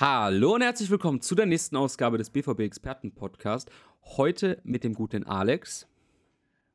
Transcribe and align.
Hallo 0.00 0.54
und 0.54 0.62
herzlich 0.62 0.88
willkommen 0.88 1.20
zu 1.20 1.34
der 1.34 1.44
nächsten 1.44 1.76
Ausgabe 1.76 2.16
des 2.16 2.30
BVB 2.30 2.60
Experten 2.60 3.12
Podcast. 3.12 3.70
Heute 4.02 4.58
mit 4.64 4.82
dem 4.82 4.94
guten 4.94 5.24
Alex. 5.24 5.86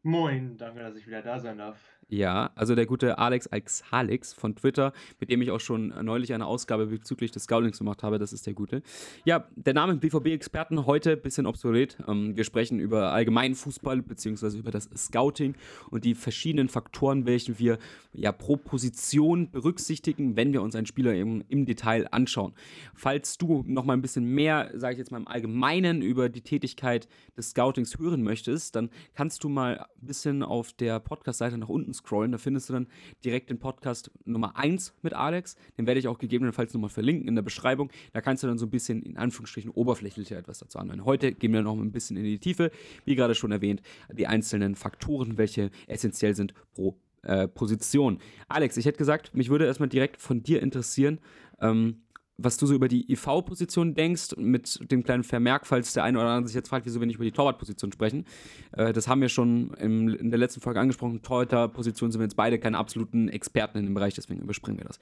Moin, 0.04 0.58
danke, 0.58 0.82
dass 0.82 0.96
ich 0.96 1.08
wieder 1.08 1.24
da 1.24 1.40
sein 1.40 1.58
darf. 1.58 1.80
Ja, 2.08 2.52
also 2.54 2.76
der 2.76 2.86
gute 2.86 3.18
Alex 3.18 3.48
Alexhalix 3.48 4.32
von 4.32 4.56
Twitter, 4.56 4.94
mit 5.20 5.32
dem 5.32 5.42
ich 5.42 5.50
auch 5.50 5.60
schon 5.60 5.88
neulich 6.04 6.34
eine 6.34 6.46
Ausgabe 6.46 6.86
bezüglich 6.86 7.32
des 7.32 7.46
Scoutings 7.46 7.80
gemacht 7.80 8.04
habe, 8.04 8.20
das 8.20 8.32
ist 8.32 8.46
der 8.46 8.54
gute. 8.54 8.84
Ja, 9.24 9.48
der 9.56 9.74
Name 9.74 9.96
BVB-Experten 9.96 10.86
heute 10.86 11.14
ein 11.14 11.22
bisschen 11.22 11.48
obsolet. 11.48 11.98
Ähm, 12.08 12.38
wir 12.38 12.44
sprechen 12.44 12.80
über 12.80 13.12
allgemeinen 13.12 13.56
Fußball 13.56 14.04
beziehungsweise 14.04 14.60
über 14.60 14.70
das 14.70 14.88
Scouting 14.96 15.56
und 15.90 16.06
die 16.06 16.14
verschiedenen 16.14 16.70
Faktoren, 16.70 17.26
welche 17.26 17.58
wir 17.58 17.80
ja 18.14 18.32
pro 18.32 18.56
Position 18.56 19.50
berücksichtigen, 19.50 20.36
wenn 20.36 20.54
wir 20.54 20.62
uns 20.62 20.76
einen 20.76 20.86
Spieler 20.86 21.16
im, 21.16 21.44
im 21.50 21.66
Detail 21.66 22.08
anschauen. 22.12 22.54
Falls 22.94 23.40
du 23.40 23.64
noch 23.66 23.84
mal 23.84 23.94
ein 23.94 24.04
bisschen 24.04 24.26
mehr, 24.26 24.70
sage 24.76 24.94
ich 24.94 25.00
jetzt 25.00 25.12
mal 25.12 25.18
im 25.18 25.28
Allgemeinen, 25.28 26.04
über 26.04 26.30
die 26.30 26.42
Tätigkeit 26.42 27.08
des 27.36 27.50
Scoutings 27.50 27.98
hören 27.98 28.22
möchtest, 28.22 28.76
dann 28.76 28.92
kannst 29.16 29.44
du 29.44 29.50
mal 29.50 29.80
ein 29.80 30.06
bisschen 30.06 30.44
auf 30.44 30.72
der 30.72 31.00
Podcast-Seite 31.00 31.58
nach 31.58 31.70
unten 31.70 31.95
scrollen. 31.96 32.32
Da 32.32 32.38
findest 32.38 32.70
du 32.70 32.74
dann 32.74 32.88
direkt 33.24 33.50
den 33.50 33.60
Podcast 33.60 34.12
Nummer 34.26 34.56
1 34.58 34.94
mit 35.02 35.14
Alex. 35.14 35.56
Den 35.78 35.88
werde 35.88 36.00
ich 36.00 36.08
auch 36.08 36.20
gegebenenfalls 36.20 36.74
nochmal 36.74 36.90
verlinken 36.90 37.28
in 37.28 37.36
der 37.36 37.42
Beschreibung. 37.42 37.90
Da 38.14 38.22
kannst 38.22 38.44
du 38.44 38.48
dann 38.48 38.58
so 38.58 38.66
ein 38.66 38.70
bisschen 38.70 39.02
in 39.02 39.18
Anführungsstrichen 39.18 39.72
oberflächlicher 39.72 40.38
etwas 40.38 40.60
dazu 40.60 40.78
anhören. 40.80 41.06
Heute 41.06 41.32
gehen 41.34 41.54
wir 41.54 41.62
noch 41.62 41.76
ein 41.76 41.92
bisschen 41.92 42.18
in 42.18 42.24
die 42.24 42.40
Tiefe, 42.40 42.72
wie 43.06 43.16
gerade 43.16 43.36
schon 43.36 43.52
erwähnt, 43.52 43.82
die 44.12 44.28
einzelnen 44.28 44.76
Faktoren, 44.76 45.38
welche 45.38 45.72
essentiell 45.88 46.36
sind 46.36 46.54
pro 46.74 46.98
äh, 47.24 47.48
Position. 47.48 48.20
Alex, 48.48 48.78
ich 48.78 48.86
hätte 48.86 48.98
gesagt, 48.98 49.34
mich 49.34 49.50
würde 49.50 49.66
erstmal 49.66 49.90
direkt 49.90 50.22
von 50.22 50.44
dir 50.44 50.62
interessieren, 50.62 51.20
ähm, 51.60 52.04
was 52.38 52.58
du 52.58 52.66
so 52.66 52.74
über 52.74 52.88
die 52.88 53.12
IV-Position 53.12 53.94
denkst, 53.94 54.36
mit 54.38 54.92
dem 54.92 55.04
kleinen 55.04 55.24
Vermerk, 55.24 55.66
falls 55.66 55.94
der 55.94 56.04
eine 56.04 56.20
oder 56.20 56.30
andere 56.30 56.48
sich 56.48 56.56
jetzt 56.56 56.70
fragt, 56.70 56.86
wieso 56.86 57.00
wir 57.00 57.08
nicht 57.08 57.16
über 57.16 57.26
die 57.26 57.32
Torwartposition 57.32 57.92
sprechen. 57.92 58.26
Äh, 58.74 58.94
das 58.94 59.08
haben 59.08 59.22
wir 59.22 59.30
schon 59.30 59.74
im, 59.76 60.10
in 60.10 60.30
der 60.30 60.40
letzten 60.40 60.62
Folge 60.62 60.80
angesprochen. 60.80 61.22
Torhüter-Position 61.22 62.12
sind 62.12 62.20
wir 62.20 62.26
jetzt 62.26 62.36
beide 62.36 62.60
keine 62.60 62.78
absoluten 62.78 63.30
Experten 63.30 63.78
in 63.78 63.86
dem 63.86 63.94
Bereich, 63.94 64.14
deswegen 64.14 64.42
überspringen 64.42 64.80
wir 64.80 64.86
das. 64.86 65.00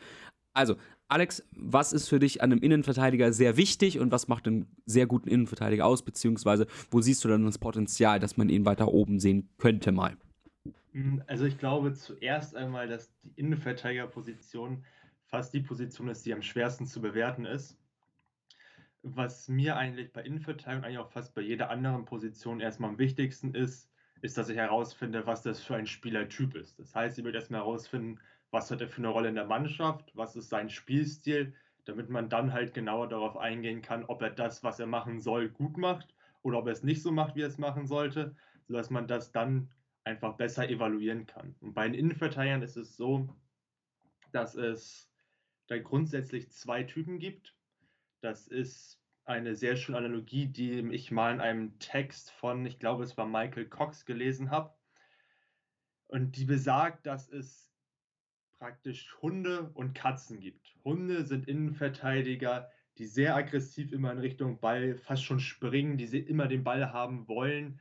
Also, 0.56 0.76
Alex, 1.08 1.44
was 1.56 1.94
ist 1.94 2.08
für 2.08 2.20
dich 2.20 2.44
an 2.44 2.52
einem 2.52 2.62
Innenverteidiger 2.62 3.34
sehr 3.34 3.58
wichtig 3.58 4.00
und 4.00 4.12
was 4.12 4.28
macht 4.28 4.48
einen 4.48 4.68
sehr 4.86 5.08
guten 5.08 5.28
Innenverteidiger 5.28 5.86
aus, 5.86 6.04
beziehungsweise 6.04 6.68
wo 6.92 7.02
siehst 7.02 7.24
du 7.24 7.28
dann 7.28 7.46
das 7.46 7.58
Potenzial, 7.58 8.20
dass 8.20 8.38
man 8.38 8.50
ihn 8.50 8.66
weiter 8.66 8.90
oben 8.90 9.20
sehen 9.20 9.50
könnte 9.58 9.92
mal? 9.92 10.16
Also 11.26 11.46
ich 11.46 11.58
glaube 11.58 11.94
zuerst 11.94 12.56
einmal, 12.56 12.88
dass 12.88 13.10
die 13.24 13.32
Innenverteidigerposition 13.36 14.84
fast 15.34 15.52
die 15.52 15.62
Position 15.62 16.10
ist, 16.10 16.28
die 16.28 16.34
am 16.34 16.44
schwersten 16.44 16.86
zu 16.86 17.02
bewerten 17.02 17.46
ist. 17.46 17.76
Was 19.02 19.48
mir 19.48 19.76
eigentlich 19.76 20.14
bei 20.14 20.22
Innenverteidigung, 20.22 20.86
eigentlich 20.86 21.00
auch 21.00 21.10
fast 21.10 21.34
bei 21.34 21.42
jeder 21.42 21.72
anderen 21.72 22.06
Position 22.06 22.60
erstmal 22.60 22.92
am 22.92 23.00
wichtigsten 23.00 23.56
ist, 23.56 23.92
ist, 24.22 24.38
dass 24.38 24.50
ich 24.50 24.58
herausfinde, 24.58 25.26
was 25.26 25.42
das 25.42 25.60
für 25.60 25.76
ein 25.76 25.88
Spielertyp 25.88 26.54
ist. 26.54 26.78
Das 26.78 26.94
heißt, 26.94 27.18
ich 27.18 27.26
will 27.26 27.34
erstmal 27.34 27.62
herausfinden, 27.62 28.20
was 28.52 28.70
hat 28.70 28.82
er 28.82 28.88
für 28.88 29.00
eine 29.00 29.08
Rolle 29.08 29.30
in 29.30 29.34
der 29.34 29.48
Mannschaft, 29.48 30.16
was 30.16 30.36
ist 30.36 30.50
sein 30.50 30.70
Spielstil, 30.70 31.56
damit 31.86 32.12
man 32.12 32.30
dann 32.30 32.54
halt 32.54 32.76
genauer 32.76 33.10
darauf 33.10 33.36
eingehen 33.36 33.82
kann, 33.82 34.06
ob 34.06 34.22
er 34.22 34.30
das, 34.30 34.64
was 34.64 34.80
er 34.80 34.86
machen 34.86 35.20
soll, 35.20 35.50
gut 35.50 35.78
macht 35.78 36.14
oder 36.44 36.60
ob 36.60 36.68
er 36.68 36.74
es 36.74 36.84
nicht 36.84 37.02
so 37.02 37.12
macht, 37.12 37.36
wie 37.36 37.42
er 37.42 37.48
es 37.48 37.58
machen 37.58 37.88
sollte, 37.88 38.36
sodass 38.68 38.92
man 38.92 39.08
das 39.08 39.32
dann 39.32 39.72
einfach 40.04 40.38
besser 40.38 40.70
evaluieren 40.70 41.26
kann. 41.26 41.56
Und 41.60 41.74
bei 41.74 41.86
den 41.86 41.96
Innenverteidigern 41.96 42.62
ist 42.62 42.78
es 42.78 42.96
so, 42.96 43.36
dass 44.32 44.54
es 44.54 45.10
da 45.68 45.78
grundsätzlich 45.78 46.52
zwei 46.52 46.84
Typen 46.84 47.20
gibt. 47.20 47.56
Das 48.22 48.48
ist 48.48 49.02
eine 49.26 49.56
sehr 49.56 49.76
schöne 49.76 49.98
Analogie, 49.98 50.48
die 50.48 50.80
ich 50.92 51.12
mal 51.12 51.34
in 51.34 51.42
einem 51.42 51.80
Text 51.80 52.32
von, 52.32 52.66
ich 52.66 52.80
glaube, 52.80 53.04
es 53.04 53.18
war 53.18 53.26
Michael 53.26 53.68
Cox 53.68 54.06
gelesen 54.06 54.52
habe. 54.52 54.74
Und 56.08 56.36
die 56.38 56.46
besagt, 56.46 57.06
dass 57.06 57.30
es 57.30 57.72
praktisch 58.60 59.16
Hunde 59.22 59.72
und 59.74 59.94
Katzen 59.94 60.40
gibt. 60.40 60.76
Hunde 60.84 61.26
sind 61.26 61.48
Innenverteidiger, 61.48 62.70
die 62.98 63.06
sehr 63.06 63.36
aggressiv 63.36 63.92
immer 63.92 64.12
in 64.12 64.20
Richtung 64.20 64.60
Ball 64.60 64.96
fast 64.98 65.24
schon 65.24 65.40
springen, 65.40 65.98
die 65.98 66.06
immer 66.20 66.48
den 66.48 66.64
Ball 66.64 66.94
haben 66.94 67.28
wollen, 67.28 67.80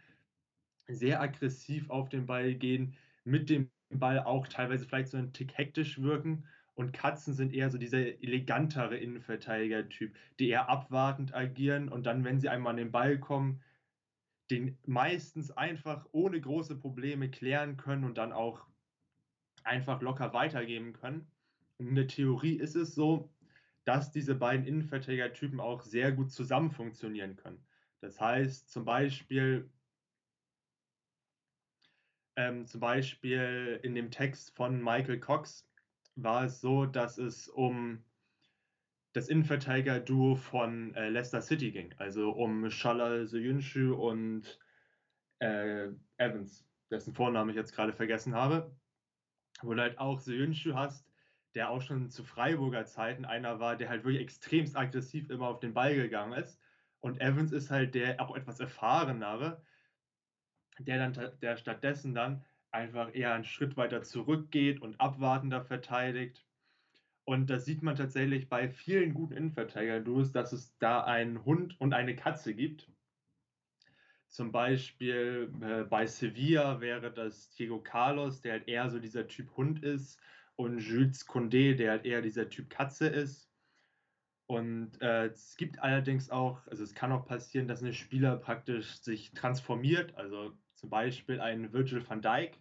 sehr 0.89 1.21
aggressiv 1.21 1.91
auf 1.91 2.09
den 2.09 2.27
Ball 2.27 2.55
gehen, 2.55 2.97
mit 3.25 3.51
dem 3.51 3.71
Ball 3.91 4.21
auch 4.21 4.49
teilweise 4.49 4.87
vielleicht 4.87 5.09
so 5.09 5.19
einen 5.19 5.33
Tick 5.33 5.57
hektisch 5.57 6.01
wirken. 6.01 6.47
Und 6.75 6.93
Katzen 6.93 7.35
sind 7.35 7.53
eher 7.53 7.71
so 7.71 7.79
dieser 7.79 7.99
elegantere 7.99 8.97
Innenverteidiger-Typ, 8.97 10.15
die 10.39 10.49
eher 10.49 10.69
abwartend 10.69 11.35
agieren 11.35 11.89
und 11.89 12.05
dann, 12.05 12.25
wenn 12.25 12.41
sie 12.41 12.49
einmal 12.49 12.71
an 12.71 12.79
den 12.79 12.93
Ball 12.93 13.19
kommen, 13.19 13.63
den 14.51 14.79
meistens 14.87 15.51
einfach 15.51 16.07
ohne 16.13 16.41
große 16.41 16.79
Probleme 16.79 17.31
klären 17.31 17.77
können 17.77 18.05
und 18.05 18.19
dann 18.19 18.33
auch 18.33 18.67
einfach 19.65 20.01
locker 20.01 20.33
weitergeben 20.33 20.93
können. 20.93 21.31
Und 21.79 21.89
in 21.89 21.95
der 21.95 22.09
Theorie 22.09 22.57
ist 22.57 22.75
es 22.75 22.95
so, 22.95 23.31
dass 23.85 24.13
diese 24.13 24.35
beiden 24.35 24.67
Innenverteidiger-Typen 24.67 25.61
auch 25.61 25.83
sehr 25.83 26.13
gut 26.13 26.31
zusammen 26.31 26.71
funktionieren 26.71 27.37
können. 27.37 27.65
Das 28.01 28.21
heißt 28.21 28.71
zum 28.71 28.85
Beispiel, 28.85 29.71
ähm, 32.37 32.67
zum 32.67 32.81
Beispiel 32.81 33.81
in 33.83 33.95
dem 33.95 34.11
Text 34.11 34.55
von 34.55 34.83
Michael 34.83 35.21
Cox 35.21 35.69
war 36.17 36.45
es 36.45 36.61
so, 36.61 36.87
dass 36.87 37.19
es 37.19 37.49
um 37.49 38.05
das 39.13 39.29
Innenverteidiger-Duo 39.29 40.37
von 40.37 40.95
äh, 40.95 41.09
Leicester 41.11 41.43
City 41.43 41.71
ging, 41.71 41.95
also 41.99 42.31
um 42.31 42.71
Shala 42.71 43.27
Soyuncu 43.27 43.95
und 43.95 44.59
äh, 45.39 45.89
Evans, 46.17 46.67
dessen 46.91 47.13
Vornamen 47.13 47.51
ich 47.51 47.57
jetzt 47.57 47.75
gerade 47.75 47.93
vergessen 47.93 48.35
habe, 48.35 48.75
wo 49.61 49.75
du 49.75 49.83
halt 49.83 49.99
auch 49.99 50.19
Soyuncu 50.19 50.75
hast, 50.75 51.07
der 51.55 51.69
auch 51.69 51.83
schon 51.83 52.09
zu 52.09 52.25
Freiburger 52.25 52.87
Zeiten 52.87 53.27
einer 53.27 53.61
war, 53.61 53.77
der 53.77 53.91
halt 53.91 54.05
wirklich 54.05 54.23
extremst 54.23 54.77
aggressiv 54.77 55.29
immer 55.29 55.49
auf 55.49 55.61
den 55.61 55.75
Ball 55.75 55.95
gegangen 55.95 56.33
ist. 56.33 56.59
Und 57.01 57.21
Evans 57.21 57.53
ist 57.53 57.71
halt 57.71 57.95
der 57.95 58.21
auch 58.21 58.35
etwas 58.35 58.61
erfahrenere, 58.61 59.63
der 60.79 60.99
dann 60.99 61.33
der 61.43 61.57
stattdessen 61.59 62.15
dann 62.15 62.45
einfach 62.73 63.15
eher 63.15 63.35
einen 63.35 63.45
Schritt 63.45 63.77
weiter 63.77 64.03
zurückgeht 64.03 64.81
und 64.81 65.01
abwartender 65.01 65.63
verteidigt. 65.65 66.45
Und 67.25 67.51
das 67.51 67.65
sieht 67.65 67.83
man 67.83 67.97
tatsächlich 67.97 68.49
bei 68.49 68.69
vielen 68.69 69.15
guten 69.15 69.35
Innenverteidiger-Duos, 69.35 70.33
dass 70.33 70.53
es 70.53 70.77
da 70.79 71.05
einen 71.05 71.45
Hund 71.45 71.81
und 71.81 71.93
eine 71.93 72.17
Katze 72.17 72.55
gibt. 72.55 72.91
Zum 74.27 74.51
Beispiel 74.51 75.53
äh, 75.61 75.85
bei 75.85 76.07
Sevilla 76.07 76.81
wäre 76.81 77.13
das 77.13 77.51
Diego 77.51 77.81
Carlos, 77.81 78.41
der 78.41 78.53
halt 78.53 78.69
eher 78.69 78.89
so 78.91 78.99
dieser 78.99 79.29
Typ 79.29 79.57
Hund 79.57 79.83
ist, 79.83 80.21
und 80.57 80.79
Jules 80.79 81.27
Condé, 81.27 81.75
der 81.75 81.93
halt 81.93 82.05
eher 82.05 82.23
dieser 82.23 82.49
Typ 82.49 82.71
Katze 82.71 83.07
ist. 83.07 83.51
Und 84.47 85.01
äh, 85.01 85.27
es 85.27 85.57
gibt 85.57 85.79
allerdings 85.79 86.31
auch, 86.31 86.67
also 86.67 86.83
es 86.83 86.95
kann 86.95 87.13
auch 87.13 87.27
passieren, 87.27 87.69
dass 87.69 87.83
ein 87.83 87.95
Spieler 87.95 88.37
praktisch 88.37 88.97
sich 89.01 89.33
transformiert. 89.33 90.15
Also 90.17 90.53
zum 90.83 90.91
Beispiel 90.91 91.41
ein 91.41 91.73
Virgil 91.73 92.05
van 92.07 92.21
Dijk, 92.21 92.61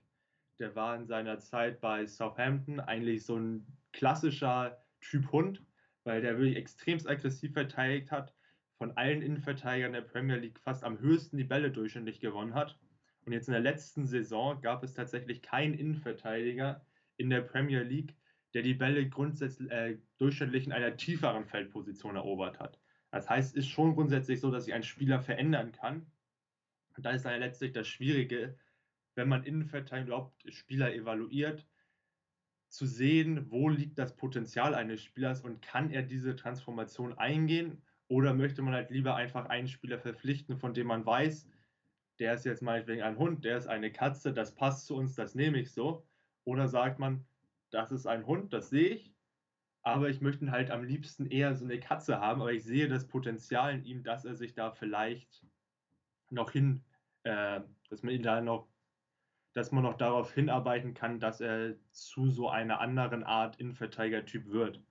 der 0.59 0.75
war 0.75 0.95
in 0.95 1.07
seiner 1.07 1.39
Zeit 1.39 1.81
bei 1.81 2.05
Southampton 2.05 2.79
eigentlich 2.79 3.25
so 3.25 3.35
ein 3.35 3.65
klassischer 3.93 4.77
Typ 5.01 5.31
Hund, 5.31 5.63
weil 6.03 6.21
der 6.21 6.37
wirklich 6.37 6.55
extremst 6.55 7.09
aggressiv 7.09 7.53
verteidigt 7.53 8.11
hat, 8.11 8.31
von 8.77 8.95
allen 8.95 9.23
Innenverteidigern 9.23 9.93
der 9.93 10.01
Premier 10.01 10.35
League 10.35 10.59
fast 10.59 10.83
am 10.83 10.99
höchsten 10.99 11.37
die 11.37 11.43
Bälle 11.43 11.71
durchschnittlich 11.71 12.19
gewonnen 12.19 12.53
hat. 12.53 12.77
Und 13.25 13.33
jetzt 13.33 13.47
in 13.47 13.53
der 13.53 13.61
letzten 13.61 14.05
Saison 14.05 14.61
gab 14.61 14.83
es 14.83 14.93
tatsächlich 14.93 15.41
keinen 15.41 15.73
Innenverteidiger 15.73 16.85
in 17.17 17.31
der 17.31 17.41
Premier 17.41 17.81
League, 17.81 18.15
der 18.53 18.61
die 18.61 18.75
Bälle 18.75 19.09
grundsätzlich 19.09 19.71
äh, 19.71 19.97
durchschnittlich 20.19 20.67
in 20.67 20.73
einer 20.73 20.95
tieferen 20.95 21.45
Feldposition 21.45 22.15
erobert 22.15 22.59
hat. 22.59 22.79
Das 23.09 23.27
heißt, 23.27 23.57
es 23.57 23.65
ist 23.65 23.71
schon 23.71 23.95
grundsätzlich 23.95 24.39
so, 24.39 24.51
dass 24.51 24.65
sich 24.65 24.75
ein 24.75 24.83
Spieler 24.83 25.21
verändern 25.21 25.71
kann. 25.71 26.05
Und 26.95 27.05
da 27.05 27.11
ist 27.11 27.25
dann 27.25 27.39
letztlich 27.39 27.71
das 27.71 27.87
Schwierige, 27.87 28.57
wenn 29.15 29.29
man 29.29 29.43
Innenverteidigung 29.43 30.07
überhaupt 30.07 30.53
Spieler 30.53 30.93
evaluiert, 30.93 31.67
zu 32.69 32.85
sehen, 32.85 33.51
wo 33.51 33.67
liegt 33.67 33.99
das 33.99 34.15
Potenzial 34.15 34.73
eines 34.73 35.03
Spielers 35.03 35.41
und 35.41 35.61
kann 35.61 35.91
er 35.91 36.03
diese 36.03 36.35
Transformation 36.37 37.17
eingehen 37.17 37.81
oder 38.07 38.33
möchte 38.33 38.61
man 38.61 38.73
halt 38.73 38.91
lieber 38.91 39.15
einfach 39.15 39.47
einen 39.47 39.67
Spieler 39.67 39.99
verpflichten, 39.99 40.57
von 40.57 40.73
dem 40.73 40.87
man 40.87 41.05
weiß, 41.05 41.49
der 42.19 42.33
ist 42.33 42.45
jetzt 42.45 42.61
meinetwegen 42.61 43.01
ein 43.01 43.17
Hund, 43.17 43.43
der 43.43 43.57
ist 43.57 43.67
eine 43.67 43.91
Katze, 43.91 44.31
das 44.33 44.55
passt 44.55 44.87
zu 44.87 44.95
uns, 44.95 45.15
das 45.15 45.35
nehme 45.35 45.59
ich 45.59 45.71
so. 45.71 46.05
Oder 46.43 46.67
sagt 46.67 46.99
man, 46.99 47.25
das 47.71 47.91
ist 47.91 48.05
ein 48.05 48.25
Hund, 48.25 48.53
das 48.53 48.69
sehe 48.69 48.89
ich, 48.89 49.13
aber 49.81 50.09
ich 50.09 50.21
möchte 50.21 50.51
halt 50.51 50.71
am 50.71 50.83
liebsten 50.83 51.25
eher 51.25 51.55
so 51.55 51.65
eine 51.65 51.79
Katze 51.79 52.19
haben, 52.19 52.41
aber 52.41 52.53
ich 52.53 52.63
sehe 52.63 52.87
das 52.87 53.07
Potenzial 53.07 53.73
in 53.73 53.83
ihm, 53.83 54.03
dass 54.03 54.25
er 54.25 54.35
sich 54.35 54.53
da 54.53 54.71
vielleicht 54.71 55.45
noch 56.31 56.51
hin, 56.51 56.83
äh, 57.23 57.61
dass 57.89 58.03
man 58.03 58.13
ihn 58.13 58.23
da 58.23 58.41
noch 58.41 58.67
dass 59.53 59.71
man 59.71 59.83
noch 59.83 59.95
darauf 59.95 60.33
hinarbeiten 60.33 60.93
kann, 60.93 61.19
dass 61.19 61.41
er 61.41 61.75
zu 61.91 62.29
so 62.29 62.49
einer 62.49 62.79
anderen 62.79 63.23
Art 63.23 63.57
Innenverteidiger-Typ 63.57 64.47
wird. 64.47 64.81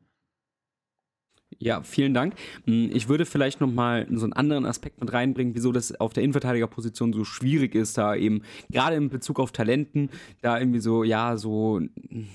Ja, 1.58 1.82
vielen 1.82 2.14
Dank. 2.14 2.34
Hm, 2.64 2.90
ich 2.92 3.08
würde 3.08 3.26
vielleicht 3.26 3.60
nochmal 3.60 4.06
so 4.10 4.24
einen 4.24 4.32
anderen 4.32 4.64
Aspekt 4.64 5.00
mit 5.00 5.12
reinbringen, 5.12 5.54
wieso 5.54 5.72
das 5.72 5.98
auf 6.00 6.12
der 6.12 6.22
Innenverteidigerposition 6.22 7.12
so 7.12 7.24
schwierig 7.24 7.74
ist, 7.74 7.98
da 7.98 8.14
eben 8.14 8.42
gerade 8.70 8.96
in 8.96 9.08
Bezug 9.08 9.40
auf 9.40 9.50
Talenten, 9.52 10.10
da 10.40 10.58
irgendwie 10.58 10.80
so, 10.80 11.02
ja, 11.04 11.36
so 11.36 11.80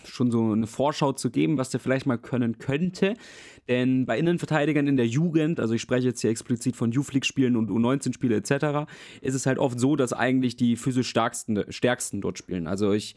schon 0.05 0.31
so 0.31 0.51
eine 0.51 0.67
Vorschau 0.67 1.13
zu 1.13 1.31
geben, 1.31 1.57
was 1.57 1.69
der 1.69 1.79
vielleicht 1.79 2.05
mal 2.05 2.17
können 2.17 2.57
könnte. 2.59 3.15
Denn 3.67 4.05
bei 4.05 4.19
Innenverteidigern 4.19 4.85
in 4.85 4.97
der 4.97 5.07
Jugend, 5.07 5.59
also 5.59 5.73
ich 5.73 5.81
spreche 5.81 6.07
jetzt 6.07 6.21
hier 6.21 6.29
explizit 6.29 6.75
von 6.75 6.91
Youth-League-Spielen 6.91 7.55
und 7.55 7.71
U19-Spiele 7.71 8.35
etc., 8.35 8.87
ist 9.21 9.33
es 9.33 9.45
halt 9.45 9.57
oft 9.57 9.79
so, 9.79 9.95
dass 9.95 10.13
eigentlich 10.13 10.55
die 10.55 10.75
physisch 10.75 11.09
stärksten, 11.09 11.63
stärksten 11.69 12.21
dort 12.21 12.37
spielen. 12.37 12.67
Also 12.67 12.91
ich 12.91 13.15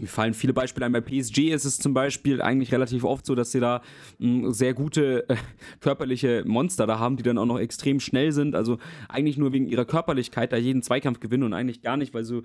mir 0.00 0.06
fallen 0.06 0.34
viele 0.34 0.52
Beispiele 0.52 0.86
ein. 0.86 0.92
Bei 0.92 1.00
PSG 1.00 1.50
ist 1.50 1.64
es 1.64 1.78
zum 1.78 1.94
Beispiel 1.94 2.42
eigentlich 2.42 2.72
relativ 2.72 3.04
oft 3.04 3.26
so, 3.26 3.34
dass 3.34 3.52
sie 3.52 3.60
da 3.60 3.82
hm, 4.18 4.52
sehr 4.52 4.74
gute 4.74 5.28
äh, 5.28 5.36
körperliche 5.80 6.44
Monster 6.46 6.86
da 6.86 6.98
haben, 6.98 7.16
die 7.16 7.22
dann 7.22 7.38
auch 7.38 7.46
noch 7.46 7.58
extrem 7.58 8.00
schnell 8.00 8.32
sind. 8.32 8.54
Also 8.54 8.78
eigentlich 9.08 9.38
nur 9.38 9.52
wegen 9.52 9.66
ihrer 9.66 9.84
Körperlichkeit 9.84 10.52
da 10.52 10.56
jeden 10.56 10.82
Zweikampf 10.82 11.20
gewinnen 11.20 11.44
und 11.44 11.52
eigentlich 11.52 11.82
gar 11.82 11.96
nicht, 11.96 12.14
weil 12.14 12.24
sie 12.24 12.42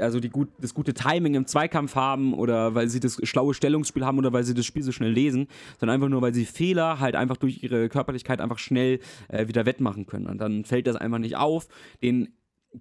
also 0.00 0.20
die 0.20 0.30
gut, 0.30 0.48
das 0.60 0.74
gute 0.74 0.94
Timing 0.94 1.34
im 1.34 1.46
Zweikampf 1.46 1.94
haben 1.94 2.34
oder 2.34 2.74
weil 2.74 2.88
sie 2.88 3.00
das 3.00 3.18
schlaue 3.22 3.54
Stellungsspiel 3.54 4.04
haben 4.04 4.18
oder 4.18 4.32
weil 4.32 4.44
sie 4.44 4.54
das 4.54 4.66
Spiel 4.66 4.82
so 4.82 4.92
schnell 4.92 5.12
lesen, 5.12 5.48
sondern 5.78 5.94
einfach 5.94 6.08
nur, 6.08 6.22
weil 6.22 6.34
sie 6.34 6.44
Fehler 6.44 7.00
halt 7.00 7.16
einfach 7.16 7.36
durch 7.36 7.62
ihre 7.62 7.88
Körperlichkeit 7.88 8.40
einfach 8.40 8.58
schnell 8.58 9.00
äh, 9.28 9.48
wieder 9.48 9.66
wettmachen 9.66 10.06
können. 10.06 10.26
Und 10.26 10.38
dann 10.38 10.64
fällt 10.64 10.86
das 10.86 10.96
einfach 10.96 11.18
nicht 11.18 11.36
auf. 11.36 11.68
Den 12.02 12.28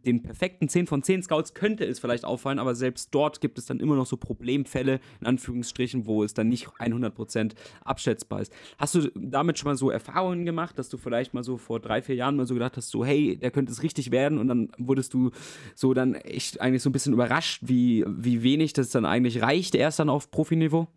den 0.04 0.22
perfekten 0.24 0.70
10 0.70 0.88
von 0.88 1.04
10 1.04 1.24
Scouts 1.24 1.54
könnte 1.54 1.86
es 1.86 2.00
vielleicht 2.00 2.26
auffallen, 2.26 2.60
aber 2.60 2.76
selbst 2.76 3.10
dort 3.14 3.42
gibt 3.42 3.58
es 3.58 3.66
dann 3.66 3.80
immer 3.80 3.96
noch 3.96 4.06
so 4.06 4.18
Problemfälle, 4.18 5.00
in 5.20 5.28
Anführungsstrichen, 5.28 6.06
wo 6.06 6.24
es 6.24 6.34
dann 6.34 6.50
nicht 6.50 6.68
100% 6.68 7.54
abschätzbar 7.84 8.42
ist. 8.42 8.54
Hast 8.78 8.96
du 8.96 9.10
damit 9.16 9.58
schon 9.60 9.70
mal 9.70 9.78
so 9.78 9.90
Erfahrungen 9.90 10.46
gemacht, 10.46 10.78
dass 10.78 10.90
du 10.90 10.98
vielleicht 10.98 11.34
mal 11.34 11.44
so 11.44 11.58
vor 11.58 11.80
drei, 11.80 12.02
vier 12.02 12.16
Jahren 12.16 12.36
mal 12.36 12.46
so 12.46 12.54
gedacht 12.54 12.78
hast, 12.78 12.90
so 12.90 13.06
hey, 13.06 13.38
der 13.38 13.52
könnte 13.52 13.72
es 13.72 13.84
richtig 13.84 14.12
werden 14.12 14.38
und 14.38 14.48
dann 14.48 14.72
wurdest 14.78 15.14
du 15.14 15.32
so 15.76 15.94
dann 15.94 16.16
echt 16.16 16.62
eigentlich 16.62 16.84
so 16.84 16.90
ein 16.90 16.94
bisschen 16.94 17.14
überrascht, 17.14 17.62
wie, 17.66 18.04
wie 18.08 18.44
wenig 18.44 18.74
das 18.74 18.90
dann 18.90 19.06
eigentlich 19.06 19.42
reicht, 19.42 19.76
erst 19.76 20.00
dann 20.00 20.10
auf 20.10 20.32
Profiniveau? 20.32 20.88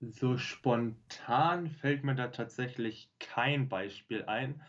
So 0.00 0.36
spontan 0.36 1.70
fällt 1.70 2.04
mir 2.04 2.14
da 2.14 2.28
tatsächlich 2.28 3.08
kein 3.18 3.68
Beispiel 3.68 4.24
ein. 4.24 4.60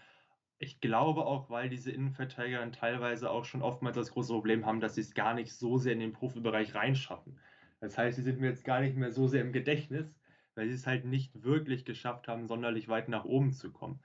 Ich 0.59 0.81
glaube 0.81 1.25
auch, 1.25 1.50
weil 1.50 1.69
diese 1.69 1.92
Innenverteidiger 1.92 2.59
dann 2.59 2.71
teilweise 2.71 3.30
auch 3.30 3.45
schon 3.45 3.62
oftmals 3.62 3.95
das 3.95 4.12
große 4.12 4.33
Problem 4.33 4.65
haben, 4.65 4.80
dass 4.80 4.95
sie 4.95 5.01
es 5.01 5.13
gar 5.13 5.33
nicht 5.36 5.54
so 5.54 5.77
sehr 5.77 5.94
in 5.94 6.00
den 6.00 6.13
Profibereich 6.13 6.74
reinschaffen. 6.74 7.39
Das 7.80 7.98
heißt, 7.98 8.18
sie 8.18 8.24
sind 8.24 8.39
mir 8.39 8.50
jetzt 8.50 8.65
gar 8.65 8.81
nicht 8.81 8.95
mehr 8.95 9.12
so 9.12 9.27
sehr 9.27 9.42
im 9.42 9.54
Gedächtnis, 9.54 10.15
weil 10.56 10.68
sie 10.68 10.74
es 10.74 10.88
halt 10.88 11.06
nicht 11.06 11.44
wirklich 11.44 11.86
geschafft 11.86 12.27
haben, 12.27 12.48
sonderlich 12.48 12.88
weit 12.88 13.07
nach 13.07 13.25
oben 13.25 13.51
zu 13.51 13.71
kommen. 13.71 14.00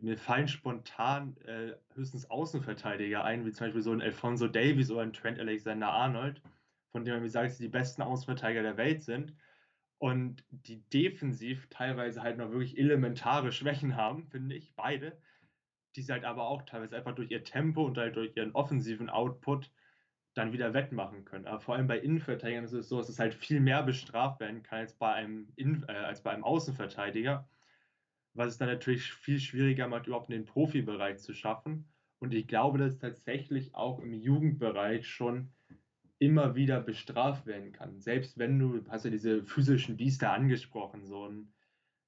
Mir 0.00 0.16
fallen 0.16 0.48
spontan 0.48 1.36
äh, 1.38 1.74
höchstens 1.94 2.30
Außenverteidiger 2.30 3.24
ein, 3.24 3.44
wie 3.44 3.52
zum 3.52 3.66
Beispiel 3.66 3.82
so 3.82 3.92
ein 3.92 4.00
Alfonso 4.00 4.48
Davies 4.48 4.90
oder 4.90 5.02
ein 5.02 5.12
Trent 5.12 5.38
Alexander-Arnold, 5.38 6.40
von 6.92 7.04
dem 7.04 7.14
man 7.14 7.22
mir 7.22 7.28
sagt, 7.28 7.50
dass 7.50 7.58
sie 7.58 7.64
die 7.64 7.70
besten 7.70 8.00
Außenverteidiger 8.00 8.62
der 8.62 8.76
Welt 8.78 9.02
sind 9.02 9.34
und 9.98 10.44
die 10.50 10.80
defensiv 10.88 11.68
teilweise 11.68 12.22
halt 12.22 12.38
noch 12.38 12.52
wirklich 12.52 12.78
elementare 12.78 13.52
Schwächen 13.52 13.96
haben, 13.96 14.24
finde 14.28 14.54
ich, 14.54 14.74
beide 14.76 15.18
die 15.96 16.02
sie 16.02 16.12
halt 16.12 16.24
aber 16.24 16.48
auch 16.48 16.62
teilweise 16.62 16.96
einfach 16.96 17.14
durch 17.14 17.30
ihr 17.30 17.44
Tempo 17.44 17.84
und 17.84 17.98
halt 17.98 18.16
durch 18.16 18.36
ihren 18.36 18.52
offensiven 18.52 19.10
Output 19.10 19.70
dann 20.34 20.52
wieder 20.52 20.74
wettmachen 20.74 21.24
können. 21.24 21.46
Aber 21.46 21.60
vor 21.60 21.74
allem 21.74 21.88
bei 21.88 21.98
Innenverteidigern 21.98 22.64
ist 22.64 22.72
es 22.72 22.88
so, 22.88 22.98
dass 22.98 23.08
es 23.08 23.18
halt 23.18 23.34
viel 23.34 23.60
mehr 23.60 23.82
bestraft 23.82 24.40
werden 24.40 24.62
kann 24.62 24.80
als 24.80 24.94
bei 24.94 25.12
einem, 25.12 25.52
In 25.56 25.84
äh, 25.88 25.92
als 25.92 26.22
bei 26.22 26.30
einem 26.30 26.44
Außenverteidiger, 26.44 27.48
was 28.34 28.52
es 28.52 28.58
dann 28.58 28.68
natürlich 28.68 29.12
viel 29.12 29.40
schwieriger 29.40 29.88
macht, 29.88 30.06
überhaupt 30.06 30.30
in 30.30 30.36
den 30.36 30.44
Profibereich 30.44 31.18
zu 31.18 31.34
schaffen. 31.34 31.88
Und 32.20 32.32
ich 32.32 32.46
glaube, 32.46 32.78
dass 32.78 32.94
es 32.94 32.98
tatsächlich 32.98 33.74
auch 33.74 33.98
im 33.98 34.12
Jugendbereich 34.12 35.08
schon 35.08 35.52
immer 36.18 36.54
wieder 36.54 36.80
bestraft 36.80 37.46
werden 37.46 37.72
kann. 37.72 37.98
Selbst 37.98 38.38
wenn 38.38 38.58
du, 38.58 38.84
hast 38.88 39.04
ja 39.04 39.10
diese 39.10 39.42
physischen 39.42 39.96
Biester 39.96 40.32
angesprochen, 40.32 41.06
so 41.06 41.28
ein 41.28 41.52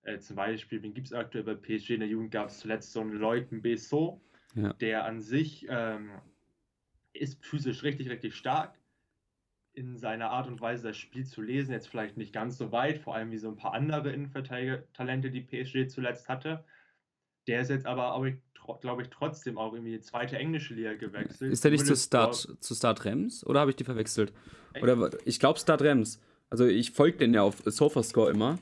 äh, 0.05 0.19
zum 0.19 0.37
Beispiel, 0.37 0.83
wen 0.83 0.95
gibt 0.95 1.09
es 1.09 1.13
aktuell 1.13 1.45
bei 1.45 1.55
PSG 1.55 1.91
in 1.91 2.01
der 2.01 2.09
Jugend? 2.09 2.33
Gab 2.33 2.49
es 2.49 2.59
zuletzt 2.59 2.93
so 2.93 3.01
einen 3.01 3.13
Leuten 3.13 3.63
Besson, 3.63 4.21
ja. 4.55 4.73
der 4.75 5.05
an 5.05 5.21
sich 5.21 5.67
ähm, 5.69 6.11
ist 7.13 7.45
physisch 7.45 7.83
richtig, 7.83 8.09
richtig 8.11 8.35
stark. 8.35 8.75
In 9.75 9.97
seiner 9.97 10.31
Art 10.31 10.49
und 10.49 10.61
Weise 10.61 10.89
das 10.89 10.99
Spiel 10.99 11.25
zu 11.25 11.41
lesen, 11.41 11.73
jetzt 11.73 11.89
vielleicht 11.89 12.17
nicht 12.17 12.35
ganz 12.35 12.59
so 12.59 12.73
weit, 12.73 12.99
vor 12.99 13.15
allem 13.15 13.31
wie 13.31 13.39
so 13.39 13.49
ein 13.49 13.57
paar 13.57 13.73
andere 13.73 14.13
Innenverteidiger-Talente, 14.13 15.31
die 15.31 15.41
PSG 15.41 15.89
zuletzt 15.89 16.29
hatte. 16.29 16.65
Der 17.47 17.63
ist 17.63 17.71
jetzt 17.71 17.87
aber, 17.87 18.21
glaube 18.81 19.03
ich, 19.03 19.09
trotzdem 19.09 19.57
auch 19.57 19.73
irgendwie 19.73 19.93
die 19.93 20.01
zweite 20.01 20.37
englische 20.37 20.75
Liga 20.75 20.95
gewechselt. 20.95 21.53
Ist 21.53 21.65
der 21.65 21.71
nicht 21.71 21.87
zu 21.87 21.97
Start, 21.97 22.57
zu 22.61 22.75
Start 22.75 23.05
Rems 23.05 23.47
oder 23.47 23.61
habe 23.61 23.71
ich 23.71 23.77
die 23.77 23.85
verwechselt? 23.85 24.33
Echt? 24.75 24.83
Oder 24.83 25.11
ich 25.25 25.41
glaube 25.41 25.59
Start 25.59 25.81
Rems. 25.81 26.21
Also 26.51 26.67
ich 26.67 26.91
folge 26.91 27.19
den 27.19 27.33
ja 27.33 27.43
auf 27.43 27.63
Sofascore 27.65 28.31
immer. 28.31 28.59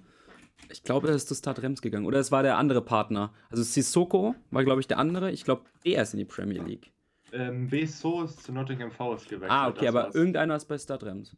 Ich 0.70 0.82
glaube, 0.82 1.08
er 1.08 1.14
ist 1.14 1.28
zu 1.28 1.34
Start 1.34 1.62
Rems 1.62 1.82
gegangen. 1.82 2.06
Oder 2.06 2.18
es 2.18 2.30
war 2.30 2.42
der 2.42 2.56
andere 2.58 2.82
Partner. 2.82 3.32
Also 3.50 3.62
Sissoko 3.62 4.34
war, 4.50 4.64
glaube 4.64 4.80
ich, 4.80 4.88
der 4.88 4.98
andere. 4.98 5.30
Ich 5.30 5.44
glaube, 5.44 5.62
der 5.84 6.02
ist 6.02 6.14
in 6.14 6.18
die 6.18 6.24
Premier 6.24 6.62
League. 6.62 6.92
Ähm, 7.32 7.68
Beso 7.68 8.24
ist 8.24 8.42
zu 8.42 8.52
Nottingham 8.52 8.90
Forest 8.90 9.28
gewechselt. 9.28 9.50
Ah, 9.50 9.68
okay, 9.68 9.88
aber 9.88 10.04
war's. 10.04 10.14
irgendeiner 10.14 10.56
ist 10.56 10.66
bei 10.66 10.78
Start 10.78 11.04
Rems. 11.04 11.36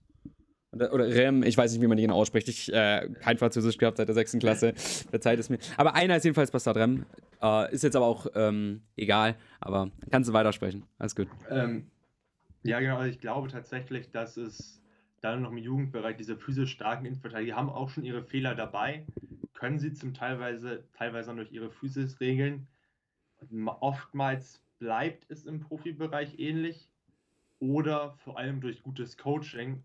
Oder 0.73 1.07
Rem, 1.07 1.43
ich 1.43 1.59
weiß 1.59 1.71
nicht, 1.73 1.83
wie 1.83 1.87
man 1.87 1.99
genau 1.99 2.15
ausspricht. 2.15 2.49
Ich 2.49 2.73
äh, 2.73 3.07
kein 3.21 3.37
Französisch 3.37 3.77
gehabt 3.77 3.99
seit 3.99 4.09
der 4.09 4.15
sechsten 4.15 4.39
Klasse. 4.39 4.73
Verzeiht 5.11 5.39
es 5.39 5.51
mir. 5.51 5.59
Aber 5.77 5.95
einer 5.95 6.17
ist 6.17 6.25
jedenfalls 6.25 6.51
bei 6.51 6.59
Start 6.59 6.79
Rem. 6.79 7.05
Äh, 7.43 7.75
ist 7.75 7.83
jetzt 7.83 7.95
aber 7.95 8.07
auch 8.07 8.27
ähm, 8.35 8.81
egal. 8.97 9.37
Aber 9.61 9.91
kannst 10.11 10.31
du 10.31 10.33
weitersprechen. 10.33 10.87
Alles 10.99 11.15
gut. 11.15 11.29
Ähm, 11.51 11.91
ja, 12.63 12.81
genau. 12.81 12.97
Also 12.97 13.11
ich 13.11 13.21
glaube 13.21 13.49
tatsächlich, 13.49 14.11
dass 14.13 14.39
es 14.39 14.82
dann 15.23 15.43
noch 15.43 15.53
im 15.53 15.59
Jugendbereich 15.59 16.17
diese 16.17 16.37
physisch 16.37 16.73
starken 16.73 17.07
Innenverteidiger 17.07 17.57
haben 17.57 17.71
auch 17.71 17.89
schon 17.89 18.05
ihre 18.05 18.23
Fehler 18.23 18.55
dabei, 18.55 19.07
können 19.55 19.79
sie 19.79 19.95
zum 19.95 20.13
teilweise, 20.15 20.85
teilweise 20.93 21.35
durch 21.35 21.53
ihre 21.53 21.71
Physis 21.71 22.21
regeln. 22.21 22.67
Oftmals 23.65 24.63
bleibt 24.79 25.31
es 25.31 25.45
im 25.45 25.61
Profibereich 25.61 26.39
ähnlich 26.39 26.91
oder 27.61 28.15
vor 28.25 28.39
allem 28.39 28.61
durch 28.61 28.83
gutes 28.83 29.17
Coaching 29.17 29.85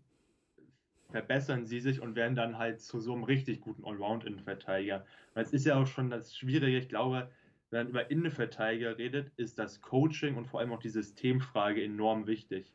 verbessern 1.10 1.64
sie 1.64 1.80
sich 1.80 2.00
und 2.00 2.16
werden 2.16 2.36
dann 2.36 2.58
halt 2.58 2.80
zu 2.80 3.00
so 3.00 3.14
einem 3.14 3.24
richtig 3.24 3.60
guten 3.60 3.84
Allround-Innenverteidiger. 3.84 5.06
Weil 5.34 5.44
es 5.44 5.52
ist 5.52 5.64
ja 5.64 5.80
auch 5.80 5.86
schon 5.86 6.10
das 6.10 6.36
Schwierige, 6.36 6.76
ich 6.76 6.88
glaube, 6.88 7.30
wenn 7.70 7.84
man 7.84 7.88
über 7.88 8.10
Innenverteidiger 8.10 8.98
redet, 8.98 9.30
ist 9.36 9.58
das 9.58 9.80
Coaching 9.80 10.36
und 10.36 10.46
vor 10.46 10.60
allem 10.60 10.72
auch 10.72 10.80
die 10.80 10.88
Systemfrage 10.88 11.82
enorm 11.82 12.26
wichtig. 12.26 12.74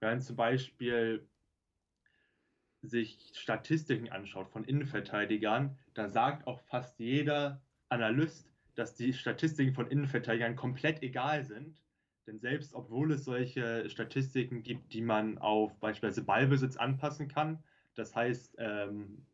Wenn 0.00 0.20
zum 0.20 0.36
Beispiel 0.36 1.26
sich 2.86 3.18
Statistiken 3.34 4.10
anschaut 4.10 4.48
von 4.50 4.64
Innenverteidigern, 4.64 5.76
da 5.94 6.08
sagt 6.08 6.46
auch 6.46 6.60
fast 6.60 6.98
jeder 6.98 7.60
Analyst, 7.88 8.50
dass 8.74 8.94
die 8.94 9.12
Statistiken 9.12 9.74
von 9.74 9.88
Innenverteidigern 9.88 10.56
komplett 10.56 11.02
egal 11.02 11.44
sind. 11.44 11.80
Denn 12.26 12.40
selbst 12.40 12.74
obwohl 12.74 13.12
es 13.12 13.24
solche 13.24 13.88
Statistiken 13.88 14.62
gibt, 14.62 14.92
die 14.92 15.00
man 15.00 15.38
auf 15.38 15.78
beispielsweise 15.78 16.24
Ballbesitz 16.24 16.76
anpassen 16.76 17.28
kann, 17.28 17.62
das 17.94 18.14
heißt, 18.14 18.56
ähm, 18.58 19.24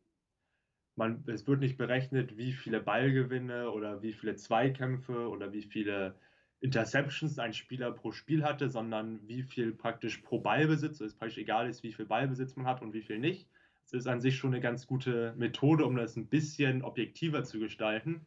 man, 0.94 1.25
es 1.26 1.47
wird 1.47 1.61
nicht 1.61 1.78
berechnet, 1.78 2.37
wie 2.37 2.52
viele 2.52 2.80
Ballgewinne 2.80 3.71
oder 3.71 4.02
wie 4.02 4.12
viele 4.12 4.37
Zweikämpfe 4.37 5.28
oder 5.28 5.52
wie 5.52 5.62
viele 5.62 6.14
Interceptions 6.62 7.40
ein 7.40 7.52
Spieler 7.52 7.90
pro 7.90 8.12
Spiel 8.12 8.45
hatte, 8.45 8.69
sondern 8.69 9.26
wie 9.26 9.42
viel 9.42 9.73
praktisch 9.73 10.19
pro 10.19 10.38
Ballbesitz, 10.38 10.99
so 10.99 11.04
ist 11.04 11.19
praktisch 11.19 11.38
egal 11.38 11.69
ist, 11.69 11.83
wie 11.83 11.92
viel 11.92 12.07
Ballbesitz 12.07 12.54
man 12.54 12.66
hat 12.66 12.83
und 12.83 12.92
wie 12.92 13.02
viel 13.02 13.19
nicht. 13.19 13.49
Es 13.85 13.92
ist 13.92 14.07
an 14.07 14.21
sich 14.21 14.37
schon 14.37 14.52
eine 14.54 14.61
ganz 14.61 14.87
gute 14.87 15.35
Methode, 15.37 15.85
um 15.85 15.97
das 15.97 16.16
ein 16.16 16.28
bisschen 16.28 16.83
objektiver 16.83 17.42
zu 17.42 17.59
gestalten. 17.59 18.25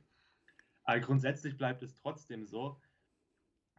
Aber 0.83 0.99
grundsätzlich 0.99 1.57
bleibt 1.57 1.81
es 1.81 1.95
trotzdem 1.95 2.45
so, 2.45 2.77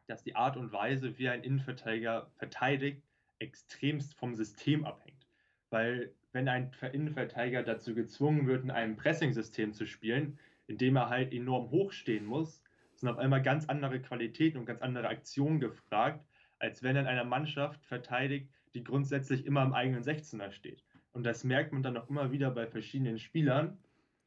dass 0.06 0.22
die 0.22 0.36
Art 0.36 0.56
und 0.56 0.72
Weise, 0.72 1.18
wie 1.18 1.28
ein 1.28 1.44
Innenverteidiger 1.44 2.30
verteidigt, 2.38 3.02
extremst 3.38 4.14
vom 4.14 4.34
System 4.34 4.86
abhängt. 4.86 5.26
Weil 5.68 6.14
wenn 6.32 6.48
ein 6.48 6.70
Innenverteidiger 6.92 7.62
dazu 7.62 7.94
gezwungen 7.94 8.46
wird, 8.46 8.64
in 8.64 8.70
einem 8.70 8.96
Pressing-System 8.96 9.74
zu 9.74 9.86
spielen, 9.86 10.38
in 10.66 10.78
dem 10.78 10.96
er 10.96 11.10
halt 11.10 11.34
enorm 11.34 11.70
hoch 11.70 11.92
stehen 11.92 12.24
muss, 12.24 12.62
sind 12.98 13.08
auf 13.08 13.18
einmal 13.18 13.42
ganz 13.42 13.66
andere 13.66 14.00
Qualitäten 14.00 14.58
und 14.58 14.66
ganz 14.66 14.82
andere 14.82 15.08
Aktionen 15.08 15.60
gefragt, 15.60 16.24
als 16.58 16.82
wenn 16.82 16.96
in 16.96 17.06
einer 17.06 17.24
Mannschaft 17.24 17.84
verteidigt, 17.84 18.48
die 18.74 18.84
grundsätzlich 18.84 19.46
immer 19.46 19.62
im 19.62 19.74
eigenen 19.74 20.02
16er 20.02 20.50
steht. 20.50 20.82
Und 21.12 21.24
das 21.24 21.44
merkt 21.44 21.72
man 21.72 21.82
dann 21.82 21.96
auch 21.96 22.08
immer 22.08 22.30
wieder 22.30 22.50
bei 22.50 22.66
verschiedenen 22.66 23.18
Spielern, 23.18 23.78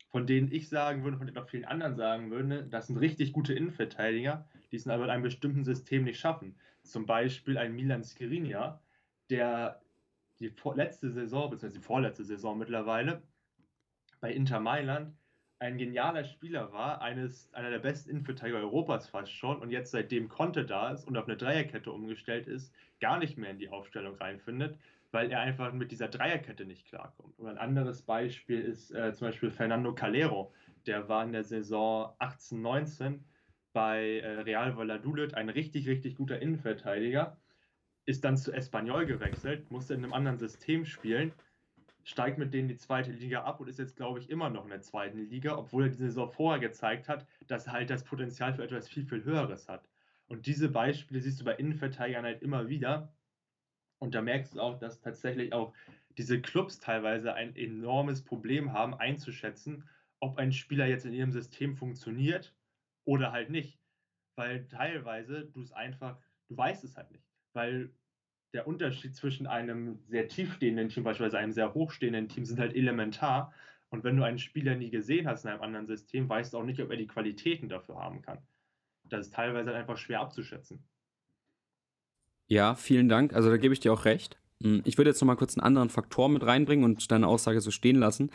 von 0.09 0.25
denen 0.25 0.51
ich 0.51 0.69
sagen 0.69 1.03
würde, 1.03 1.17
von 1.17 1.27
denen 1.27 1.37
auch 1.37 1.47
vielen 1.47 1.65
anderen 1.65 1.95
sagen 1.95 2.31
würde, 2.31 2.63
das 2.63 2.87
sind 2.87 2.97
richtig 2.97 3.31
gute 3.31 3.53
Innenverteidiger, 3.53 4.47
die 4.71 4.75
es 4.75 4.87
aber 4.87 5.03
in 5.03 5.09
einem 5.11 5.23
bestimmten 5.23 5.63
System 5.63 6.03
nicht 6.03 6.19
schaffen. 6.19 6.55
Zum 6.81 7.05
Beispiel 7.05 7.57
ein 7.57 7.75
Milan 7.75 8.03
Skriniar, 8.03 8.81
der 9.29 9.81
die 10.39 10.51
letzte 10.75 11.11
Saison, 11.11 11.49
beziehungsweise 11.49 11.79
die 11.79 11.85
vorletzte 11.85 12.23
Saison 12.23 12.57
mittlerweile, 12.57 13.21
bei 14.19 14.33
Inter 14.33 14.59
Mailand 14.59 15.15
ein 15.59 15.77
genialer 15.77 16.23
Spieler 16.23 16.71
war, 16.71 17.01
eines, 17.01 17.53
einer 17.53 17.69
der 17.69 17.79
besten 17.79 18.09
Innenverteidiger 18.11 18.59
Europas 18.59 19.09
fast 19.09 19.31
schon 19.33 19.59
und 19.59 19.71
jetzt 19.71 19.91
seitdem 19.91 20.29
Conte 20.29 20.65
da 20.65 20.91
ist 20.91 21.05
und 21.05 21.17
auf 21.17 21.27
eine 21.27 21.35
Dreierkette 21.35 21.91
umgestellt 21.91 22.47
ist, 22.47 22.73
gar 23.01 23.19
nicht 23.19 23.37
mehr 23.37 23.51
in 23.51 23.59
die 23.59 23.69
Aufstellung 23.69 24.15
reinfindet, 24.15 24.77
weil 25.11 25.31
er 25.31 25.41
einfach 25.41 25.73
mit 25.73 25.91
dieser 25.91 26.07
Dreierkette 26.07 26.65
nicht 26.65 26.85
klarkommt. 26.85 27.37
Und 27.37 27.47
ein 27.47 27.57
anderes 27.57 28.01
Beispiel 28.01 28.61
ist 28.61 28.91
äh, 28.91 29.13
zum 29.13 29.27
Beispiel 29.27 29.51
Fernando 29.51 29.93
Calero. 29.93 30.53
Der 30.87 31.09
war 31.09 31.23
in 31.25 31.33
der 31.33 31.43
Saison 31.43 32.13
18-19 32.19 33.19
bei 33.73 34.19
äh, 34.19 34.41
Real 34.41 34.77
Valladolid 34.77 35.33
ein 35.33 35.49
richtig, 35.49 35.87
richtig 35.89 36.15
guter 36.15 36.41
Innenverteidiger, 36.41 37.37
ist 38.05 38.23
dann 38.23 38.37
zu 38.37 38.53
Espanyol 38.53 39.05
gewechselt, 39.05 39.69
musste 39.71 39.93
in 39.93 40.03
einem 40.03 40.13
anderen 40.13 40.37
System 40.37 40.85
spielen 40.85 41.33
steigt 42.09 42.39
mit 42.39 42.55
denen 42.55 42.67
die 42.67 42.75
zweite 42.75 43.11
Liga 43.11 43.43
ab 43.43 43.59
und 43.59 43.67
ist 43.67 43.77
jetzt, 43.77 43.95
glaube 43.95 44.17
ich, 44.17 44.31
immer 44.31 44.49
noch 44.49 44.63
in 44.63 44.71
der 44.71 44.81
zweiten 44.81 45.29
Liga, 45.29 45.55
obwohl 45.55 45.83
er 45.83 45.89
die 45.89 45.95
Saison 45.95 46.27
vorher 46.27 46.59
gezeigt 46.59 47.07
hat, 47.07 47.27
dass 47.45 47.67
er 47.67 47.73
halt 47.73 47.91
das 47.91 48.03
Potenzial 48.03 48.51
für 48.51 48.63
etwas 48.63 48.89
viel, 48.89 49.05
viel 49.05 49.23
Höheres 49.23 49.69
hat. 49.69 49.87
Und 50.25 50.47
diese 50.47 50.69
Beispiele 50.69 51.21
siehst 51.21 51.39
du 51.39 51.45
bei 51.45 51.53
Innenverteidigern 51.53 52.25
halt 52.25 52.41
immer 52.41 52.67
wieder. 52.67 53.13
Und 53.99 54.15
da 54.15 54.23
merkst 54.23 54.55
du 54.55 54.59
auch, 54.59 54.79
dass 54.79 55.01
tatsächlich 55.01 55.53
auch 55.53 55.71
diese 56.17 56.41
Clubs 56.41 56.79
teilweise 56.79 57.35
ein 57.35 57.55
enormes 57.55 58.23
Problem 58.23 58.73
haben, 58.73 58.95
einzuschätzen, 58.95 59.87
ob 60.19 60.39
ein 60.39 60.51
Spieler 60.51 60.87
jetzt 60.87 61.05
in 61.05 61.13
ihrem 61.13 61.31
System 61.31 61.75
funktioniert 61.75 62.55
oder 63.05 63.31
halt 63.31 63.51
nicht. 63.51 63.79
Weil 64.35 64.67
teilweise 64.67 65.45
du 65.45 65.61
es 65.61 65.73
einfach, 65.73 66.17
du 66.47 66.57
weißt 66.57 66.83
es 66.85 66.97
halt 66.97 67.11
nicht. 67.11 67.29
Weil 67.53 67.91
der 68.53 68.67
Unterschied 68.67 69.15
zwischen 69.15 69.47
einem 69.47 69.99
sehr 70.07 70.27
tiefstehenden 70.27 70.89
Team, 70.89 71.03
beispielsweise 71.03 71.37
einem 71.37 71.51
sehr 71.51 71.73
hochstehenden 71.73 72.27
Team, 72.27 72.45
sind 72.45 72.59
halt 72.59 72.75
elementar. 72.75 73.53
Und 73.89 74.03
wenn 74.03 74.17
du 74.17 74.23
einen 74.23 74.39
Spieler 74.39 74.75
nie 74.75 74.89
gesehen 74.89 75.27
hast 75.27 75.45
in 75.45 75.51
einem 75.51 75.61
anderen 75.61 75.87
System, 75.87 76.29
weißt 76.29 76.53
du 76.53 76.57
auch 76.57 76.63
nicht, 76.63 76.81
ob 76.81 76.89
er 76.89 76.97
die 76.97 77.07
Qualitäten 77.07 77.69
dafür 77.69 77.95
haben 77.95 78.21
kann. 78.21 78.39
Das 79.03 79.27
ist 79.27 79.33
teilweise 79.33 79.69
halt 79.69 79.77
einfach 79.77 79.97
schwer 79.97 80.19
abzuschätzen. 80.19 80.83
Ja, 82.47 82.75
vielen 82.75 83.09
Dank. 83.09 83.33
Also 83.33 83.49
da 83.49 83.57
gebe 83.57 83.73
ich 83.73 83.79
dir 83.79 83.93
auch 83.93 84.05
recht. 84.05 84.39
Hm, 84.61 84.81
ich 84.83 84.97
würde 84.97 85.11
jetzt 85.11 85.21
noch 85.21 85.27
mal 85.27 85.35
kurz 85.35 85.57
einen 85.57 85.65
anderen 85.65 85.89
Faktor 85.89 86.29
mit 86.29 86.43
reinbringen 86.43 86.85
und 86.85 87.11
deine 87.11 87.27
Aussage 87.27 87.61
so 87.61 87.71
stehen 87.71 87.97
lassen. 87.97 88.31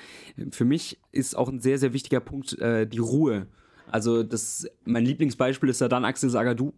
Für 0.51 0.65
mich 0.65 1.01
ist 1.13 1.37
auch 1.37 1.49
ein 1.49 1.61
sehr, 1.61 1.79
sehr 1.79 1.93
wichtiger 1.93 2.21
Punkt 2.21 2.59
äh, 2.61 2.87
die 2.87 2.99
Ruhe. 2.99 3.47
Also 3.91 4.23
das, 4.23 4.67
mein 4.85 5.05
Lieblingsbeispiel 5.05 5.69
ist 5.69 5.81
ja 5.81 5.89
dann 5.89 6.05
Axel 6.05 6.31
Sagadou 6.31 6.73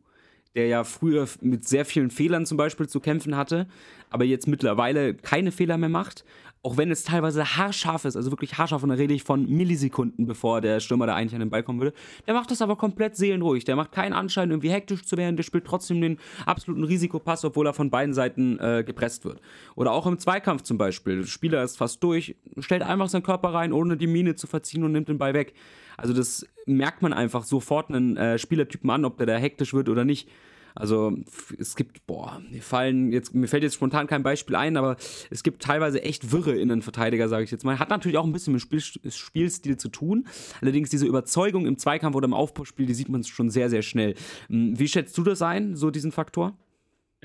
der 0.57 0.67
ja 0.67 0.85
früher 0.85 1.29
mit 1.43 1.69
sehr 1.69 1.85
vielen 1.85 2.11
Fehlern 2.11 2.47
zum 2.47 2.57
Beispiel 2.57 2.89
zu 2.89 2.99
kämpfen 2.99 3.37
hatte, 3.37 3.67
aber 4.11 4.25
jetzt 4.25 4.49
mittlerweile 4.49 5.15
keine 5.15 5.53
Fehler 5.53 5.77
mehr 5.77 5.91
macht. 5.91 6.25
Auch 6.67 6.77
wenn 6.77 6.91
es 6.91 7.05
teilweise 7.05 7.57
haarscharf 7.57 8.07
ist, 8.07 8.17
also 8.17 8.33
wirklich 8.33 8.59
haarscharf, 8.59 8.83
und 8.83 8.89
da 8.89 8.97
rede 8.97 9.15
ich 9.15 9.23
von 9.23 9.49
Millisekunden, 9.49 10.27
bevor 10.27 10.61
der 10.61 10.81
Stürmer 10.81 11.07
da 11.07 11.15
eigentlich 11.15 11.35
an 11.35 11.39
den 11.39 11.49
Ball 11.49 11.63
kommen 11.63 11.81
würde. 11.81 11.95
Der 12.27 12.35
macht 12.35 12.51
das 12.51 12.61
aber 12.61 12.75
komplett 12.75 13.15
seelenruhig. 13.15 13.63
Der 13.63 13.77
macht 13.77 13.93
keinen 13.93 14.13
Anschein, 14.13 14.51
irgendwie 14.51 14.71
hektisch 14.71 15.05
zu 15.05 15.17
werden. 15.17 15.37
Der 15.37 15.45
spielt 15.45 15.65
trotzdem 15.65 16.01
den 16.01 16.19
absoluten 16.45 16.83
Risikopass, 16.83 17.45
obwohl 17.45 17.69
er 17.69 17.73
von 17.73 17.89
beiden 17.91 18.15
Seiten 18.15 18.59
äh, 18.59 18.83
gepresst 18.85 19.25
wird. 19.25 19.41
Oder 19.77 19.93
auch 19.93 20.09
im 20.09 20.19
Zweikampf 20.19 20.63
zum 20.63 20.77
Beispiel. 20.77 21.19
Der 21.19 21.29
Spieler 21.29 21.63
ist 21.63 21.77
fast 21.77 22.03
durch, 22.03 22.35
stellt 22.59 22.83
einfach 22.83 23.11
seinen 23.11 23.23
Körper 23.23 23.55
rein, 23.55 23.73
ohne 23.73 23.97
die 23.97 24.09
Mine 24.09 24.35
zu 24.35 24.49
verziehen 24.49 24.83
und 24.83 24.91
nimmt 24.91 25.09
den 25.09 25.19
Ball 25.19 25.35
weg. 25.35 25.55
Also 25.97 26.15
das 26.15 26.49
merkt 26.67 27.01
man 27.01 27.13
einfach 27.13 27.45
sofort 27.45 27.91
einen 27.91 28.17
äh, 28.17 28.39
Spielertypen 28.39 28.91
an, 28.91 29.05
ob 29.05 29.19
der 29.19 29.27
da 29.27 29.37
hektisch 29.37 29.73
wird 29.73 29.89
oder 29.89 30.05
nicht. 30.05 30.29
Also 30.77 31.17
es 31.59 31.75
gibt, 31.75 32.07
boah, 32.07 32.41
mir 32.51 32.63
fallen 32.63 33.11
jetzt, 33.11 33.35
mir 33.35 33.49
fällt 33.49 33.63
jetzt 33.63 33.75
spontan 33.75 34.07
kein 34.07 34.23
Beispiel 34.23 34.55
ein, 34.57 34.77
aber 34.77 34.97
es 35.31 35.43
gibt 35.43 35.63
teilweise 35.63 36.03
echt 36.03 36.33
wirre 36.33 36.55
Innenverteidiger, 36.55 37.29
sage 37.29 37.45
ich 37.45 37.51
jetzt 37.51 37.65
mal. 37.65 37.79
Hat 37.79 37.91
natürlich 37.91 38.19
auch 38.19 38.25
ein 38.25 38.33
bisschen 38.33 38.53
mit 38.53 38.63
Spiel, 38.63 38.81
Spielstil 38.81 39.77
zu 39.77 39.89
tun. 39.89 40.27
Allerdings 40.61 40.91
diese 40.91 41.07
Überzeugung 41.07 41.67
im 41.67 41.79
Zweikampf 41.79 42.15
oder 42.15 42.27
im 42.27 42.35
Aufbauspiel, 42.35 42.87
die 42.87 42.95
sieht 42.95 43.09
man 43.09 43.25
schon 43.25 43.51
sehr, 43.51 43.71
sehr 43.71 43.83
schnell. 43.83 44.15
Hm, 44.49 44.79
wie 44.79 44.89
schätzt 44.89 45.17
du 45.19 45.23
das 45.23 45.43
ein, 45.43 45.77
so 45.77 45.91
diesen 45.91 46.13
Faktor? 46.13 46.57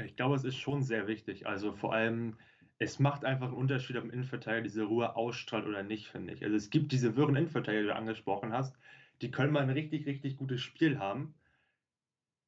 Ich 0.04 0.16
glaube, 0.16 0.36
es 0.36 0.44
ist 0.44 0.56
schon 0.56 0.82
sehr 0.82 1.08
wichtig. 1.08 1.46
Also 1.46 1.74
vor 1.74 1.94
allem 1.94 2.36
es 2.82 2.98
macht 2.98 3.26
einfach 3.26 3.50
einen 3.50 3.58
Unterschied, 3.58 3.96
ob 3.98 4.06
ein 4.06 4.10
Innenverteidiger 4.10 4.64
diese 4.64 4.84
Ruhe 4.86 5.16
ausstrahlt 5.16 5.68
oder 5.68 5.84
nicht, 5.84 6.08
finde 6.08 6.34
ich. 6.34 6.44
Also 6.44 6.56
es 6.56 6.72
gibt 6.72 6.92
diese 6.92 7.16
wirren 7.16 7.36
Innenverteidiger, 7.36 7.84
die 7.84 7.88
du 7.90 7.96
angesprochen 7.96 8.54
hast, 8.54 8.76
die 9.22 9.30
können 9.30 9.54
mal 9.54 9.62
ein 9.62 9.70
richtig, 9.70 10.08
richtig 10.08 10.36
gutes 10.36 10.62
Spiel 10.62 10.98
haben. 10.98 11.36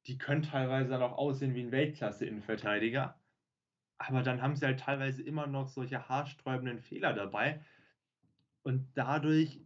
Die 0.06 0.18
können 0.18 0.42
teilweise 0.42 0.90
dann 0.90 1.02
auch 1.02 1.16
aussehen 1.18 1.54
wie 1.54 1.62
ein 1.62 1.72
Weltklasse-Innenverteidiger. 1.72 3.18
Aber 3.98 4.22
dann 4.22 4.42
haben 4.42 4.56
sie 4.56 4.66
halt 4.66 4.80
teilweise 4.80 5.22
immer 5.22 5.46
noch 5.46 5.68
solche 5.68 6.08
haarsträubenden 6.08 6.80
Fehler 6.80 7.14
dabei. 7.14 7.64
Und 8.62 8.88
dadurch 8.94 9.60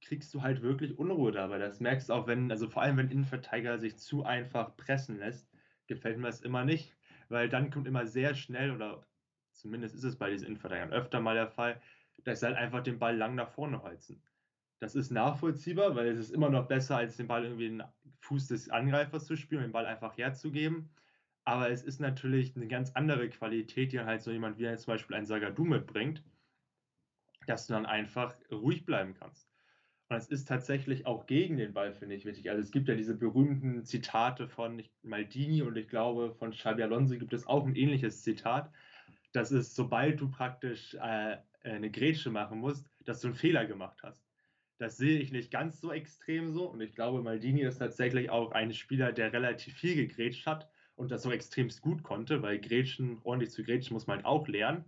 kriegst 0.00 0.32
du 0.34 0.42
halt 0.42 0.62
wirklich 0.62 0.98
Unruhe 0.98 1.32
dabei. 1.32 1.58
Das 1.58 1.80
merkst 1.80 2.08
du 2.08 2.14
auch, 2.14 2.26
wenn, 2.26 2.50
also 2.50 2.68
vor 2.68 2.82
allem 2.82 2.96
wenn 2.96 3.10
Innenverteidiger 3.10 3.78
sich 3.78 3.96
zu 3.98 4.24
einfach 4.24 4.76
pressen 4.76 5.18
lässt, 5.18 5.50
gefällt 5.86 6.18
mir 6.18 6.26
das 6.28 6.40
immer 6.40 6.64
nicht, 6.64 6.96
weil 7.28 7.48
dann 7.48 7.70
kommt 7.70 7.86
immer 7.88 8.06
sehr 8.06 8.34
schnell 8.34 8.70
oder 8.72 9.06
zumindest 9.52 9.94
ist 9.94 10.04
es 10.04 10.16
bei 10.16 10.30
diesen 10.30 10.46
Innenverteidigern 10.46 10.92
öfter 10.92 11.20
mal 11.20 11.34
der 11.34 11.48
Fall, 11.48 11.80
dass 12.24 12.40
sie 12.40 12.46
halt 12.46 12.56
einfach 12.56 12.82
den 12.82 12.98
Ball 12.98 13.16
lang 13.16 13.34
nach 13.34 13.50
vorne 13.50 13.82
holzen. 13.82 14.22
Das 14.78 14.94
ist 14.94 15.10
nachvollziehbar, 15.10 15.96
weil 15.96 16.08
es 16.08 16.18
ist 16.18 16.30
immer 16.34 16.50
noch 16.50 16.68
besser, 16.68 16.96
als 16.98 17.16
den 17.16 17.28
Ball 17.28 17.44
irgendwie 17.44 17.66
in 17.66 17.78
den 17.78 17.86
Fuß 18.20 18.48
des 18.48 18.68
Angreifers 18.68 19.26
zu 19.26 19.36
spielen, 19.36 19.62
den 19.62 19.72
Ball 19.72 19.86
einfach 19.86 20.16
herzugeben. 20.18 20.90
Aber 21.44 21.70
es 21.70 21.82
ist 21.82 22.00
natürlich 22.00 22.56
eine 22.56 22.66
ganz 22.68 22.90
andere 22.92 23.28
Qualität, 23.30 23.92
die 23.92 24.00
halt 24.00 24.20
so 24.22 24.30
jemand 24.30 24.58
wie 24.58 24.76
zum 24.76 24.92
Beispiel 24.92 25.16
ein 25.16 25.26
Sagadu 25.26 25.64
mitbringt, 25.64 26.22
dass 27.46 27.66
du 27.66 27.72
dann 27.74 27.86
einfach 27.86 28.34
ruhig 28.50 28.84
bleiben 28.84 29.14
kannst. 29.14 29.48
Und 30.08 30.16
es 30.16 30.28
ist 30.28 30.46
tatsächlich 30.46 31.06
auch 31.06 31.26
gegen 31.26 31.56
den 31.56 31.72
Ball, 31.72 31.92
finde 31.92 32.14
ich, 32.14 32.24
wichtig. 32.24 32.50
Also 32.50 32.62
es 32.62 32.70
gibt 32.70 32.88
ja 32.88 32.94
diese 32.94 33.16
berühmten 33.16 33.84
Zitate 33.84 34.48
von 34.48 34.82
Maldini 35.02 35.62
und 35.62 35.76
ich 35.76 35.88
glaube 35.88 36.34
von 36.34 36.52
Xabi 36.52 36.82
Alonso 36.82 37.16
gibt 37.18 37.32
es 37.32 37.46
auch 37.46 37.66
ein 37.66 37.74
ähnliches 37.74 38.22
Zitat, 38.22 38.70
dass 39.32 39.50
es, 39.50 39.74
sobald 39.74 40.20
du 40.20 40.30
praktisch 40.30 40.94
äh, 40.94 41.38
eine 41.62 41.90
Grätsche 41.90 42.30
machen 42.30 42.58
musst, 42.58 42.88
dass 43.04 43.20
du 43.20 43.28
einen 43.28 43.36
Fehler 43.36 43.66
gemacht 43.66 43.98
hast. 44.02 44.25
Das 44.78 44.98
sehe 44.98 45.18
ich 45.18 45.32
nicht 45.32 45.50
ganz 45.50 45.80
so 45.80 45.92
extrem 45.92 46.52
so 46.52 46.68
und 46.70 46.80
ich 46.80 46.94
glaube, 46.94 47.22
Maldini 47.22 47.62
ist 47.62 47.78
tatsächlich 47.78 48.30
auch 48.30 48.52
ein 48.52 48.72
Spieler, 48.74 49.12
der 49.12 49.32
relativ 49.32 49.74
viel 49.74 49.94
gegrätscht 49.94 50.46
hat 50.46 50.68
und 50.96 51.10
das 51.10 51.22
so 51.22 51.30
extremst 51.30 51.80
gut 51.80 52.02
konnte, 52.02 52.42
weil 52.42 52.60
Grätschen, 52.60 53.20
ordentlich 53.22 53.50
zu 53.50 53.62
grätschen, 53.62 53.94
muss 53.94 54.06
man 54.06 54.18
halt 54.18 54.26
auch 54.26 54.48
lernen. 54.48 54.84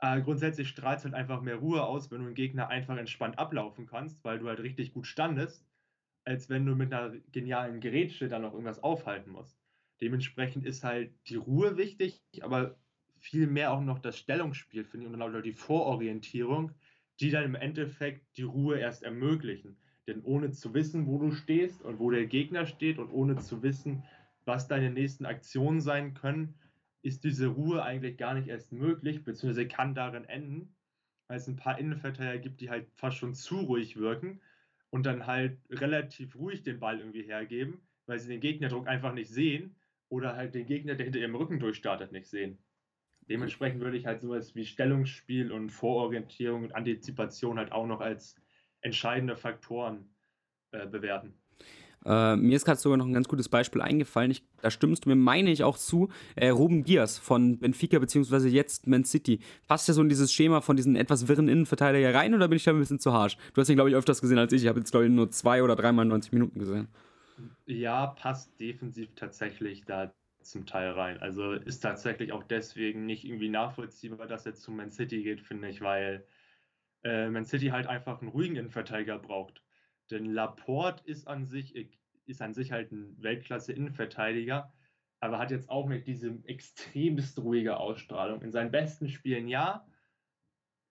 Äh, 0.00 0.20
grundsätzlich 0.22 0.68
strahlt 0.68 0.98
es 0.98 1.04
halt 1.04 1.14
einfach 1.14 1.42
mehr 1.42 1.56
Ruhe 1.56 1.84
aus, 1.84 2.10
wenn 2.10 2.20
du 2.20 2.26
einen 2.26 2.34
Gegner 2.34 2.68
einfach 2.68 2.96
entspannt 2.96 3.38
ablaufen 3.38 3.86
kannst, 3.86 4.24
weil 4.24 4.38
du 4.38 4.48
halt 4.48 4.60
richtig 4.60 4.92
gut 4.92 5.06
standest, 5.06 5.66
als 6.24 6.48
wenn 6.48 6.66
du 6.66 6.74
mit 6.74 6.92
einer 6.92 7.16
genialen 7.30 7.80
Grätsche 7.80 8.28
dann 8.28 8.42
noch 8.42 8.52
irgendwas 8.52 8.82
aufhalten 8.82 9.30
musst. 9.30 9.60
Dementsprechend 10.00 10.66
ist 10.66 10.82
halt 10.82 11.14
die 11.28 11.36
Ruhe 11.36 11.76
wichtig, 11.76 12.24
aber 12.40 12.80
viel 13.20 13.46
mehr 13.46 13.72
auch 13.72 13.80
noch 13.80 14.00
das 14.00 14.18
Stellungsspiel, 14.18 14.84
finde 14.84 15.06
ich, 15.06 15.12
und 15.12 15.20
dann 15.20 15.36
auch 15.36 15.40
die 15.42 15.52
Vororientierung, 15.52 16.72
die 17.20 17.30
dann 17.30 17.44
im 17.44 17.54
Endeffekt 17.54 18.36
die 18.36 18.42
Ruhe 18.42 18.78
erst 18.78 19.02
ermöglichen. 19.02 19.76
Denn 20.06 20.22
ohne 20.22 20.50
zu 20.50 20.74
wissen, 20.74 21.06
wo 21.06 21.18
du 21.18 21.32
stehst 21.32 21.82
und 21.82 21.98
wo 21.98 22.10
der 22.10 22.26
Gegner 22.26 22.66
steht 22.66 22.98
und 22.98 23.10
ohne 23.10 23.36
zu 23.36 23.62
wissen, 23.62 24.02
was 24.44 24.66
deine 24.66 24.90
nächsten 24.90 25.26
Aktionen 25.26 25.80
sein 25.80 26.14
können, 26.14 26.54
ist 27.02 27.24
diese 27.24 27.48
Ruhe 27.48 27.82
eigentlich 27.82 28.16
gar 28.16 28.34
nicht 28.34 28.48
erst 28.48 28.72
möglich, 28.72 29.24
beziehungsweise 29.24 29.68
kann 29.68 29.94
darin 29.94 30.24
enden, 30.24 30.74
weil 31.28 31.36
es 31.36 31.48
ein 31.48 31.56
paar 31.56 31.78
Innenverteidiger 31.78 32.38
gibt, 32.38 32.60
die 32.60 32.70
halt 32.70 32.88
fast 32.94 33.18
schon 33.18 33.34
zu 33.34 33.60
ruhig 33.60 33.96
wirken 33.96 34.40
und 34.90 35.06
dann 35.06 35.26
halt 35.26 35.58
relativ 35.70 36.36
ruhig 36.36 36.62
den 36.62 36.80
Ball 36.80 36.98
irgendwie 36.98 37.22
hergeben, 37.22 37.80
weil 38.06 38.18
sie 38.18 38.28
den 38.28 38.40
Gegnerdruck 38.40 38.88
einfach 38.88 39.14
nicht 39.14 39.30
sehen 39.30 39.76
oder 40.08 40.36
halt 40.36 40.54
den 40.54 40.66
Gegner, 40.66 40.94
der 40.94 41.04
hinter 41.04 41.20
ihrem 41.20 41.34
Rücken 41.34 41.58
durchstartet, 41.60 42.12
nicht 42.12 42.26
sehen. 42.26 42.58
Dementsprechend 43.28 43.80
würde 43.80 43.96
ich 43.96 44.06
halt 44.06 44.20
sowas 44.20 44.54
wie 44.54 44.64
Stellungsspiel 44.64 45.52
und 45.52 45.70
Vororientierung 45.70 46.64
und 46.64 46.74
Antizipation 46.74 47.58
halt 47.58 47.72
auch 47.72 47.86
noch 47.86 48.00
als 48.00 48.36
entscheidende 48.80 49.36
Faktoren 49.36 50.10
äh, 50.72 50.86
bewerten. 50.86 51.34
Äh, 52.04 52.36
mir 52.36 52.56
ist 52.56 52.64
gerade 52.64 52.80
sogar 52.80 52.98
noch 52.98 53.06
ein 53.06 53.12
ganz 53.12 53.28
gutes 53.28 53.48
Beispiel 53.48 53.80
eingefallen. 53.80 54.30
Ich, 54.30 54.42
da 54.60 54.70
stimmst 54.70 55.04
du 55.04 55.08
mir, 55.08 55.14
meine 55.14 55.50
ich, 55.50 55.62
auch 55.62 55.78
zu. 55.78 56.08
Äh, 56.34 56.48
Ruben 56.48 56.84
Diaz 56.84 57.18
von 57.18 57.58
Benfica 57.58 57.98
beziehungsweise 57.98 58.48
jetzt 58.48 58.86
Man 58.86 59.04
City. 59.04 59.40
Passt 59.68 59.88
ja 59.88 59.94
so 59.94 60.02
in 60.02 60.08
dieses 60.08 60.32
Schema 60.32 60.60
von 60.60 60.76
diesen 60.76 60.96
etwas 60.96 61.28
wirren 61.28 61.48
Innenverteidiger 61.48 62.12
rein 62.12 62.34
oder 62.34 62.48
bin 62.48 62.56
ich 62.56 62.64
da 62.64 62.72
ein 62.72 62.78
bisschen 62.78 62.98
zu 62.98 63.12
harsch? 63.12 63.36
Du 63.54 63.60
hast 63.60 63.68
ihn, 63.68 63.76
glaube 63.76 63.90
ich, 63.90 63.96
öfters 63.96 64.20
gesehen 64.20 64.38
als 64.38 64.52
ich. 64.52 64.62
Ich 64.62 64.68
habe 64.68 64.80
jetzt, 64.80 64.90
glaube 64.90 65.06
ich, 65.06 65.12
nur 65.12 65.30
zwei 65.30 65.62
oder 65.62 65.76
dreimal 65.76 66.04
90 66.04 66.32
Minuten 66.32 66.58
gesehen. 66.58 66.88
Ja, 67.66 68.08
passt 68.08 68.58
defensiv 68.58 69.14
tatsächlich 69.14 69.84
da 69.84 70.12
zum 70.42 70.66
Teil 70.66 70.90
rein. 70.90 71.18
Also 71.20 71.52
ist 71.52 71.80
tatsächlich 71.80 72.32
auch 72.32 72.42
deswegen 72.42 73.06
nicht 73.06 73.24
irgendwie 73.24 73.48
nachvollziehbar, 73.48 74.26
dass 74.26 74.46
er 74.46 74.54
zu 74.54 74.70
Man 74.70 74.90
City 74.90 75.22
geht, 75.22 75.40
finde 75.40 75.68
ich, 75.68 75.80
weil 75.80 76.26
äh, 77.04 77.28
Man 77.28 77.44
City 77.44 77.68
halt 77.68 77.86
einfach 77.86 78.20
einen 78.20 78.30
ruhigen 78.30 78.56
Innenverteidiger 78.56 79.18
braucht. 79.18 79.62
Denn 80.10 80.26
Laporte 80.26 81.04
ist 81.06 81.26
an 81.26 81.46
sich, 81.46 81.74
ist 82.26 82.42
an 82.42 82.54
sich 82.54 82.72
halt 82.72 82.92
ein 82.92 83.16
Weltklasse-Innenverteidiger, 83.22 84.72
aber 85.20 85.38
hat 85.38 85.50
jetzt 85.50 85.70
auch 85.70 85.88
nicht 85.88 86.06
diese 86.06 86.38
extremst 86.44 87.38
ruhige 87.38 87.78
Ausstrahlung. 87.78 88.42
In 88.42 88.50
seinen 88.50 88.70
besten 88.70 89.08
Spielen 89.08 89.48
ja, 89.48 89.86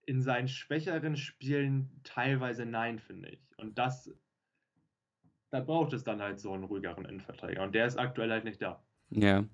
in 0.05 0.21
seinen 0.21 0.47
schwächeren 0.47 1.15
Spielen 1.15 2.01
teilweise 2.03 2.65
nein, 2.65 2.99
finde 2.99 3.29
ich. 3.29 3.41
Und 3.57 3.77
das, 3.77 4.11
da 5.51 5.59
braucht 5.59 5.93
es 5.93 6.03
dann 6.03 6.21
halt 6.21 6.39
so 6.39 6.53
einen 6.53 6.63
ruhigeren 6.63 7.05
Innenverteidiger. 7.05 7.63
Und 7.63 7.75
der 7.75 7.85
ist 7.85 7.97
aktuell 7.97 8.31
halt 8.31 8.45
nicht 8.45 8.61
da. 8.61 8.83
Ja. 9.11 9.45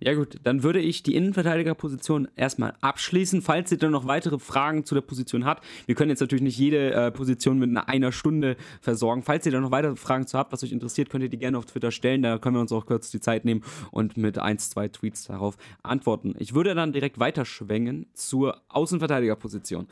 Ja, 0.00 0.14
gut, 0.14 0.36
dann 0.44 0.62
würde 0.62 0.78
ich 0.78 1.02
die 1.02 1.16
Innenverteidigerposition 1.16 2.28
erstmal 2.36 2.74
abschließen, 2.80 3.42
falls 3.42 3.72
ihr 3.72 3.78
dann 3.78 3.90
noch 3.90 4.06
weitere 4.06 4.38
Fragen 4.38 4.84
zu 4.84 4.94
der 4.94 5.02
Position 5.02 5.44
habt. 5.44 5.64
Wir 5.86 5.96
können 5.96 6.10
jetzt 6.10 6.20
natürlich 6.20 6.44
nicht 6.44 6.56
jede 6.56 6.92
äh, 6.92 7.10
Position 7.10 7.58
mit 7.58 7.70
einer, 7.70 7.88
einer 7.88 8.12
Stunde 8.12 8.56
versorgen. 8.80 9.24
Falls 9.24 9.44
ihr 9.44 9.50
dann 9.50 9.62
noch 9.62 9.72
weitere 9.72 9.96
Fragen 9.96 10.28
zu 10.28 10.38
habt, 10.38 10.52
was 10.52 10.62
euch 10.62 10.70
interessiert, 10.70 11.10
könnt 11.10 11.24
ihr 11.24 11.28
die 11.28 11.38
gerne 11.38 11.58
auf 11.58 11.66
Twitter 11.66 11.90
stellen. 11.90 12.22
Da 12.22 12.38
können 12.38 12.54
wir 12.54 12.60
uns 12.60 12.70
auch 12.70 12.86
kurz 12.86 13.10
die 13.10 13.18
Zeit 13.18 13.44
nehmen 13.44 13.64
und 13.90 14.16
mit 14.16 14.38
ein, 14.38 14.58
zwei 14.58 14.86
Tweets 14.86 15.24
darauf 15.24 15.56
antworten. 15.82 16.36
Ich 16.38 16.54
würde 16.54 16.76
dann 16.76 16.92
direkt 16.92 17.18
weiterschwenken 17.18 18.06
zur 18.14 18.62
Außenverteidigerposition. 18.68 19.88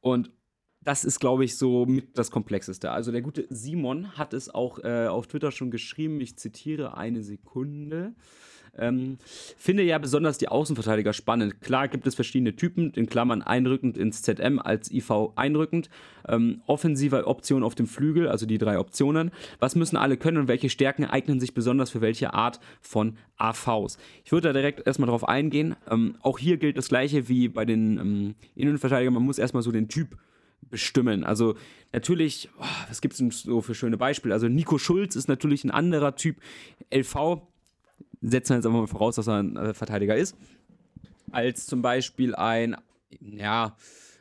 Und 0.00 0.32
das 0.84 1.04
ist, 1.04 1.20
glaube 1.20 1.44
ich, 1.44 1.56
so 1.56 1.86
mit 1.86 2.18
das 2.18 2.30
Komplexeste. 2.30 2.90
Also 2.90 3.12
der 3.12 3.22
gute 3.22 3.46
Simon 3.48 4.18
hat 4.18 4.34
es 4.34 4.52
auch 4.52 4.80
äh, 4.80 5.06
auf 5.06 5.28
Twitter 5.28 5.50
schon 5.50 5.70
geschrieben. 5.70 6.20
Ich 6.20 6.36
zitiere 6.36 6.96
eine 6.96 7.22
Sekunde. 7.22 8.14
Ähm, 8.78 9.18
finde 9.56 9.82
ja 9.82 9.98
besonders 9.98 10.38
die 10.38 10.48
Außenverteidiger 10.48 11.12
spannend. 11.12 11.60
Klar 11.60 11.88
gibt 11.88 12.06
es 12.06 12.14
verschiedene 12.14 12.56
Typen, 12.56 12.90
in 12.92 13.06
Klammern 13.06 13.42
einrückend 13.42 13.96
ins 13.96 14.22
ZM 14.22 14.58
als 14.58 14.90
IV 14.90 15.30
einrückend. 15.36 15.90
Ähm, 16.26 16.62
offensive 16.66 17.26
Option 17.26 17.62
auf 17.62 17.74
dem 17.74 17.86
Flügel, 17.86 18.28
also 18.28 18.46
die 18.46 18.58
drei 18.58 18.78
Optionen. 18.78 19.30
Was 19.58 19.76
müssen 19.76 19.96
alle 19.96 20.16
können 20.16 20.38
und 20.38 20.48
welche 20.48 20.70
Stärken 20.70 21.04
eignen 21.04 21.40
sich 21.40 21.54
besonders 21.54 21.90
für 21.90 22.00
welche 22.00 22.34
Art 22.34 22.60
von 22.80 23.16
AVs? 23.36 23.98
Ich 24.24 24.32
würde 24.32 24.48
da 24.48 24.52
direkt 24.52 24.86
erstmal 24.86 25.08
drauf 25.08 25.28
eingehen. 25.28 25.76
Ähm, 25.90 26.16
auch 26.22 26.38
hier 26.38 26.56
gilt 26.56 26.78
das 26.78 26.88
gleiche 26.88 27.28
wie 27.28 27.48
bei 27.48 27.64
den 27.64 27.98
ähm, 27.98 28.34
Innenverteidigern. 28.54 29.14
Man 29.14 29.24
muss 29.24 29.38
erstmal 29.38 29.62
so 29.62 29.70
den 29.70 29.88
Typ 29.88 30.16
bestimmen. 30.70 31.24
Also 31.24 31.56
natürlich, 31.92 32.48
oh, 32.58 32.64
was 32.88 33.00
gibt 33.00 33.12
es 33.12 33.18
denn 33.18 33.30
so 33.30 33.60
für 33.60 33.74
schöne 33.74 33.96
Beispiele? 33.96 34.34
Also 34.34 34.48
Nico 34.48 34.78
Schulz 34.78 35.16
ist 35.16 35.28
natürlich 35.28 35.64
ein 35.64 35.70
anderer 35.70 36.16
Typ. 36.16 36.36
LV 36.92 37.42
setzen 38.30 38.50
wir 38.50 38.56
jetzt 38.56 38.66
einfach 38.66 38.80
mal 38.80 38.86
voraus, 38.86 39.16
dass 39.16 39.26
er 39.28 39.42
ein 39.42 39.56
äh, 39.56 39.74
Verteidiger 39.74 40.16
ist, 40.16 40.36
als 41.30 41.66
zum 41.66 41.82
Beispiel 41.82 42.34
ein, 42.34 42.76
ja, 43.20 43.76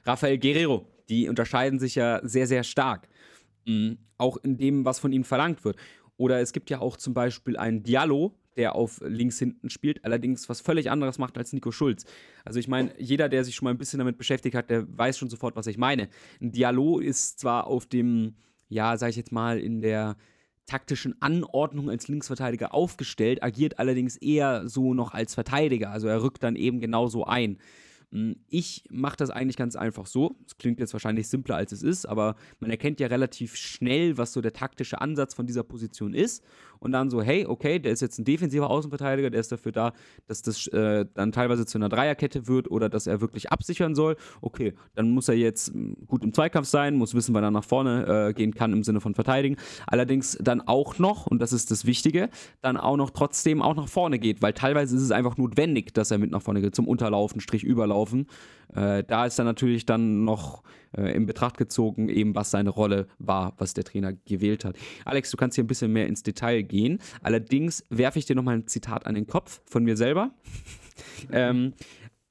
Rafael 0.05 0.37
Guerrero. 0.37 0.85
Die 1.09 1.27
unterscheiden 1.29 1.79
sich 1.79 1.95
ja 1.95 2.19
sehr, 2.23 2.47
sehr 2.47 2.63
stark. 2.63 3.07
Mhm. 3.65 3.97
Auch 4.17 4.37
in 4.37 4.57
dem, 4.57 4.85
was 4.85 4.99
von 4.99 5.11
ihnen 5.11 5.23
verlangt 5.23 5.63
wird. 5.65 5.77
Oder 6.17 6.39
es 6.41 6.53
gibt 6.53 6.69
ja 6.69 6.79
auch 6.79 6.97
zum 6.97 7.13
Beispiel 7.13 7.57
einen 7.57 7.83
Diallo, 7.83 8.33
der 8.55 8.75
auf 8.75 9.01
links 9.03 9.39
hinten 9.39 9.69
spielt, 9.69 10.05
allerdings 10.05 10.47
was 10.47 10.61
völlig 10.61 10.91
anderes 10.91 11.17
macht 11.17 11.37
als 11.37 11.53
Nico 11.53 11.71
Schulz. 11.71 12.05
Also 12.45 12.59
ich 12.59 12.67
meine, 12.67 12.93
jeder, 12.99 13.27
der 13.27 13.43
sich 13.43 13.55
schon 13.55 13.65
mal 13.65 13.71
ein 13.71 13.79
bisschen 13.79 13.97
damit 13.97 14.17
beschäftigt 14.17 14.55
hat, 14.55 14.69
der 14.69 14.85
weiß 14.95 15.17
schon 15.17 15.29
sofort, 15.29 15.55
was 15.55 15.67
ich 15.67 15.77
meine. 15.77 16.07
Ein 16.39 16.51
Diallo 16.51 16.99
ist 16.99 17.39
zwar 17.39 17.65
auf 17.67 17.87
dem, 17.87 18.35
ja, 18.69 18.95
sag 18.97 19.09
ich 19.09 19.15
jetzt 19.15 19.31
mal, 19.31 19.59
in 19.59 19.81
der 19.81 20.15
taktischen 20.65 21.21
Anordnung 21.21 21.89
als 21.89 22.07
Linksverteidiger 22.07 22.73
aufgestellt, 22.73 23.43
agiert 23.43 23.79
allerdings 23.79 24.17
eher 24.17 24.67
so 24.67 24.93
noch 24.93 25.13
als 25.13 25.33
Verteidiger. 25.33 25.91
Also 25.91 26.07
er 26.07 26.23
rückt 26.23 26.43
dann 26.43 26.55
eben 26.55 26.79
genauso 26.79 27.25
ein. 27.25 27.57
Hm, 28.13 28.35
ich 28.47 28.83
mache 28.91 29.17
das 29.17 29.31
eigentlich 29.31 29.57
ganz 29.57 29.75
einfach 29.75 30.05
so. 30.05 30.35
Es 30.45 30.57
klingt 30.57 30.79
jetzt 30.79 30.93
wahrscheinlich 30.93 31.27
simpler, 31.27 31.55
als 31.55 31.71
es 31.71 31.81
ist, 31.81 32.05
aber 32.05 32.35
man 32.59 32.69
erkennt 32.69 32.99
ja 32.99 33.07
relativ 33.07 33.55
schnell, 33.55 34.17
was 34.17 34.33
so 34.33 34.41
der 34.41 34.53
taktische 34.53 35.01
Ansatz 35.01 35.33
von 35.33 35.47
dieser 35.47 35.63
Position 35.63 36.13
ist. 36.13 36.43
Und 36.83 36.91
dann 36.91 37.09
so, 37.09 37.21
hey, 37.21 37.45
okay, 37.45 37.79
der 37.79 37.93
ist 37.93 38.01
jetzt 38.01 38.19
ein 38.19 38.25
defensiver 38.25 38.69
Außenverteidiger, 38.69 39.29
der 39.29 39.39
ist 39.39 39.53
dafür 39.53 39.71
da, 39.71 39.93
dass 40.27 40.41
das 40.41 40.67
äh, 40.67 41.05
dann 41.13 41.31
teilweise 41.31 41.65
zu 41.65 41.77
einer 41.77 41.87
Dreierkette 41.87 42.47
wird 42.47 42.69
oder 42.69 42.89
dass 42.89 43.07
er 43.07 43.21
wirklich 43.21 43.53
absichern 43.53 43.95
soll. 43.95 44.17
Okay, 44.41 44.73
dann 44.93 45.11
muss 45.11 45.29
er 45.29 45.35
jetzt 45.35 45.73
hm, 45.73 45.95
gut 46.07 46.25
im 46.25 46.33
Zweikampf 46.33 46.67
sein, 46.67 46.95
muss 46.95 47.15
wissen, 47.15 47.33
wann 47.33 47.43
er 47.45 47.51
nach 47.51 47.63
vorne 47.63 48.27
äh, 48.29 48.33
gehen 48.33 48.53
kann 48.53 48.73
im 48.73 48.83
Sinne 48.83 48.99
von 48.99 49.15
verteidigen. 49.15 49.55
Allerdings 49.87 50.37
dann 50.41 50.59
auch 50.59 50.99
noch, 50.99 51.25
und 51.25 51.41
das 51.41 51.53
ist 51.53 51.71
das 51.71 51.85
Wichtige, 51.85 52.29
dann 52.61 52.75
auch 52.75 52.97
noch 52.97 53.11
trotzdem 53.11 53.61
auch 53.61 53.75
nach 53.75 53.87
vorne 53.87 54.19
geht, 54.19 54.41
weil 54.41 54.51
teilweise 54.51 54.97
ist 54.97 55.03
es 55.03 55.11
einfach 55.11 55.37
notwendig, 55.37 55.93
dass 55.93 56.11
er 56.11 56.17
mit 56.17 56.31
nach 56.31 56.41
vorne 56.41 56.59
geht, 56.59 56.75
zum 56.75 56.89
Unterlaufen, 56.89 57.39
Strich 57.39 57.63
überlaufen. 57.63 58.27
Äh, 58.75 59.05
da 59.05 59.25
ist 59.25 59.39
dann 59.39 59.45
natürlich 59.45 59.85
dann 59.85 60.25
noch 60.25 60.63
äh, 60.95 61.11
in 61.13 61.25
Betracht 61.25 61.57
gezogen, 61.57 62.09
eben 62.09 62.35
was 62.35 62.51
seine 62.51 62.69
Rolle 62.69 63.07
war, 63.19 63.53
was 63.57 63.73
der 63.73 63.83
Trainer 63.83 64.13
gewählt 64.13 64.65
hat. 64.65 64.77
Alex, 65.05 65.31
du 65.31 65.37
kannst 65.37 65.55
hier 65.55 65.63
ein 65.63 65.67
bisschen 65.67 65.91
mehr 65.91 66.07
ins 66.07 66.23
Detail 66.23 66.61
gehen. 66.61 66.99
Allerdings 67.21 67.83
werfe 67.89 68.19
ich 68.19 68.25
dir 68.25 68.35
nochmal 68.35 68.55
ein 68.55 68.67
Zitat 68.67 69.05
an 69.05 69.15
den 69.15 69.27
Kopf 69.27 69.61
von 69.65 69.83
mir 69.83 69.97
selber. 69.97 70.31
ähm, 71.31 71.73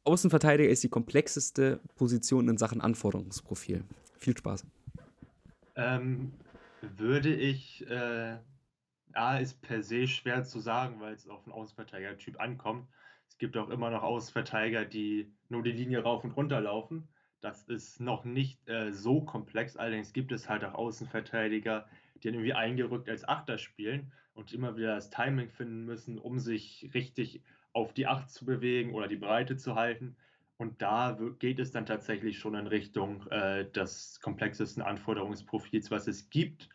Außenverteidiger 0.05 0.69
ist 0.69 0.83
die 0.83 0.89
komplexeste 0.89 1.81
Position 1.97 2.49
in 2.49 2.59
Sachen 2.59 2.81
Anforderungsprofil. 2.81 3.85
Viel 4.19 4.37
Spaß. 4.37 4.67
Ähm, 5.77 6.33
würde 6.81 7.33
ich, 7.33 7.89
äh, 7.89 8.37
A, 9.15 9.39
ist 9.39 9.63
per 9.63 9.83
se 9.83 10.07
schwer 10.09 10.43
zu 10.45 10.61
sagen, 10.61 11.01
weil 11.01 11.15
es 11.15 11.29
auf 11.29 11.45
einen 11.45 11.53
Außenverteidiger-Typ 11.53 12.41
ankommt. 12.41 12.89
Es 13.29 13.39
gibt 13.39 13.57
auch 13.57 13.71
immer 13.71 13.91
noch 13.91 14.03
Außenverteidiger, 14.03 14.85
die 14.85 15.33
nur 15.49 15.63
die 15.63 15.73
Linie 15.73 16.03
rauf 16.03 16.25
und 16.25 16.33
runter 16.33 16.61
laufen. 16.61 17.09
Das 17.43 17.65
ist 17.65 18.01
noch 18.01 18.25
nicht 18.25 18.69
äh, 18.69 18.93
so 18.93 19.21
komplex. 19.21 19.77
Allerdings 19.77 20.13
gibt 20.13 20.31
es 20.31 20.49
halt 20.49 20.65
auch 20.65 20.75
Außenverteidiger, 20.75 21.89
die 22.15 22.29
dann 22.29 22.35
irgendwie 22.35 22.55
eingerückt 22.55 23.09
als 23.09 23.27
Achter 23.29 23.59
spielen 23.59 24.13
und 24.33 24.53
immer 24.53 24.77
wieder 24.77 24.95
das 24.95 25.11
Timing 25.11 25.51
finden 25.51 25.85
müssen, 25.85 26.19
um 26.19 26.39
sich 26.39 26.89
richtig 26.95 27.43
auf 27.73 27.93
die 27.93 28.07
Acht 28.07 28.31
zu 28.31 28.45
bewegen 28.45 28.95
oder 28.95 29.09
die 29.09 29.17
Breite 29.17 29.57
zu 29.57 29.75
halten. 29.75 30.17
Und 30.57 30.81
da 30.81 31.19
geht 31.41 31.59
es 31.59 31.73
dann 31.73 31.85
tatsächlich 31.85 32.39
schon 32.39 32.55
in 32.55 32.69
Richtung 32.69 33.27
äh, 33.29 33.69
des 33.73 34.21
komplexesten 34.21 34.81
Anforderungsprofils, 34.81 35.91
was 35.91 36.07
es 36.07 36.31
gibt. 36.31 36.69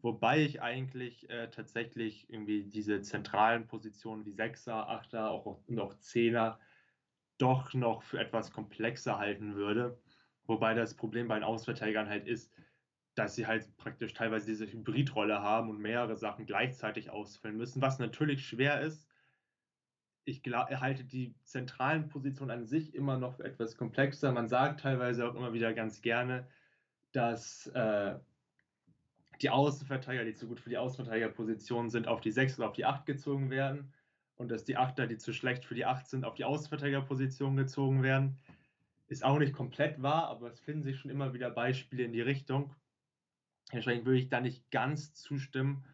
Wobei 0.00 0.42
ich 0.42 0.62
eigentlich 0.62 1.28
äh, 1.28 1.50
tatsächlich 1.50 2.30
irgendwie 2.30 2.62
diese 2.64 3.00
zentralen 3.00 3.66
Positionen 3.66 4.24
wie 4.26 4.32
Sechser, 4.32 4.88
Achter 4.88 5.30
auch, 5.30 5.60
und 5.66 5.80
auch 5.80 5.98
Zehner 5.98 6.60
doch 7.38 7.74
noch 7.74 8.02
für 8.04 8.20
etwas 8.20 8.52
komplexer 8.52 9.18
halten 9.18 9.56
würde. 9.56 9.98
Wobei 10.46 10.74
das 10.74 10.94
Problem 10.94 11.28
bei 11.28 11.34
den 11.34 11.44
Außenverteidigern 11.44 12.08
halt 12.08 12.26
ist, 12.26 12.52
dass 13.14 13.34
sie 13.34 13.46
halt 13.46 13.76
praktisch 13.76 14.12
teilweise 14.12 14.46
diese 14.46 14.66
Hybridrolle 14.66 15.40
haben 15.40 15.70
und 15.70 15.78
mehrere 15.78 16.16
Sachen 16.16 16.46
gleichzeitig 16.46 17.10
ausfüllen 17.10 17.56
müssen, 17.56 17.80
was 17.80 17.98
natürlich 17.98 18.46
schwer 18.46 18.80
ist. 18.80 19.08
Ich 20.24 20.42
halte 20.44 21.04
die 21.04 21.34
zentralen 21.44 22.08
Positionen 22.08 22.50
an 22.50 22.66
sich 22.66 22.94
immer 22.94 23.18
noch 23.18 23.36
für 23.36 23.44
etwas 23.44 23.76
komplexer. 23.76 24.32
Man 24.32 24.48
sagt 24.48 24.80
teilweise 24.80 25.28
auch 25.28 25.34
immer 25.34 25.52
wieder 25.52 25.74
ganz 25.74 26.00
gerne, 26.00 26.46
dass 27.12 27.66
äh, 27.68 28.14
die 29.42 29.50
Außenverteidiger, 29.50 30.24
die 30.24 30.34
zu 30.34 30.48
gut 30.48 30.60
für 30.60 30.70
die 30.70 30.78
Außenverteidigerposition 30.78 31.90
sind, 31.90 32.08
auf 32.08 32.20
die 32.20 32.30
6 32.30 32.58
oder 32.58 32.68
auf 32.68 32.74
die 32.74 32.86
8 32.86 33.06
gezogen 33.06 33.50
werden 33.50 33.92
und 34.36 34.50
dass 34.50 34.64
die 34.64 34.76
Achter, 34.76 35.06
die 35.06 35.18
zu 35.18 35.32
schlecht 35.32 35.64
für 35.64 35.74
die 35.74 35.84
8 35.84 36.08
sind, 36.08 36.24
auf 36.24 36.34
die 36.34 36.44
Außenverteidigerposition 36.44 37.56
gezogen 37.56 38.02
werden. 38.02 38.38
Ist 39.06 39.24
auch 39.24 39.38
nicht 39.38 39.52
komplett 39.52 40.02
wahr, 40.02 40.28
aber 40.28 40.48
es 40.48 40.60
finden 40.60 40.82
sich 40.82 40.98
schon 40.98 41.10
immer 41.10 41.34
wieder 41.34 41.50
Beispiele 41.50 42.04
in 42.04 42.12
die 42.12 42.22
Richtung. 42.22 42.74
Entsprechend 43.70 44.06
würde 44.06 44.18
ich 44.18 44.28
da 44.28 44.40
nicht 44.40 44.70
ganz 44.70 45.14
zustimmen, 45.14 45.84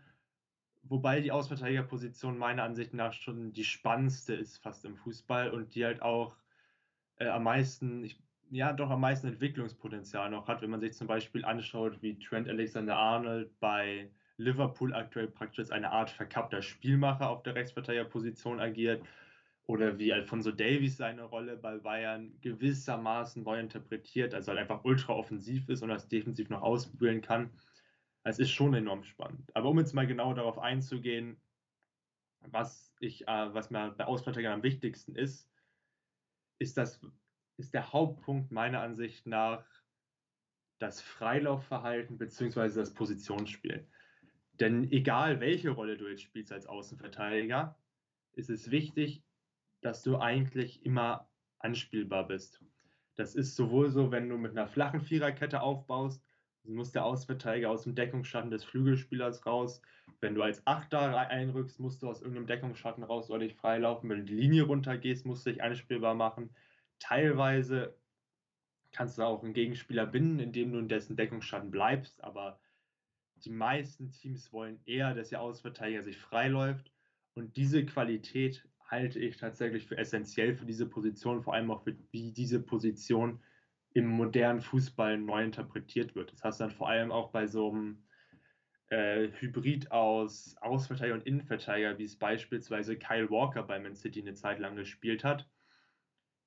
wobei 0.82 1.20
die 1.20 1.32
Außenverteidigerposition 1.32 2.38
meiner 2.38 2.62
Ansicht 2.62 2.94
nach 2.94 3.12
schon 3.12 3.52
die 3.52 3.64
spannendste 3.64 4.34
ist 4.34 4.58
fast 4.58 4.84
im 4.84 4.96
Fußball 4.96 5.50
und 5.50 5.74
die 5.74 5.84
halt 5.84 6.02
auch 6.02 6.36
äh, 7.16 7.28
am 7.28 7.44
meisten, 7.44 8.04
ich, 8.04 8.22
ja 8.50 8.72
doch 8.72 8.90
am 8.90 9.00
meisten 9.00 9.28
Entwicklungspotenzial 9.28 10.30
noch 10.30 10.48
hat, 10.48 10.62
wenn 10.62 10.70
man 10.70 10.80
sich 10.80 10.94
zum 10.94 11.06
Beispiel 11.06 11.44
anschaut, 11.44 12.02
wie 12.02 12.18
Trent 12.18 12.48
Alexander-Arnold 12.48 13.58
bei 13.60 14.10
Liverpool 14.36 14.94
aktuell 14.94 15.28
praktisch 15.28 15.60
als 15.60 15.70
eine 15.70 15.90
Art 15.90 16.10
verkappter 16.10 16.62
Spielmacher 16.62 17.28
auf 17.28 17.42
der 17.42 17.54
Rechtsverteidigerposition 17.54 18.60
agiert 18.60 19.02
oder 19.70 19.98
wie 19.98 20.12
Alfonso 20.12 20.50
Davies 20.50 20.96
seine 20.96 21.22
Rolle 21.22 21.56
bei 21.56 21.78
Bayern 21.78 22.36
gewissermaßen 22.40 23.44
neu 23.44 23.60
interpretiert, 23.60 24.34
also 24.34 24.48
halt 24.48 24.58
einfach 24.58 24.84
ultra 24.84 25.12
offensiv 25.12 25.68
ist 25.68 25.82
und 25.82 25.90
das 25.90 26.08
defensiv 26.08 26.50
noch 26.50 26.62
ausbügeln 26.62 27.20
kann. 27.22 27.50
Es 28.24 28.40
ist 28.40 28.50
schon 28.50 28.74
enorm 28.74 29.04
spannend. 29.04 29.54
Aber 29.54 29.68
um 29.68 29.78
jetzt 29.78 29.94
mal 29.94 30.08
genau 30.08 30.34
darauf 30.34 30.58
einzugehen, 30.58 31.40
was 32.40 32.92
ich, 32.98 33.28
äh, 33.28 33.54
was 33.54 33.70
mir 33.70 33.92
bei 33.92 34.06
Ausverteidigern 34.06 34.54
am 34.54 34.62
wichtigsten 34.64 35.14
ist, 35.14 35.48
ist 36.58 36.76
das, 36.76 37.00
ist 37.56 37.72
der 37.72 37.92
Hauptpunkt 37.92 38.50
meiner 38.50 38.80
Ansicht 38.80 39.24
nach 39.24 39.64
das 40.80 41.00
Freilaufverhalten 41.00 42.18
bzw. 42.18 42.74
das 42.74 42.92
Positionsspiel. 42.92 43.86
Denn 44.58 44.90
egal 44.90 45.38
welche 45.38 45.70
Rolle 45.70 45.96
du 45.96 46.08
jetzt 46.08 46.22
spielst 46.22 46.52
als 46.52 46.66
Außenverteidiger, 46.66 47.78
ist 48.32 48.50
es 48.50 48.70
wichtig, 48.72 49.22
dass 49.80 50.02
du 50.02 50.18
eigentlich 50.18 50.84
immer 50.84 51.28
anspielbar 51.58 52.26
bist. 52.26 52.62
Das 53.16 53.34
ist 53.34 53.56
sowohl 53.56 53.90
so, 53.90 54.10
wenn 54.10 54.28
du 54.28 54.38
mit 54.38 54.52
einer 54.52 54.66
flachen 54.66 55.00
Viererkette 55.00 55.60
aufbaust, 55.60 56.24
muss 56.64 56.92
der 56.92 57.04
Außenverteidiger 57.04 57.70
aus 57.70 57.84
dem 57.84 57.94
Deckungsschatten 57.94 58.50
des 58.50 58.64
Flügelspielers 58.64 59.46
raus. 59.46 59.80
Wenn 60.20 60.34
du 60.34 60.42
als 60.42 60.66
Achter 60.66 61.16
einrückst, 61.16 61.80
musst 61.80 62.02
du 62.02 62.08
aus 62.08 62.20
irgendeinem 62.20 62.46
Deckungsschatten 62.46 63.02
raus 63.02 63.30
oder 63.30 63.40
dich 63.40 63.54
freilaufen. 63.54 64.08
Wenn 64.10 64.18
du 64.18 64.24
die 64.24 64.34
Linie 64.34 64.64
runtergehst, 64.64 65.26
musst 65.26 65.46
du 65.46 65.50
dich 65.50 65.62
anspielbar 65.62 66.14
machen. 66.14 66.54
Teilweise 66.98 67.96
kannst 68.92 69.18
du 69.18 69.22
auch 69.22 69.42
einen 69.42 69.54
Gegenspieler 69.54 70.06
binden, 70.06 70.38
indem 70.38 70.72
du 70.72 70.78
in 70.78 70.88
dessen 70.88 71.16
Deckungsschatten 71.16 71.70
bleibst, 71.70 72.22
aber 72.22 72.60
die 73.36 73.50
meisten 73.50 74.10
Teams 74.10 74.52
wollen 74.52 74.80
eher, 74.84 75.14
dass 75.14 75.30
der 75.30 75.40
Außenverteidiger 75.40 76.02
sich 76.02 76.18
freiläuft 76.18 76.92
und 77.34 77.56
diese 77.56 77.86
Qualität 77.86 78.68
halte 78.90 79.18
ich 79.20 79.36
tatsächlich 79.36 79.86
für 79.86 79.96
essentiell 79.98 80.54
für 80.54 80.66
diese 80.66 80.86
Position, 80.86 81.42
vor 81.42 81.54
allem 81.54 81.70
auch 81.70 81.82
für 81.82 81.96
wie 82.10 82.32
diese 82.32 82.60
Position 82.60 83.40
im 83.92 84.06
modernen 84.06 84.60
Fußball 84.60 85.18
neu 85.18 85.44
interpretiert 85.44 86.14
wird. 86.14 86.32
Das 86.32 86.58
du 86.58 86.64
dann 86.64 86.70
vor 86.70 86.88
allem 86.88 87.12
auch 87.12 87.30
bei 87.30 87.46
so 87.46 87.70
einem 87.70 88.04
äh, 88.88 89.28
Hybrid 89.38 89.90
aus 89.90 90.56
Außenverteidiger 90.60 91.14
und 91.14 91.26
Innenverteidiger, 91.26 91.98
wie 91.98 92.04
es 92.04 92.16
beispielsweise 92.16 92.96
Kyle 92.96 93.30
Walker 93.30 93.62
bei 93.62 93.78
Man 93.78 93.94
City 93.94 94.20
eine 94.20 94.34
Zeit 94.34 94.58
lang 94.58 94.76
gespielt 94.76 95.24
hat. 95.24 95.48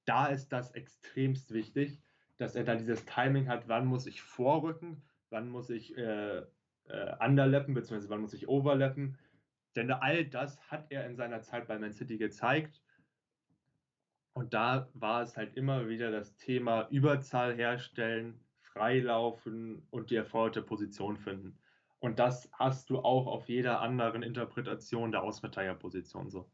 Da 0.06 0.28
ist 0.28 0.50
das 0.50 0.72
extremst 0.72 1.54
wichtig, 1.54 2.02
dass 2.38 2.56
er 2.56 2.66
da 2.66 2.76
dieses 2.76 3.06
Timing 3.06 3.48
hat, 3.48 3.68
wann 3.68 3.86
muss 3.86 4.06
ich 4.06 4.22
vorrücken, 4.22 5.02
wann 5.30 5.50
muss 5.50 5.70
ich 5.70 5.98
äh, 5.98 6.40
äh, 6.40 7.26
underlappen, 7.26 7.74
beziehungsweise 7.74 8.10
wann 8.10 8.22
muss 8.22 8.34
ich 8.34 8.48
overlappen. 8.48 9.18
Denn 9.76 9.92
all 9.92 10.26
das 10.26 10.60
hat 10.70 10.86
er 10.92 11.06
in 11.06 11.16
seiner 11.16 11.42
Zeit 11.42 11.68
bei 11.68 11.78
Man 11.80 11.92
City 11.92 12.18
gezeigt. 12.18 12.82
Und 14.34 14.54
da 14.54 14.90
war 14.94 15.22
es 15.22 15.38
halt 15.38 15.56
immer 15.56 15.88
wieder 15.90 16.12
das 16.12 16.36
Thema 16.36 16.88
Überzahl 16.90 17.56
herstellen, 17.56 18.40
freilaufen 18.62 19.86
und 19.92 20.10
die 20.10 20.16
erforderte 20.16 20.62
Position 20.62 21.18
finden. 21.18 21.58
Und 22.00 22.20
das 22.20 22.50
hast 22.54 22.90
du 22.90 23.00
auch 23.00 23.28
auf 23.28 23.48
jeder 23.48 23.80
anderen 23.82 24.24
Interpretation 24.24 25.12
der 25.12 25.24
Ausverteidigerposition 25.24 26.30
so. 26.30 26.52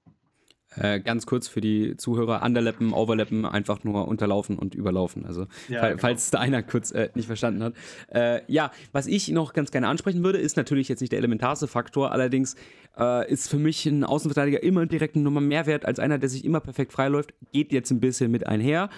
Äh, 0.75 0.99
ganz 0.99 1.25
kurz 1.25 1.47
für 1.47 1.61
die 1.61 1.97
Zuhörer, 1.97 2.43
underlappen, 2.43 2.93
overlappen, 2.93 3.45
einfach 3.45 3.83
nur 3.83 4.07
unterlaufen 4.07 4.57
und 4.59 4.75
überlaufen. 4.75 5.25
Also, 5.25 5.47
ja, 5.67 5.79
fall, 5.79 5.89
genau. 5.91 6.01
falls 6.01 6.29
da 6.29 6.39
einer 6.39 6.61
kurz 6.61 6.91
äh, 6.91 7.09
nicht 7.15 7.25
verstanden 7.25 7.63
hat. 7.63 7.73
Äh, 8.13 8.41
ja, 8.47 8.71
was 8.91 9.07
ich 9.07 9.29
noch 9.29 9.53
ganz 9.53 9.71
gerne 9.71 9.87
ansprechen 9.87 10.23
würde, 10.23 10.37
ist 10.37 10.57
natürlich 10.57 10.87
jetzt 10.87 10.99
nicht 10.99 11.11
der 11.11 11.17
elementarste 11.19 11.67
Faktor, 11.67 12.11
allerdings 12.11 12.55
äh, 12.99 13.31
ist 13.31 13.49
für 13.49 13.57
mich 13.57 13.85
ein 13.87 14.03
Außenverteidiger 14.03 14.61
immer 14.61 14.85
direkt 14.85 15.15
eine 15.15 15.23
Nummer 15.23 15.41
mehr 15.41 15.65
wert 15.65 15.85
als 15.85 15.99
einer, 15.99 16.19
der 16.19 16.29
sich 16.29 16.45
immer 16.45 16.59
perfekt 16.59 16.93
freiläuft. 16.93 17.33
Geht 17.51 17.71
jetzt 17.71 17.89
ein 17.89 17.99
bisschen 17.99 18.29
mit 18.29 18.45
einher. 18.45 18.89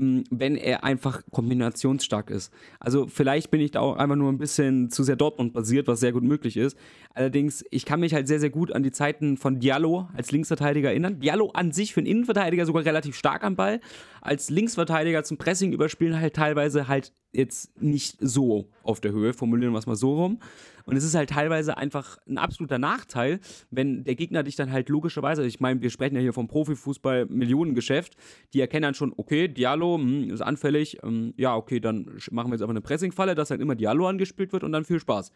Ähm, 0.00 0.24
wenn 0.30 0.56
er 0.56 0.84
einfach 0.84 1.22
kombinationsstark 1.30 2.30
ist. 2.30 2.52
Also 2.78 3.06
vielleicht 3.06 3.50
bin 3.50 3.60
ich 3.60 3.72
da 3.72 3.80
auch 3.80 3.96
einfach 3.96 4.16
nur 4.16 4.32
ein 4.32 4.38
bisschen 4.38 4.90
zu 4.90 5.02
sehr 5.02 5.16
Dortmund 5.16 5.52
basiert, 5.52 5.86
was 5.88 6.00
sehr 6.00 6.12
gut 6.12 6.22
möglich 6.22 6.56
ist. 6.56 6.76
Allerdings, 7.14 7.64
ich 7.70 7.84
kann 7.84 8.00
mich 8.00 8.14
halt 8.14 8.28
sehr, 8.28 8.40
sehr 8.40 8.50
gut 8.50 8.72
an 8.72 8.82
die 8.82 8.92
Zeiten 8.92 9.36
von 9.36 9.60
Diallo 9.60 10.08
als 10.14 10.32
Linksverteidiger 10.32 10.90
erinnern. 10.90 11.20
Diallo 11.20 11.50
an 11.54 11.72
sich 11.72 11.92
für 11.92 12.00
einen 12.00 12.06
Innenverteidiger 12.06 12.66
sogar 12.66 12.84
relativ 12.84 13.16
stark 13.16 13.44
am 13.44 13.56
Ball. 13.56 13.80
Als 14.20 14.50
Linksverteidiger 14.50 15.24
zum 15.24 15.38
Pressing 15.38 15.72
überspielen 15.72 16.20
halt 16.20 16.34
teilweise 16.34 16.88
halt 16.88 17.12
jetzt 17.32 17.80
nicht 17.80 18.16
so 18.20 18.68
auf 18.82 19.00
der 19.00 19.12
Höhe, 19.12 19.32
formulieren 19.32 19.72
wir 19.72 19.78
es 19.78 19.86
mal 19.86 19.96
so 19.96 20.14
rum. 20.14 20.40
Und 20.84 20.96
es 20.96 21.04
ist 21.04 21.14
halt 21.14 21.30
teilweise 21.30 21.76
einfach 21.76 22.18
ein 22.28 22.38
absoluter 22.38 22.78
Nachteil, 22.78 23.38
wenn 23.70 24.02
der 24.04 24.16
Gegner 24.16 24.42
dich 24.42 24.56
dann 24.56 24.72
halt 24.72 24.88
logischerweise, 24.88 25.46
ich 25.46 25.60
meine, 25.60 25.80
wir 25.80 25.90
sprechen 25.90 26.16
ja 26.16 26.20
hier 26.20 26.32
vom 26.32 26.48
Profifußball 26.48 27.26
Millionengeschäft, 27.26 28.16
die 28.52 28.60
erkennen 28.60 28.82
dann 28.82 28.94
schon, 28.94 29.12
okay, 29.16 29.46
Diallo 29.46 29.98
mh, 29.98 30.32
ist 30.32 30.40
anfällig, 30.40 30.98
ähm, 31.04 31.32
ja, 31.36 31.54
okay, 31.54 31.78
dann 31.78 32.18
machen 32.30 32.48
wir 32.50 32.54
jetzt 32.54 32.62
einfach 32.62 32.70
eine 32.70 32.80
Pressingfalle, 32.80 33.34
dass 33.34 33.50
halt 33.50 33.60
immer 33.60 33.76
Diallo 33.76 34.08
angespielt 34.08 34.52
wird 34.52 34.64
und 34.64 34.72
dann 34.72 34.84
viel 34.84 34.98
Spaß. 34.98 35.30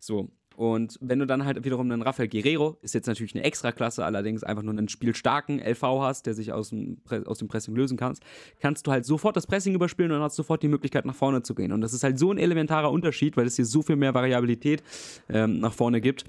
So, 0.00 0.30
und 0.58 0.98
wenn 1.00 1.20
du 1.20 1.24
dann 1.24 1.44
halt 1.44 1.64
wiederum 1.64 1.88
einen 1.88 2.02
Rafael 2.02 2.28
Guerrero, 2.28 2.78
ist 2.82 2.92
jetzt 2.92 3.06
natürlich 3.06 3.32
eine 3.32 3.44
Extraklasse, 3.44 4.04
allerdings 4.04 4.42
einfach 4.42 4.64
nur 4.64 4.72
einen 4.72 4.88
spielstarken 4.88 5.60
LV 5.60 5.82
hast, 6.00 6.26
der 6.26 6.34
sich 6.34 6.52
aus 6.52 6.70
dem, 6.70 6.96
aus 7.26 7.38
dem 7.38 7.46
Pressing 7.46 7.76
lösen 7.76 7.96
kann, 7.96 8.16
kannst 8.58 8.84
du 8.84 8.90
halt 8.90 9.04
sofort 9.04 9.36
das 9.36 9.46
Pressing 9.46 9.72
überspielen 9.72 10.10
und 10.10 10.20
hast 10.20 10.34
sofort 10.34 10.60
die 10.64 10.66
Möglichkeit, 10.66 11.04
nach 11.06 11.14
vorne 11.14 11.42
zu 11.42 11.54
gehen. 11.54 11.70
Und 11.70 11.80
das 11.80 11.92
ist 11.94 12.02
halt 12.02 12.18
so 12.18 12.32
ein 12.32 12.38
elementarer 12.38 12.90
Unterschied, 12.90 13.36
weil 13.36 13.46
es 13.46 13.54
dir 13.54 13.64
so 13.64 13.82
viel 13.82 13.94
mehr 13.94 14.14
Variabilität 14.14 14.82
ähm, 15.28 15.60
nach 15.60 15.72
vorne 15.72 16.00
gibt, 16.00 16.24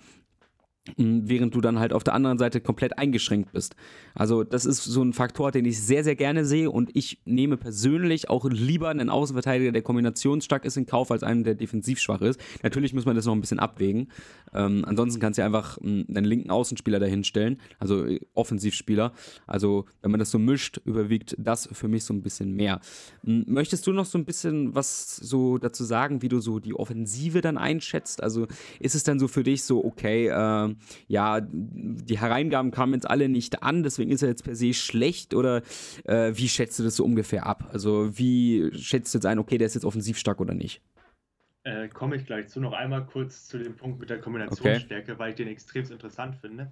während 0.97 1.55
du 1.55 1.61
dann 1.61 1.79
halt 1.79 1.93
auf 1.93 2.03
der 2.03 2.13
anderen 2.13 2.37
Seite 2.37 2.61
komplett 2.61 2.97
eingeschränkt 2.97 3.51
bist. 3.51 3.75
Also 4.15 4.43
das 4.43 4.65
ist 4.65 4.83
so 4.83 5.03
ein 5.03 5.13
Faktor, 5.13 5.51
den 5.51 5.65
ich 5.65 5.81
sehr, 5.81 6.03
sehr 6.03 6.15
gerne 6.15 6.45
sehe 6.45 6.71
und 6.71 6.95
ich 6.95 7.21
nehme 7.25 7.57
persönlich 7.57 8.29
auch 8.29 8.45
lieber 8.49 8.89
einen 8.89 9.09
Außenverteidiger, 9.09 9.71
der 9.71 9.81
kombinationsstark 9.81 10.65
ist 10.65 10.77
in 10.77 10.85
Kauf, 10.85 11.11
als 11.11 11.23
einen, 11.23 11.43
der 11.43 11.55
defensiv 11.55 11.99
schwach 11.99 12.21
ist. 12.21 12.39
Natürlich 12.63 12.93
muss 12.93 13.05
man 13.05 13.15
das 13.15 13.25
noch 13.25 13.33
ein 13.33 13.41
bisschen 13.41 13.59
abwägen. 13.59 14.09
Ähm, 14.53 14.83
ansonsten 14.85 15.19
kannst 15.19 15.37
du 15.37 15.43
einfach 15.43 15.77
einen 15.77 16.23
linken 16.23 16.49
Außenspieler 16.49 16.99
dahinstellen, 16.99 17.59
also 17.77 18.05
äh, 18.05 18.19
Offensivspieler. 18.33 19.13
Also 19.47 19.85
wenn 20.01 20.11
man 20.11 20.19
das 20.19 20.31
so 20.31 20.39
mischt, 20.39 20.79
überwiegt 20.85 21.35
das 21.37 21.69
für 21.71 21.87
mich 21.87 22.03
so 22.03 22.13
ein 22.13 22.23
bisschen 22.23 22.53
mehr. 22.53 22.79
Möchtest 23.23 23.85
du 23.85 23.91
noch 23.91 24.05
so 24.05 24.17
ein 24.17 24.25
bisschen 24.25 24.75
was 24.75 25.15
so 25.15 25.57
dazu 25.57 25.83
sagen, 25.83 26.21
wie 26.21 26.29
du 26.29 26.39
so 26.39 26.59
die 26.59 26.73
Offensive 26.73 27.41
dann 27.41 27.57
einschätzt? 27.57 28.23
Also 28.23 28.47
ist 28.79 28.95
es 28.95 29.03
dann 29.03 29.19
so 29.19 29.27
für 29.27 29.43
dich 29.43 29.63
so, 29.63 29.83
okay, 29.83 30.29
äh, 30.71 30.75
ja, 31.07 31.41
die 31.41 32.19
Hereingaben 32.19 32.71
kamen 32.71 32.93
jetzt 32.93 33.09
alle 33.09 33.29
nicht 33.29 33.63
an, 33.63 33.83
deswegen 33.83 34.11
ist 34.11 34.21
er 34.21 34.29
jetzt 34.29 34.43
per 34.43 34.55
se 34.55 34.73
schlecht 34.73 35.33
oder 35.33 35.61
äh, 36.05 36.31
wie 36.35 36.49
schätzt 36.49 36.79
du 36.79 36.83
das 36.83 36.95
so 36.95 37.05
ungefähr 37.05 37.45
ab? 37.45 37.69
Also 37.71 38.17
wie 38.17 38.71
schätzt 38.73 39.13
du 39.13 39.17
jetzt 39.17 39.25
ein, 39.25 39.39
okay, 39.39 39.57
der 39.57 39.67
ist 39.67 39.75
jetzt 39.75 39.85
offensiv 39.85 40.17
stark 40.17 40.39
oder 40.41 40.53
nicht? 40.53 40.81
Äh, 41.63 41.89
komme 41.89 42.15
ich 42.15 42.25
gleich 42.25 42.47
zu. 42.47 42.61
Noch 42.61 42.73
einmal 42.73 43.05
kurz 43.05 43.47
zu 43.47 43.57
dem 43.57 43.75
Punkt 43.75 43.99
mit 43.99 44.09
der 44.09 44.19
Kombinationsstärke, 44.19 45.11
okay. 45.11 45.19
weil 45.19 45.29
ich 45.31 45.35
den 45.35 45.47
extrem 45.47 45.85
interessant 45.91 46.35
finde. 46.37 46.71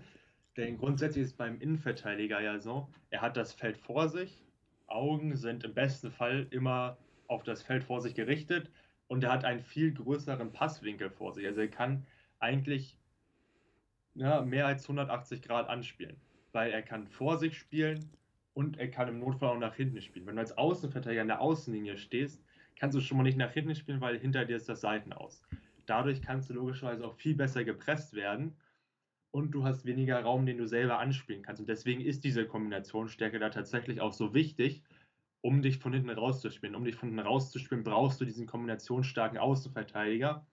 Denn 0.55 0.77
grundsätzlich 0.77 1.25
ist 1.25 1.37
beim 1.37 1.59
Innenverteidiger 1.59 2.41
ja 2.41 2.59
so, 2.59 2.87
er 3.11 3.21
hat 3.21 3.37
das 3.37 3.53
Feld 3.53 3.77
vor 3.77 4.09
sich, 4.09 4.43
Augen 4.87 5.35
sind 5.35 5.63
im 5.63 5.73
besten 5.73 6.11
Fall 6.11 6.47
immer 6.49 6.97
auf 7.27 7.43
das 7.43 7.61
Feld 7.61 7.83
vor 7.83 8.01
sich 8.01 8.15
gerichtet 8.15 8.71
und 9.07 9.23
er 9.23 9.31
hat 9.31 9.45
einen 9.45 9.61
viel 9.61 9.93
größeren 9.93 10.51
Passwinkel 10.53 11.09
vor 11.09 11.33
sich. 11.33 11.45
Also 11.45 11.61
er 11.61 11.67
kann 11.67 12.05
eigentlich 12.39 12.96
ja, 14.17 14.41
mehr 14.41 14.65
als 14.65 14.83
180 14.83 15.41
Grad 15.41 15.69
anspielen, 15.69 16.17
weil 16.51 16.71
er 16.71 16.81
kann 16.81 17.07
vor 17.07 17.37
sich 17.37 17.57
spielen 17.57 18.09
und 18.53 18.77
er 18.77 18.89
kann 18.89 19.07
im 19.07 19.19
Notfall 19.19 19.49
auch 19.49 19.59
nach 19.59 19.75
hinten 19.75 20.01
spielen. 20.01 20.25
Wenn 20.25 20.35
du 20.35 20.41
als 20.41 20.57
Außenverteidiger 20.57 21.21
an 21.21 21.27
der 21.27 21.41
Außenlinie 21.41 21.97
stehst, 21.97 22.43
kannst 22.75 22.97
du 22.97 23.01
schon 23.01 23.17
mal 23.17 23.23
nicht 23.23 23.37
nach 23.37 23.51
hinten 23.51 23.75
spielen, 23.75 24.01
weil 24.01 24.17
hinter 24.17 24.45
dir 24.45 24.57
ist 24.57 24.67
das 24.67 24.81
Seitenaus. 24.81 25.43
Dadurch 25.85 26.21
kannst 26.21 26.49
du 26.49 26.55
logischerweise 26.55 27.05
auch 27.05 27.13
viel 27.13 27.35
besser 27.35 27.63
gepresst 27.63 28.13
werden 28.13 28.55
und 29.31 29.51
du 29.51 29.63
hast 29.63 29.85
weniger 29.85 30.19
Raum, 30.19 30.45
den 30.45 30.57
du 30.57 30.67
selber 30.67 30.97
anspielen 30.99 31.43
kannst. 31.43 31.61
Und 31.61 31.69
deswegen 31.69 32.01
ist 32.01 32.23
diese 32.23 32.45
Kombinationsstärke 32.47 33.37
da 33.37 33.49
tatsächlich 33.49 34.01
auch 34.01 34.13
so 34.13 34.33
wichtig, 34.33 34.83
um 35.41 35.61
dich 35.61 35.77
von 35.77 35.93
hinten 35.93 36.09
rauszuspielen. 36.09 36.75
Um 36.75 36.85
dich 36.85 36.95
von 36.95 37.09
hinten 37.09 37.25
rauszuspielen, 37.25 37.83
brauchst 37.83 38.19
du 38.19 38.25
diesen 38.25 38.47
kombinationsstarken 38.47 39.37
Außenverteidiger 39.37 40.45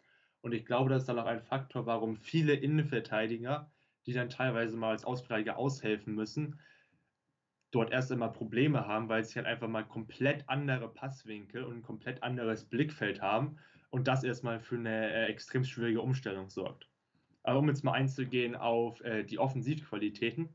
und 0.44 0.52
ich 0.52 0.66
glaube, 0.66 0.90
das 0.90 1.04
ist 1.04 1.08
dann 1.08 1.18
auch 1.18 1.24
ein 1.24 1.40
Faktor, 1.40 1.86
warum 1.86 2.18
viele 2.18 2.52
Innenverteidiger, 2.52 3.72
die 4.04 4.12
dann 4.12 4.28
teilweise 4.28 4.76
mal 4.76 4.90
als 4.90 5.06
Ausverteidiger 5.06 5.56
aushelfen 5.56 6.14
müssen, 6.14 6.60
dort 7.70 7.90
erst 7.90 8.12
einmal 8.12 8.30
Probleme 8.30 8.86
haben, 8.86 9.08
weil 9.08 9.24
sie 9.24 9.36
halt 9.36 9.46
einfach 9.46 9.68
mal 9.68 9.84
komplett 9.84 10.46
andere 10.50 10.92
Passwinkel 10.92 11.64
und 11.64 11.78
ein 11.78 11.82
komplett 11.82 12.22
anderes 12.22 12.66
Blickfeld 12.66 13.22
haben 13.22 13.56
und 13.88 14.06
das 14.06 14.22
erstmal 14.22 14.60
für 14.60 14.76
eine 14.76 15.14
äh, 15.14 15.24
extrem 15.28 15.64
schwierige 15.64 16.02
Umstellung 16.02 16.50
sorgt. 16.50 16.90
Aber 17.42 17.60
um 17.60 17.68
jetzt 17.68 17.82
mal 17.82 17.92
einzugehen 17.92 18.54
auf 18.54 19.00
äh, 19.00 19.24
die 19.24 19.38
Offensivqualitäten. 19.38 20.50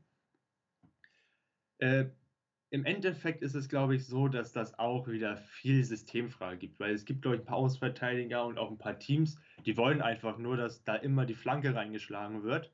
Im 2.72 2.84
Endeffekt 2.84 3.42
ist 3.42 3.56
es, 3.56 3.68
glaube 3.68 3.96
ich, 3.96 4.06
so, 4.06 4.28
dass 4.28 4.52
das 4.52 4.78
auch 4.78 5.08
wieder 5.08 5.36
viel 5.36 5.82
Systemfrage 5.82 6.56
gibt, 6.56 6.78
weil 6.78 6.94
es 6.94 7.04
gibt, 7.04 7.22
glaube 7.22 7.36
ich, 7.36 7.42
ein 7.42 7.46
paar 7.46 7.56
Ausverteidiger 7.56 8.44
und 8.46 8.58
auch 8.58 8.70
ein 8.70 8.78
paar 8.78 8.98
Teams, 8.98 9.40
die 9.66 9.76
wollen 9.76 10.00
einfach 10.00 10.38
nur, 10.38 10.56
dass 10.56 10.84
da 10.84 10.94
immer 10.94 11.26
die 11.26 11.34
Flanke 11.34 11.74
reingeschlagen 11.74 12.44
wird. 12.44 12.72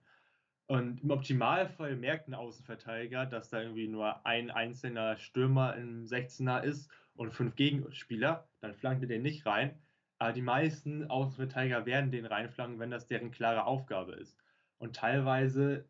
Und 0.66 1.02
im 1.02 1.10
Optimalfall 1.10 1.96
merkt 1.96 2.28
ein 2.28 2.34
Außenverteidiger, 2.34 3.24
dass 3.24 3.48
da 3.48 3.62
irgendwie 3.62 3.88
nur 3.88 4.26
ein 4.26 4.50
einzelner 4.50 5.16
Stürmer 5.16 5.76
im 5.76 6.04
16er 6.04 6.62
ist 6.62 6.90
und 7.14 7.32
fünf 7.32 7.56
Gegenspieler, 7.56 8.50
dann 8.60 8.74
flankt 8.74 9.02
er 9.02 9.08
den 9.08 9.22
nicht 9.22 9.46
rein. 9.46 9.80
Aber 10.18 10.34
die 10.34 10.42
meisten 10.42 11.08
Außenverteidiger 11.08 11.86
werden 11.86 12.10
den 12.10 12.26
reinflanken, 12.26 12.78
wenn 12.80 12.90
das 12.90 13.06
deren 13.06 13.30
klare 13.30 13.64
Aufgabe 13.64 14.12
ist. 14.12 14.36
Und 14.76 14.96
teilweise, 14.96 15.88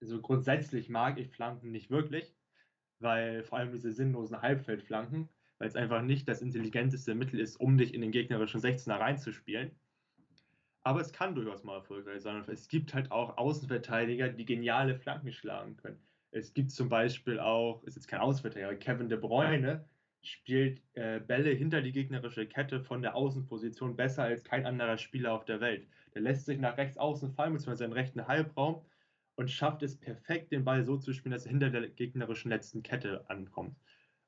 so 0.00 0.22
grundsätzlich 0.22 0.88
mag 0.88 1.18
ich 1.18 1.28
Flanken 1.28 1.72
nicht 1.72 1.90
wirklich, 1.90 2.34
weil 3.00 3.42
vor 3.44 3.58
allem 3.58 3.72
diese 3.72 3.92
sinnlosen 3.92 4.40
Halbfeldflanken, 4.40 5.28
weil 5.58 5.68
es 5.68 5.76
einfach 5.76 6.02
nicht 6.02 6.28
das 6.28 6.42
intelligenteste 6.42 7.14
Mittel 7.14 7.40
ist, 7.40 7.56
um 7.56 7.76
dich 7.78 7.94
in 7.94 8.00
den 8.00 8.10
gegnerischen 8.10 8.60
16er 8.60 8.98
reinzuspielen. 8.98 9.70
Aber 10.82 11.00
es 11.00 11.12
kann 11.12 11.34
durchaus 11.34 11.64
mal 11.64 11.76
erfolgreich 11.76 12.22
sein. 12.22 12.44
Es 12.48 12.68
gibt 12.68 12.92
halt 12.92 13.10
auch 13.10 13.38
Außenverteidiger, 13.38 14.28
die 14.28 14.44
geniale 14.44 14.94
Flanken 14.96 15.32
schlagen 15.32 15.76
können. 15.76 15.98
Es 16.30 16.52
gibt 16.52 16.72
zum 16.72 16.88
Beispiel 16.88 17.38
auch, 17.38 17.82
ist 17.84 17.94
jetzt 17.94 18.08
kein 18.08 18.20
Außenverteidiger, 18.20 18.74
Kevin 18.74 19.08
De 19.08 19.18
Bruyne 19.18 19.84
spielt 20.20 20.82
äh, 20.94 21.20
Bälle 21.20 21.50
hinter 21.50 21.82
die 21.82 21.92
gegnerische 21.92 22.46
Kette 22.46 22.80
von 22.80 23.02
der 23.02 23.14
Außenposition 23.14 23.94
besser 23.94 24.24
als 24.24 24.42
kein 24.42 24.66
anderer 24.66 24.98
Spieler 24.98 25.32
auf 25.32 25.44
der 25.44 25.60
Welt. 25.60 25.86
Der 26.14 26.22
lässt 26.22 26.46
sich 26.46 26.58
nach 26.58 26.76
rechts 26.76 26.98
außen 26.98 27.32
fallen, 27.32 27.52
beziehungsweise 27.52 27.84
in 27.84 27.92
rechten 27.92 28.26
Halbraum 28.26 28.82
und 29.36 29.50
schafft 29.50 29.82
es 29.82 29.96
perfekt, 29.96 30.52
den 30.52 30.64
Ball 30.64 30.84
so 30.84 30.96
zu 30.96 31.12
spielen, 31.12 31.32
dass 31.32 31.46
er 31.46 31.50
hinter 31.50 31.70
der 31.70 31.88
gegnerischen 31.88 32.50
letzten 32.50 32.82
Kette 32.82 33.28
ankommt. 33.28 33.76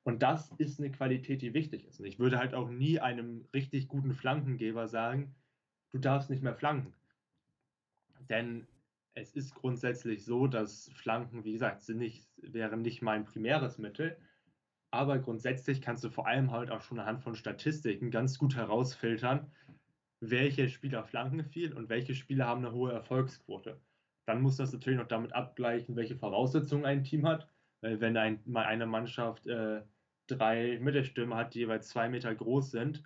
Und 0.03 0.23
das 0.23 0.51
ist 0.57 0.79
eine 0.79 0.91
Qualität, 0.91 1.41
die 1.41 1.53
wichtig 1.53 1.85
ist. 1.85 1.99
Und 1.99 2.05
ich 2.05 2.19
würde 2.19 2.39
halt 2.39 2.53
auch 2.53 2.69
nie 2.69 2.99
einem 2.99 3.45
richtig 3.53 3.87
guten 3.87 4.13
Flankengeber 4.13 4.87
sagen, 4.87 5.35
du 5.91 5.97
darfst 5.97 6.29
nicht 6.29 6.43
mehr 6.43 6.55
flanken. 6.55 6.93
Denn 8.29 8.67
es 9.15 9.33
ist 9.33 9.55
grundsätzlich 9.55 10.23
so, 10.23 10.47
dass 10.47 10.89
Flanken, 10.93 11.43
wie 11.43 11.53
gesagt, 11.53 11.81
sind 11.81 11.97
nicht, 11.97 12.27
wären 12.37 12.81
nicht 12.81 13.01
mein 13.01 13.25
primäres 13.25 13.77
Mittel. 13.77 14.17
Aber 14.91 15.19
grundsätzlich 15.19 15.81
kannst 15.81 16.03
du 16.03 16.09
vor 16.09 16.27
allem 16.27 16.51
halt 16.51 16.71
auch 16.71 16.81
schon 16.81 16.99
anhand 16.99 17.21
von 17.21 17.35
Statistiken 17.35 18.11
ganz 18.11 18.37
gut 18.37 18.55
herausfiltern, 18.55 19.51
welche 20.19 20.69
Spieler 20.69 21.03
flanken 21.03 21.43
viel 21.43 21.73
und 21.73 21.89
welche 21.89 22.15
Spieler 22.15 22.47
haben 22.47 22.63
eine 22.63 22.73
hohe 22.73 22.91
Erfolgsquote. 22.91 23.81
Dann 24.27 24.41
muss 24.41 24.57
das 24.57 24.73
natürlich 24.73 24.99
noch 24.99 25.07
damit 25.07 25.33
abgleichen, 25.33 25.95
welche 25.95 26.17
Voraussetzungen 26.17 26.85
ein 26.85 27.05
Team 27.05 27.25
hat. 27.25 27.49
Weil 27.81 28.01
wenn 28.01 28.17
ein, 28.17 28.43
eine 28.55 28.85
Mannschaft 28.85 29.47
äh, 29.47 29.83
drei 30.27 30.79
Mittelstürmer 30.81 31.37
hat, 31.37 31.53
die 31.53 31.59
jeweils 31.59 31.87
zwei 31.87 32.09
Meter 32.09 32.35
groß 32.35 32.71
sind, 32.71 33.03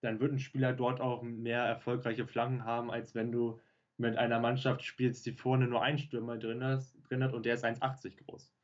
dann 0.00 0.18
wird 0.18 0.32
ein 0.32 0.38
Spieler 0.38 0.72
dort 0.72 1.00
auch 1.00 1.22
mehr 1.22 1.62
erfolgreiche 1.62 2.26
Flanken 2.26 2.64
haben, 2.64 2.90
als 2.90 3.14
wenn 3.14 3.30
du 3.30 3.60
mit 3.98 4.16
einer 4.16 4.40
Mannschaft 4.40 4.82
spielst, 4.82 5.26
die 5.26 5.32
vorne 5.32 5.68
nur 5.68 5.82
einen 5.82 5.98
Stürmer 5.98 6.38
drin, 6.38 6.62
ist, 6.62 6.96
drin 7.08 7.22
hat 7.22 7.34
und 7.34 7.44
der 7.44 7.54
ist 7.54 7.64
1,80 7.64 8.24
groß. 8.24 8.54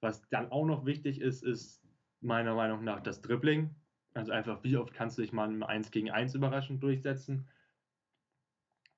Was 0.00 0.28
dann 0.28 0.52
auch 0.52 0.64
noch 0.64 0.86
wichtig 0.86 1.20
ist, 1.20 1.42
ist 1.42 1.82
meiner 2.20 2.54
Meinung 2.54 2.84
nach 2.84 3.00
das 3.00 3.20
Dribbling. 3.20 3.74
Also 4.14 4.30
einfach, 4.30 4.62
wie 4.62 4.76
oft 4.76 4.94
kannst 4.94 5.18
du 5.18 5.22
dich 5.22 5.32
mal 5.32 5.50
im 5.50 5.64
1 5.64 5.90
gegen 5.90 6.10
1 6.10 6.36
überraschend 6.36 6.82
durchsetzen? 6.84 7.48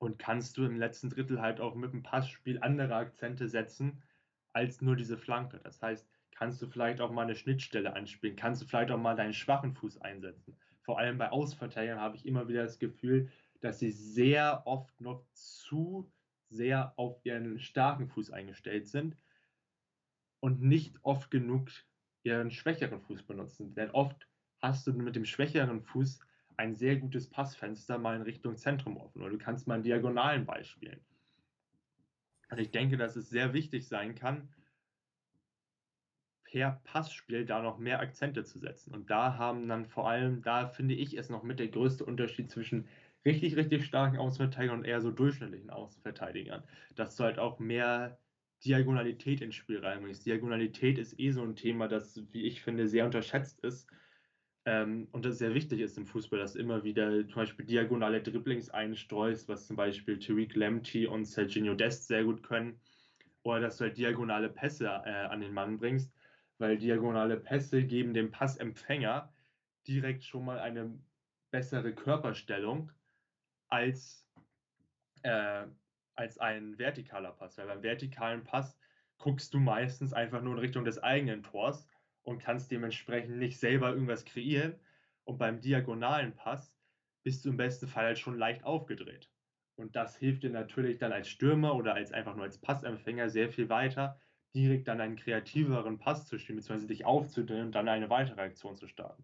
Und 0.01 0.17
kannst 0.17 0.57
du 0.57 0.65
im 0.65 0.77
letzten 0.77 1.11
Drittel 1.11 1.41
halt 1.41 1.61
auch 1.61 1.75
mit 1.75 1.93
dem 1.93 2.01
Passspiel 2.01 2.57
andere 2.63 2.95
Akzente 2.95 3.47
setzen, 3.47 4.01
als 4.51 4.81
nur 4.81 4.95
diese 4.95 5.15
Flanke. 5.15 5.59
Das 5.63 5.79
heißt, 5.79 6.09
kannst 6.31 6.59
du 6.59 6.67
vielleicht 6.67 7.01
auch 7.01 7.11
mal 7.11 7.21
eine 7.21 7.35
Schnittstelle 7.35 7.93
anspielen, 7.93 8.35
kannst 8.35 8.63
du 8.63 8.65
vielleicht 8.65 8.89
auch 8.89 8.97
mal 8.97 9.15
deinen 9.15 9.33
schwachen 9.33 9.75
Fuß 9.75 10.01
einsetzen. 10.01 10.57
Vor 10.81 10.97
allem 10.97 11.19
bei 11.19 11.29
Ausverteidigern 11.29 11.99
habe 11.99 12.15
ich 12.15 12.25
immer 12.25 12.47
wieder 12.47 12.63
das 12.63 12.79
Gefühl, 12.79 13.29
dass 13.59 13.77
sie 13.77 13.91
sehr 13.91 14.63
oft 14.65 14.99
noch 15.01 15.23
zu 15.33 16.11
sehr 16.49 16.93
auf 16.97 17.23
ihren 17.23 17.59
starken 17.59 18.07
Fuß 18.07 18.31
eingestellt 18.31 18.87
sind 18.87 19.15
und 20.39 20.63
nicht 20.63 20.97
oft 21.03 21.29
genug 21.29 21.69
ihren 22.23 22.49
schwächeren 22.49 23.01
Fuß 23.01 23.21
benutzen. 23.21 23.75
Denn 23.75 23.91
oft 23.91 24.27
hast 24.63 24.87
du 24.87 24.93
mit 24.93 25.15
dem 25.15 25.25
schwächeren 25.25 25.83
Fuß 25.83 26.21
ein 26.57 26.75
sehr 26.75 26.97
gutes 26.97 27.29
Passfenster 27.29 27.97
mal 27.97 28.15
in 28.15 28.21
Richtung 28.23 28.57
Zentrum 28.57 28.97
offen 28.97 29.21
oder 29.21 29.31
du 29.31 29.37
kannst 29.37 29.67
mal 29.67 29.75
einen 29.75 29.83
diagonalen 29.83 30.45
Ball 30.45 30.63
spielen. 30.63 30.99
Und 32.49 32.59
ich 32.59 32.71
denke, 32.71 32.97
dass 32.97 33.15
es 33.15 33.29
sehr 33.29 33.53
wichtig 33.53 33.87
sein 33.87 34.15
kann, 34.15 34.49
per 36.43 36.81
Passspiel 36.83 37.45
da 37.45 37.61
noch 37.61 37.77
mehr 37.79 38.01
Akzente 38.01 38.43
zu 38.43 38.59
setzen. 38.59 38.93
Und 38.93 39.09
da 39.09 39.37
haben 39.37 39.69
dann 39.69 39.85
vor 39.85 40.09
allem, 40.09 40.41
da 40.43 40.67
finde 40.67 40.95
ich 40.95 41.17
es 41.17 41.29
noch 41.29 41.43
mit 41.43 41.59
der 41.59 41.69
größte 41.69 42.05
Unterschied 42.05 42.51
zwischen 42.51 42.87
richtig, 43.25 43.55
richtig 43.55 43.85
starken 43.85 44.17
Außenverteidigern 44.17 44.79
und 44.79 44.85
eher 44.85 44.99
so 44.99 45.11
durchschnittlichen 45.11 45.69
Außenverteidigern. 45.69 46.63
Dass 46.95 47.15
du 47.15 47.23
halt 47.23 47.39
auch 47.39 47.59
mehr 47.59 48.19
Diagonalität 48.65 49.41
ins 49.41 49.55
Spiel 49.55 49.79
reinbringst. 49.79 50.25
Diagonalität 50.25 50.97
ist 50.97 51.17
eh 51.19 51.31
so 51.31 51.41
ein 51.43 51.55
Thema, 51.55 51.87
das, 51.87 52.21
wie 52.31 52.43
ich 52.43 52.61
finde, 52.61 52.87
sehr 52.87 53.05
unterschätzt 53.05 53.61
ist. 53.61 53.89
Ähm, 54.65 55.07
und 55.11 55.25
das 55.25 55.39
sehr 55.39 55.53
wichtig 55.53 55.79
ist 55.79 55.97
im 55.97 56.05
Fußball, 56.05 56.39
dass 56.39 56.53
du 56.53 56.59
immer 56.59 56.83
wieder 56.83 57.27
zum 57.27 57.35
Beispiel 57.35 57.65
diagonale 57.65 58.21
Dribblings 58.21 58.69
einstreust, 58.69 59.49
was 59.49 59.67
zum 59.67 59.75
Beispiel 59.75 60.19
Tariq 60.19 60.55
Lemty 60.55 61.07
und 61.07 61.25
Serginho 61.25 61.73
Dest 61.73 62.07
sehr 62.07 62.23
gut 62.23 62.43
können. 62.43 62.79
Oder 63.43 63.61
dass 63.61 63.77
du 63.77 63.85
halt 63.85 63.97
diagonale 63.97 64.49
Pässe 64.49 64.85
äh, 64.85 65.09
an 65.09 65.41
den 65.41 65.53
Mann 65.53 65.77
bringst 65.77 66.13
weil 66.61 66.77
diagonale 66.77 67.37
Pässe 67.37 67.83
geben 67.83 68.13
dem 68.13 68.31
Passempfänger 68.31 69.33
direkt 69.87 70.23
schon 70.23 70.45
mal 70.45 70.59
eine 70.59 70.97
bessere 71.49 71.93
Körperstellung 71.93 72.91
als, 73.67 74.29
äh, 75.23 75.65
als 76.13 76.37
ein 76.37 76.75
vertikaler 76.77 77.31
Pass. 77.31 77.57
Weil 77.57 77.65
beim 77.65 77.81
vertikalen 77.81 78.43
Pass 78.43 78.77
guckst 79.17 79.55
du 79.55 79.59
meistens 79.59 80.13
einfach 80.13 80.43
nur 80.43 80.53
in 80.53 80.59
Richtung 80.59 80.85
des 80.85 80.99
eigenen 80.99 81.41
Tors 81.41 81.87
und 82.23 82.39
kannst 82.39 82.71
dementsprechend 82.71 83.37
nicht 83.37 83.59
selber 83.59 83.89
irgendwas 83.89 84.25
kreieren. 84.25 84.75
Und 85.23 85.37
beim 85.37 85.61
diagonalen 85.61 86.35
Pass 86.35 86.73
bist 87.23 87.45
du 87.45 87.49
im 87.49 87.57
besten 87.57 87.87
Fall 87.87 88.05
halt 88.05 88.19
schon 88.19 88.37
leicht 88.37 88.63
aufgedreht. 88.63 89.29
Und 89.75 89.95
das 89.95 90.17
hilft 90.17 90.43
dir 90.43 90.49
natürlich 90.49 90.97
dann 90.97 91.11
als 91.11 91.27
Stürmer 91.27 91.75
oder 91.75 91.93
als 91.93 92.11
einfach 92.11 92.35
nur 92.35 92.43
als 92.43 92.59
Passempfänger 92.59 93.29
sehr 93.29 93.49
viel 93.49 93.69
weiter, 93.69 94.19
direkt 94.53 94.87
dann 94.87 95.01
einen 95.01 95.15
kreativeren 95.15 95.97
Pass 95.97 96.27
zu 96.27 96.37
spielen, 96.37 96.57
beziehungsweise 96.57 96.87
dich 96.87 97.05
aufzudrehen 97.05 97.67
und 97.67 97.75
dann 97.75 97.87
eine 97.87 98.09
weitere 98.09 98.41
Aktion 98.41 98.75
zu 98.75 98.87
starten. 98.87 99.23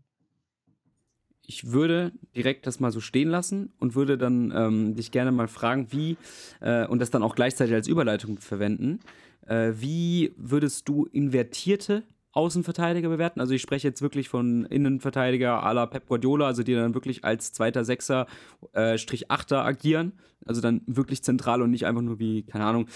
Ich 1.50 1.72
würde 1.72 2.12
direkt 2.36 2.68
das 2.68 2.80
mal 2.80 2.92
so 2.92 3.00
stehen 3.00 3.30
lassen 3.30 3.72
und 3.80 3.96
würde 3.96 4.18
dann 4.18 4.52
ähm, 4.54 4.96
dich 4.96 5.12
gerne 5.12 5.32
mal 5.32 5.48
fragen, 5.48 5.92
wie, 5.92 6.18
äh, 6.60 6.86
und 6.88 7.00
das 7.00 7.10
dann 7.10 7.24
auch 7.24 7.36
gleichzeitig 7.36 7.74
als 7.74 7.88
Überleitung 7.88 8.38
verwenden, 8.40 9.00
äh, 9.46 9.72
wie 9.76 10.34
würdest 10.36 10.90
du 10.90 11.06
invertierte 11.06 12.04
Außenverteidiger 12.38 13.10
bewerten. 13.10 13.42
Also 13.42 13.56
ich 13.56 13.64
spreche 13.64 13.88
jetzt 13.88 14.04
wirklich 14.04 14.30
von 14.30 14.66
Innenverteidiger 14.66 15.66
à 15.66 15.74
la 15.74 15.88
Pep 15.88 16.08
Guardiola, 16.08 16.46
also 16.46 16.62
die 16.62 16.76
dann 16.76 16.94
wirklich 16.94 17.26
als 17.26 17.52
zweiter 17.52 17.84
Sechser 17.84 18.28
äh, 18.74 19.00
Strich 19.00 19.32
Achter 19.32 19.66
agieren. 19.66 20.12
Also 20.46 20.62
dann 20.62 20.82
wirklich 20.86 21.24
zentral 21.24 21.64
und 21.64 21.72
nicht 21.72 21.88
einfach 21.88 22.04
nur 22.04 22.20
wie, 22.20 22.44
keine 22.44 22.66
Ahnung, 22.66 22.88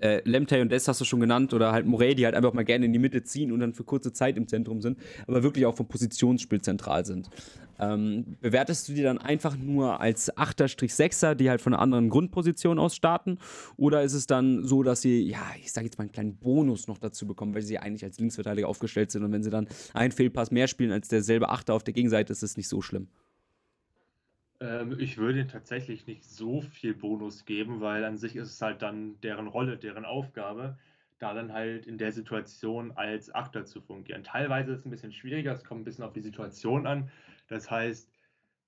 äh, 0.00 0.20
Lemtey 0.28 0.60
und 0.60 0.72
Des 0.72 0.88
hast 0.88 1.00
du 1.00 1.04
schon 1.04 1.20
genannt 1.20 1.54
oder 1.54 1.70
halt 1.70 1.86
Morey, 1.86 2.16
die 2.16 2.26
halt 2.26 2.34
einfach 2.34 2.52
mal 2.52 2.64
gerne 2.64 2.86
in 2.86 2.92
die 2.92 2.98
Mitte 2.98 3.22
ziehen 3.22 3.52
und 3.52 3.60
dann 3.60 3.72
für 3.72 3.84
kurze 3.84 4.12
Zeit 4.12 4.36
im 4.36 4.48
Zentrum 4.48 4.82
sind, 4.82 4.98
aber 5.28 5.44
wirklich 5.44 5.64
auch 5.64 5.76
vom 5.76 5.86
Positionsspiel 5.86 6.60
zentral 6.60 7.06
sind. 7.06 7.30
Ähm, 7.78 8.36
bewertest 8.40 8.88
du 8.88 8.94
die 8.94 9.02
dann 9.02 9.18
einfach 9.18 9.56
nur 9.56 10.00
als 10.00 10.34
8er-6er, 10.36 11.34
die 11.34 11.50
halt 11.50 11.60
von 11.60 11.74
einer 11.74 11.82
anderen 11.82 12.08
Grundposition 12.08 12.78
aus 12.78 12.96
starten? 12.96 13.38
Oder 13.76 14.02
ist 14.02 14.14
es 14.14 14.26
dann 14.26 14.64
so, 14.64 14.82
dass 14.82 15.02
sie, 15.02 15.22
ja, 15.22 15.44
ich 15.60 15.72
sage 15.72 15.86
jetzt 15.86 15.98
mal 15.98 16.04
einen 16.04 16.12
kleinen 16.12 16.36
Bonus 16.36 16.88
noch 16.88 16.98
dazu 16.98 17.26
bekommen, 17.26 17.54
weil 17.54 17.62
sie 17.62 17.78
eigentlich 17.78 18.04
als 18.04 18.18
Linksverteidiger 18.18 18.68
aufgestellt 18.68 19.10
sind 19.10 19.24
und 19.24 19.32
wenn 19.32 19.42
sie 19.42 19.50
dann 19.50 19.68
einen 19.94 20.12
Fehlpass 20.12 20.50
mehr 20.50 20.68
spielen 20.68 20.92
als 20.92 21.08
derselbe 21.08 21.48
Achter 21.48 21.74
auf 21.74 21.84
der 21.84 21.94
Gegenseite, 21.94 22.32
ist 22.32 22.42
es 22.42 22.56
nicht 22.56 22.68
so 22.68 22.82
schlimm? 22.82 23.08
Ähm, 24.60 24.96
ich 24.98 25.18
würde 25.18 25.46
tatsächlich 25.46 26.06
nicht 26.06 26.24
so 26.24 26.60
viel 26.60 26.94
Bonus 26.94 27.44
geben, 27.44 27.80
weil 27.80 28.04
an 28.04 28.16
sich 28.16 28.36
ist 28.36 28.50
es 28.50 28.60
halt 28.60 28.82
dann 28.82 29.20
deren 29.20 29.46
Rolle, 29.46 29.76
deren 29.76 30.04
Aufgabe 30.04 30.76
da 31.18 31.34
dann 31.34 31.52
halt 31.52 31.86
in 31.86 31.98
der 31.98 32.12
Situation 32.12 32.92
als 32.92 33.34
Achter 33.34 33.64
zu 33.64 33.80
fungieren. 33.80 34.22
Teilweise 34.22 34.72
ist 34.72 34.80
es 34.80 34.86
ein 34.86 34.90
bisschen 34.90 35.12
schwieriger, 35.12 35.52
es 35.52 35.64
kommt 35.64 35.80
ein 35.80 35.84
bisschen 35.84 36.04
auf 36.04 36.12
die 36.12 36.20
Situation 36.20 36.86
an. 36.86 37.10
Das 37.48 37.70
heißt, 37.70 38.10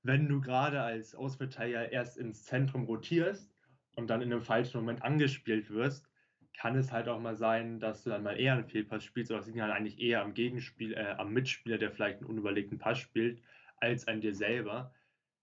wenn 0.03 0.29
du 0.29 0.41
gerade 0.41 0.81
als 0.81 1.15
Ausverteidiger 1.15 1.93
erst 1.93 2.17
ins 2.17 2.45
Zentrum 2.45 2.85
rotierst 2.85 3.55
und 3.97 4.09
dann 4.09 4.23
in 4.23 4.33
einem 4.33 4.43
falschen 4.43 4.79
Moment 4.79 5.03
angespielt 5.03 5.71
wirst, 5.71 6.09
kann 6.57 6.77
es 6.77 6.91
halt 6.91 7.09
auch 7.09 7.21
mal 7.21 7.37
sein, 7.37 7.79
dass 7.79 8.03
du 8.03 8.11
dann 8.11 8.23
mal 8.23 8.39
eher 8.39 8.55
einen 8.55 8.65
Fehlpass 8.65 9.05
spielst 9.05 9.31
oder 9.31 9.39
das 9.39 9.47
liegt 9.47 9.61
halt 9.61 9.73
eigentlich 9.73 10.01
eher 10.01 10.23
am 10.23 10.35
Gegenspiel, 10.35 10.95
äh, 10.95 11.15
am 11.17 11.33
Mitspieler, 11.33 11.79
der 11.79 11.91
vielleicht 11.91 12.19
einen 12.19 12.31
unüberlegten 12.31 12.79
Pass 12.79 12.99
spielt, 12.99 13.43
als 13.77 14.09
an 14.09 14.21
dir 14.21 14.35
selber. 14.35 14.93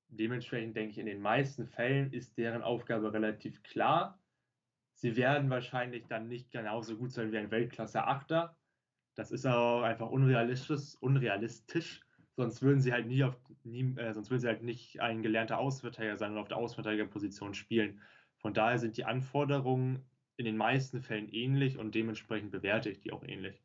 Dementsprechend 0.09 0.75
denke 0.75 0.91
ich, 0.91 0.97
in 0.97 1.05
den 1.05 1.21
meisten 1.21 1.67
Fällen 1.67 2.11
ist 2.13 2.37
deren 2.37 2.61
Aufgabe 2.61 3.13
relativ 3.13 3.63
klar. 3.63 4.19
Sie 4.93 5.15
werden 5.15 5.49
wahrscheinlich 5.49 6.07
dann 6.07 6.27
nicht 6.27 6.51
genauso 6.51 6.97
gut 6.97 7.11
sein 7.11 7.31
wie 7.31 7.37
ein 7.37 7.51
Weltklasse-Achter. 7.51 8.57
Das 9.15 9.31
ist 9.31 9.45
auch 9.45 9.81
einfach 9.83 10.09
unrealistisch, 10.09 10.95
unrealistisch 10.99 12.06
sonst 12.37 12.61
würden 12.61 12.79
sie 12.79 12.93
halt 12.93 13.07
nie 13.07 13.23
auf, 13.23 13.35
nie, 13.63 13.93
äh, 13.97 14.13
sonst 14.13 14.29
würden 14.29 14.41
sie 14.41 14.47
halt 14.47 14.63
nicht 14.63 15.01
ein 15.01 15.21
gelernter 15.21 15.57
Außenverteidiger 15.57 16.17
sein 16.17 16.31
und 16.31 16.37
auf 16.37 16.47
der 16.47 16.57
Außenverteidigerposition 16.57 17.53
spielen. 17.53 17.99
Von 18.37 18.53
daher 18.53 18.77
sind 18.77 18.95
die 18.95 19.03
Anforderungen 19.03 20.05
in 20.37 20.45
den 20.45 20.55
meisten 20.55 21.01
Fällen 21.01 21.27
ähnlich 21.29 21.77
und 21.77 21.95
dementsprechend 21.95 22.51
bewerte 22.51 22.89
ich 22.89 22.99
die 22.99 23.11
auch 23.11 23.23
ähnlich. 23.23 23.61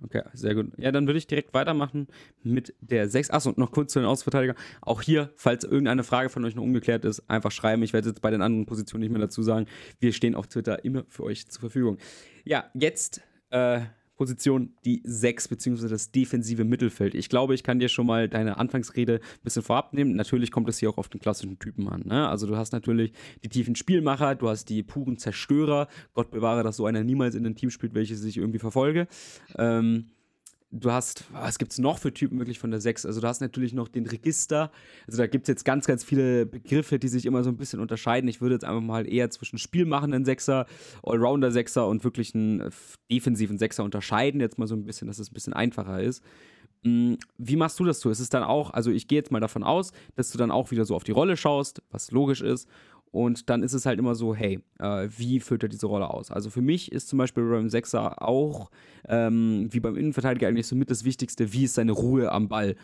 Okay, 0.00 0.22
sehr 0.32 0.54
gut. 0.54 0.72
Ja, 0.78 0.90
dann 0.90 1.06
würde 1.06 1.18
ich 1.18 1.26
direkt 1.26 1.52
weitermachen 1.52 2.06
mit 2.42 2.74
der 2.80 3.08
6. 3.08 3.30
Achso, 3.30 3.50
und 3.50 3.58
noch 3.58 3.72
kurz 3.72 3.92
zu 3.92 3.98
den 3.98 4.08
Außenverteidigern. 4.08 4.56
Auch 4.80 5.02
hier, 5.02 5.32
falls 5.36 5.64
irgendeine 5.64 6.02
Frage 6.02 6.30
von 6.30 6.44
euch 6.44 6.54
noch 6.54 6.62
ungeklärt 6.62 7.04
ist, 7.04 7.28
einfach 7.28 7.50
schreiben. 7.50 7.82
Ich 7.82 7.92
werde 7.92 8.08
jetzt 8.08 8.22
bei 8.22 8.30
den 8.30 8.40
anderen 8.40 8.64
Positionen 8.64 9.02
nicht 9.02 9.10
mehr 9.10 9.20
dazu 9.20 9.42
sagen. 9.42 9.66
Wir 10.00 10.12
stehen 10.12 10.34
auf 10.34 10.46
Twitter 10.46 10.84
immer 10.84 11.04
für 11.08 11.24
euch 11.24 11.46
zur 11.48 11.60
Verfügung. 11.60 11.98
Ja, 12.44 12.70
jetzt 12.72 13.20
äh, 13.50 13.82
Position 14.22 14.72
die 14.84 15.02
6 15.04 15.48
beziehungsweise 15.48 15.88
das 15.88 16.12
defensive 16.12 16.62
Mittelfeld. 16.62 17.16
Ich 17.16 17.28
glaube, 17.28 17.54
ich 17.56 17.64
kann 17.64 17.80
dir 17.80 17.88
schon 17.88 18.06
mal 18.06 18.28
deine 18.28 18.56
Anfangsrede 18.56 19.14
ein 19.14 19.42
bisschen 19.42 19.64
vorab 19.64 19.94
nehmen. 19.94 20.14
Natürlich 20.14 20.52
kommt 20.52 20.68
es 20.68 20.78
hier 20.78 20.90
auch 20.90 20.96
auf 20.96 21.08
den 21.08 21.20
klassischen 21.20 21.58
Typen 21.58 21.88
an. 21.88 22.02
Ne? 22.06 22.28
Also 22.28 22.46
du 22.46 22.56
hast 22.56 22.72
natürlich 22.72 23.12
die 23.42 23.48
tiefen 23.48 23.74
Spielmacher, 23.74 24.36
du 24.36 24.48
hast 24.48 24.68
die 24.68 24.84
puren 24.84 25.18
Zerstörer. 25.18 25.88
Gott 26.14 26.30
bewahre, 26.30 26.62
dass 26.62 26.76
so 26.76 26.86
einer 26.86 27.02
niemals 27.02 27.34
in 27.34 27.44
ein 27.44 27.56
Team 27.56 27.70
spielt, 27.70 27.94
welches 27.94 28.22
ich 28.22 28.36
irgendwie 28.36 28.60
verfolge. 28.60 29.08
Ähm, 29.56 30.10
du 30.72 30.90
hast, 30.90 31.24
was 31.32 31.58
gibt 31.58 31.72
es 31.72 31.78
noch 31.78 31.98
für 31.98 32.12
Typen 32.12 32.38
wirklich 32.38 32.58
von 32.58 32.70
der 32.70 32.80
6? 32.80 33.06
Also 33.06 33.20
du 33.20 33.28
hast 33.28 33.40
natürlich 33.40 33.74
noch 33.74 33.88
den 33.88 34.06
Register. 34.06 34.72
Also 35.06 35.18
da 35.18 35.26
gibt 35.26 35.44
es 35.44 35.48
jetzt 35.48 35.64
ganz, 35.64 35.86
ganz 35.86 36.02
viele 36.02 36.46
Begriffe, 36.46 36.98
die 36.98 37.08
sich 37.08 37.26
immer 37.26 37.44
so 37.44 37.50
ein 37.50 37.58
bisschen 37.58 37.78
unterscheiden. 37.78 38.28
Ich 38.28 38.40
würde 38.40 38.54
jetzt 38.54 38.64
einfach 38.64 38.80
mal 38.80 39.06
eher 39.06 39.30
zwischen 39.30 39.58
spielmachenden 39.58 40.24
Sechser, 40.24 40.66
Allrounder-Sechser 41.02 41.86
und 41.86 42.04
wirklich 42.04 42.34
einen 42.34 42.70
defensiven 43.10 43.58
Sechser 43.58 43.84
unterscheiden. 43.84 44.40
Jetzt 44.40 44.58
mal 44.58 44.66
so 44.66 44.74
ein 44.74 44.84
bisschen, 44.84 45.08
dass 45.08 45.18
es 45.18 45.30
ein 45.30 45.34
bisschen 45.34 45.52
einfacher 45.52 46.02
ist. 46.02 46.22
Mm, 46.84 47.14
wie 47.38 47.56
machst 47.56 47.78
du 47.78 47.84
das 47.84 48.00
so? 48.00 48.10
Ist 48.10 48.20
es 48.20 48.30
dann 48.30 48.42
auch, 48.42 48.72
also 48.72 48.90
ich 48.90 49.06
gehe 49.06 49.18
jetzt 49.18 49.30
mal 49.30 49.40
davon 49.40 49.62
aus, 49.62 49.92
dass 50.16 50.30
du 50.30 50.38
dann 50.38 50.50
auch 50.50 50.70
wieder 50.70 50.84
so 50.84 50.96
auf 50.96 51.04
die 51.04 51.12
Rolle 51.12 51.36
schaust, 51.36 51.82
was 51.90 52.10
logisch 52.10 52.40
ist. 52.40 52.68
Und 53.12 53.50
dann 53.50 53.62
ist 53.62 53.74
es 53.74 53.84
halt 53.84 53.98
immer 53.98 54.14
so, 54.14 54.34
hey, 54.34 54.60
äh, 54.78 55.08
wie 55.16 55.38
füllt 55.38 55.62
er 55.62 55.68
diese 55.68 55.86
Rolle 55.86 56.08
aus? 56.08 56.30
Also 56.30 56.48
für 56.48 56.62
mich 56.62 56.90
ist 56.90 57.08
zum 57.08 57.18
Beispiel 57.18 57.48
beim 57.48 57.68
Sechser 57.68 58.22
auch, 58.22 58.70
ähm, 59.06 59.68
wie 59.70 59.80
beim 59.80 59.96
Innenverteidiger 59.96 60.48
eigentlich 60.48 60.66
so 60.66 60.74
mit 60.74 60.90
das 60.90 61.04
Wichtigste, 61.04 61.52
wie 61.52 61.64
ist 61.64 61.74
seine 61.74 61.92
Ruhe 61.92 62.32
am 62.32 62.48
Ball? 62.48 62.74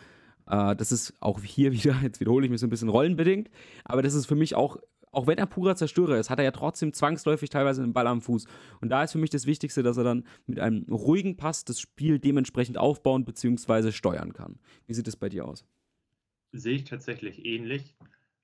Äh, 0.47 0.75
das 0.75 0.91
ist 0.91 1.15
auch 1.19 1.41
hier 1.41 1.71
wieder, 1.73 1.95
jetzt 2.03 2.19
wiederhole 2.19 2.45
ich 2.45 2.51
mich 2.51 2.61
so 2.61 2.67
ein 2.67 2.69
bisschen 2.69 2.89
rollenbedingt, 2.89 3.49
aber 3.83 4.03
das 4.03 4.13
ist 4.13 4.27
für 4.27 4.35
mich 4.35 4.55
auch 4.55 4.77
auch 5.11 5.25
wenn 5.25 5.39
er 5.39 5.47
purer 5.47 5.75
Zerstörer 5.75 6.19
ist, 6.19 6.29
hat 6.29 6.37
er 6.37 6.45
ja 6.45 6.51
trotzdem 6.51 6.93
zwangsläufig 6.93 7.49
teilweise 7.49 7.81
einen 7.81 7.93
Ball 7.93 8.05
am 8.05 8.21
Fuß. 8.21 8.45
Und 8.79 8.89
da 8.89 9.03
ist 9.03 9.13
für 9.13 9.17
mich 9.17 9.31
das 9.31 9.47
Wichtigste, 9.47 9.81
dass 9.81 9.97
er 9.97 10.03
dann 10.03 10.23
mit 10.45 10.59
einem 10.59 10.83
ruhigen 10.83 11.35
Pass 11.35 11.65
das 11.65 11.79
Spiel 11.79 12.19
dementsprechend 12.19 12.77
aufbauen 12.77 13.25
bzw. 13.25 13.91
steuern 13.91 14.33
kann. 14.33 14.59
Wie 14.85 14.93
sieht 14.93 15.07
es 15.07 15.15
bei 15.15 15.29
dir 15.29 15.45
aus? 15.45 15.65
Sehe 16.51 16.75
ich 16.75 16.83
tatsächlich 16.83 17.43
ähnlich. 17.43 17.95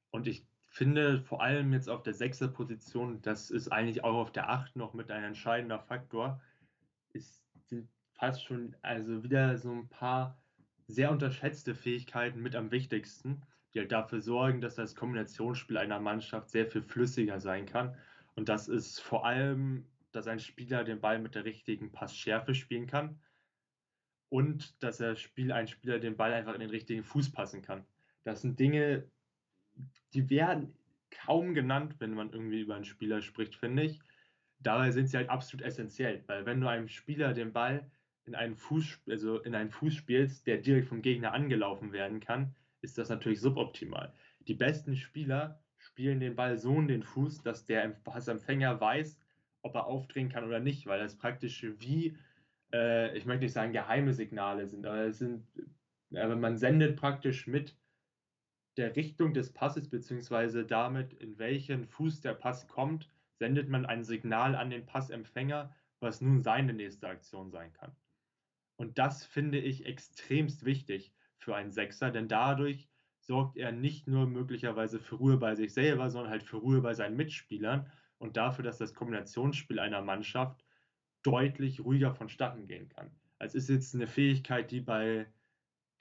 Und 0.09 0.25
ich 0.25 0.47
finde 0.75 1.21
vor 1.21 1.41
allem 1.41 1.73
jetzt 1.73 1.89
auf 1.89 2.03
der 2.03 2.13
sechster 2.13 2.47
Position, 2.47 3.21
das 3.21 3.49
ist 3.49 3.69
eigentlich 3.69 4.03
auch 4.03 4.15
auf 4.15 4.31
der 4.31 4.49
acht 4.49 4.75
noch 4.75 4.93
mit 4.93 5.11
ein 5.11 5.23
entscheidender 5.23 5.79
Faktor, 5.79 6.41
ist, 7.13 7.41
fast 8.13 8.43
schon 8.43 8.75
also 8.81 9.23
wieder 9.23 9.57
so 9.57 9.71
ein 9.71 9.89
paar 9.89 10.38
sehr 10.88 11.11
unterschätzte 11.11 11.75
Fähigkeiten 11.75 12.41
mit 12.41 12.55
am 12.55 12.71
wichtigsten 12.71 13.41
die 13.75 13.81
halt 13.81 13.91
dafür 13.91 14.21
sorgen, 14.21 14.61
dass 14.61 14.75
das 14.75 14.95
Kombinationsspiel 14.95 15.77
einer 15.77 15.99
Mannschaft 15.99 16.49
sehr 16.49 16.65
viel 16.65 16.81
flüssiger 16.81 17.41
sein 17.41 17.65
kann. 17.65 17.97
Und 18.33 18.47
das 18.47 18.69
ist 18.69 19.01
vor 19.01 19.25
allem, 19.25 19.85
dass 20.13 20.27
ein 20.27 20.39
Spieler 20.39 20.85
den 20.85 21.01
Ball 21.01 21.19
mit 21.19 21.35
der 21.35 21.43
richtigen 21.43 21.91
Passschärfe 21.91 22.55
spielen 22.55 22.88
kann 22.88 23.19
und 24.29 24.81
dass 24.81 25.01
er 25.01 25.17
Spiel, 25.17 25.51
ein 25.51 25.67
Spieler 25.67 25.99
den 25.99 26.15
Ball 26.15 26.31
einfach 26.33 26.53
in 26.53 26.61
den 26.61 26.69
richtigen 26.69 27.03
Fuß 27.03 27.33
passen 27.33 27.61
kann. 27.61 27.85
Das 28.23 28.41
sind 28.41 28.59
Dinge, 28.59 29.11
die 30.13 30.29
werden 30.29 30.73
kaum 31.11 31.53
genannt, 31.53 31.95
wenn 31.99 32.13
man 32.13 32.31
irgendwie 32.31 32.61
über 32.61 32.75
einen 32.75 32.85
Spieler 32.85 33.21
spricht, 33.21 33.55
finde 33.55 33.83
ich. 33.83 33.99
Dabei 34.59 34.91
sind 34.91 35.07
sie 35.07 35.17
halt 35.17 35.29
absolut 35.29 35.65
essentiell, 35.65 36.23
weil 36.27 36.45
wenn 36.45 36.61
du 36.61 36.67
einem 36.67 36.88
Spieler 36.88 37.33
den 37.33 37.53
Ball 37.53 37.89
in 38.25 38.35
einen 38.35 38.55
Fuß, 38.55 39.01
also 39.09 39.39
in 39.41 39.55
einen 39.55 39.69
Fuß 39.69 39.93
spielst, 39.93 40.47
der 40.47 40.57
direkt 40.57 40.88
vom 40.88 41.01
Gegner 41.01 41.33
angelaufen 41.33 41.91
werden 41.91 42.19
kann, 42.19 42.55
ist 42.81 42.97
das 42.97 43.09
natürlich 43.09 43.41
suboptimal. 43.41 44.13
Die 44.47 44.53
besten 44.53 44.95
Spieler 44.95 45.61
spielen 45.77 46.19
den 46.19 46.35
Ball 46.35 46.57
so 46.57 46.79
in 46.79 46.88
den 46.88 47.03
Fuß, 47.03 47.41
dass 47.41 47.65
der 47.65 47.88
Passempfänger 47.89 48.79
weiß, 48.79 49.19
ob 49.61 49.75
er 49.75 49.85
aufdrehen 49.85 50.29
kann 50.29 50.45
oder 50.45 50.59
nicht, 50.59 50.85
weil 50.88 50.99
das 50.99 51.17
praktisch 51.17 51.65
wie, 51.79 52.17
äh, 52.73 53.15
ich 53.17 53.25
möchte 53.25 53.45
nicht 53.45 53.53
sagen 53.53 53.71
geheime 53.73 54.13
Signale 54.13 54.67
sind, 54.67 54.85
aber 54.85 55.05
es 55.05 55.19
sind, 55.19 55.45
aber 56.13 56.35
man 56.35 56.57
sendet 56.57 56.95
praktisch 56.97 57.47
mit 57.47 57.75
der 58.77 58.95
Richtung 58.95 59.33
des 59.33 59.53
Passes 59.53 59.89
beziehungsweise 59.89 60.65
damit, 60.65 61.13
in 61.13 61.38
welchen 61.38 61.85
Fuß 61.85 62.21
der 62.21 62.33
Pass 62.33 62.67
kommt, 62.67 63.09
sendet 63.33 63.69
man 63.69 63.85
ein 63.85 64.03
Signal 64.03 64.55
an 64.55 64.69
den 64.69 64.85
Passempfänger, 64.85 65.73
was 65.99 66.21
nun 66.21 66.41
seine 66.41 66.73
nächste 66.73 67.07
Aktion 67.07 67.51
sein 67.51 67.71
kann. 67.73 67.95
Und 68.77 68.97
das 68.97 69.25
finde 69.25 69.59
ich 69.59 69.85
extremst 69.85 70.65
wichtig, 70.65 71.13
für 71.38 71.55
einen 71.55 71.71
Sechser, 71.71 72.11
denn 72.11 72.27
dadurch 72.27 72.89
sorgt 73.19 73.57
er 73.57 73.71
nicht 73.71 74.07
nur 74.07 74.27
möglicherweise 74.27 74.99
für 74.99 75.15
Ruhe 75.15 75.38
bei 75.38 75.55
sich 75.55 75.73
selber, 75.73 76.09
sondern 76.09 76.31
halt 76.31 76.43
für 76.43 76.57
Ruhe 76.57 76.81
bei 76.81 76.93
seinen 76.93 77.15
Mitspielern 77.15 77.91
und 78.17 78.38
dafür, 78.38 78.63
dass 78.63 78.77
das 78.77 78.93
Kombinationsspiel 78.93 79.79
einer 79.79 80.01
Mannschaft 80.01 80.65
deutlich 81.23 81.83
ruhiger 81.83 82.13
vonstatten 82.13 82.67
gehen 82.67 82.89
kann. 82.89 83.11
Es 83.39 83.55
ist 83.55 83.69
jetzt 83.69 83.95
eine 83.95 84.07
Fähigkeit, 84.07 84.71
die 84.71 84.81
bei 84.81 85.27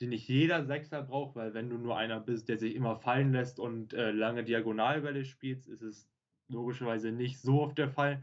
die 0.00 0.06
nicht 0.06 0.28
jeder 0.28 0.64
Sechser 0.64 1.02
braucht, 1.02 1.36
weil 1.36 1.54
wenn 1.54 1.70
du 1.70 1.78
nur 1.78 1.96
einer 1.96 2.20
bist, 2.20 2.48
der 2.48 2.58
sich 2.58 2.74
immer 2.74 2.96
fallen 2.96 3.32
lässt 3.32 3.60
und 3.60 3.94
äh, 3.94 4.10
lange 4.10 4.44
Diagonalbälle 4.44 5.24
spielst, 5.24 5.68
ist 5.68 5.82
es 5.82 6.08
logischerweise 6.48 7.12
nicht 7.12 7.40
so 7.40 7.62
oft 7.62 7.78
der 7.78 7.88
Fall, 7.88 8.22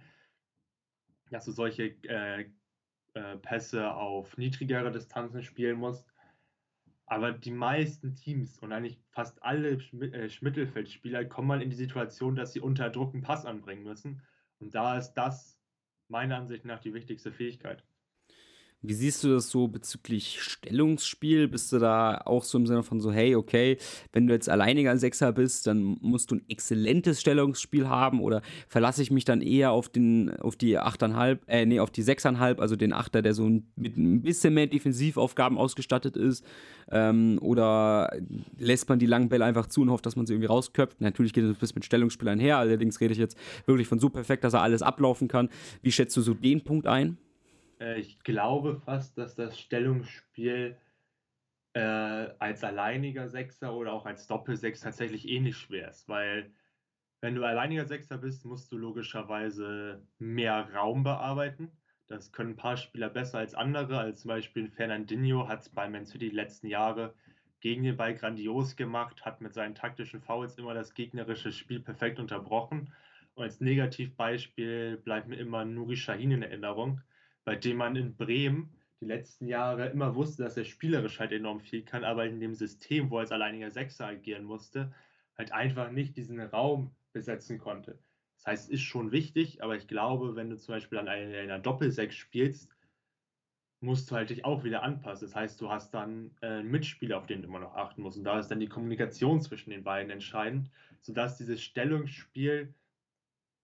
dass 1.30 1.46
du 1.46 1.52
solche 1.52 1.96
äh, 2.08 2.50
äh, 3.14 3.38
Pässe 3.38 3.94
auf 3.94 4.38
niedrigere 4.38 4.92
Distanzen 4.92 5.44
spielen 5.44 5.80
musst. 5.80 6.06
Aber 7.06 7.34
die 7.34 7.52
meisten 7.52 8.16
Teams 8.16 8.58
und 8.60 8.72
eigentlich 8.72 9.02
fast 9.12 9.44
alle 9.44 9.72
äh, 9.72 10.30
Mittelfeldspieler 10.40 11.26
kommen 11.26 11.48
mal 11.48 11.62
in 11.62 11.70
die 11.70 11.76
Situation, 11.76 12.36
dass 12.36 12.54
sie 12.54 12.62
unter 12.62 12.90
Druck 12.90 13.14
einen 13.14 13.24
Pass 13.24 13.46
anbringen 13.46 13.84
müssen. 13.84 14.22
Und 14.60 14.76
da 14.76 14.98
ist 14.98 15.14
das 15.14 15.60
meiner 16.08 16.38
Ansicht 16.38 16.64
nach 16.66 16.80
die 16.80 16.94
wichtigste 16.94 17.32
Fähigkeit. 17.32 17.84
Wie 18.84 18.96
siehst 18.96 19.24
du 19.24 19.30
das 19.30 19.52
so 19.52 19.68
bezüglich 19.68 20.42
Stellungsspiel? 20.42 21.48
Bist 21.48 21.72
du 21.72 21.78
da 21.78 22.22
auch 22.26 22.44
so 22.44 22.58
im 22.58 22.66
Sinne 22.66 22.82
von 22.82 23.00
so, 23.00 23.12
hey, 23.12 23.36
okay, 23.36 23.78
wenn 24.12 24.26
du 24.26 24.34
jetzt 24.34 24.50
alleiniger 24.50 24.98
Sechser 24.98 25.32
bist, 25.34 25.68
dann 25.68 25.98
musst 26.02 26.32
du 26.32 26.36
ein 26.36 26.46
exzellentes 26.50 27.22
Stellungsspiel 27.22 27.88
haben 27.88 28.22
oder 28.22 28.42
verlasse 28.68 29.04
ich 29.04 29.12
mich 29.12 29.24
dann 29.24 29.42
eher 29.42 29.72
auf 29.72 29.88
den, 29.88 30.36
auf 30.40 30.56
die 30.56 30.80
8,5, 30.80 31.38
äh, 31.46 31.66
nee, 31.68 31.80
auf 31.80 31.92
die 31.92 32.04
6,5, 32.04 32.60
also 32.60 32.76
den 32.76 32.92
Achter, 32.92 33.22
der 33.22 33.36
so 33.36 33.48
mit 33.76 33.98
ein 33.98 34.24
bisschen 34.24 34.56
mehr 34.56 34.66
Defensivaufgaben 34.66 35.60
ausgestattet 35.60 36.18
ist? 36.18 36.44
Ähm, 36.90 37.38
oder 37.40 38.12
lässt 38.58 38.90
man 38.90 38.98
die 38.98 39.06
langen 39.06 39.30
Bälle 39.30 39.46
einfach 39.46 39.68
zu 39.68 39.82
und 39.82 39.92
hofft, 39.92 40.08
dass 40.08 40.16
man 40.16 40.26
sie 40.26 40.34
irgendwie 40.34 40.48
rausköpft? 40.48 41.02
Natürlich 41.02 41.34
geht 41.34 41.44
es 41.44 41.52
ein 41.52 41.56
bisschen 41.56 41.76
mit 41.76 41.86
Stellungsspiel 41.86 42.30
einher, 42.30 42.58
allerdings 42.58 43.00
rede 43.00 43.14
ich 43.14 43.20
jetzt 43.20 43.38
wirklich 43.68 43.88
von 43.88 44.00
so 44.00 44.10
perfekt, 44.10 44.44
dass 44.44 44.54
er 44.54 44.64
alles 44.64 44.82
ablaufen 44.82 45.28
kann. 45.28 45.50
Wie 45.84 45.92
schätzt 45.92 46.18
du 46.18 46.22
so 46.22 46.34
den 46.34 46.64
Punkt 46.64 46.88
ein? 46.88 47.20
Äh, 47.82 48.00
ich 48.00 48.20
glaube 48.20 48.78
fast, 48.78 49.18
dass 49.18 49.36
das 49.36 49.60
Stellungsspiel 49.60 50.78
äh, 51.74 51.80
als 51.80 52.64
alleiniger 52.64 53.30
Sechser 53.30 53.74
oder 53.74 53.94
auch 53.94 54.06
als 54.06 54.28
Doppelsechs 54.28 54.82
tatsächlich 54.82 55.28
ähnlich 55.28 55.58
schwer 55.58 55.90
ist, 55.90 56.08
weil 56.08 56.52
wenn 57.22 57.36
du 57.36 57.44
alleiniger 57.44 57.86
Sechser 57.86 58.18
bist, 58.18 58.46
musst 58.46 58.72
du 58.72 58.78
logischerweise 58.78 60.02
mehr 60.18 60.70
Raum 60.74 61.04
bearbeiten. 61.04 61.72
Das 62.08 62.32
können 62.32 62.52
ein 62.52 62.58
paar 62.58 62.78
Spieler 62.78 63.10
besser 63.10 63.38
als 63.38 63.54
andere, 63.54 64.00
als 64.00 64.22
zum 64.22 64.30
Beispiel 64.30 64.70
Fernandinho 64.70 65.48
hat 65.48 65.62
es 65.62 65.70
bei 65.70 65.88
Man 65.88 66.06
City 66.06 66.30
die 66.30 66.36
letzten 66.36 66.68
Jahre 66.68 67.14
gegen 67.62 67.84
den 67.84 67.96
Ball 67.96 68.16
grandios 68.16 68.76
gemacht, 68.76 69.24
hat 69.24 69.40
mit 69.40 69.54
seinen 69.54 69.76
taktischen 69.76 70.20
Fouls 70.20 70.58
immer 70.58 70.74
das 70.74 70.96
gegnerische 70.96 71.52
Spiel 71.52 71.80
perfekt 71.80 72.20
unterbrochen. 72.20 72.92
Und 73.36 73.44
als 73.44 73.62
Negativbeispiel 73.62 74.98
bleibt 74.98 75.28
mir 75.28 75.38
immer 75.38 75.64
Nuri 75.64 75.96
Sahin 75.96 76.32
in 76.32 76.42
Erinnerung, 76.42 77.02
bei 77.44 77.56
dem 77.56 77.78
man 77.78 77.96
in 77.96 78.16
Bremen 78.16 78.72
die 79.00 79.06
letzten 79.06 79.48
Jahre 79.48 79.88
immer 79.90 80.16
wusste, 80.16 80.44
dass 80.44 80.58
er 80.58 80.66
spielerisch 80.66 81.20
halt 81.20 81.32
enorm 81.32 81.60
viel 81.60 81.84
kann, 81.84 82.04
aber 82.04 82.26
in 82.26 82.40
dem 82.40 82.54
System, 82.54 83.10
wo 83.10 83.18
er 83.18 83.22
als 83.22 83.32
alleiniger 83.32 83.72
Sechser 83.72 84.06
agieren 84.06 84.44
musste, 84.44 84.94
halt 85.38 85.52
einfach 85.52 85.92
nicht 85.92 86.16
diesen 86.18 86.40
Raum 86.40 86.92
besetzen 87.14 87.58
konnte. 87.58 87.98
Das 88.38 88.46
heißt, 88.46 88.66
es 88.66 88.70
ist 88.76 88.82
schon 88.82 89.12
wichtig, 89.12 89.64
aber 89.64 89.76
ich 89.76 89.88
glaube, 89.88 90.36
wenn 90.36 90.50
du 90.50 90.58
zum 90.58 90.76
Beispiel 90.76 90.98
an 90.98 91.08
einer, 91.08 91.38
einer 91.38 91.60
Doppelsechs 91.60 92.16
spielst, 92.16 92.72
musst 93.82 94.10
du 94.10 94.16
halt 94.16 94.30
dich 94.30 94.46
auch 94.46 94.64
wieder 94.64 94.84
anpassen. 94.84 95.28
Das 95.28 95.36
heißt, 95.36 95.60
du 95.60 95.70
hast 95.70 95.94
dann 95.94 96.32
äh, 96.42 96.48
einen 96.48 96.70
Mitspieler, 96.70 97.18
auf 97.18 97.26
den 97.26 97.42
du 97.42 97.48
immer 97.48 97.60
noch 97.60 97.76
achten 97.76 98.04
musst. 98.04 98.18
Und 98.18 98.24
da 98.24 98.40
ist 98.40 98.50
dann 98.50 98.60
die 98.60 98.68
Kommunikation 98.68 99.42
zwischen 99.42 99.72
den 99.72 99.84
beiden 99.84 100.12
entscheidend, 100.12 100.70
sodass 101.02 101.38
dieses 101.38 101.62
Stellungsspiel 101.64 102.74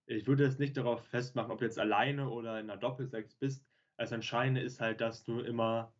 ich 0.08 0.26
würde 0.26 0.44
es 0.44 0.58
nicht 0.58 0.76
darauf 0.76 1.06
festmachen, 1.06 1.50
ob 1.50 1.58
du 1.58 1.66
jetzt 1.66 1.78
alleine 1.78 2.28
oder 2.30 2.58
in 2.58 2.70
einer 2.70 2.78
Doppelsechs 2.78 3.34
bist. 3.34 3.64
Das 3.98 4.12
Entscheidende 4.12 4.60
ist 4.62 4.80
halt, 4.80 5.00
dass 5.00 5.22
du 5.22 5.40
immer, 5.40 5.92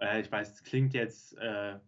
äh, 0.00 0.20
ich 0.20 0.30
weiß, 0.30 0.52
es 0.52 0.62
klingt 0.64 0.92
jetzt 0.92 1.36
äh, 1.38 1.78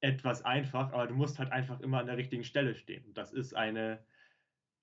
etwas 0.00 0.44
einfach, 0.44 0.92
aber 0.92 1.06
du 1.08 1.14
musst 1.14 1.38
halt 1.38 1.50
einfach 1.50 1.80
immer 1.80 1.98
an 1.98 2.06
der 2.06 2.16
richtigen 2.16 2.44
Stelle 2.44 2.74
stehen. 2.74 3.12
Das 3.14 3.32
ist 3.32 3.54
eine 3.54 4.04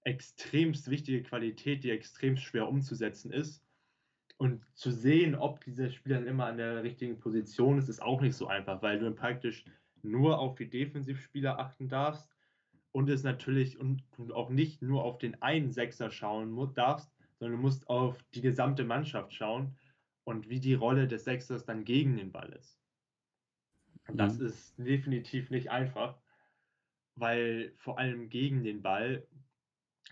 extremst 0.03 0.89
wichtige 0.89 1.23
Qualität, 1.23 1.83
die 1.83 1.91
extrem 1.91 2.35
schwer 2.35 2.67
umzusetzen 2.67 3.31
ist. 3.31 3.63
Und 4.37 4.65
zu 4.73 4.91
sehen, 4.91 5.35
ob 5.35 5.63
dieser 5.63 5.91
Spieler 5.91 6.17
dann 6.17 6.27
immer 6.27 6.47
an 6.47 6.57
der 6.57 6.83
richtigen 6.83 7.19
Position 7.19 7.77
ist, 7.77 7.87
ist 7.87 8.01
auch 8.01 8.19
nicht 8.19 8.35
so 8.35 8.47
einfach, 8.47 8.81
weil 8.81 8.99
du 8.99 9.11
praktisch 9.11 9.63
nur 10.01 10.39
auf 10.39 10.55
die 10.55 10.69
Defensivspieler 10.69 11.59
achten 11.59 11.87
darfst 11.87 12.30
und 12.91 13.09
es 13.09 13.23
natürlich 13.23 13.79
und 13.79 14.03
du 14.17 14.33
auch 14.33 14.49
nicht 14.49 14.81
nur 14.81 15.03
auf 15.03 15.17
den 15.17 15.41
einen 15.41 15.71
Sechser 15.71 16.11
schauen 16.11 16.73
darfst, 16.73 17.11
sondern 17.39 17.57
du 17.57 17.61
musst 17.61 17.87
auf 17.89 18.21
die 18.33 18.41
gesamte 18.41 18.83
Mannschaft 18.83 19.33
schauen 19.33 19.77
und 20.23 20.49
wie 20.49 20.59
die 20.59 20.73
Rolle 20.73 21.07
des 21.07 21.23
Sechsers 21.23 21.65
dann 21.65 21.85
gegen 21.85 22.17
den 22.17 22.31
Ball 22.31 22.51
ist. 22.53 22.79
Und 24.07 24.17
das 24.17 24.39
mhm. 24.39 24.45
ist 24.47 24.77
definitiv 24.77 25.49
nicht 25.49 25.71
einfach, 25.71 26.17
weil 27.15 27.73
vor 27.77 27.97
allem 27.97 28.29
gegen 28.29 28.63
den 28.63 28.81
Ball 28.81 29.27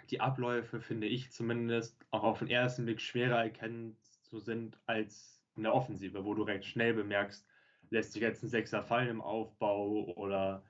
die 0.09 0.21
Abläufe, 0.21 0.79
finde 0.79 1.07
ich 1.07 1.31
zumindest, 1.31 2.05
auch 2.11 2.23
auf 2.23 2.39
den 2.39 2.47
ersten 2.47 2.85
Blick 2.85 3.01
schwerer 3.01 3.43
erkennen 3.43 3.97
zu 4.23 4.39
sind 4.39 4.79
als 4.85 5.41
in 5.55 5.63
der 5.63 5.73
Offensive, 5.73 6.23
wo 6.23 6.33
du 6.33 6.43
recht 6.43 6.65
schnell 6.65 6.93
bemerkst, 6.93 7.45
lässt 7.89 8.13
sich 8.13 8.21
jetzt 8.21 8.43
ein 8.43 8.49
Sechser 8.49 8.83
fallen 8.83 9.09
im 9.09 9.21
Aufbau 9.21 10.13
oder 10.15 10.63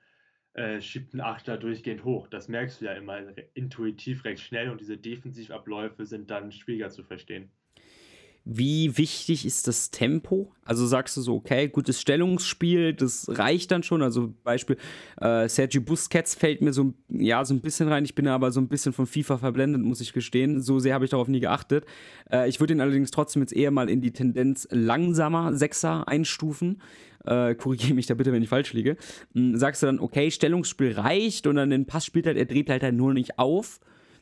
äh, 0.54 0.80
schiebt 0.80 1.14
ein 1.14 1.20
Achter 1.20 1.56
durchgehend 1.58 2.04
hoch. 2.04 2.28
Das 2.28 2.48
merkst 2.48 2.80
du 2.80 2.86
ja 2.86 2.92
immer 2.94 3.36
intuitiv 3.54 4.24
recht 4.24 4.42
schnell 4.42 4.70
und 4.70 4.80
diese 4.80 4.98
Defensivabläufe 4.98 6.06
sind 6.06 6.30
dann 6.30 6.52
schwieriger 6.52 6.90
zu 6.90 7.04
verstehen. 7.04 7.52
Wie 8.44 8.96
wichtig 8.96 9.44
ist 9.44 9.68
das 9.68 9.90
Tempo? 9.90 10.52
Also 10.64 10.86
sagst 10.86 11.16
du 11.16 11.20
so, 11.20 11.34
okay, 11.34 11.68
gutes 11.68 12.00
Stellungsspiel, 12.00 12.94
das 12.94 13.26
reicht 13.28 13.70
dann 13.70 13.82
schon. 13.82 14.02
Also 14.02 14.32
Beispiel, 14.44 14.76
äh, 15.20 15.48
Sergio 15.48 15.82
Busquets 15.82 16.34
fällt 16.34 16.62
mir 16.62 16.72
so, 16.72 16.94
ja, 17.08 17.44
so 17.44 17.52
ein 17.52 17.60
bisschen 17.60 17.88
rein. 17.88 18.04
Ich 18.04 18.14
bin 18.14 18.26
aber 18.28 18.50
so 18.50 18.60
ein 18.60 18.68
bisschen 18.68 18.92
von 18.92 19.06
FIFA 19.06 19.38
verblendet, 19.38 19.82
muss 19.82 20.00
ich 20.00 20.12
gestehen. 20.12 20.60
So 20.62 20.78
sehr 20.78 20.94
habe 20.94 21.04
ich 21.04 21.10
darauf 21.10 21.28
nie 21.28 21.40
geachtet. 21.40 21.84
Äh, 22.30 22.48
ich 22.48 22.60
würde 22.60 22.72
ihn 22.72 22.80
allerdings 22.80 23.10
trotzdem 23.10 23.42
jetzt 23.42 23.52
eher 23.52 23.70
mal 23.70 23.90
in 23.90 24.00
die 24.00 24.12
Tendenz 24.12 24.66
langsamer 24.70 25.54
Sechser 25.54 26.08
einstufen. 26.08 26.80
Äh, 27.26 27.54
Korrigiere 27.54 27.94
mich 27.94 28.06
da 28.06 28.14
bitte, 28.14 28.32
wenn 28.32 28.42
ich 28.42 28.48
falsch 28.48 28.72
liege. 28.72 28.96
Hm, 29.34 29.56
sagst 29.56 29.82
du 29.82 29.86
dann, 29.86 30.00
okay, 30.00 30.30
Stellungsspiel 30.30 30.92
reicht 30.92 31.46
und 31.46 31.56
dann 31.56 31.70
den 31.70 31.86
Pass 31.86 32.06
spielt 32.06 32.26
halt, 32.26 32.38
er 32.38 32.46
dreht 32.46 32.70
halt, 32.70 32.82
halt 32.82 32.94
nur 32.94 33.12
nicht 33.12 33.38
auf 33.38 33.80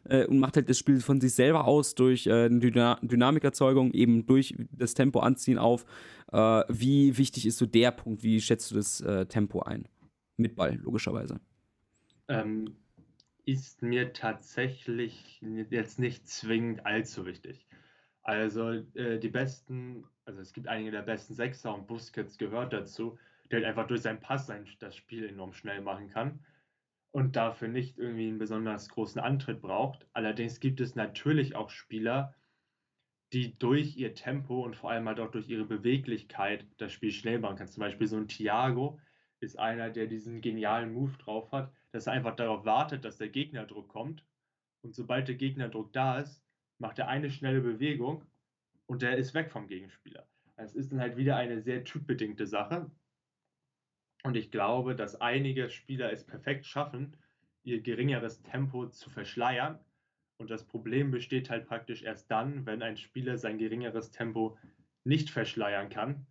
äh, 0.09 0.27
und 0.27 0.39
macht 0.39 0.57
halt 0.57 0.69
das 0.69 0.79
Spiel 0.79 1.01
von 1.01 1.21
sich 1.21 1.35
selber 1.35 1.67
aus 1.67 1.95
durch 1.95 2.27
äh, 2.27 2.47
eine 2.47 2.59
Dyna 2.59 2.99
Dynamikerzeugung, 3.03 3.93
eben 3.93 4.27
durch 4.27 4.55
das 4.73 4.95
Tempo 4.95 5.21
anziehen 5.21 5.59
auf. 5.59 5.85
Äh, 6.33 6.63
wie 6.69 7.17
wichtig 7.19 7.47
ist 7.47 7.59
so 7.59 7.67
der 7.67 7.93
Punkt? 7.93 8.23
Wie 8.23 8.41
schätzt 8.41 8.71
du 8.71 8.77
das 8.77 9.01
äh, 9.01 9.27
Tempo 9.27 9.61
ein? 9.61 9.89
Mit 10.37 10.57
Ball, 10.57 10.77
logischerweise. 10.77 11.41
Ähm, 12.29 12.77
ist 13.45 13.83
mir 13.83 14.13
tatsächlich 14.13 15.43
jetzt 15.71 15.99
nicht 15.99 16.29
zwingend 16.29 16.85
allzu 16.87 17.27
wichtig. 17.27 17.67
Also 18.23 18.73
äh, 18.95 19.19
die 19.19 19.29
besten, 19.29 20.05
also 20.27 20.41
es 20.41 20.53
gibt 20.53 20.69
einige 20.69 20.91
der 20.91 21.03
besten 21.03 21.35
Sechser 21.35 21.75
und 21.75 21.87
Busquets 21.87 22.37
gehört 22.37 22.73
dazu, 22.73 23.19
der 23.51 23.61
halt 23.61 23.69
einfach 23.69 23.87
durch 23.87 24.03
seinen 24.03 24.21
Pass 24.21 24.51
ein, 24.51 24.67
das 24.81 24.95
Spiel 24.95 25.25
enorm 25.25 25.55
schnell 25.55 25.81
machen 25.81 26.11
kann 26.11 26.41
und 27.11 27.37
dafür 27.37 27.69
nicht 27.69 27.99
irgendwie 27.99 28.29
einen 28.29 28.39
besonders 28.39 28.89
großen 28.89 29.21
Antritt 29.21 29.61
braucht. 29.61 30.07
Allerdings 30.13 30.61
gibt 30.61 30.81
es 30.81 30.95
natürlich 30.95 31.57
auch 31.57 31.71
Spieler, 31.71 32.35
die 33.33 33.59
durch 33.59 33.97
ihr 33.97 34.15
Tempo 34.15 34.63
und 34.65 34.77
vor 34.77 34.91
allem 34.91 35.07
halt 35.09 35.21
auch 35.21 35.31
durch 35.31 35.49
ihre 35.49 35.65
Beweglichkeit 35.65 36.67
das 36.79 36.93
Spiel 36.93 37.13
schnell 37.13 37.39
machen 37.39 37.57
können. 37.57 37.69
Zum 37.69 37.81
Beispiel 37.83 38.07
so 38.07 38.17
ein 38.17 38.29
Thiago 38.29 38.99
ist 39.41 39.59
einer, 39.59 39.91
der 39.91 40.07
diesen 40.07 40.41
genialen 40.41 40.93
Move 40.93 41.17
drauf 41.19 41.53
hat, 41.53 41.73
dass 41.93 42.07
er 42.07 42.15
einfach 42.15 42.37
darauf 42.37 42.65
wartet, 42.65 43.05
dass 43.05 43.19
der 43.19 43.29
Gegnerdruck 43.29 43.89
kommt. 43.89 44.25
Und 44.83 44.95
sobald 44.95 45.29
der 45.29 45.35
Gegnerdruck 45.35 45.93
da 45.93 46.19
ist, 46.19 46.43
macht 46.79 46.99
er 46.99 47.09
eine 47.09 47.31
schnelle 47.31 47.61
Bewegung 47.61 48.25
und 48.87 49.03
der 49.03 49.17
ist 49.17 49.35
weg 49.35 49.51
vom 49.51 49.67
Gegenspieler. 49.67 50.27
Es 50.57 50.75
ist 50.75 50.91
dann 50.91 51.01
halt 51.01 51.17
wieder 51.17 51.37
eine 51.37 51.61
sehr 51.61 51.85
typbedingte 51.85 52.47
Sache. 52.47 52.91
Und 54.23 54.37
ich 54.37 54.51
glaube, 54.51 54.97
dass 54.97 55.21
einige 55.21 55.71
Spieler 55.71 56.13
es 56.13 56.25
perfekt 56.25 56.67
schaffen, 56.67 57.17
ihr 57.63 57.81
geringeres 57.81 58.43
Tempo 58.43 58.89
zu 58.89 59.11
verschleiern. 59.11 59.79
Und 60.39 60.51
das 60.51 60.67
Problem 60.67 61.11
besteht 61.11 61.51
halt 61.51 61.67
praktisch 61.67 62.03
erst 62.03 62.31
dann, 62.31 62.67
wenn 62.67 62.83
ein 62.83 62.97
Spieler 62.97 63.39
sein 63.39 63.59
geringeres 63.59 64.11
Tempo 64.11 64.57
nicht 65.05 65.31
verschleiern 65.31 65.89
kann. 65.89 66.27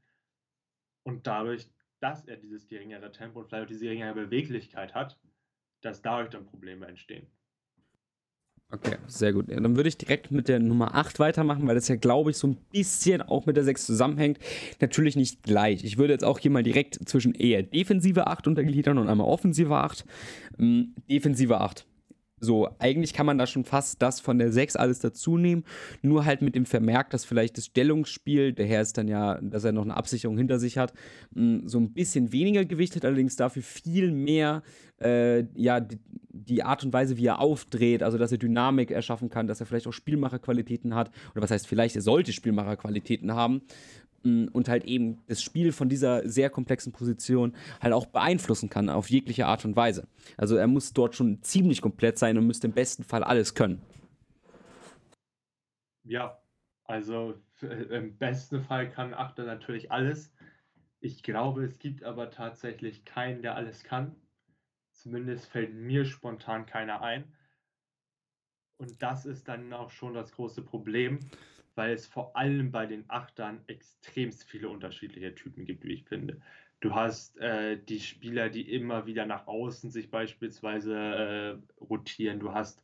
Und 1.04 1.28
dadurch, 1.28 1.70
dass 2.00 2.26
er 2.26 2.38
dieses 2.38 2.68
geringere 2.68 3.12
Tempo 3.12 3.40
und 3.40 3.48
vielleicht 3.48 3.64
auch 3.64 3.68
diese 3.68 3.86
geringere 3.86 4.14
Beweglichkeit 4.14 4.94
hat, 4.94 5.20
dass 5.82 6.02
dadurch 6.02 6.30
dann 6.30 6.46
Probleme 6.46 6.88
entstehen. 6.88 7.28
Okay, 8.70 8.98
sehr 9.08 9.32
gut. 9.32 9.50
Ja, 9.50 9.60
dann 9.62 9.78
würde 9.78 9.88
ich 9.88 9.98
direkt 9.98 10.30
mit 10.30 10.50
der 10.50 10.60
Nummer 10.60 10.94
8 10.94 11.20
weitermachen, 11.20 11.66
weil 11.68 11.76
das 11.76 11.88
ja, 11.88 11.96
glaube 11.96 12.32
ich, 12.32 12.38
so 12.38 12.48
ein 12.48 12.58
bisschen 12.72 13.22
auch 13.22 13.46
mit 13.46 13.56
der 13.56 13.64
6 13.64 13.86
zusammenhängt. 13.86 14.40
Natürlich 14.82 15.16
nicht 15.16 15.42
gleich. 15.44 15.86
Ich 15.86 15.98
würde 15.98 16.12
jetzt 16.12 16.26
auch 16.26 16.38
hier 16.38 16.52
mal 16.52 16.64
direkt 16.64 17.08
zwischen 17.08 17.34
eher 17.34 17.64
defensive 17.64 18.28
8 18.28 18.46
untergliedern 18.46 18.98
und 18.98 19.08
einmal 19.08 19.28
offensive 19.28 19.74
8. 19.74 20.06
Ähm, 20.60 20.94
defensive 21.10 21.62
8 21.62 21.87
so, 22.40 22.70
eigentlich 22.78 23.14
kann 23.14 23.26
man 23.26 23.38
da 23.38 23.48
schon 23.48 23.66
fast 23.66 24.02
das 24.02 24.20
von 24.20 24.38
der 24.38 24.52
6 24.52 24.76
alles 24.76 25.00
dazu 25.00 25.38
nehmen, 25.38 25.64
nur 26.02 26.26
halt 26.26 26.42
mit 26.42 26.56
dem 26.56 26.66
Vermerk, 26.66 27.10
dass 27.10 27.26
vielleicht 27.26 27.58
das 27.58 27.66
Stellungsspiel, 27.66 28.54
der 28.54 28.68
Herr 28.68 28.82
ist 28.82 28.98
dann 28.98 29.08
ja, 29.08 29.40
dass 29.42 29.64
er 29.64 29.72
noch 29.72 29.84
eine 29.84 29.98
Absicherung 29.98 30.38
hinter 30.38 30.60
sich 30.60 30.78
hat, 30.78 30.94
mm, 31.34 31.66
so 31.66 31.80
ein 31.80 31.94
bisschen 31.94 32.32
weniger 32.32 32.64
gewichtet, 32.66 33.06
allerdings 33.06 33.36
dafür 33.36 33.64
viel 33.64 34.12
mehr, 34.12 34.62
äh, 35.02 35.46
ja, 35.56 35.80
die, 35.80 35.98
die, 36.30 36.64
Art 36.64 36.84
und 36.84 36.94
Weise, 36.94 37.18
wie 37.18 37.26
er 37.26 37.40
aufdreht, 37.40 38.04
also 38.04 38.18
dass 38.18 38.32
er 38.32 38.38
Dynamik 38.38 38.92
erschaffen 38.92 39.30
kann, 39.30 39.48
dass 39.48 39.60
er 39.60 39.66
vielleicht 39.66 39.88
auch 39.88 39.94
Spielmacherqualitäten 39.94 40.94
hat, 40.94 41.12
oder 41.34 41.42
was 41.42 41.52
heißt 41.52 41.68
vielleicht, 41.68 41.96
er 41.96 42.02
sollte 42.04 42.34
Spielmacherqualitäten 42.34 43.34
haben 43.34 43.62
und 44.50 44.70
halt 44.70 44.86
eben 44.86 45.22
das 45.28 45.42
Spiel 45.42 45.72
von 45.72 45.90
dieser 45.90 46.28
sehr 46.28 46.50
komplexen 46.50 46.94
Position 46.94 47.56
halt 47.82 47.94
auch 47.94 48.06
beeinflussen 48.08 48.70
kann 48.70 48.90
auf 48.90 49.10
jegliche 49.10 49.46
Art 49.46 49.66
und 49.66 49.76
Weise. 49.76 50.08
Also 50.38 50.56
er 50.56 50.68
muss 50.68 50.94
dort 50.94 51.16
schon 51.16 51.42
ziemlich 51.42 51.82
komplett 51.82 52.18
sein 52.18 52.38
und 52.38 52.48
müsste 52.48 52.68
im 52.68 52.74
besten 52.74 53.04
Fall 53.04 53.24
alles 53.24 53.56
können. 53.56 53.82
Ja, 56.04 56.40
also 56.84 57.36
im 57.62 58.18
besten 58.18 58.62
Fall 58.62 58.90
kann 58.90 59.14
Achter 59.14 59.44
natürlich 59.44 59.92
alles. 59.92 60.32
Ich 61.00 61.22
glaube, 61.22 61.64
es 61.64 61.80
gibt 61.80 62.04
aber 62.04 62.32
tatsächlich 62.32 63.06
keinen, 63.06 63.42
der 63.42 63.56
alles 63.56 63.84
kann. 63.84 64.16
Zumindest 64.92 65.48
fällt 65.48 65.76
mir 65.76 66.06
spontan 66.06 66.66
keiner 66.66 67.02
ein. 67.02 67.26
Und 68.78 69.02
das 69.02 69.26
ist 69.26 69.48
dann 69.48 69.74
auch 69.74 69.90
schon 69.90 70.14
das 70.14 70.32
große 70.32 70.62
Problem, 70.62 71.20
weil 71.78 71.94
es 71.94 72.08
vor 72.08 72.36
allem 72.36 72.72
bei 72.72 72.88
den 72.88 73.06
Achtern 73.08 73.62
extremst 73.68 74.50
viele 74.50 74.68
unterschiedliche 74.68 75.36
Typen 75.36 75.64
gibt, 75.64 75.84
wie 75.84 75.94
ich 75.94 76.06
finde. 76.06 76.42
Du 76.80 76.96
hast 76.96 77.38
äh, 77.38 77.78
die 77.78 78.00
Spieler, 78.00 78.50
die 78.50 78.74
immer 78.74 79.06
wieder 79.06 79.28
nach 79.28 79.46
außen 79.46 79.92
sich 79.92 80.10
beispielsweise 80.10 80.96
äh, 80.96 81.84
rotieren. 81.84 82.40
Du 82.40 82.52
hast 82.52 82.82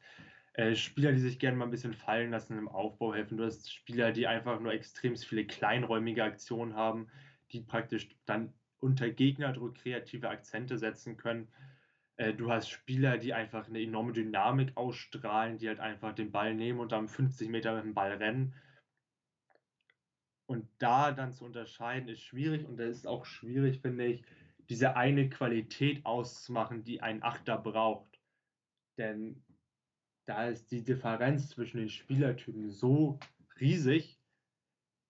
äh, 0.54 0.76
Spieler, 0.76 1.12
die 1.12 1.20
sich 1.20 1.40
gerne 1.40 1.58
mal 1.58 1.66
ein 1.66 1.72
bisschen 1.72 1.96
fallen 1.96 2.30
lassen 2.30 2.58
im 2.58 2.68
Aufbau 2.68 3.16
helfen. 3.16 3.38
Du 3.38 3.46
hast 3.46 3.72
Spieler, 3.74 4.12
die 4.12 4.28
einfach 4.28 4.60
nur 4.60 4.74
extremst 4.74 5.26
viele 5.26 5.46
kleinräumige 5.46 6.24
Aktionen 6.24 6.76
haben, 6.76 7.08
die 7.52 7.62
praktisch 7.62 8.10
dann 8.26 8.54
unter 8.80 9.10
Gegnerdruck 9.10 9.76
kreative 9.76 10.30
Akzente 10.30 10.78
setzen 10.78 11.18
können. 11.18 11.48
Äh, 12.18 12.34
du 12.36 12.52
hast 12.52 12.70
Spieler, 12.70 13.18
die 13.18 13.34
einfach 13.34 13.68
eine 13.68 13.82
enorme 13.82 14.14
Dynamik 14.14 14.78
ausstrahlen, 14.78 15.58
die 15.58 15.68
halt 15.68 15.80
einfach 15.80 16.14
den 16.14 16.32
Ball 16.32 16.54
nehmen 16.54 16.80
und 16.80 16.92
dann 16.92 17.08
50 17.08 17.50
Meter 17.50 17.74
mit 17.76 17.86
dem 17.86 17.96
Ball 17.96 18.12
rennen 18.14 18.54
und 20.54 20.70
da 20.78 21.12
dann 21.12 21.34
zu 21.34 21.46
unterscheiden, 21.46 22.10
ist 22.10 22.22
schwierig 22.22 22.66
und 22.68 22.80
es 22.80 22.98
ist 22.98 23.08
auch 23.08 23.26
schwierig, 23.26 23.82
finde 23.82 24.06
ich, 24.06 24.24
diese 24.70 24.96
eine 24.96 25.30
Qualität 25.30 26.06
auszumachen, 26.06 26.84
die 26.84 27.02
ein 27.02 27.24
Achter 27.24 27.58
braucht. 27.58 28.20
Denn 28.98 29.44
da 30.26 30.48
ist 30.48 30.72
die 30.72 30.84
Differenz 30.84 31.50
zwischen 31.50 31.78
den 31.78 31.90
Spielertypen 31.90 32.70
so 32.70 33.20
riesig, 33.60 34.20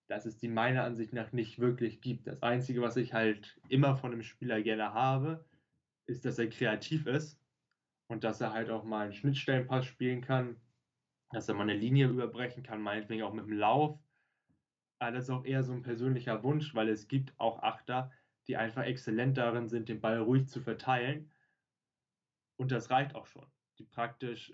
dass 0.07 0.25
es 0.25 0.37
die 0.37 0.47
meiner 0.47 0.83
Ansicht 0.83 1.13
nach 1.13 1.31
nicht 1.31 1.59
wirklich 1.59 2.01
gibt. 2.01 2.27
Das 2.27 2.41
Einzige, 2.41 2.81
was 2.81 2.97
ich 2.97 3.13
halt 3.13 3.59
immer 3.67 3.95
von 3.95 4.11
einem 4.11 4.23
Spieler 4.23 4.61
gerne 4.61 4.93
habe, 4.93 5.45
ist, 6.05 6.25
dass 6.25 6.39
er 6.39 6.49
kreativ 6.49 7.05
ist 7.05 7.39
und 8.07 8.23
dass 8.23 8.41
er 8.41 8.53
halt 8.53 8.69
auch 8.69 8.83
mal 8.83 9.05
einen 9.05 9.13
Schnittstellenpass 9.13 9.85
spielen 9.85 10.21
kann, 10.21 10.55
dass 11.31 11.49
er 11.49 11.55
mal 11.55 11.63
eine 11.63 11.75
Linie 11.75 12.07
überbrechen 12.07 12.63
kann, 12.63 12.81
meinetwegen 12.81 13.23
auch 13.23 13.33
mit 13.33 13.45
dem 13.45 13.53
Lauf 13.57 13.99
aber 15.04 15.16
das 15.16 15.26
ist 15.26 15.30
auch 15.30 15.45
eher 15.45 15.64
so 15.64 15.74
ein 15.74 15.84
persönlicher 15.84 16.43
Wunsch, 16.43 16.74
weil 16.76 16.89
es 16.89 17.08
gibt 17.08 17.34
auch 17.39 17.62
Achter, 17.62 18.12
die 18.47 18.58
einfach 18.58 18.84
exzellent 18.84 19.38
darin 19.38 19.68
sind, 19.68 19.89
den 19.89 20.01
Ball 20.01 20.20
ruhig 20.20 20.47
zu 20.47 20.62
verteilen. 20.62 21.32
Und 22.58 22.72
das 22.72 22.89
reicht 22.89 23.16
auch 23.16 23.26
schon. 23.26 23.45
Die 23.80 23.84
praktisch 23.86 24.54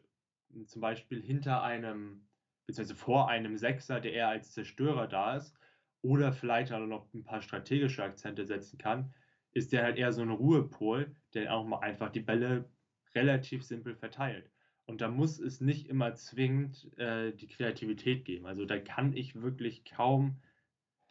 hm, 0.51 0.65
zum 0.67 0.81
Beispiel 0.81 1.21
hinter 1.21 1.63
einem, 1.63 2.27
beziehungsweise 2.65 2.99
vor 2.99 3.29
einem 3.29 3.57
Sechser, 3.57 3.99
der 3.99 4.13
eher 4.13 4.29
als 4.29 4.53
Zerstörer 4.53 5.07
da 5.07 5.35
ist, 5.35 5.57
oder 6.01 6.31
vielleicht 6.31 6.71
auch 6.71 6.79
noch 6.85 7.13
ein 7.13 7.23
paar 7.23 7.41
strategische 7.41 8.03
Akzente 8.03 8.45
setzen 8.45 8.77
kann, 8.77 9.13
ist 9.51 9.73
der 9.73 9.83
halt 9.83 9.97
eher 9.97 10.13
so 10.13 10.21
ein 10.21 10.29
Ruhepol, 10.29 11.15
der 11.33 11.53
auch 11.53 11.65
mal 11.65 11.79
einfach 11.79 12.09
die 12.09 12.21
Bälle 12.21 12.69
relativ 13.15 13.63
simpel 13.63 13.95
verteilt. 13.95 14.51
Und 14.89 15.01
da 15.01 15.07
muss 15.07 15.39
es 15.39 15.61
nicht 15.61 15.87
immer 15.87 16.15
zwingend 16.15 16.89
äh, 16.97 17.31
die 17.31 17.45
Kreativität 17.45 18.25
geben. 18.25 18.47
Also 18.47 18.65
da 18.65 18.79
kann 18.79 19.15
ich 19.15 19.39
wirklich 19.39 19.85
kaum 19.85 20.37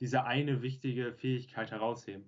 diese 0.00 0.24
eine 0.24 0.62
wichtige 0.62 1.12
Fähigkeit 1.12 1.70
herausheben. 1.70 2.24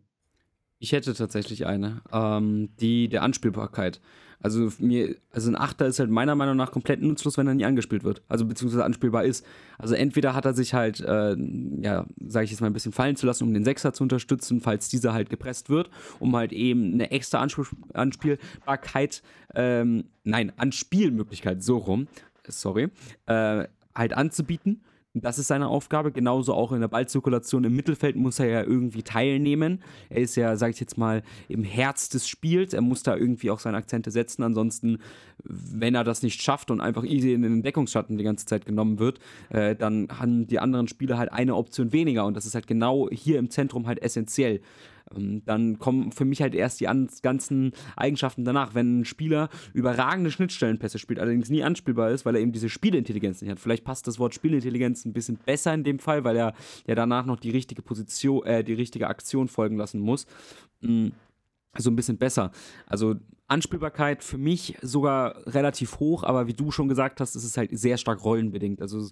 Ich 0.79 0.93
hätte 0.93 1.13
tatsächlich 1.13 1.67
eine, 1.67 2.03
ähm, 2.13 2.71
die 2.77 3.09
der 3.09 3.25
Anspielbarkeit. 3.25 4.01
Also 4.43 4.73
mir, 4.79 5.17
also 5.33 5.51
ein 5.51 5.57
Achter 5.57 5.87
ist 5.87 5.99
halt 5.99 6.11
meiner 6.11 6.35
Meinung 6.35 6.57
nach 6.57 6.73
komplett 6.73 7.03
nutzlos, 7.03 7.37
wenn 7.37 7.47
er 7.47 7.55
nie 7.55 7.65
angespielt 7.65 8.05
wird. 8.05 8.23
Also 8.29 8.47
beziehungsweise 8.47 8.85
anspielbar 8.85 9.25
ist. 9.25 9.45
Also 9.79 9.95
entweder 9.95 10.35
hat 10.35 10.47
er 10.47 10.55
sich 10.55 10.73
halt, 10.73 11.01
äh, 11.01 11.37
ja, 11.81 12.07
sage 12.27 12.45
ich 12.45 12.51
jetzt 12.51 12.61
mal 12.61 12.69
ein 12.69 12.73
bisschen 12.73 12.93
fallen 12.93 13.17
zu 13.17 13.27
lassen, 13.27 13.45
um 13.45 13.53
den 13.53 13.65
Sechser 13.65 13.93
zu 13.93 14.03
unterstützen, 14.03 14.61
falls 14.61 14.89
dieser 14.89 15.13
halt 15.13 15.29
gepresst 15.29 15.69
wird, 15.69 15.91
um 16.19 16.35
halt 16.35 16.53
eben 16.53 16.95
eine 16.95 17.11
extra 17.11 17.39
Anspiel 17.41 17.67
Anspielbarkeit, 17.93 19.23
ähm, 19.55 20.05
nein, 20.25 20.53
Anspielmöglichkeit, 20.57 21.63
so 21.63 21.79
rum, 21.79 22.09
sorry, 22.49 22.89
äh, 23.27 23.65
halt 23.95 24.13
anzubieten 24.15 24.81
Das 25.15 25.41
ist 25.41 25.49
seine 25.49 25.67
Aufgabe. 25.67 26.13
Genauso 26.13 26.55
auch 26.55 26.71
in 26.71 26.81
der 26.81 26.87
Ballzirkulation 26.87 27.65
im 27.65 27.75
Mittelfeld 27.75 28.15
muss 28.15 28.39
er 28.39 28.47
ja 28.47 28.63
irgendwie 28.63 29.03
teilnehmen. 29.03 29.83
Er 30.09 30.19
ist 30.19 30.37
ja, 30.37 30.57
sag 30.57 30.71
ich 30.71 30.79
jetzt 30.79 30.99
mal, 30.99 31.25
im 31.49 31.65
Herz 31.65 32.11
des 32.11 32.29
Spiels. 32.29 32.75
Er 32.75 32.81
muss 32.81 33.03
da 33.03 33.17
irgendwie 33.17 33.51
auch 33.51 33.59
seine 33.59 33.77
Akzente 33.77 34.13
setzen. 34.13 34.45
Ansonsten, 34.45 34.99
wenn 35.43 35.97
er 35.97 36.05
das 36.05 36.23
nicht 36.23 36.41
schafft 36.41 36.71
und 36.71 36.81
einfach 36.81 37.03
easy 37.03 37.33
in 37.33 37.43
den 37.43 37.63
Deckungsschatten 37.65 38.19
die 38.19 38.25
ganze 38.25 38.47
Zeit 38.47 38.67
genommen 38.67 39.01
wird, 39.01 39.19
äh, 39.49 39.75
dann 39.75 40.07
haben 40.17 40.47
die 40.47 40.61
anderen 40.61 40.87
Spieler 40.87 41.19
halt 41.19 41.33
eine 41.33 41.57
Option 41.57 41.93
weniger. 41.93 42.25
Und 42.25 42.37
das 42.37 42.47
ist 42.47 42.55
halt 42.55 42.69
genau 42.69 43.09
hier 43.11 43.41
im 43.41 43.51
Zentrum 43.51 43.89
halt 43.89 44.01
essentiell. 44.01 44.61
Ähm, 45.17 45.43
dann 45.45 45.79
kommen 45.79 46.13
für 46.13 46.25
mich 46.25 46.43
halt 46.43 46.55
erst 46.55 46.81
die 46.81 46.89
ganzen 47.23 47.73
Eigenschaften 47.97 48.45
danach. 48.45 48.75
Wenn 48.75 49.01
ein 49.01 49.05
Spieler 49.05 49.49
überragende 49.73 50.31
Schnittstellenpässe 50.31 50.99
spielt, 50.99 51.19
allerdings 51.19 51.51
nie 51.51 51.63
anspielbar 51.63 52.11
ist, 52.11 52.25
weil 52.25 52.35
er 52.35 52.41
eben 52.41 52.53
diese 52.53 52.69
Spielintelligenz 52.69 53.41
nicht 53.43 53.51
hat. 53.51 53.61
Vielleicht 53.61 53.85
passt 53.85 54.07
das 54.07 54.19
Wort 54.19 54.35
Spielintelligenz 54.35 55.05
ein 55.05 55.13
bisschen 55.13 55.37
besser 55.37 55.75
in 55.75 55.85
dem 55.85 55.99
Fall, 55.99 56.25
weil 56.25 56.37
er 56.37 56.55
ja 56.87 56.95
danach 56.95 57.27
noch 57.27 57.39
die 57.39 57.51
richtige 57.51 57.83
Position, 57.83 58.45
äh, 58.45 58.65
die 58.65 58.75
richtige 58.75 59.09
Aktion 59.09 59.49
folgen 59.49 59.77
lassen 59.77 60.01
muss. 60.01 60.27
Mhm 60.81 61.13
so 61.79 61.91
ein 61.91 61.97
bisschen 61.97 62.19
besser. 62.19 62.51
Also 62.87 63.17
Anspielbarkeit 63.47 64.23
für 64.23 64.39
mich 64.39 64.77
sogar 64.83 65.47
relativ 65.47 65.99
hoch, 66.01 66.23
aber 66.23 66.47
wie 66.47 66.55
du 66.55 66.71
schon 66.71 66.89
gesagt 66.89 67.21
hast, 67.21 67.35
ist 67.35 67.45
es 67.45 67.57
halt 67.57 67.71
sehr 67.77 67.97
stark 67.97 68.25
rollenbedingt. 68.25 68.81
Also 68.81 69.09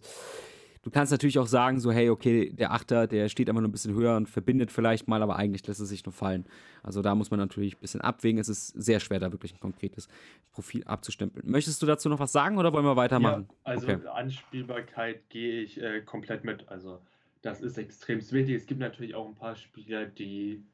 Du 0.82 0.90
kannst 0.90 1.12
natürlich 1.12 1.38
auch 1.38 1.46
sagen, 1.46 1.80
so, 1.80 1.90
hey, 1.90 2.10
okay, 2.10 2.50
der 2.50 2.72
Achter, 2.72 3.06
der 3.06 3.28
steht 3.28 3.48
einfach 3.48 3.60
nur 3.60 3.68
ein 3.68 3.72
bisschen 3.72 3.94
höher 3.94 4.16
und 4.16 4.28
verbindet 4.28 4.70
vielleicht 4.70 5.08
mal, 5.08 5.22
aber 5.22 5.36
eigentlich 5.36 5.66
lässt 5.66 5.80
es 5.80 5.88
sich 5.88 6.04
nur 6.04 6.12
fallen. 6.12 6.46
Also 6.82 7.02
da 7.02 7.14
muss 7.14 7.30
man 7.30 7.40
natürlich 7.40 7.76
ein 7.76 7.80
bisschen 7.80 8.00
abwägen. 8.00 8.40
Es 8.40 8.48
ist 8.48 8.68
sehr 8.68 9.00
schwer, 9.00 9.18
da 9.18 9.32
wirklich 9.32 9.54
ein 9.54 9.60
konkretes 9.60 10.08
Profil 10.52 10.84
abzustempeln. 10.84 11.50
Möchtest 11.50 11.82
du 11.82 11.86
dazu 11.86 12.08
noch 12.08 12.20
was 12.20 12.32
sagen 12.32 12.58
oder 12.58 12.72
wollen 12.72 12.84
wir 12.84 12.96
weitermachen? 12.96 13.48
Ja, 13.48 13.56
also 13.64 13.88
okay. 13.88 14.06
Anspielbarkeit 14.06 15.28
gehe 15.28 15.62
ich 15.62 15.80
äh, 15.80 16.00
komplett 16.02 16.44
mit. 16.44 16.68
Also 16.68 17.00
das 17.42 17.60
ist 17.60 17.78
extrem 17.78 18.18
wichtig. 18.18 18.56
Es 18.56 18.66
gibt 18.66 18.80
natürlich 18.80 19.14
auch 19.14 19.28
ein 19.28 19.36
paar 19.36 19.56
Spieler, 19.56 20.06
die 20.06 20.64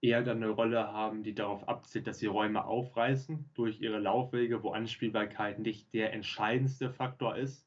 eher 0.00 0.22
dann 0.22 0.42
eine 0.42 0.50
Rolle 0.50 0.92
haben, 0.92 1.22
die 1.22 1.34
darauf 1.34 1.68
abzielt, 1.68 2.06
dass 2.06 2.18
sie 2.18 2.26
Räume 2.26 2.64
aufreißen 2.64 3.50
durch 3.54 3.80
ihre 3.80 3.98
Laufwege, 3.98 4.62
wo 4.62 4.70
Anspielbarkeit 4.70 5.58
nicht 5.58 5.92
der 5.92 6.12
entscheidendste 6.12 6.90
Faktor 6.90 7.36
ist. 7.36 7.64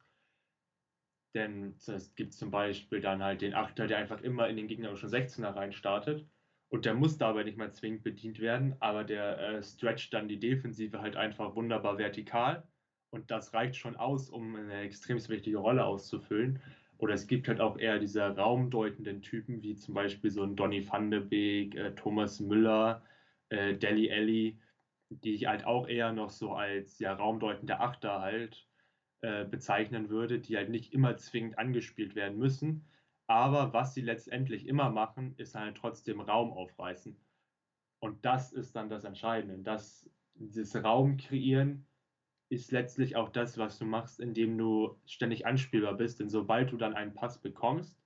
Denn 1.34 1.76
es 1.88 2.14
gibt 2.16 2.34
zum 2.34 2.52
Beispiel 2.52 3.00
dann 3.00 3.24
halt 3.24 3.42
den 3.42 3.54
Achter, 3.54 3.88
der 3.88 3.98
einfach 3.98 4.22
immer 4.22 4.50
in 4.50 4.58
den 4.58 4.68
gegnerischen 4.68 5.10
16er 5.10 5.56
rein 5.56 5.72
startet. 5.72 6.28
Und 6.70 6.86
der 6.86 6.94
muss 6.94 7.18
dabei 7.18 7.44
nicht 7.44 7.58
mal 7.58 7.72
zwingend 7.72 8.04
bedient 8.04 8.40
werden, 8.40 8.76
aber 8.80 9.04
der 9.04 9.40
äh, 9.40 9.64
stretcht 9.64 10.14
dann 10.14 10.30
die 10.30 10.40
Defensive 10.40 11.02
halt 11.02 11.16
einfach 11.18 11.56
wunderbar 11.56 11.98
vertikal. 11.98 12.64
Und 13.10 13.30
das 13.30 13.54
reicht 13.54 13.76
schon 13.76 13.98
aus, 13.98 14.30
um 14.30 14.56
eine 14.56 14.82
extrem 14.82 15.18
wichtige 15.28 15.58
Rolle 15.58 15.86
auszufüllen. 15.86 16.62
Oder 16.98 17.16
es 17.16 17.28
gibt 17.28 17.48
halt 17.48 17.60
auch 17.60 17.78
eher 17.78 18.00
diese 18.00 18.22
raumdeutenden 18.24 19.22
Typen, 19.22 19.62
wie 19.64 19.76
zum 19.76 19.96
Beispiel 19.96 20.32
so 20.32 20.44
ein 20.44 20.56
Donny 20.56 20.88
van 20.88 21.12
de 21.12 21.20
Beek, 21.20 21.76
äh, 21.76 21.96
Thomas 21.96 22.40
Müller, 22.40 23.04
äh, 23.50 23.76
Deli 23.76 24.08
Ellie, 24.08 24.58
die 25.10 25.34
ich 25.34 25.48
halt 25.48 25.66
auch 25.66 25.88
eher 25.88 26.14
noch 26.14 26.30
so 26.30 26.54
als 26.54 27.00
ja, 27.00 27.14
raumdeutende 27.14 27.80
Achter 27.80 28.22
halt 28.22 28.68
äh, 29.22 29.46
bezeichnen 29.46 30.10
würde, 30.10 30.40
die 30.40 30.58
halt 30.58 30.70
nicht 30.70 30.94
immer 30.94 31.16
zwingend 31.18 31.58
angespielt 31.60 32.16
werden 32.16 32.38
müssen. 32.38 32.86
Aber 33.28 33.72
was 33.72 33.94
sie 33.94 34.02
letztendlich 34.02 34.68
immer 34.68 34.90
machen, 34.90 35.36
ist 35.38 35.56
halt 35.56 35.78
trotzdem 35.78 36.20
Raum 36.20 36.52
aufreißen. 36.52 37.16
Und 38.00 38.26
das 38.26 38.52
ist 38.52 38.76
dann 38.76 38.90
das 38.90 39.04
Entscheidende. 39.04 39.60
Das, 39.60 40.10
dieses 40.34 40.76
Raum 40.76 41.18
kreieren 41.18 41.86
ist 42.50 42.72
letztlich 42.72 43.16
auch 43.16 43.30
das, 43.30 43.58
was 43.58 43.78
du 43.78 43.86
machst, 43.86 44.20
indem 44.20 44.58
du 44.58 45.00
ständig 45.06 45.46
anspielbar 45.46 45.94
bist. 45.94 46.20
Denn 46.20 46.30
sobald 46.30 46.72
du 46.72 46.78
dann 46.78 46.96
einen 46.96 47.14
Pass 47.14 47.40
bekommst, 47.40 48.02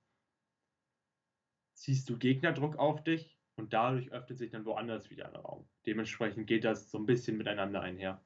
ziehst 1.74 2.08
du 2.10 2.18
Gegnerdruck 2.18 2.76
auf 2.76 3.02
dich 3.02 3.38
und 3.56 3.72
dadurch 3.72 4.12
öffnet 4.12 4.38
sich 4.38 4.50
dann 4.50 4.66
woanders 4.66 5.10
wieder 5.10 5.28
ein 5.28 5.36
Raum. 5.36 5.66
Dementsprechend 5.86 6.46
geht 6.46 6.64
das 6.64 6.90
so 6.90 6.98
ein 6.98 7.06
bisschen 7.06 7.38
miteinander 7.38 7.80
einher. 7.80 8.22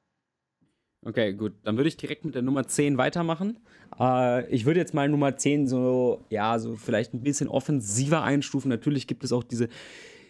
Okay, 1.03 1.33
gut. 1.33 1.53
Dann 1.63 1.77
würde 1.77 1.87
ich 1.87 1.97
direkt 1.97 2.25
mit 2.25 2.35
der 2.35 2.43
Nummer 2.43 2.67
10 2.67 2.97
weitermachen. 2.97 3.57
Äh, 3.99 4.47
ich 4.53 4.65
würde 4.65 4.79
jetzt 4.79 4.93
mal 4.93 5.09
Nummer 5.09 5.35
10 5.35 5.67
so, 5.67 6.23
ja, 6.29 6.59
so 6.59 6.75
vielleicht 6.75 7.13
ein 7.13 7.23
bisschen 7.23 7.47
offensiver 7.47 8.23
einstufen. 8.23 8.69
Natürlich 8.69 9.07
gibt 9.07 9.23
es 9.23 9.31
auch 9.31 9.43
diese, 9.43 9.67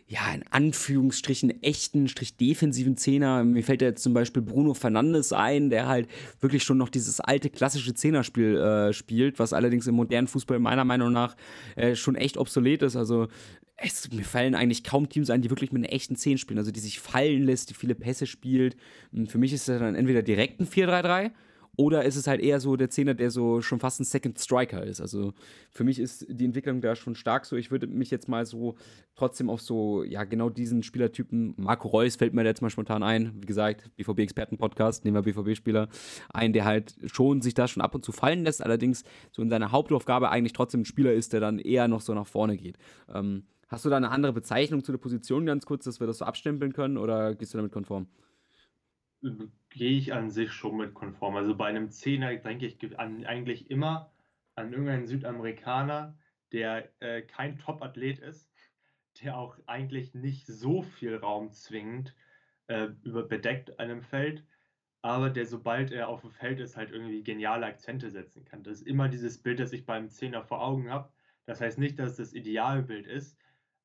ja, 0.08 0.34
in 0.34 0.44
Anführungsstrichen 0.50 1.62
echten, 1.62 2.08
strich 2.08 2.38
defensiven 2.38 2.96
Zehner. 2.96 3.44
Mir 3.44 3.64
fällt 3.64 3.82
ja 3.82 3.90
jetzt 3.90 4.02
zum 4.02 4.14
Beispiel 4.14 4.42
Bruno 4.42 4.74
Fernandes 4.74 5.34
ein, 5.34 5.70
der 5.70 5.88
halt 5.88 6.08
wirklich 6.40 6.64
schon 6.64 6.78
noch 6.78 6.90
dieses 6.90 7.20
alte 7.20 7.50
klassische 7.50 7.94
Zehnerspiel 7.94 8.56
äh, 8.56 8.94
spielt, 8.94 9.40
was 9.40 9.52
allerdings 9.52 9.88
im 9.88 9.96
modernen 9.96 10.28
Fußball 10.28 10.60
meiner 10.60 10.86
Meinung 10.86 11.12
nach 11.12 11.36
äh, 11.76 11.96
schon 11.96 12.16
echt 12.16 12.38
obsolet 12.38 12.82
ist. 12.82 12.96
Also 12.96 13.28
es, 13.84 14.12
mir 14.12 14.24
fallen 14.24 14.56
eigentlich 14.56 14.84
kaum 14.84 15.10
Teams 15.10 15.30
ein, 15.30 15.42
die 15.42 15.50
wirklich 15.50 15.72
mit 15.72 15.84
einer 15.84 15.94
echten 15.94 16.16
10 16.16 16.38
spielen, 16.38 16.60
also 16.60 16.72
die 16.72 16.80
sich 16.80 17.00
fallen 17.00 17.44
lässt, 17.44 17.70
die 17.70 17.74
viele 17.74 17.96
Pässe 17.96 18.26
spielt. 18.26 18.76
Und 19.12 19.32
für 19.32 19.38
mich 19.38 19.54
ist 19.54 19.68
das 19.68 19.80
dann 19.80 19.96
entweder 19.96 20.22
direkt 20.22 20.60
ein 20.60 20.68
4-3-3 20.68 21.32
oder 21.78 22.04
ist 22.04 22.16
es 22.16 22.28
halt 22.28 22.42
eher 22.42 22.60
so 22.60 22.76
der 22.76 22.90
Zehner, 22.90 23.14
der 23.14 23.32
so 23.32 23.62
schon 23.62 23.80
fast 23.80 24.00
ein 24.00 24.04
Second 24.04 24.38
Striker 24.38 24.84
ist. 24.84 25.00
Also 25.00 25.34
für 25.70 25.84
mich 25.84 26.00
ist 26.00 26.26
die 26.30 26.46
Entwicklung 26.46 26.82
da 26.82 26.96
schon 26.96 27.16
stark 27.16 27.46
so. 27.46 27.56
Ich 27.56 27.72
würde 27.72 27.88
mich 27.88 28.12
jetzt 28.12 28.28
mal 28.28 28.46
so 28.46 28.76
trotzdem 29.16 29.50
auf 29.50 29.62
so, 29.62 30.04
ja, 30.04 30.26
genau 30.26 30.50
diesen 30.50 30.84
Spielertypen, 30.84 31.54
Marco 31.58 31.88
Reus 31.88 32.18
fällt 32.18 32.34
mir 32.34 32.44
jetzt 32.44 32.62
mal 32.62 32.70
spontan 32.70 33.04
ein. 33.04 33.34
Wie 33.40 33.46
gesagt, 33.46 33.90
BVB-Experten-Podcast, 33.96 35.06
nehmen 35.06 35.16
wir 35.16 35.34
BVB-Spieler 35.34 35.88
ein, 36.30 36.52
der 36.52 36.66
halt 36.66 36.96
schon 37.06 37.42
sich 37.42 37.54
da 37.54 37.68
schon 37.68 37.82
ab 37.82 37.96
und 37.96 38.04
zu 38.04 38.12
fallen 38.12 38.44
lässt, 38.44 38.62
allerdings 38.62 39.04
so 39.32 39.42
in 39.42 39.50
seiner 39.50 39.72
Hauptaufgabe 39.72 40.30
eigentlich 40.30 40.54
trotzdem 40.54 40.82
ein 40.82 40.86
Spieler 40.86 41.14
ist, 41.14 41.32
der 41.32 41.40
dann 41.40 41.58
eher 41.58 41.88
noch 41.88 42.02
so 42.02 42.14
nach 42.14 42.28
vorne 42.28 42.58
geht. 42.58 42.78
Ähm, 43.14 43.44
Hast 43.72 43.86
du 43.86 43.90
da 43.90 43.96
eine 43.96 44.12
andere 44.12 44.34
Bezeichnung 44.34 44.84
zu 44.84 44.92
der 44.92 45.00
Position 45.00 45.46
ganz 45.46 45.66
kurz, 45.66 45.86
dass 45.86 46.02
wir 46.02 46.08
das 46.08 46.18
so 46.18 46.26
abstempeln 46.26 46.74
können 46.74 46.98
oder 46.98 47.34
gehst 47.36 47.54
du 47.54 47.58
damit 47.58 47.72
konform? 47.72 48.06
Gehe 49.70 49.98
ich 49.98 50.12
an 50.12 50.30
sich 50.30 50.52
schon 50.52 50.76
mit 50.76 50.94
konform. 50.94 51.38
Also 51.38 51.56
bei 51.56 51.68
einem 51.68 51.90
Zehner 51.90 52.36
denke 52.36 52.66
ich 52.66 53.00
an, 53.00 53.24
eigentlich 53.24 53.72
immer 53.72 54.12
an 54.56 54.74
irgendeinen 54.74 55.06
Südamerikaner, 55.06 56.18
der 56.52 56.90
äh, 57.00 57.22
kein 57.22 57.60
Top-Athlet 57.60 58.20
ist, 58.20 58.52
der 59.24 59.38
auch 59.38 59.58
eigentlich 59.68 60.14
nicht 60.14 60.48
so 60.48 60.82
viel 60.82 61.16
Raum 61.16 61.54
zwingend 61.54 62.14
äh, 62.68 62.90
über 63.04 63.24
bedeckt 63.24 63.80
einem 63.80 64.02
Feld, 64.02 64.46
aber 65.02 65.30
der, 65.30 65.46
sobald 65.46 65.92
er 65.92 66.10
auf 66.10 66.22
dem 66.22 66.32
Feld 66.32 66.60
ist, 66.60 66.76
halt 66.76 66.92
irgendwie 66.92 67.24
geniale 67.24 67.68
Akzente 67.68 68.10
setzen 68.10 68.44
kann. 68.44 68.64
Das 68.64 68.82
ist 68.82 68.88
immer 68.88 69.08
dieses 69.08 69.42
Bild, 69.42 69.62
das 69.62 69.72
ich 69.72 69.86
beim 69.86 70.10
Zehner 70.10 70.44
vor 70.44 70.62
Augen 70.62 70.90
habe. 70.90 71.10
Das 71.46 71.62
heißt 71.62 71.80
nicht, 71.80 71.98
dass 72.00 72.12
es 72.12 72.18
das 72.18 72.34
Idealbild 72.34 73.08
ist, 73.08 73.38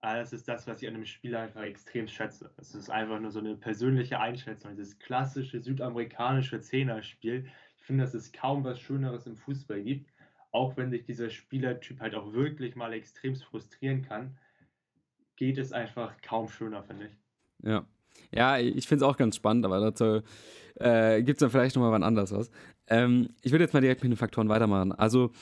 das 0.03 0.33
ist 0.33 0.47
das, 0.49 0.67
was 0.67 0.83
ich 0.83 0.89
an 0.89 0.95
einem 0.95 1.05
Spieler 1.05 1.41
einfach 1.41 1.63
extrem 1.63 2.07
schätze. 2.07 2.51
Es 2.59 2.75
ist 2.75 2.91
einfach 2.91 3.19
nur 3.19 3.31
so 3.31 3.41
eine 3.41 3.57
persönliche 3.57 4.21
Einschätzung. 4.21 4.77
Dieses 4.77 4.99
klassische 4.99 5.61
südamerikanische 5.61 6.61
Zehnerspiel. 6.61 7.47
Ich 7.79 7.85
finde, 7.85 8.05
dass 8.05 8.15
es 8.15 8.33
kaum 8.33 8.65
was 8.65 8.81
Schöneres 8.81 9.27
im 9.27 9.37
Fußball 9.37 9.83
gibt. 9.83 10.11
Auch 10.53 10.77
wenn 10.77 10.91
sich 10.91 11.05
dieser 11.05 11.31
Spielertyp 11.31 12.01
halt 12.01 12.15
auch 12.15 12.33
wirklich 12.33 12.77
mal 12.77 12.93
extrem 12.93 13.37
frustrieren 13.37 14.03
kann, 14.03 14.39
geht 15.37 15.59
es 15.59 15.73
einfach 15.73 16.15
kaum 16.23 16.49
schöner, 16.49 16.83
finde 16.83 17.07
ich. 17.07 17.19
Ja. 17.63 17.87
Ja, 18.33 18.59
ich 18.59 18.89
finde 18.89 19.05
es 19.05 19.11
auch 19.11 19.17
ganz 19.17 19.37
spannend, 19.37 19.67
aber 19.67 19.79
dazu 19.79 20.23
äh, 20.77 21.23
gibt 21.23 21.37
es 21.37 21.41
dann 21.41 21.51
vielleicht 21.51 21.77
nochmal 21.77 21.93
wann 21.93 22.03
anders 22.03 22.33
was. 22.33 22.51
Ähm, 22.87 23.29
ich 23.43 23.53
würde 23.53 23.65
jetzt 23.65 23.75
mal 23.75 23.81
direkt 23.81 24.03
mit 24.03 24.13
den 24.13 24.17
Faktoren 24.17 24.49
weitermachen. 24.49 24.93
Also, 24.93 25.33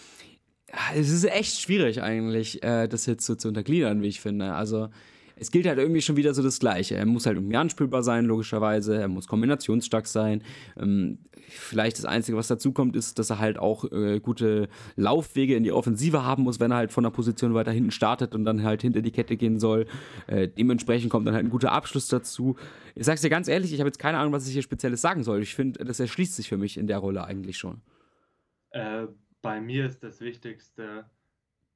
es 0.94 1.10
ist 1.10 1.24
echt 1.24 1.60
schwierig 1.60 2.02
eigentlich, 2.02 2.62
äh, 2.62 2.88
das 2.88 3.06
jetzt 3.06 3.26
so 3.26 3.34
zu 3.34 3.48
untergliedern, 3.48 4.02
wie 4.02 4.08
ich 4.08 4.20
finde. 4.20 4.54
Also 4.54 4.88
es 5.36 5.50
gilt 5.50 5.66
halt 5.66 5.78
irgendwie 5.78 6.00
schon 6.00 6.16
wieder 6.16 6.32
so 6.32 6.42
das 6.42 6.60
Gleiche. 6.60 6.96
Er 6.96 7.06
muss 7.06 7.26
halt 7.26 7.36
irgendwie 7.36 7.56
anspielbar 7.56 8.02
sein, 8.02 8.24
logischerweise. 8.24 9.00
Er 9.00 9.08
muss 9.08 9.26
kombinationsstark 9.26 10.06
sein. 10.06 10.42
Ähm, 10.78 11.18
vielleicht 11.48 11.98
das 11.98 12.04
Einzige, 12.04 12.38
was 12.38 12.46
dazu 12.46 12.72
kommt, 12.72 12.94
ist, 12.94 13.18
dass 13.18 13.30
er 13.30 13.38
halt 13.40 13.58
auch 13.58 13.90
äh, 13.90 14.20
gute 14.20 14.68
Laufwege 14.96 15.56
in 15.56 15.64
die 15.64 15.72
Offensive 15.72 16.22
haben 16.22 16.44
muss, 16.44 16.60
wenn 16.60 16.70
er 16.70 16.76
halt 16.76 16.92
von 16.92 17.04
der 17.04 17.10
Position 17.10 17.54
weiter 17.54 17.72
hinten 17.72 17.90
startet 17.90 18.34
und 18.34 18.44
dann 18.44 18.62
halt 18.62 18.82
hinter 18.82 19.02
die 19.02 19.10
Kette 19.10 19.36
gehen 19.36 19.58
soll. 19.58 19.86
Äh, 20.28 20.48
dementsprechend 20.48 21.10
kommt 21.10 21.26
dann 21.26 21.34
halt 21.34 21.44
ein 21.44 21.50
guter 21.50 21.72
Abschluss 21.72 22.06
dazu. 22.06 22.56
Ich 22.94 23.04
sag's 23.04 23.22
dir 23.22 23.30
ganz 23.30 23.48
ehrlich, 23.48 23.72
ich 23.72 23.80
habe 23.80 23.88
jetzt 23.88 23.98
keine 23.98 24.18
Ahnung, 24.18 24.32
was 24.32 24.46
ich 24.46 24.52
hier 24.52 24.62
Spezielles 24.62 25.00
sagen 25.00 25.24
soll. 25.24 25.42
Ich 25.42 25.54
finde, 25.54 25.84
das 25.84 25.98
erschließt 25.98 26.36
sich 26.36 26.48
für 26.48 26.58
mich 26.58 26.76
in 26.76 26.86
der 26.86 26.98
Rolle 26.98 27.24
eigentlich 27.24 27.58
schon. 27.58 27.80
Äh, 28.70 29.06
bei 29.44 29.60
mir 29.60 29.84
ist 29.84 30.02
das 30.02 30.22
Wichtigste 30.22 31.04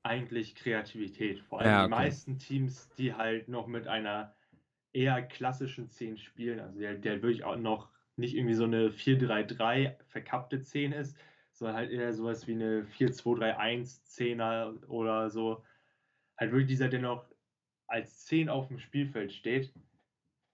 eigentlich 0.02 0.54
Kreativität. 0.54 1.38
Vor 1.40 1.60
allem 1.60 1.68
ja, 1.68 1.80
okay. 1.80 1.84
die 1.84 1.90
meisten 1.90 2.38
Teams, 2.38 2.88
die 2.96 3.12
halt 3.12 3.48
noch 3.48 3.66
mit 3.66 3.86
einer 3.86 4.34
eher 4.94 5.20
klassischen 5.20 5.90
10 5.90 6.16
spielen, 6.16 6.60
also 6.60 6.78
der, 6.78 6.94
der 6.94 7.22
wirklich 7.22 7.44
auch 7.44 7.56
noch 7.56 7.90
nicht 8.16 8.34
irgendwie 8.34 8.54
so 8.54 8.64
eine 8.64 8.88
4-3-3 8.88 9.96
verkappte 10.06 10.62
10 10.62 10.92
ist, 10.92 11.14
sondern 11.52 11.76
halt 11.76 11.90
eher 11.90 12.14
sowas 12.14 12.46
wie 12.46 12.52
eine 12.52 12.86
4-2-3-1 12.98 14.16
10er 14.16 14.86
oder 14.86 15.28
so. 15.28 15.62
Halt 16.38 16.52
wirklich 16.52 16.68
dieser, 16.68 16.88
der 16.88 17.00
noch 17.00 17.26
als 17.86 18.24
10 18.24 18.48
auf 18.48 18.68
dem 18.68 18.78
Spielfeld 18.78 19.30
steht, 19.30 19.74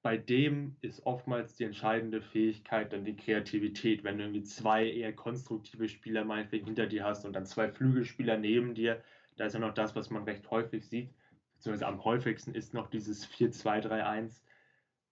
bei 0.04 0.18
dem 0.18 0.76
ist 0.82 1.06
oftmals 1.06 1.56
die 1.56 1.64
entscheidende 1.64 2.20
Fähigkeit 2.20 2.92
dann 2.92 3.06
die 3.06 3.16
Kreativität. 3.16 4.04
Wenn 4.04 4.18
du 4.18 4.24
irgendwie 4.24 4.42
zwei 4.42 4.86
eher 4.86 5.14
konstruktive 5.14 5.88
Spieler 5.88 6.26
meinetwegen 6.26 6.66
hinter 6.66 6.86
dir 6.86 7.04
hast 7.04 7.24
und 7.24 7.32
dann 7.32 7.46
zwei 7.46 7.70
Flügelspieler 7.70 8.36
neben 8.36 8.74
dir, 8.74 9.02
da 9.36 9.46
ist 9.46 9.54
ja 9.54 9.60
noch 9.60 9.72
das, 9.72 9.96
was 9.96 10.10
man 10.10 10.24
recht 10.24 10.50
häufig 10.50 10.86
sieht, 10.86 11.14
beziehungsweise 11.54 11.86
am 11.86 12.04
häufigsten 12.04 12.54
ist 12.54 12.74
noch 12.74 12.90
dieses 12.90 13.26
4-2-3-1, 13.26 14.42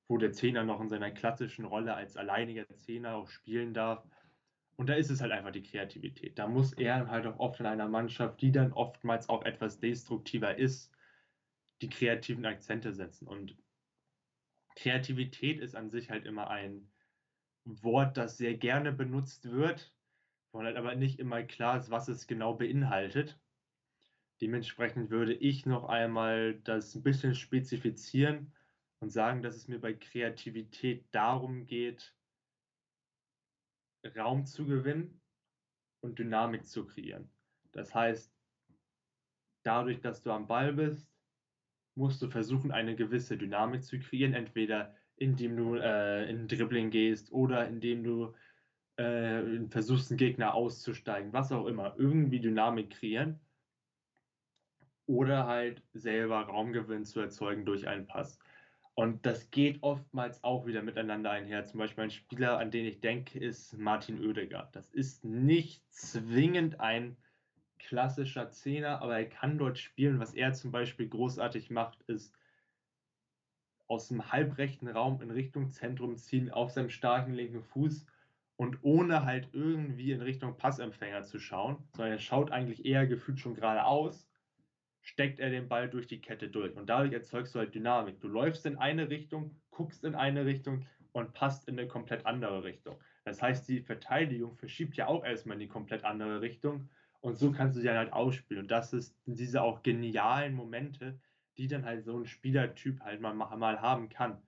wo 0.08 0.18
der 0.18 0.32
Zehner 0.32 0.62
noch 0.62 0.82
in 0.82 0.90
seiner 0.90 1.10
klassischen 1.10 1.64
Rolle 1.64 1.94
als 1.94 2.18
alleiniger 2.18 2.68
Zehner 2.76 3.14
auch 3.14 3.28
spielen 3.28 3.72
darf. 3.72 4.06
Und 4.76 4.90
da 4.90 4.94
ist 4.94 5.08
es 5.08 5.22
halt 5.22 5.32
einfach 5.32 5.52
die 5.52 5.62
Kreativität. 5.62 6.38
Da 6.38 6.48
muss 6.48 6.74
er 6.74 7.08
halt 7.08 7.26
auch 7.26 7.38
oft 7.38 7.60
in 7.60 7.66
einer 7.66 7.88
Mannschaft, 7.88 8.42
die 8.42 8.52
dann 8.52 8.74
oftmals 8.74 9.30
auch 9.30 9.46
etwas 9.46 9.80
destruktiver 9.80 10.58
ist, 10.58 10.92
die 11.80 11.88
kreativen 11.88 12.44
Akzente 12.44 12.92
setzen. 12.92 13.26
Und 13.26 13.56
Kreativität 14.76 15.60
ist 15.60 15.74
an 15.74 15.90
sich 15.90 16.10
halt 16.10 16.26
immer 16.26 16.48
ein 16.50 16.90
Wort, 17.64 18.16
das 18.16 18.38
sehr 18.38 18.56
gerne 18.56 18.92
benutzt 18.92 19.50
wird, 19.50 19.94
wo 20.52 20.62
halt 20.62 20.76
aber 20.76 20.94
nicht 20.94 21.18
immer 21.18 21.42
klar 21.42 21.78
ist, 21.78 21.90
was 21.90 22.08
es 22.08 22.26
genau 22.26 22.54
beinhaltet. 22.54 23.40
Dementsprechend 24.40 25.10
würde 25.10 25.34
ich 25.34 25.66
noch 25.66 25.84
einmal 25.84 26.60
das 26.60 26.94
ein 26.94 27.02
bisschen 27.02 27.34
spezifizieren 27.34 28.52
und 29.00 29.10
sagen, 29.10 29.42
dass 29.42 29.56
es 29.56 29.68
mir 29.68 29.80
bei 29.80 29.94
Kreativität 29.94 31.06
darum 31.12 31.66
geht, 31.66 32.16
Raum 34.16 34.46
zu 34.46 34.66
gewinnen 34.66 35.20
und 36.00 36.18
Dynamik 36.18 36.66
zu 36.66 36.86
kreieren. 36.86 37.30
Das 37.70 37.94
heißt, 37.94 38.34
dadurch, 39.62 40.00
dass 40.00 40.22
du 40.22 40.32
am 40.32 40.48
Ball 40.48 40.72
bist, 40.72 41.11
musst 41.94 42.22
du 42.22 42.28
versuchen, 42.28 42.70
eine 42.70 42.96
gewisse 42.96 43.36
Dynamik 43.36 43.84
zu 43.84 43.98
kreieren, 43.98 44.34
entweder 44.34 44.94
indem 45.16 45.56
du 45.56 45.76
äh, 45.76 46.28
in 46.28 46.48
Dribbling 46.48 46.90
gehst 46.90 47.32
oder 47.32 47.68
indem 47.68 48.02
du 48.02 48.34
äh, 48.96 49.66
versuchst, 49.68 50.10
einen 50.10 50.18
Gegner 50.18 50.54
auszusteigen, 50.54 51.32
was 51.32 51.52
auch 51.52 51.66
immer, 51.66 51.94
irgendwie 51.98 52.40
Dynamik 52.40 52.90
kreieren 52.90 53.40
oder 55.06 55.46
halt 55.46 55.82
selber 55.92 56.40
Raumgewinn 56.42 57.04
zu 57.04 57.20
erzeugen 57.20 57.64
durch 57.64 57.86
einen 57.86 58.06
Pass. 58.06 58.38
Und 58.94 59.24
das 59.24 59.50
geht 59.50 59.82
oftmals 59.82 60.44
auch 60.44 60.66
wieder 60.66 60.82
miteinander 60.82 61.30
einher. 61.30 61.64
Zum 61.64 61.78
Beispiel 61.78 62.04
ein 62.04 62.10
Spieler, 62.10 62.58
an 62.58 62.70
den 62.70 62.84
ich 62.84 63.00
denke, 63.00 63.38
ist 63.38 63.76
Martin 63.78 64.22
Oedegaard. 64.22 64.76
Das 64.76 64.90
ist 64.90 65.24
nicht 65.24 65.82
zwingend 65.90 66.78
ein 66.80 67.16
klassischer 67.82 68.50
Zehner, 68.50 69.02
aber 69.02 69.18
er 69.18 69.28
kann 69.28 69.58
dort 69.58 69.78
spielen. 69.78 70.20
Was 70.20 70.34
er 70.34 70.52
zum 70.52 70.72
Beispiel 70.72 71.08
großartig 71.08 71.70
macht, 71.70 72.02
ist 72.02 72.34
aus 73.88 74.08
dem 74.08 74.32
halbrechten 74.32 74.88
Raum 74.88 75.20
in 75.20 75.30
Richtung 75.30 75.70
Zentrum 75.70 76.16
ziehen, 76.16 76.50
auf 76.50 76.70
seinem 76.70 76.88
starken 76.88 77.34
linken 77.34 77.62
Fuß 77.62 78.06
und 78.56 78.78
ohne 78.82 79.24
halt 79.24 79.48
irgendwie 79.52 80.12
in 80.12 80.22
Richtung 80.22 80.56
Passempfänger 80.56 81.24
zu 81.24 81.38
schauen, 81.38 81.82
sondern 81.92 82.12
er 82.12 82.18
schaut 82.18 82.50
eigentlich 82.50 82.86
eher 82.86 83.06
gefühlt 83.06 83.38
schon 83.38 83.54
geradeaus, 83.54 84.30
steckt 85.02 85.40
er 85.40 85.50
den 85.50 85.68
Ball 85.68 85.90
durch 85.90 86.06
die 86.06 86.20
Kette 86.20 86.48
durch. 86.48 86.74
Und 86.76 86.88
dadurch 86.88 87.12
erzeugst 87.12 87.54
du 87.54 87.58
halt 87.58 87.74
Dynamik. 87.74 88.20
Du 88.20 88.28
läufst 88.28 88.64
in 88.66 88.78
eine 88.78 89.10
Richtung, 89.10 89.60
guckst 89.70 90.04
in 90.04 90.14
eine 90.14 90.46
Richtung 90.46 90.86
und 91.12 91.34
passt 91.34 91.68
in 91.68 91.78
eine 91.78 91.88
komplett 91.88 92.24
andere 92.24 92.64
Richtung. 92.64 92.96
Das 93.24 93.42
heißt, 93.42 93.68
die 93.68 93.80
Verteidigung 93.80 94.56
verschiebt 94.56 94.96
ja 94.96 95.06
auch 95.08 95.24
erstmal 95.24 95.54
in 95.54 95.60
die 95.60 95.68
komplett 95.68 96.04
andere 96.04 96.40
Richtung 96.40 96.88
und 97.22 97.36
so 97.36 97.52
kannst 97.52 97.76
du 97.76 97.80
sie 97.80 97.88
halt 97.88 98.12
ausspielen. 98.12 98.64
Und 98.64 98.70
das 98.70 98.92
ist 98.92 99.16
diese 99.26 99.62
auch 99.62 99.82
genialen 99.82 100.54
Momente, 100.54 101.20
die 101.56 101.68
dann 101.68 101.84
halt 101.84 102.04
so 102.04 102.18
ein 102.18 102.26
Spielertyp 102.26 103.00
halt 103.00 103.20
mal, 103.20 103.32
mal 103.32 103.80
haben 103.80 104.08
kann. 104.08 104.42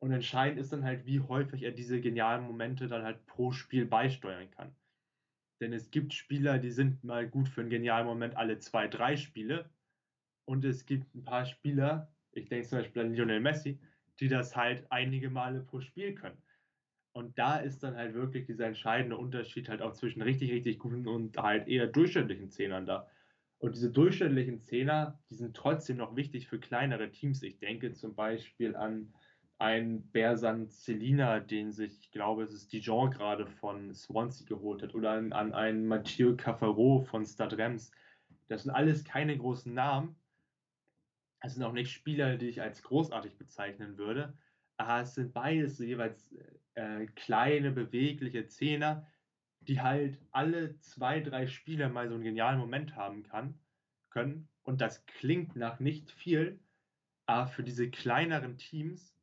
Und 0.00 0.12
entscheidend 0.12 0.60
ist 0.60 0.72
dann 0.72 0.84
halt, 0.84 1.06
wie 1.06 1.20
häufig 1.20 1.62
er 1.62 1.72
diese 1.72 2.00
genialen 2.00 2.44
Momente 2.44 2.86
dann 2.86 3.02
halt 3.02 3.26
pro 3.26 3.52
Spiel 3.52 3.86
beisteuern 3.86 4.50
kann. 4.50 4.76
Denn 5.60 5.72
es 5.72 5.90
gibt 5.90 6.12
Spieler, 6.14 6.58
die 6.58 6.70
sind 6.70 7.02
mal 7.02 7.26
gut 7.28 7.48
für 7.48 7.62
einen 7.62 7.70
genialen 7.70 8.06
Moment 8.06 8.36
alle 8.36 8.58
zwei, 8.58 8.86
drei 8.86 9.16
Spiele. 9.16 9.70
Und 10.44 10.64
es 10.64 10.86
gibt 10.86 11.14
ein 11.14 11.24
paar 11.24 11.46
Spieler, 11.46 12.12
ich 12.32 12.48
denke 12.48 12.68
zum 12.68 12.78
Beispiel 12.78 13.02
an 13.02 13.14
Lionel 13.14 13.40
Messi, 13.40 13.80
die 14.20 14.28
das 14.28 14.54
halt 14.54 14.86
einige 14.90 15.30
Male 15.30 15.62
pro 15.62 15.80
Spiel 15.80 16.14
können. 16.14 16.40
Und 17.18 17.36
da 17.36 17.56
ist 17.56 17.82
dann 17.82 17.96
halt 17.96 18.14
wirklich 18.14 18.46
dieser 18.46 18.66
entscheidende 18.66 19.16
Unterschied 19.16 19.68
halt 19.68 19.82
auch 19.82 19.92
zwischen 19.92 20.22
richtig, 20.22 20.52
richtig 20.52 20.78
guten 20.78 21.08
und 21.08 21.36
halt 21.36 21.66
eher 21.66 21.88
durchschnittlichen 21.88 22.48
Zehnern 22.48 22.86
da. 22.86 23.08
Und 23.58 23.74
diese 23.74 23.90
durchschnittlichen 23.90 24.60
Zehner, 24.60 25.18
die 25.28 25.34
sind 25.34 25.56
trotzdem 25.56 25.96
noch 25.96 26.14
wichtig 26.14 26.46
für 26.46 26.60
kleinere 26.60 27.10
Teams. 27.10 27.42
Ich 27.42 27.58
denke 27.58 27.92
zum 27.92 28.14
Beispiel 28.14 28.76
an 28.76 29.12
einen 29.58 30.08
Bersan 30.12 30.68
Celina, 30.68 31.40
den 31.40 31.72
sich, 31.72 31.98
ich 31.98 32.12
glaube, 32.12 32.44
es 32.44 32.52
ist 32.52 32.72
Dijon 32.72 33.10
gerade 33.10 33.48
von 33.48 33.92
Swansea 33.92 34.46
geholt 34.46 34.84
hat, 34.84 34.94
oder 34.94 35.10
an, 35.10 35.32
an 35.32 35.52
einen 35.54 35.88
Mathieu 35.88 36.36
Cafaro 36.36 37.00
von 37.00 37.26
Stade 37.26 37.58
Reims. 37.58 37.90
Das 38.46 38.62
sind 38.62 38.70
alles 38.70 39.02
keine 39.02 39.36
großen 39.36 39.74
Namen. 39.74 40.14
Das 41.42 41.54
sind 41.54 41.64
auch 41.64 41.72
nicht 41.72 41.90
Spieler, 41.90 42.36
die 42.36 42.46
ich 42.46 42.62
als 42.62 42.80
großartig 42.80 43.36
bezeichnen 43.38 43.98
würde. 43.98 44.38
Aber 44.76 45.02
es 45.02 45.16
sind 45.16 45.34
beides 45.34 45.80
jeweils 45.80 46.32
äh, 46.78 47.06
kleine, 47.16 47.72
bewegliche 47.72 48.46
Zehner, 48.46 49.06
die 49.60 49.80
halt 49.80 50.18
alle 50.30 50.78
zwei, 50.78 51.20
drei 51.20 51.48
Spieler 51.48 51.88
mal 51.88 52.08
so 52.08 52.14
einen 52.14 52.22
genialen 52.22 52.60
Moment 52.60 52.94
haben 52.94 53.24
kann, 53.24 53.58
können. 54.10 54.48
Und 54.62 54.80
das 54.80 55.04
klingt 55.06 55.56
nach 55.56 55.80
nicht 55.80 56.10
viel, 56.12 56.60
aber 57.26 57.48
für 57.48 57.64
diese 57.64 57.90
kleineren 57.90 58.58
Teams 58.58 59.16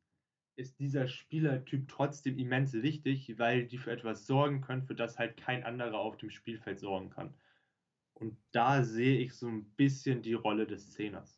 ist 0.56 0.78
dieser 0.80 1.08
Spielertyp 1.08 1.88
trotzdem 1.88 2.38
immens 2.38 2.74
wichtig, 2.74 3.38
weil 3.38 3.66
die 3.66 3.78
für 3.78 3.90
etwas 3.92 4.26
sorgen 4.26 4.60
können, 4.60 4.82
für 4.86 4.94
das 4.94 5.18
halt 5.18 5.36
kein 5.38 5.64
anderer 5.64 5.98
auf 5.98 6.16
dem 6.18 6.30
Spielfeld 6.30 6.78
sorgen 6.78 7.10
kann. 7.10 7.34
Und 8.14 8.36
da 8.52 8.82
sehe 8.82 9.18
ich 9.18 9.34
so 9.34 9.48
ein 9.48 9.64
bisschen 9.76 10.22
die 10.22 10.34
Rolle 10.34 10.66
des 10.66 10.92
Zehners. 10.92 11.35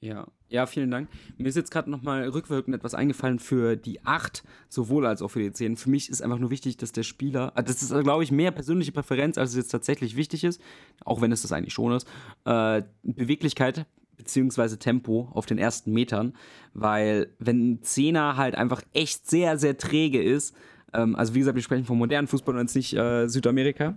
Ja, 0.00 0.26
ja, 0.48 0.66
vielen 0.66 0.90
Dank. 0.90 1.08
Mir 1.38 1.48
ist 1.48 1.56
jetzt 1.56 1.70
gerade 1.70 1.90
nochmal 1.90 2.28
rückwirkend 2.28 2.76
etwas 2.76 2.94
eingefallen 2.94 3.38
für 3.38 3.76
die 3.76 4.04
8, 4.04 4.44
sowohl 4.68 5.06
als 5.06 5.22
auch 5.22 5.28
für 5.28 5.40
die 5.40 5.50
10. 5.50 5.76
Für 5.76 5.90
mich 5.90 6.10
ist 6.10 6.20
einfach 6.20 6.38
nur 6.38 6.50
wichtig, 6.50 6.76
dass 6.76 6.92
der 6.92 7.02
Spieler, 7.04 7.52
ah, 7.54 7.62
das 7.62 7.82
ist, 7.82 7.90
glaube 8.02 8.22
ich, 8.22 8.30
mehr 8.30 8.50
persönliche 8.50 8.92
Präferenz, 8.92 9.38
als 9.38 9.50
es 9.50 9.56
jetzt 9.56 9.70
tatsächlich 9.70 10.14
wichtig 10.16 10.44
ist, 10.44 10.60
auch 11.04 11.22
wenn 11.22 11.32
es 11.32 11.42
das 11.42 11.52
eigentlich 11.52 11.72
schon 11.72 11.92
ist, 11.92 12.06
äh, 12.44 12.82
Beweglichkeit 13.02 13.86
bzw. 14.16 14.76
Tempo 14.76 15.30
auf 15.32 15.46
den 15.46 15.58
ersten 15.58 15.92
Metern, 15.92 16.34
weil 16.72 17.34
wenn 17.38 17.72
ein 17.72 17.82
Zehner 17.82 18.36
halt 18.36 18.54
einfach 18.54 18.82
echt 18.92 19.28
sehr, 19.28 19.58
sehr 19.58 19.78
träge 19.78 20.22
ist, 20.22 20.54
ähm, 20.92 21.16
also 21.16 21.34
wie 21.34 21.40
gesagt, 21.40 21.56
wir 21.56 21.62
sprechen 21.62 21.84
vom 21.84 21.98
modernen 21.98 22.28
Fußball 22.28 22.54
und 22.54 22.60
jetzt 22.60 22.76
nicht 22.76 22.94
äh, 22.94 23.26
Südamerika, 23.28 23.96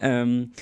ähm, 0.00 0.52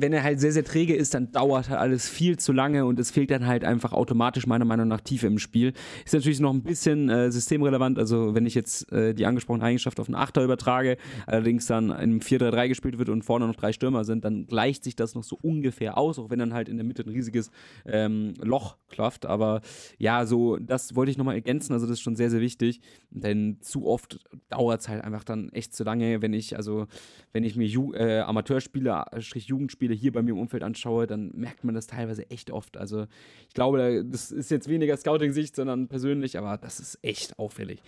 wenn 0.00 0.12
er 0.12 0.22
halt 0.22 0.40
sehr, 0.40 0.52
sehr 0.52 0.64
träge 0.64 0.94
ist, 0.94 1.14
dann 1.14 1.32
dauert 1.32 1.68
halt 1.68 1.80
alles 1.80 2.08
viel 2.08 2.38
zu 2.38 2.52
lange 2.52 2.84
und 2.84 2.98
es 2.98 3.10
fehlt 3.10 3.30
dann 3.30 3.46
halt 3.46 3.64
einfach 3.64 3.92
automatisch 3.92 4.46
meiner 4.46 4.64
Meinung 4.64 4.88
nach 4.88 5.00
Tiefe 5.00 5.26
im 5.26 5.38
Spiel. 5.38 5.72
Ist 6.04 6.14
natürlich 6.14 6.40
noch 6.40 6.52
ein 6.52 6.62
bisschen 6.62 7.08
äh, 7.08 7.30
systemrelevant, 7.30 7.98
also 7.98 8.34
wenn 8.34 8.46
ich 8.46 8.54
jetzt 8.54 8.90
äh, 8.92 9.14
die 9.14 9.26
angesprochene 9.26 9.64
Eigenschaft 9.64 10.00
auf 10.00 10.08
einen 10.08 10.14
Achter 10.14 10.44
übertrage, 10.44 10.96
allerdings 11.26 11.66
dann 11.66 11.92
einem 11.92 12.20
4-3-3 12.20 12.68
gespielt 12.68 12.98
wird 12.98 13.08
und 13.08 13.22
vorne 13.22 13.46
noch 13.46 13.56
drei 13.56 13.72
Stürmer 13.72 14.04
sind, 14.04 14.24
dann 14.24 14.46
gleicht 14.46 14.84
sich 14.84 14.96
das 14.96 15.14
noch 15.14 15.24
so 15.24 15.38
ungefähr 15.40 15.98
aus, 15.98 16.18
auch 16.18 16.30
wenn 16.30 16.38
dann 16.38 16.54
halt 16.54 16.68
in 16.68 16.76
der 16.76 16.84
Mitte 16.84 17.02
ein 17.02 17.10
riesiges 17.10 17.50
ähm, 17.84 18.34
Loch 18.42 18.76
klafft. 18.88 19.26
Aber 19.26 19.60
ja, 19.98 20.26
so, 20.26 20.56
das 20.56 20.94
wollte 20.94 21.10
ich 21.10 21.18
nochmal 21.18 21.34
ergänzen, 21.34 21.72
also 21.72 21.86
das 21.86 21.94
ist 21.94 22.02
schon 22.02 22.16
sehr, 22.16 22.30
sehr 22.30 22.40
wichtig, 22.40 22.80
denn 23.10 23.58
zu 23.60 23.86
oft 23.86 24.18
dauert 24.48 24.80
es 24.80 24.88
halt 24.88 25.02
einfach 25.02 25.24
dann 25.24 25.50
echt 25.50 25.74
zu 25.74 25.84
lange, 25.84 26.22
wenn 26.22 26.32
ich, 26.32 26.56
also 26.56 26.86
wenn 27.32 27.44
ich 27.44 27.56
mir 27.56 27.66
Ju 27.66 27.92
äh, 27.94 28.20
Amateurspiele, 28.20 29.04
Strich 29.18 29.46
Jugendspiele 29.46 29.87
Spiele 29.88 29.94
hier 29.94 30.12
bei 30.12 30.22
mir 30.22 30.32
im 30.32 30.38
Umfeld 30.38 30.62
anschaue, 30.62 31.06
dann 31.06 31.30
merkt 31.34 31.64
man 31.64 31.74
das 31.74 31.86
teilweise 31.86 32.30
echt 32.30 32.50
oft. 32.50 32.76
Also 32.76 33.06
ich 33.48 33.54
glaube, 33.54 34.04
das 34.04 34.30
ist 34.30 34.50
jetzt 34.50 34.68
weniger 34.68 34.96
Scouting-Sicht, 34.96 35.56
sondern 35.56 35.88
persönlich, 35.88 36.36
aber 36.36 36.58
das 36.58 36.78
ist 36.80 36.98
echt 37.02 37.38
auffällig. 37.38 37.82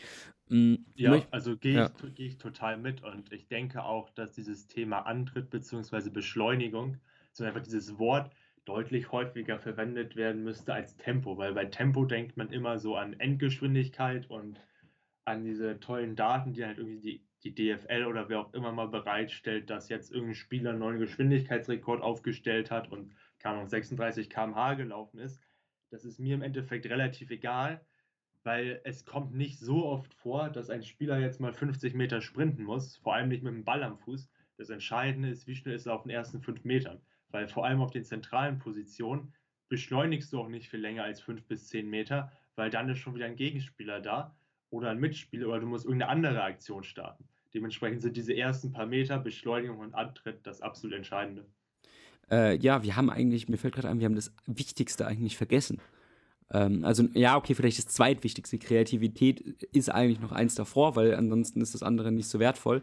Mhm. 0.49 0.87
Ja, 0.95 1.23
also 1.31 1.57
gehe 1.57 1.75
ja. 1.75 1.91
ich, 2.05 2.15
geh 2.15 2.27
ich 2.27 2.39
total 2.39 2.79
mit 2.79 3.03
und 3.03 3.33
ich 3.33 3.49
denke 3.49 3.85
auch, 3.85 4.11
dass 4.11 4.33
dieses 4.33 4.67
Thema 4.67 5.01
Antritt 5.01 5.51
bzw. 5.51 6.11
Beschleunigung, 6.11 6.97
so 7.33 7.45
einfach 7.45 7.63
dieses 7.63 7.99
Wort 7.99 8.33
deutlich 8.65 9.13
häufiger 9.13 9.59
verwendet 9.59 10.17
werden 10.17 10.43
müsste 10.43 10.73
als 10.73 10.97
Tempo, 10.97 11.37
weil 11.39 11.53
bei 11.55 11.67
Tempo 11.67 12.05
denkt 12.05 12.37
man 12.37 12.51
immer 12.51 12.79
so 12.79 12.97
an 12.97 13.15
Endgeschwindigkeit 13.19 14.29
und 14.31 14.61
an 15.25 15.45
diese 15.45 15.79
tollen 15.81 16.17
Daten, 16.17 16.53
die 16.55 16.65
halt 16.65 16.79
irgendwie 16.79 17.01
die 17.01 17.30
die 17.43 17.55
DFL 17.55 18.05
oder 18.07 18.29
wer 18.29 18.41
auch 18.41 18.53
immer 18.53 18.73
mal 18.73 18.89
bereitstellt, 18.89 19.71
dass 19.71 19.89
jetzt 19.89 20.13
irgendein 20.13 20.35
Spieler 20.35 20.71
einen 20.71 20.79
neuen 20.81 20.99
Geschwindigkeitsrekord 20.99 22.03
aufgestellt 22.03 22.71
hat 22.71 22.91
und 22.93 23.15
keine 23.39 23.57
Ahnung, 23.57 23.69
36 23.69 24.29
km/h 24.29 24.75
gelaufen 24.75 25.19
ist, 25.19 25.41
das 25.91 26.05
ist 26.05 26.21
mir 26.21 26.35
im 26.35 26.43
Endeffekt 26.43 26.87
relativ 26.87 27.31
egal, 27.31 27.85
weil 28.43 28.81
es 28.85 29.05
kommt 29.05 29.35
nicht 29.35 29.59
so 29.59 29.87
oft 29.87 30.15
vor, 30.15 30.51
dass 30.51 30.71
ein 30.71 30.83
Spieler 30.83 31.19
jetzt 31.19 31.41
mal 31.41 31.53
50 31.53 31.95
Meter 31.95 32.21
sprinten 32.21 32.65
muss, 32.65 32.97
vor 32.99 33.15
allem 33.15 33.29
nicht 33.29 33.43
mit 33.43 33.53
dem 33.53 33.65
Ball 33.65 33.83
am 33.83 33.99
Fuß. 33.99 34.29
Das 34.57 34.71
Entscheidende 34.71 35.29
ist, 35.31 35.47
wie 35.47 35.57
schnell 35.57 35.75
ist 35.75 35.87
er 35.87 35.95
auf 35.95 36.03
den 36.03 36.11
ersten 36.11 36.41
fünf 36.41 36.65
Metern, 36.65 37.01
weil 37.31 37.49
vor 37.49 37.65
allem 37.67 37.81
auf 37.81 37.91
den 37.91 38.05
zentralen 38.05 38.59
Positionen 38.59 39.33
beschleunigst 39.69 40.33
du 40.33 40.41
auch 40.41 40.49
nicht 40.49 40.69
viel 40.69 40.81
länger 40.81 41.05
als 41.05 41.21
fünf 41.21 41.45
bis 41.47 41.69
zehn 41.69 41.89
Meter, 41.89 42.33
weil 42.57 42.71
dann 42.71 42.89
ist 42.89 42.99
schon 42.99 43.15
wieder 43.15 43.27
ein 43.27 43.37
Gegenspieler 43.37 44.01
da 44.01 44.37
oder 44.71 44.91
ein 44.91 44.99
Mitspieler 44.99 45.49
oder 45.49 45.61
du 45.61 45.67
musst 45.67 45.85
irgendeine 45.85 46.11
andere 46.11 46.43
Aktion 46.43 46.83
starten. 46.83 47.25
Dementsprechend 47.53 48.03
sind 48.03 48.17
diese 48.17 48.37
ersten 48.37 48.73
paar 48.73 48.87
Meter 48.87 49.19
Beschleunigung 49.19 49.79
und 49.79 49.95
Antritt 49.95 50.47
das 50.47 50.63
absolut 50.63 50.97
Entscheidende. 50.97 51.45
Äh, 52.31 52.57
ja, 52.59 52.83
wir 52.85 52.97
haben 52.97 53.11
eigentlich, 53.11 53.49
mir 53.49 53.57
fällt 53.57 53.75
gerade 53.75 53.89
ein, 53.89 53.99
wir 53.99 54.07
haben 54.07 54.15
das 54.15 54.33
Wichtigste 54.47 55.07
eigentlich 55.07 55.37
vergessen. 55.37 55.81
Ähm, 56.53 56.85
also, 56.85 57.05
ja, 57.15 57.37
okay, 57.37 57.55
vielleicht 57.55 57.79
das 57.79 57.89
zweitwichtigste. 57.89 58.59
Kreativität 58.59 59.41
ist 59.73 59.91
eigentlich 59.91 60.21
noch 60.21 60.33
eins 60.33 60.55
davor, 60.55 60.95
weil 60.97 61.15
ansonsten 61.15 61.61
ist 61.61 61.75
das 61.75 61.83
andere 61.83 62.13
nicht 62.13 62.29
so 62.29 62.39
wertvoll. 62.39 62.83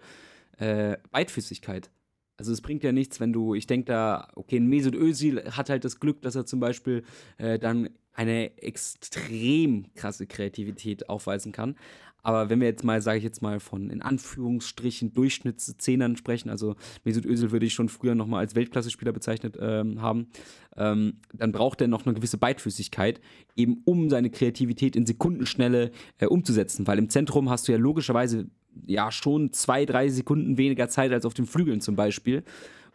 Äh, 0.57 0.97
Beidfüßigkeit. 1.11 1.89
Also 2.37 2.51
es 2.51 2.61
bringt 2.61 2.83
ja 2.83 2.91
nichts, 2.91 3.19
wenn 3.19 3.33
du, 3.33 3.55
ich 3.55 3.67
denke 3.67 3.85
da, 3.85 4.27
okay, 4.35 4.57
ein 4.57 4.67
Mesut 4.67 4.95
Özil 4.95 5.43
hat 5.51 5.69
halt 5.69 5.83
das 5.83 5.99
Glück, 5.99 6.21
dass 6.21 6.35
er 6.35 6.45
zum 6.45 6.59
Beispiel 6.59 7.03
äh, 7.37 7.57
dann 7.57 7.89
eine 8.17 8.57
extrem 8.57 9.85
krasse 9.95 10.25
Kreativität 10.25 11.07
aufweisen 11.07 11.51
kann. 11.51 11.75
Aber 12.23 12.49
wenn 12.49 12.59
wir 12.59 12.67
jetzt 12.67 12.83
mal, 12.83 13.01
sage 13.01 13.19
ich 13.19 13.23
jetzt 13.23 13.41
mal, 13.41 13.61
von 13.61 13.89
in 13.89 14.01
Anführungsstrichen 14.01 15.13
Durchschnittszehnern 15.13 16.17
sprechen, 16.17 16.49
also 16.49 16.75
Mesut 17.05 17.25
Özil 17.25 17.51
würde 17.51 17.65
ich 17.65 17.73
schon 17.73 17.87
früher 17.87 18.15
nochmal 18.15 18.41
als 18.41 18.53
Weltklasse-Spieler 18.53 19.13
bezeichnet 19.13 19.57
ähm, 19.61 20.01
haben, 20.01 20.27
ähm, 20.75 21.21
dann 21.31 21.53
braucht 21.53 21.79
er 21.79 21.87
noch 21.87 22.05
eine 22.05 22.15
gewisse 22.15 22.37
Beidfüßigkeit, 22.37 23.21
eben 23.55 23.81
um 23.85 24.09
seine 24.09 24.29
Kreativität 24.29 24.97
in 24.97 25.05
Sekundenschnelle 25.05 25.91
äh, 26.17 26.25
umzusetzen. 26.25 26.85
Weil 26.85 26.97
im 26.97 27.09
Zentrum 27.09 27.49
hast 27.49 27.67
du 27.67 27.71
ja 27.71 27.77
logischerweise 27.77 28.49
ja 28.85 29.11
schon 29.11 29.53
zwei, 29.53 29.85
drei 29.85 30.09
Sekunden 30.09 30.57
weniger 30.57 30.89
Zeit 30.89 31.13
als 31.13 31.25
auf 31.25 31.33
den 31.33 31.45
Flügeln 31.45 31.81
zum 31.81 31.95
Beispiel. 31.95 32.43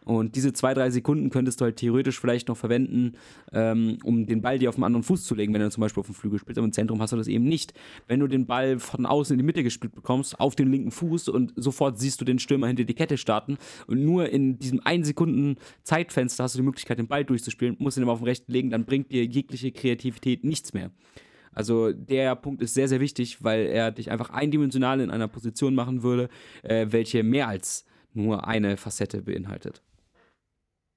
Und 0.05 0.35
diese 0.35 0.53
zwei, 0.53 0.73
drei 0.73 0.89
Sekunden 0.89 1.29
könntest 1.29 1.61
du 1.61 1.65
halt 1.65 1.77
theoretisch 1.77 2.19
vielleicht 2.19 2.47
noch 2.47 2.57
verwenden, 2.57 3.13
ähm, 3.51 3.97
um 4.03 4.25
den 4.25 4.41
Ball 4.41 4.59
dir 4.59 4.69
auf 4.69 4.75
den 4.75 4.83
anderen 4.83 5.03
Fuß 5.03 5.23
zu 5.23 5.35
legen, 5.35 5.53
wenn 5.53 5.61
du 5.61 5.69
zum 5.69 5.81
Beispiel 5.81 6.01
auf 6.01 6.07
dem 6.07 6.15
Flügel 6.15 6.39
spielst. 6.39 6.57
Aber 6.57 6.65
im 6.65 6.73
Zentrum 6.73 7.01
hast 7.01 7.13
du 7.13 7.17
das 7.17 7.27
eben 7.27 7.45
nicht. 7.45 7.73
Wenn 8.07 8.19
du 8.19 8.27
den 8.27 8.45
Ball 8.45 8.79
von 8.79 9.05
außen 9.05 9.33
in 9.33 9.37
die 9.39 9.45
Mitte 9.45 9.63
gespielt 9.63 9.95
bekommst, 9.95 10.39
auf 10.39 10.55
den 10.55 10.71
linken 10.71 10.91
Fuß 10.91 11.29
und 11.29 11.53
sofort 11.55 11.99
siehst 11.99 12.19
du 12.19 12.25
den 12.25 12.39
Stürmer 12.39 12.67
hinter 12.67 12.83
die 12.83 12.93
Kette 12.93 13.17
starten 13.17 13.57
und 13.87 14.03
nur 14.03 14.29
in 14.29 14.59
diesem 14.59 14.81
1 14.83 15.07
Sekunden 15.07 15.55
Zeitfenster 15.83 16.43
hast 16.43 16.55
du 16.55 16.59
die 16.59 16.65
Möglichkeit, 16.65 16.99
den 16.99 17.07
Ball 17.07 17.23
durchzuspielen, 17.23 17.75
musst 17.79 17.97
ihn 17.97 18.03
aber 18.03 18.13
auf 18.13 18.19
den 18.19 18.27
rechten 18.27 18.51
legen, 18.51 18.69
dann 18.69 18.85
bringt 18.85 19.11
dir 19.11 19.25
jegliche 19.25 19.71
Kreativität 19.71 20.43
nichts 20.43 20.73
mehr. 20.73 20.91
Also 21.53 21.93
der 21.93 22.35
Punkt 22.35 22.61
ist 22.61 22.73
sehr, 22.73 22.87
sehr 22.87 22.99
wichtig, 22.99 23.43
weil 23.43 23.67
er 23.67 23.91
dich 23.91 24.11
einfach 24.11 24.31
eindimensional 24.31 24.99
in 24.99 25.11
einer 25.11 25.27
Position 25.27 25.75
machen 25.75 26.03
würde, 26.03 26.29
äh, 26.63 26.87
welche 26.89 27.23
mehr 27.23 27.47
als 27.47 27.85
nur 28.13 28.47
eine 28.47 28.77
Facette 28.77 29.21
beinhaltet. 29.21 29.81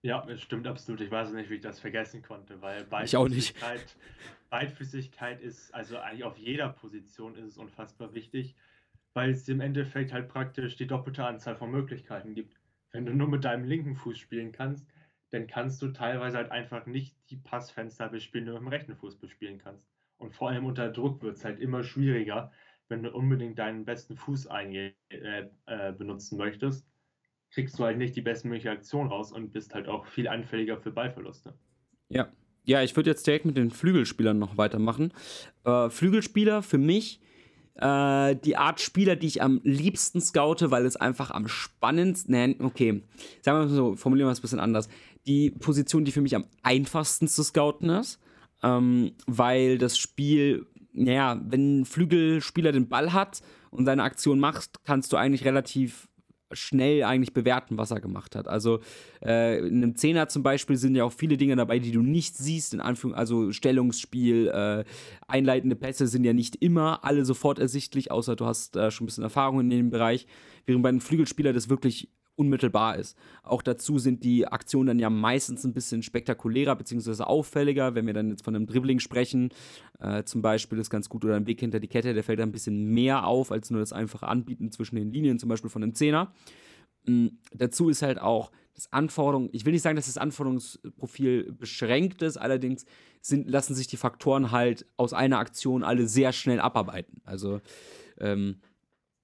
Ja, 0.02 0.24
das 0.24 0.40
stimmt 0.40 0.66
absolut. 0.66 1.00
Ich 1.00 1.10
weiß 1.10 1.32
nicht, 1.32 1.50
wie 1.50 1.54
ich 1.54 1.60
das 1.60 1.80
vergessen 1.80 2.22
konnte, 2.22 2.60
weil 2.60 2.84
Beidfüßigkeit, 2.84 3.96
Beidfüßigkeit 4.50 5.40
ist, 5.40 5.74
also 5.74 5.98
eigentlich 5.98 6.24
auf 6.24 6.38
jeder 6.38 6.68
Position 6.68 7.34
ist 7.34 7.46
es 7.46 7.58
unfassbar 7.58 8.14
wichtig, 8.14 8.54
weil 9.14 9.30
es 9.30 9.48
im 9.48 9.60
Endeffekt 9.60 10.12
halt 10.12 10.28
praktisch 10.28 10.76
die 10.76 10.86
doppelte 10.86 11.24
Anzahl 11.24 11.56
von 11.56 11.70
Möglichkeiten 11.70 12.34
gibt. 12.34 12.56
Wenn 12.92 13.06
du 13.06 13.14
nur 13.14 13.28
mit 13.28 13.44
deinem 13.44 13.64
linken 13.64 13.96
Fuß 13.96 14.18
spielen 14.18 14.52
kannst, 14.52 14.86
dann 15.30 15.46
kannst 15.46 15.82
du 15.82 15.88
teilweise 15.88 16.36
halt 16.36 16.50
einfach 16.50 16.86
nicht 16.86 17.16
die 17.30 17.36
Passfenster 17.36 18.08
bespielen, 18.08 18.44
die 18.44 18.50
du 18.50 18.54
mit 18.54 18.62
dem 18.62 18.68
rechten 18.68 18.94
Fuß 18.94 19.16
bespielen 19.16 19.58
kannst. 19.58 19.84
Und 20.18 20.34
vor 20.34 20.50
allem 20.50 20.66
unter 20.66 20.90
Druck 20.90 21.20
wird 21.22 21.36
es 21.36 21.44
halt 21.44 21.58
immer 21.58 21.82
schwieriger, 21.82 22.52
wenn 22.88 23.02
du 23.02 23.10
unbedingt 23.10 23.58
deinen 23.58 23.84
besten 23.84 24.16
Fuß 24.16 24.46
äh, 24.46 24.92
äh, 25.08 25.92
benutzen 25.92 26.38
möchtest 26.38 26.86
kriegst 27.56 27.78
du 27.78 27.84
halt 27.84 27.96
nicht 27.96 28.14
die 28.14 28.20
bestmögliche 28.20 28.70
Aktion 28.70 29.06
raus 29.06 29.32
und 29.32 29.50
bist 29.50 29.72
halt 29.72 29.88
auch 29.88 30.04
viel 30.04 30.28
anfälliger 30.28 30.76
für 30.76 30.90
Ballverluste. 30.90 31.54
Ja. 32.10 32.28
Ja, 32.64 32.82
ich 32.82 32.94
würde 32.96 33.08
jetzt 33.08 33.26
direkt 33.26 33.46
mit 33.46 33.56
den 33.56 33.70
Flügelspielern 33.70 34.38
noch 34.38 34.58
weitermachen. 34.58 35.12
Äh, 35.64 35.88
Flügelspieler 35.88 36.62
für 36.62 36.76
mich 36.76 37.20
äh, 37.76 38.36
die 38.36 38.58
Art 38.58 38.80
Spieler, 38.80 39.16
die 39.16 39.28
ich 39.28 39.40
am 39.40 39.62
liebsten 39.64 40.20
scoute, 40.20 40.70
weil 40.70 40.84
es 40.84 40.96
einfach 40.96 41.30
am 41.30 41.48
spannendsten, 41.48 42.34
nee, 42.34 42.56
okay, 42.58 43.02
sagen 43.40 43.58
wir 43.58 43.66
mal 43.66 43.68
so, 43.68 43.96
formulieren 43.96 44.28
wir 44.28 44.32
es 44.32 44.40
ein 44.40 44.42
bisschen 44.42 44.60
anders. 44.60 44.90
Die 45.26 45.50
Position, 45.50 46.04
die 46.04 46.12
für 46.12 46.20
mich 46.20 46.34
am 46.36 46.44
einfachsten 46.62 47.26
zu 47.26 47.42
scouten 47.42 47.88
ist, 47.88 48.20
ähm, 48.62 49.12
weil 49.26 49.78
das 49.78 49.96
Spiel, 49.96 50.66
naja, 50.92 51.40
wenn 51.46 51.80
ein 51.80 51.84
Flügelspieler 51.86 52.72
den 52.72 52.88
Ball 52.88 53.14
hat 53.14 53.40
und 53.70 53.86
seine 53.86 54.02
Aktion 54.02 54.40
macht, 54.40 54.84
kannst 54.84 55.10
du 55.12 55.16
eigentlich 55.16 55.46
relativ 55.46 56.08
schnell 56.52 57.02
eigentlich 57.02 57.34
bewerten, 57.34 57.78
was 57.78 57.90
er 57.90 58.00
gemacht 58.00 58.36
hat. 58.36 58.48
Also 58.48 58.80
äh, 59.24 59.58
in 59.58 59.82
einem 59.82 59.96
Zehner 59.96 60.28
zum 60.28 60.42
Beispiel 60.42 60.76
sind 60.76 60.94
ja 60.94 61.04
auch 61.04 61.12
viele 61.12 61.36
Dinge 61.36 61.56
dabei, 61.56 61.78
die 61.78 61.92
du 61.92 62.02
nicht 62.02 62.36
siehst, 62.36 62.74
in 62.74 62.80
Anführung, 62.80 63.16
also 63.16 63.52
Stellungsspiel, 63.52 64.48
äh, 64.48 64.84
einleitende 65.26 65.76
Pässe 65.76 66.06
sind 66.06 66.24
ja 66.24 66.32
nicht 66.32 66.56
immer 66.56 67.04
alle 67.04 67.24
sofort 67.24 67.58
ersichtlich, 67.58 68.10
außer 68.10 68.36
du 68.36 68.46
hast 68.46 68.76
äh, 68.76 68.90
schon 68.90 69.04
ein 69.04 69.06
bisschen 69.06 69.24
Erfahrung 69.24 69.60
in 69.60 69.70
dem 69.70 69.90
Bereich, 69.90 70.26
während 70.66 70.82
bei 70.82 70.88
einem 70.88 71.00
Flügelspieler 71.00 71.52
das 71.52 71.68
wirklich 71.68 72.10
unmittelbar 72.36 72.96
ist. 72.96 73.16
Auch 73.42 73.62
dazu 73.62 73.98
sind 73.98 74.22
die 74.22 74.46
Aktionen 74.46 74.88
dann 74.88 74.98
ja 74.98 75.10
meistens 75.10 75.64
ein 75.64 75.72
bisschen 75.72 76.02
spektakulärer 76.02 76.76
bzw. 76.76 77.24
auffälliger. 77.24 77.94
Wenn 77.94 78.06
wir 78.06 78.14
dann 78.14 78.30
jetzt 78.30 78.44
von 78.44 78.54
einem 78.54 78.66
Dribbling 78.66 79.00
sprechen, 79.00 79.50
äh, 79.98 80.22
zum 80.24 80.42
Beispiel 80.42 80.78
ist 80.78 80.90
ganz 80.90 81.08
gut, 81.08 81.24
oder 81.24 81.36
ein 81.36 81.46
Weg 81.46 81.60
hinter 81.60 81.80
die 81.80 81.88
Kette, 81.88 82.14
der 82.14 82.22
fällt 82.22 82.38
dann 82.38 82.50
ein 82.50 82.52
bisschen 82.52 82.92
mehr 82.92 83.26
auf, 83.26 83.50
als 83.50 83.70
nur 83.70 83.80
das 83.80 83.92
einfache 83.92 84.28
Anbieten 84.28 84.70
zwischen 84.70 84.96
den 84.96 85.10
Linien, 85.10 85.38
zum 85.38 85.48
Beispiel 85.48 85.70
von 85.70 85.82
einem 85.82 85.94
Zehner. 85.94 86.32
Mhm. 87.06 87.38
Dazu 87.52 87.88
ist 87.88 88.02
halt 88.02 88.20
auch 88.20 88.52
das 88.74 88.92
Anforderung, 88.92 89.48
ich 89.52 89.64
will 89.64 89.72
nicht 89.72 89.82
sagen, 89.82 89.96
dass 89.96 90.06
das 90.06 90.18
Anforderungsprofil 90.18 91.52
beschränkt 91.52 92.20
ist, 92.20 92.36
allerdings 92.36 92.84
sind, 93.22 93.48
lassen 93.48 93.74
sich 93.74 93.86
die 93.86 93.96
Faktoren 93.96 94.50
halt 94.50 94.84
aus 94.98 95.14
einer 95.14 95.38
Aktion 95.38 95.82
alle 95.82 96.06
sehr 96.06 96.32
schnell 96.32 96.60
abarbeiten. 96.60 97.22
Also 97.24 97.60
ähm, 98.18 98.60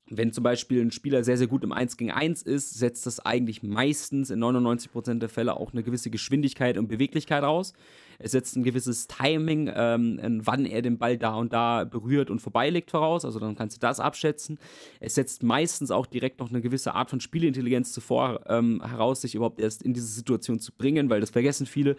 wenn 0.09 0.33
zum 0.33 0.45
Beispiel 0.45 0.83
ein 0.83 0.91
Spieler 0.91 1.25
sehr, 1.25 1.39
sehr 1.39 1.47
gut 1.47 1.65
im 1.65 1.73
1 1.73 1.97
gegen 1.97 2.11
1 2.11 2.43
ist, 2.43 2.75
setzt 2.75 3.07
das 3.07 3.21
eigentlich 3.21 3.63
meistens 3.63 4.31
in 4.31 4.43
99% 4.43 5.19
der 5.19 5.29
Fälle 5.29 5.57
auch 5.57 5.73
eine 5.73 5.83
gewisse 5.83 6.11
Geschwindigkeit 6.11 6.77
und 6.77 6.89
Beweglichkeit 6.89 7.45
aus. 7.45 7.73
Es 8.19 8.33
setzt 8.33 8.57
ein 8.57 8.63
gewisses 8.63 9.09
Timing, 9.09 9.71
ähm, 9.75 10.41
wann 10.45 10.67
er 10.67 10.83
den 10.83 10.99
Ball 10.99 11.19
da 11.19 11.35
und 11.35 11.53
da 11.53 11.85
berührt 11.85 12.31
und 12.31 12.41
vorbeilegt 12.41 12.91
voraus. 12.91 13.25
Also 13.25 13.39
dann 13.39 13.57
kannst 13.57 13.77
du 13.77 13.81
das 13.81 14.01
abschätzen. 14.01 14.59
Es 15.01 15.15
setzt 15.15 15.43
meistens 15.43 15.91
auch 15.91 16.07
direkt 16.07 16.41
noch 16.41 16.51
eine 16.51 16.61
gewisse 16.61 16.95
Art 16.95 17.11
von 17.11 17.21
Spielintelligenz 17.21 17.93
zuvor 17.93 18.41
ähm, 18.49 18.83
heraus, 18.85 19.23
sich 19.23 19.35
überhaupt 19.35 19.61
erst 19.61 19.83
in 19.83 19.95
diese 19.95 20.07
Situation 20.07 20.61
zu 20.61 20.73
bringen, 20.73 21.11
weil 21.11 21.21
das 21.21 21.31
vergessen 21.31 21.67
viele 21.67 21.97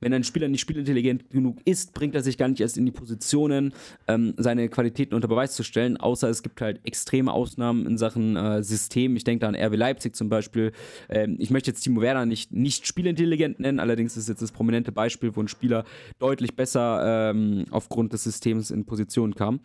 wenn 0.00 0.12
ein 0.12 0.24
Spieler 0.24 0.48
nicht 0.48 0.60
spielintelligent 0.60 1.30
genug 1.30 1.58
ist, 1.64 1.94
bringt 1.94 2.14
er 2.14 2.22
sich 2.22 2.38
gar 2.38 2.48
nicht 2.48 2.60
erst 2.60 2.76
in 2.76 2.86
die 2.86 2.92
Positionen, 2.92 3.72
ähm, 4.08 4.34
seine 4.36 4.68
Qualitäten 4.68 5.14
unter 5.14 5.28
Beweis 5.28 5.54
zu 5.54 5.62
stellen, 5.62 5.96
außer 5.96 6.28
es 6.28 6.42
gibt 6.42 6.60
halt 6.60 6.80
extreme 6.84 7.32
Ausnahmen 7.32 7.86
in 7.86 7.98
Sachen 7.98 8.36
äh, 8.36 8.62
System. 8.62 9.16
Ich 9.16 9.24
denke 9.24 9.40
da 9.40 9.48
an 9.48 9.56
RB 9.56 9.76
Leipzig 9.76 10.16
zum 10.16 10.28
Beispiel. 10.28 10.72
Ähm, 11.08 11.36
ich 11.38 11.50
möchte 11.50 11.70
jetzt 11.70 11.82
Timo 11.82 12.00
Werner 12.00 12.26
nicht, 12.26 12.52
nicht 12.52 12.86
spielintelligent 12.86 13.60
nennen, 13.60 13.80
allerdings 13.80 14.16
ist 14.16 14.28
jetzt 14.28 14.42
das 14.42 14.52
prominente 14.52 14.92
Beispiel, 14.92 15.34
wo 15.34 15.40
ein 15.40 15.48
Spieler 15.48 15.84
deutlich 16.18 16.56
besser 16.56 17.30
ähm, 17.30 17.64
aufgrund 17.70 18.12
des 18.12 18.24
Systems 18.24 18.70
in 18.70 18.84
Positionen 18.84 19.34
kam. 19.34 19.60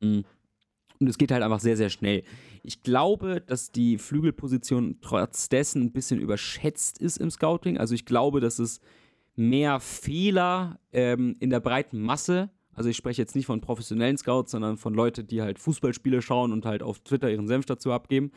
Mhm. 0.00 0.24
Und 1.00 1.06
es 1.08 1.16
geht 1.16 1.32
halt 1.32 1.42
einfach 1.42 1.60
sehr, 1.60 1.78
sehr 1.78 1.88
schnell. 1.88 2.24
Ich 2.62 2.82
glaube, 2.82 3.40
dass 3.40 3.72
die 3.72 3.96
Flügelposition 3.96 4.98
trotz 5.00 5.48
dessen 5.48 5.82
ein 5.82 5.92
bisschen 5.92 6.20
überschätzt 6.20 6.98
ist 6.98 7.16
im 7.16 7.30
Scouting. 7.30 7.78
Also 7.78 7.94
ich 7.94 8.04
glaube, 8.04 8.40
dass 8.40 8.58
es 8.58 8.80
mehr 9.36 9.80
Fehler 9.80 10.80
ähm, 10.92 11.36
in 11.40 11.50
der 11.50 11.60
breiten 11.60 12.00
Masse. 12.00 12.50
Also 12.72 12.88
ich 12.88 12.96
spreche 12.96 13.20
jetzt 13.20 13.34
nicht 13.34 13.46
von 13.46 13.60
professionellen 13.60 14.16
Scouts, 14.16 14.52
sondern 14.52 14.76
von 14.76 14.94
Leuten, 14.94 15.26
die 15.26 15.42
halt 15.42 15.58
Fußballspiele 15.58 16.22
schauen 16.22 16.52
und 16.52 16.64
halt 16.64 16.82
auf 16.82 17.00
Twitter 17.00 17.30
ihren 17.30 17.46
Senf 17.46 17.66
dazu 17.66 17.92
abgeben. 17.92 18.30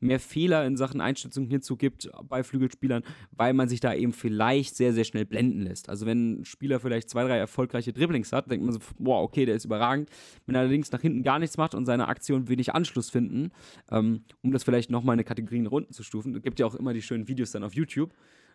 Mehr 0.00 0.20
Fehler 0.20 0.66
in 0.66 0.76
Sachen 0.76 1.00
Einschätzung 1.00 1.46
hierzu 1.46 1.76
gibt 1.76 2.10
bei 2.28 2.42
Flügelspielern, 2.42 3.02
weil 3.30 3.54
man 3.54 3.68
sich 3.68 3.80
da 3.80 3.94
eben 3.94 4.12
vielleicht 4.12 4.76
sehr, 4.76 4.92
sehr 4.92 5.04
schnell 5.04 5.24
blenden 5.24 5.62
lässt. 5.62 5.88
Also 5.88 6.04
wenn 6.04 6.40
ein 6.40 6.44
Spieler 6.44 6.80
vielleicht 6.80 7.08
zwei, 7.08 7.24
drei 7.24 7.38
erfolgreiche 7.38 7.92
Dribblings 7.92 8.32
hat, 8.32 8.50
denkt 8.50 8.66
man 8.66 8.74
so, 8.74 8.80
boah, 8.98 9.22
okay, 9.22 9.46
der 9.46 9.54
ist 9.54 9.64
überragend. 9.64 10.10
Wenn 10.44 10.56
er 10.56 10.62
allerdings 10.62 10.92
nach 10.92 11.00
hinten 11.00 11.22
gar 11.22 11.38
nichts 11.38 11.56
macht 11.56 11.74
und 11.74 11.86
seine 11.86 12.08
Aktion 12.08 12.48
wenig 12.48 12.74
Anschluss 12.74 13.10
finden, 13.10 13.50
ähm, 13.90 14.24
um 14.42 14.52
das 14.52 14.64
vielleicht 14.64 14.90
nochmal 14.90 15.14
in 15.14 15.20
eine 15.20 15.24
Kategorie 15.24 15.60
nach 15.60 15.72
unten 15.72 15.92
zu 15.92 16.02
stufen, 16.02 16.38
gibt 16.42 16.58
ja 16.60 16.66
auch 16.66 16.74
immer 16.74 16.92
die 16.92 17.02
schönen 17.02 17.28
Videos 17.28 17.52
dann 17.52 17.64
auf 17.64 17.74
YouTube, 17.74 18.12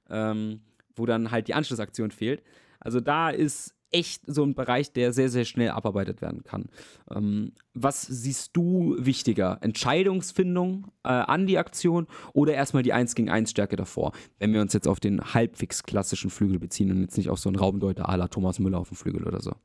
ähm, 0.10 0.62
wo 1.00 1.06
dann 1.06 1.32
halt 1.32 1.48
die 1.48 1.54
Anschlussaktion 1.54 2.12
fehlt. 2.12 2.44
Also 2.80 3.00
da 3.00 3.30
ist 3.30 3.76
echt 3.92 4.24
so 4.28 4.44
ein 4.44 4.56
Bereich, 4.56 4.94
der 4.94 5.14
sehr, 5.14 5.30
sehr 5.30 5.46
schnell 5.46 5.70
abarbeitet 5.70 6.22
werden 6.22 6.44
kann. 6.44 6.70
Ähm, 7.12 7.54
was 7.74 8.04
siehst 8.04 8.56
du 8.56 8.96
wichtiger? 9.00 9.58
Entscheidungsfindung 9.62 10.92
äh, 11.04 11.10
an 11.10 11.48
die 11.48 11.58
Aktion 11.58 12.08
oder 12.34 12.54
erstmal 12.54 12.84
die 12.84 12.94
1 12.94 13.16
gegen 13.16 13.30
1 13.30 13.50
Stärke 13.50 13.76
davor? 13.76 14.12
Wenn 14.38 14.54
wir 14.54 14.62
uns 14.62 14.74
jetzt 14.74 14.88
auf 14.88 15.00
den 15.00 15.34
halbwegs 15.34 15.84
klassischen 15.84 16.30
Flügel 16.30 16.60
beziehen 16.60 16.92
und 16.92 17.02
jetzt 17.02 17.18
nicht 17.18 17.30
auf 17.30 17.40
so 17.40 17.50
einen 17.50 17.58
Raubendeuter 17.58 18.10
à 18.10 18.16
la 18.16 18.28
Thomas 18.28 18.60
Müller 18.60 18.78
auf 18.78 18.90
dem 18.90 18.98
Flügel 18.98 19.26
oder 19.26 19.42
so. 19.42 19.56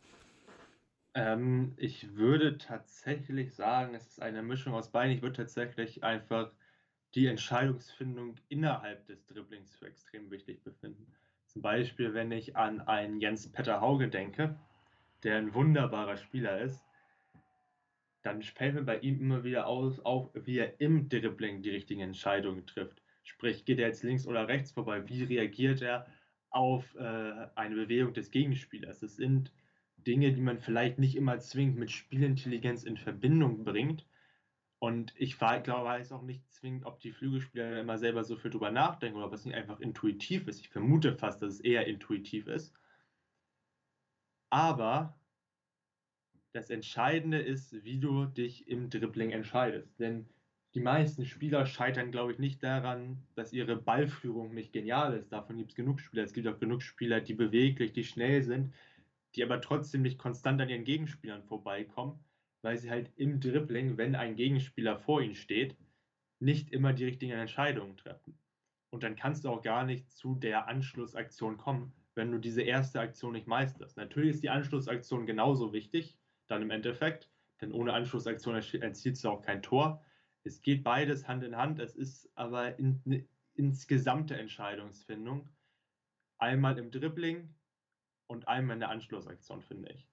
Ähm, 1.15 1.75
ich 1.77 2.17
würde 2.17 2.59
tatsächlich 2.59 3.55
sagen, 3.55 3.95
es 3.95 4.07
ist 4.07 4.23
eine 4.23 4.43
Mischung 4.43 4.75
aus 4.75 4.91
beiden. 4.91 5.15
Ich 5.15 5.23
würde 5.23 5.37
tatsächlich 5.37 6.03
einfach 6.03 6.51
die 7.15 7.27
Entscheidungsfindung 7.27 8.35
innerhalb 8.49 9.07
des 9.07 9.25
Dribblings 9.27 9.77
für 9.77 9.87
extrem 9.87 10.31
wichtig 10.31 10.65
befinden. 10.65 11.07
Zum 11.55 11.63
Beispiel, 11.63 12.15
wenn 12.15 12.33
ich 12.33 12.57
an 12.57 12.81
einen 12.81 13.21
Jens 13.21 13.51
Petter 13.51 13.81
Hauge 13.81 14.09
denke, 14.09 14.59
der 15.23 15.37
ein 15.39 15.55
wunderbarer 15.55 16.17
Spieler 16.17 16.61
ist, 16.61 16.85
dann 18.23 18.43
fällt 18.43 18.75
mir 18.75 18.83
bei 18.83 18.99
ihm 18.99 19.21
immer 19.21 19.45
wieder 19.45 19.69
aus, 19.69 20.01
auf, 20.01 20.31
wie 20.35 20.59
er 20.59 20.81
im 20.81 21.09
Dribbling 21.09 21.63
die 21.63 21.71
richtigen 21.71 22.01
Entscheidungen 22.01 22.67
trifft. 22.67 23.01
Sprich, 23.23 23.65
geht 23.65 23.79
er 23.79 23.87
jetzt 23.87 24.03
links 24.03 24.27
oder 24.27 24.49
rechts 24.49 24.73
vorbei? 24.73 25.09
Wie 25.09 25.23
reagiert 25.23 25.81
er 25.81 26.09
auf 26.51 26.93
äh, 26.97 27.47
eine 27.55 27.77
Bewegung 27.77 28.13
des 28.15 28.33
Gegenspielers? 28.33 28.99
Das 28.99 29.15
sind 29.15 29.53
Dinge, 30.09 30.33
die 30.33 30.41
man 30.41 30.59
vielleicht 30.59 30.99
nicht 30.99 31.15
immer 31.15 31.39
zwingend 31.39 31.79
mit 31.79 31.93
Spielintelligenz 31.93 32.83
in 32.83 32.97
Verbindung 32.97 33.63
bringt. 33.63 34.05
Und 34.85 35.15
ich 35.17 35.39
glaube, 35.39 35.67
weiß 35.67 36.13
auch 36.13 36.21
nicht 36.21 36.43
zwingend, 36.53 36.85
ob 36.85 37.01
die 37.01 37.13
Flügelspieler 37.13 37.81
immer 37.81 37.97
selber 37.97 38.23
so 38.23 38.37
viel 38.37 38.51
drüber 38.51 38.71
nachdenken 38.71 39.17
oder 39.17 39.29
ob 39.29 39.33
es 39.33 39.47
nicht 39.47 39.55
einfach 39.55 39.81
intuitiv 39.81 40.47
ist. 40.47 40.61
Ich 40.61 40.69
vermute 40.69 41.17
fast, 41.17 41.41
dass 41.41 41.55
es 41.55 41.61
eher 41.61 41.87
intuitiv 41.87 42.49
ist. 42.49 42.75
Aber 44.51 45.19
das 46.53 46.69
Entscheidende 46.69 47.39
ist, 47.39 47.83
wie 47.83 47.99
du 47.99 48.27
dich 48.27 48.69
im 48.69 48.91
Dribbling 48.91 49.31
entscheidest. 49.31 49.99
Denn 49.99 50.29
die 50.75 50.81
meisten 50.81 51.25
Spieler 51.25 51.65
scheitern, 51.65 52.13
glaube 52.13 52.33
ich, 52.33 52.39
nicht 52.39 52.63
daran, 52.63 53.27
dass 53.37 53.55
ihre 53.55 53.77
Ballführung 53.77 54.53
nicht 54.53 54.75
genial 54.75 55.17
ist. 55.17 55.33
Davon 55.33 55.57
gibt 55.57 55.71
es 55.71 55.77
genug 55.77 55.99
Spieler. 55.99 56.25
Es 56.25 56.35
gibt 56.35 56.47
auch 56.47 56.59
genug 56.59 56.83
Spieler, 56.83 57.23
die 57.23 57.33
beweglich, 57.33 57.95
die 57.95 58.05
schnell 58.05 58.43
sind, 58.43 58.75
die 59.35 59.45
aber 59.45 59.63
trotzdem 59.63 60.03
nicht 60.03 60.19
konstant 60.19 60.61
an 60.61 60.69
ihren 60.69 60.85
Gegenspielern 60.85 61.43
vorbeikommen, 61.43 62.23
weil 62.65 62.79
sie 62.79 62.91
halt 62.91 63.13
im 63.17 63.41
Dribbling, 63.41 63.97
wenn 63.97 64.17
ein 64.17 64.35
Gegenspieler 64.35 64.99
vor 64.99 65.23
ihnen 65.23 65.35
steht, 65.35 65.77
nicht 66.41 66.73
immer 66.73 66.93
die 66.93 67.05
richtigen 67.05 67.33
Entscheidungen 67.33 67.97
treffen. 67.97 68.37
Und 68.91 69.03
dann 69.03 69.17
kannst 69.17 69.45
du 69.45 69.51
auch 69.51 69.63
gar 69.63 69.85
nicht 69.85 70.11
zu 70.11 70.35
der 70.35 70.69
Anschlussaktion 70.69 71.57
kommen, 71.57 71.93
wenn 72.15 72.33
du 72.33 72.39
diese 72.39 72.63
erste 72.63 73.01
Aktion 73.01 73.33
nicht 73.33 73.47
meisterst. 73.47 73.97
Natürlich 73.97 74.31
ist 74.31 74.43
die 74.43 74.51
Anschlussaktion 74.51 75.27
genauso 75.27 75.73
wichtig, 75.73 76.17
dann 76.49 76.63
im 76.63 76.71
Endeffekt, 76.71 77.31
denn 77.61 77.73
ohne 77.73 77.93
Anschlussaktion 77.93 78.55
erzielst 78.55 79.25
du 79.25 79.29
auch 79.29 79.43
kein 79.43 79.63
Tor 79.63 80.03
es 80.45 80.61
geht 80.61 80.85
beides 80.85 81.27
Hand 81.27 81.43
in 81.43 81.57
Hand. 81.57 81.81
Es 81.81 81.97
ist 81.97 82.31
aber 82.35 82.79
in, 82.79 83.01
ne, 83.05 83.27
insgesamte 83.55 84.37
Entscheidungsfindung. 84.37 85.49
Einmal 86.39 86.79
im 86.79 86.91
Dribbling 86.91 87.55
und 88.27 88.47
einmal 88.47 88.77
in 88.77 88.81
der 88.81 88.91
Anschlussaktion, 88.91 89.63
finde 89.63 89.93
ich. 89.93 90.07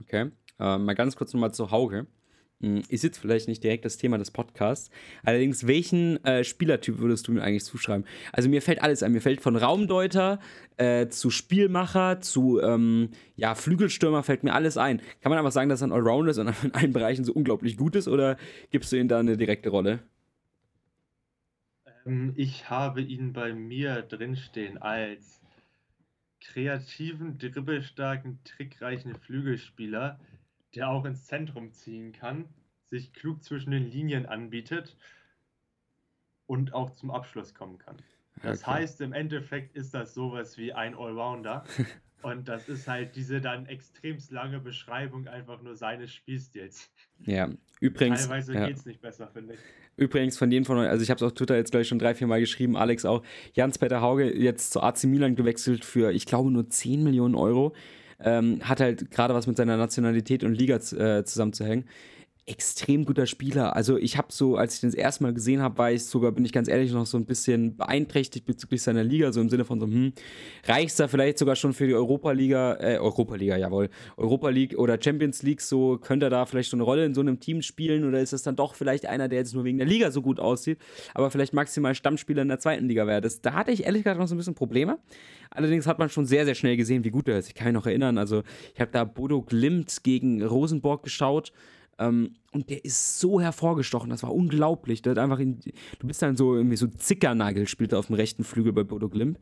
Okay, 0.00 0.30
äh, 0.58 0.78
mal 0.78 0.94
ganz 0.94 1.16
kurz 1.16 1.32
nochmal 1.32 1.52
zu 1.52 1.70
Hauge. 1.70 2.06
Hm, 2.60 2.82
ist 2.88 3.04
jetzt 3.04 3.18
vielleicht 3.18 3.48
nicht 3.48 3.64
direkt 3.64 3.86
das 3.86 3.96
Thema 3.96 4.18
des 4.18 4.30
Podcasts. 4.30 4.90
Allerdings, 5.24 5.66
welchen 5.66 6.22
äh, 6.24 6.44
Spielertyp 6.44 6.98
würdest 6.98 7.26
du 7.26 7.32
mir 7.32 7.42
eigentlich 7.42 7.64
zuschreiben? 7.64 8.04
Also 8.32 8.50
mir 8.50 8.60
fällt 8.60 8.82
alles 8.82 9.02
ein. 9.02 9.12
Mir 9.12 9.22
fällt 9.22 9.40
von 9.40 9.56
Raumdeuter 9.56 10.40
äh, 10.76 11.08
zu 11.08 11.30
Spielmacher 11.30 12.20
zu 12.20 12.60
ähm, 12.60 13.10
ja, 13.34 13.54
Flügelstürmer 13.54 14.22
fällt 14.22 14.44
mir 14.44 14.52
alles 14.52 14.76
ein. 14.76 15.00
Kann 15.22 15.30
man 15.30 15.38
einfach 15.38 15.52
sagen, 15.52 15.70
dass 15.70 15.80
er 15.80 15.88
ein 15.88 15.92
Allrounder 15.92 16.32
ist 16.32 16.38
und 16.38 16.52
in 16.62 16.74
allen 16.74 16.92
Bereichen 16.92 17.24
so 17.24 17.32
unglaublich 17.32 17.78
gut 17.78 17.96
ist 17.96 18.08
oder 18.08 18.36
gibst 18.70 18.92
du 18.92 18.96
ihm 18.96 19.08
da 19.08 19.18
eine 19.18 19.38
direkte 19.38 19.70
Rolle? 19.70 20.00
Ähm, 22.04 22.34
ich 22.36 22.68
habe 22.68 23.00
ihn 23.00 23.32
bei 23.32 23.54
mir 23.54 24.02
drinstehen 24.02 24.76
als 24.76 25.39
kreativen, 26.40 27.38
dribbelstarken, 27.38 28.42
trickreichen 28.44 29.14
Flügelspieler 29.14 30.18
der 30.74 30.88
auch 30.88 31.04
ins 31.04 31.26
Zentrum 31.26 31.72
ziehen 31.72 32.12
kann, 32.12 32.48
sich 32.86 33.12
klug 33.12 33.42
zwischen 33.42 33.70
den 33.70 33.90
Linien 33.90 34.26
anbietet 34.26 34.96
und 36.46 36.74
auch 36.74 36.90
zum 36.90 37.10
Abschluss 37.10 37.54
kommen 37.54 37.78
kann. 37.78 37.96
Das 38.42 38.62
okay. 38.62 38.70
heißt, 38.72 39.00
im 39.00 39.12
Endeffekt 39.12 39.74
ist 39.74 39.94
das 39.94 40.14
sowas 40.14 40.56
wie 40.58 40.72
ein 40.72 40.94
Allrounder. 40.94 41.64
und 42.22 42.48
das 42.48 42.68
ist 42.68 42.86
halt 42.88 43.16
diese 43.16 43.40
dann 43.40 43.66
extremst 43.66 44.30
lange 44.30 44.60
Beschreibung 44.60 45.26
einfach 45.28 45.62
nur 45.62 45.76
seines 45.76 46.12
Spielstils. 46.12 46.90
Ja, 47.24 47.48
übrigens. 47.80 48.22
Teilweise 48.22 48.54
ja. 48.54 48.66
geht 48.66 48.76
es 48.76 48.86
nicht 48.86 49.00
besser, 49.00 49.28
finde 49.32 49.54
ich. 49.54 49.60
Übrigens 49.96 50.38
von 50.38 50.48
denen 50.48 50.64
von 50.64 50.78
euch, 50.78 50.88
also 50.88 51.02
ich 51.02 51.10
habe 51.10 51.16
es 51.18 51.22
auf 51.22 51.34
Twitter 51.34 51.56
jetzt 51.56 51.72
gleich 51.72 51.88
schon 51.88 51.98
drei, 51.98 52.14
vier 52.14 52.26
Mal 52.26 52.40
geschrieben, 52.40 52.76
Alex 52.76 53.04
auch, 53.04 53.22
Jans-Peter 53.52 54.00
Hauge 54.00 54.34
jetzt 54.34 54.72
zu 54.72 54.82
AC 54.82 55.04
Milan 55.04 55.36
gewechselt 55.36 55.84
für, 55.84 56.10
ich 56.10 56.24
glaube, 56.24 56.50
nur 56.50 56.68
10 56.68 57.02
Millionen 57.02 57.34
Euro 57.34 57.74
ähm, 58.18 58.60
hat 58.62 58.80
halt 58.80 59.10
gerade 59.10 59.34
was 59.34 59.46
mit 59.46 59.56
seiner 59.56 59.76
Nationalität 59.76 60.44
und 60.44 60.54
Liga 60.54 60.76
äh, 60.76 61.24
zusammenzuhängen. 61.24 61.84
Extrem 62.50 63.04
guter 63.04 63.26
Spieler. 63.26 63.76
Also 63.76 63.96
ich 63.96 64.18
habe 64.18 64.26
so, 64.32 64.56
als 64.56 64.74
ich 64.74 64.80
den 64.80 64.90
das 64.90 64.98
erste 64.98 65.22
Mal 65.22 65.32
gesehen 65.32 65.62
habe, 65.62 65.78
war 65.78 65.92
ich 65.92 66.04
sogar, 66.04 66.32
bin 66.32 66.44
ich 66.44 66.52
ganz 66.52 66.66
ehrlich, 66.66 66.90
noch 66.90 67.06
so 67.06 67.16
ein 67.16 67.24
bisschen 67.24 67.76
beeinträchtigt 67.76 68.44
bezüglich 68.44 68.82
seiner 68.82 69.04
Liga, 69.04 69.30
so 69.32 69.40
im 69.40 69.48
Sinne 69.48 69.64
von 69.64 69.78
so, 69.78 69.86
hm, 69.86 70.12
reicht 70.64 70.98
da 70.98 71.06
vielleicht 71.06 71.38
sogar 71.38 71.54
schon 71.54 71.72
für 71.72 71.86
die 71.86 71.94
Europa-Liga, 71.94 72.78
äh, 72.80 72.98
Europa-Liga, 72.98 73.56
jawohl, 73.56 73.88
Europa 74.16 74.48
League 74.48 74.76
oder 74.76 74.98
Champions 75.00 75.44
League, 75.44 75.60
so 75.60 75.98
könnte 75.98 76.26
er 76.26 76.30
da 76.30 76.44
vielleicht 76.44 76.70
so 76.70 76.76
eine 76.76 76.82
Rolle 76.82 77.04
in 77.04 77.14
so 77.14 77.20
einem 77.20 77.38
Team 77.38 77.62
spielen 77.62 78.04
oder 78.04 78.18
ist 78.20 78.32
das 78.32 78.42
dann 78.42 78.56
doch 78.56 78.74
vielleicht 78.74 79.06
einer, 79.06 79.28
der 79.28 79.38
jetzt 79.38 79.54
nur 79.54 79.62
wegen 79.62 79.78
der 79.78 79.86
Liga 79.86 80.10
so 80.10 80.20
gut 80.20 80.40
aussieht, 80.40 80.78
aber 81.14 81.30
vielleicht 81.30 81.54
maximal 81.54 81.94
Stammspieler 81.94 82.42
in 82.42 82.48
der 82.48 82.58
zweiten 82.58 82.88
Liga 82.88 83.06
wäre. 83.06 83.20
Da 83.20 83.52
hatte 83.52 83.70
ich 83.70 83.84
ehrlich 83.84 84.02
gesagt 84.02 84.18
noch 84.18 84.26
so 84.26 84.34
ein 84.34 84.38
bisschen 84.38 84.56
Probleme. 84.56 84.98
Allerdings 85.50 85.86
hat 85.86 86.00
man 86.00 86.08
schon 86.08 86.26
sehr, 86.26 86.44
sehr 86.44 86.56
schnell 86.56 86.76
gesehen, 86.76 87.04
wie 87.04 87.10
gut 87.10 87.28
er 87.28 87.38
ist. 87.38 87.46
Ich 87.46 87.54
kann 87.54 87.68
mich 87.68 87.74
noch 87.74 87.86
erinnern, 87.86 88.18
also 88.18 88.42
ich 88.74 88.80
habe 88.80 88.90
da 88.90 89.04
Bodo 89.04 89.40
Glimt 89.40 90.02
gegen 90.02 90.42
Rosenborg 90.42 91.04
geschaut. 91.04 91.52
Ähm, 92.00 92.34
und 92.52 92.70
der 92.70 92.84
ist 92.84 93.20
so 93.20 93.40
hervorgestochen, 93.40 94.10
das 94.10 94.22
war 94.22 94.34
unglaublich. 94.34 95.02
Der 95.02 95.12
hat 95.12 95.18
einfach 95.18 95.38
in, 95.38 95.60
du 95.60 96.06
bist 96.06 96.22
dann 96.22 96.36
so 96.36 96.56
irgendwie 96.56 96.76
so 96.76 96.88
Zickernagel, 96.88 97.68
spielt 97.68 97.94
auf 97.94 98.06
dem 98.06 98.16
rechten 98.16 98.42
Flügel 98.42 98.72
bei 98.72 98.82
Bodo 98.82 99.08
Glimt. 99.08 99.38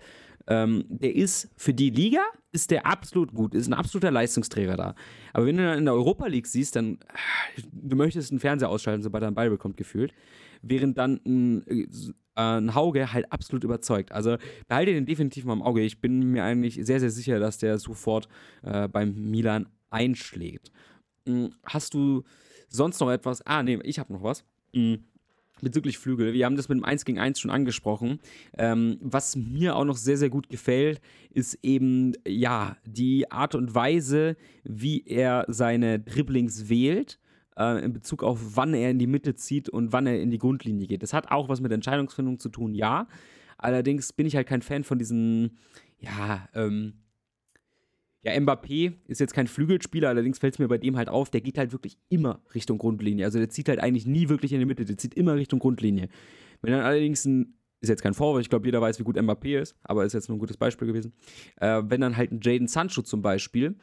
Ähm, 0.49 0.85
der 0.89 1.15
ist 1.15 1.51
für 1.57 1.73
die 1.73 1.91
Liga 1.91 2.23
ist 2.53 2.71
der 2.71 2.87
absolut 2.87 3.33
gut, 3.35 3.55
ist 3.55 3.69
ein 3.69 3.75
absoluter 3.75 4.11
Leistungsträger 4.11 4.77
da. 4.77 4.95
Aber 5.33 5.47
wenn 5.47 5.57
du 5.57 5.63
dann 5.63 5.79
in 5.79 5.85
der 5.85 5.95
Europa 5.95 6.27
League 6.27 6.47
siehst, 6.47 6.77
dann 6.77 6.99
du 7.73 7.97
möchtest 7.97 8.33
einen 8.33 8.41
Fernseher 8.41 8.71
ausschalten, 8.71 9.03
sobald 9.03 9.23
er 9.23 9.29
einen 9.29 9.37
Ball 9.37 9.51
bekommt, 9.51 9.77
gefühlt. 9.77 10.13
Während 10.63 10.99
dann 10.99 11.21
ein, 11.25 11.67
äh, 11.67 11.87
ein 12.35 12.75
Hauge 12.75 13.13
halt 13.13 13.31
absolut 13.31 13.65
überzeugt. 13.65 14.11
Also 14.11 14.37
behalte 14.67 14.93
den 14.93 15.07
definitiv 15.07 15.45
mal 15.45 15.53
im 15.53 15.63
Auge. 15.63 15.83
Ich 15.83 16.01
bin 16.01 16.33
mir 16.33 16.45
eigentlich 16.45 16.81
sehr, 16.83 16.99
sehr 16.99 17.11
sicher, 17.11 17.39
dass 17.39 17.59
der 17.59 17.79
sofort 17.79 18.29
äh, 18.63 18.89
beim 18.89 19.31
Milan 19.31 19.69
einschlägt. 19.91 20.73
Hm, 21.27 21.51
hast 21.65 21.95
du 21.95 22.25
sonst 22.69 23.01
noch 23.01 23.11
etwas? 23.11 23.45
Ah, 23.47 23.62
nee, 23.62 23.79
ich 23.83 23.99
habe 23.99 24.12
noch 24.12 24.23
was. 24.23 24.45
Hm, 24.75 25.05
bezüglich 25.61 25.99
Flügel. 25.99 26.33
Wir 26.33 26.47
haben 26.47 26.57
das 26.57 26.69
mit 26.69 26.79
dem 26.79 26.85
1 26.85 27.05
gegen 27.05 27.19
1 27.19 27.41
schon 27.41 27.51
angesprochen. 27.51 28.21
Ähm, 28.57 28.99
was 29.01 29.37
mir 29.37 29.77
auch 29.77 29.85
noch 29.85 29.97
sehr, 29.97 30.16
sehr 30.16 30.31
gut 30.31 30.49
gefällt, 30.49 31.01
ist 31.31 31.59
eben, 31.62 32.14
ja, 32.27 32.77
die 32.87 33.31
Art 33.31 33.55
und 33.55 33.75
Weise, 33.75 34.37
wie 34.64 35.05
er 35.07 35.45
seine 35.49 35.99
Dribblings 35.99 36.69
wählt 36.69 37.19
äh, 37.57 37.85
in 37.85 37.93
Bezug 37.93 38.23
auf, 38.23 38.57
wann 38.57 38.75
er 38.75 38.91
in 38.91 38.99
die 38.99 39.07
Mitte 39.07 39.35
zieht 39.35 39.69
und 39.69 39.93
wann 39.93 40.07
er 40.07 40.21
in 40.21 40.31
die 40.31 40.39
Grundlinie 40.39 40.87
geht. 40.87 41.03
Das 41.03 41.12
hat 41.12 41.31
auch 41.31 41.49
was 41.49 41.61
mit 41.61 41.73
Entscheidungsfindung 41.73 42.39
zu 42.39 42.49
tun, 42.49 42.75
ja. 42.75 43.09
Allerdings 43.59 44.12
bin 44.12 44.27
ich 44.27 44.37
halt 44.37 44.47
kein 44.47 44.62
Fan 44.62 44.85
von 44.85 44.99
diesen, 44.99 45.59
ja, 45.99 46.49
ähm, 46.55 46.95
ja, 48.33 48.41
Mbappé 48.41 48.95
ist 49.07 49.20
jetzt 49.20 49.35
kein 49.35 49.47
Flügelspieler, 49.47 50.09
allerdings 50.09 50.39
fällt 50.39 50.55
es 50.55 50.59
mir 50.59 50.68
bei 50.68 50.79
dem 50.79 50.97
halt 50.97 51.09
auf, 51.09 51.31
der 51.31 51.41
geht 51.41 51.59
halt 51.59 51.72
wirklich 51.72 51.99
immer 52.09 52.41
Richtung 52.55 52.79
Grundlinie. 52.79 53.24
Also 53.24 53.39
der 53.39 53.49
zieht 53.49 53.68
halt 53.68 53.81
eigentlich 53.81 54.07
nie 54.07 54.29
wirklich 54.29 54.53
in 54.53 54.61
die 54.61 54.66
Mitte, 54.66 54.85
der 54.85 54.99
zieht 54.99 55.14
immer 55.14 55.35
Richtung 55.35 55.59
Grundlinie. 55.59 56.09
Wenn 56.62 56.72
dann 56.72 56.83
allerdings 56.83 57.24
ein, 57.24 57.55
ist 57.81 57.89
jetzt 57.89 58.03
kein 58.03 58.14
Vorwurf, 58.14 58.41
ich 58.41 58.51
glaube, 58.51 58.66
jeder 58.66 58.81
weiß, 58.81 58.99
wie 58.99 59.05
gut 59.05 59.16
Mbappé 59.16 59.61
ist, 59.61 59.76
aber 59.83 60.05
ist 60.05 60.12
jetzt 60.12 60.29
nur 60.29 60.37
ein 60.37 60.41
gutes 60.41 60.57
Beispiel 60.57 60.89
gewesen. 60.89 61.12
Äh, 61.61 61.83
wenn 61.87 62.01
dann 62.01 62.16
halt 62.16 62.33
ein 62.33 62.41
Jaden 62.43 62.66
Sancho 62.66 63.03
zum 63.03 63.22
Beispiel, 63.22 63.76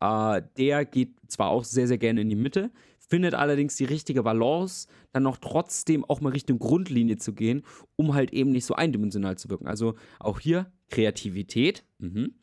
äh, 0.00 0.42
der 0.56 0.84
geht 0.84 1.16
zwar 1.28 1.50
auch 1.50 1.64
sehr, 1.64 1.88
sehr 1.88 1.98
gerne 1.98 2.20
in 2.20 2.28
die 2.28 2.36
Mitte, 2.36 2.70
findet 2.98 3.34
allerdings 3.34 3.76
die 3.76 3.84
richtige 3.84 4.22
Balance, 4.22 4.86
dann 5.12 5.22
noch 5.22 5.38
trotzdem 5.38 6.04
auch 6.04 6.20
mal 6.20 6.32
Richtung 6.32 6.58
Grundlinie 6.58 7.16
zu 7.16 7.32
gehen, 7.32 7.62
um 7.96 8.14
halt 8.14 8.32
eben 8.32 8.50
nicht 8.50 8.66
so 8.66 8.74
eindimensional 8.74 9.38
zu 9.38 9.48
wirken. 9.48 9.66
Also 9.66 9.94
auch 10.20 10.40
hier 10.40 10.70
Kreativität 10.90 11.84
mhm, 11.98 12.34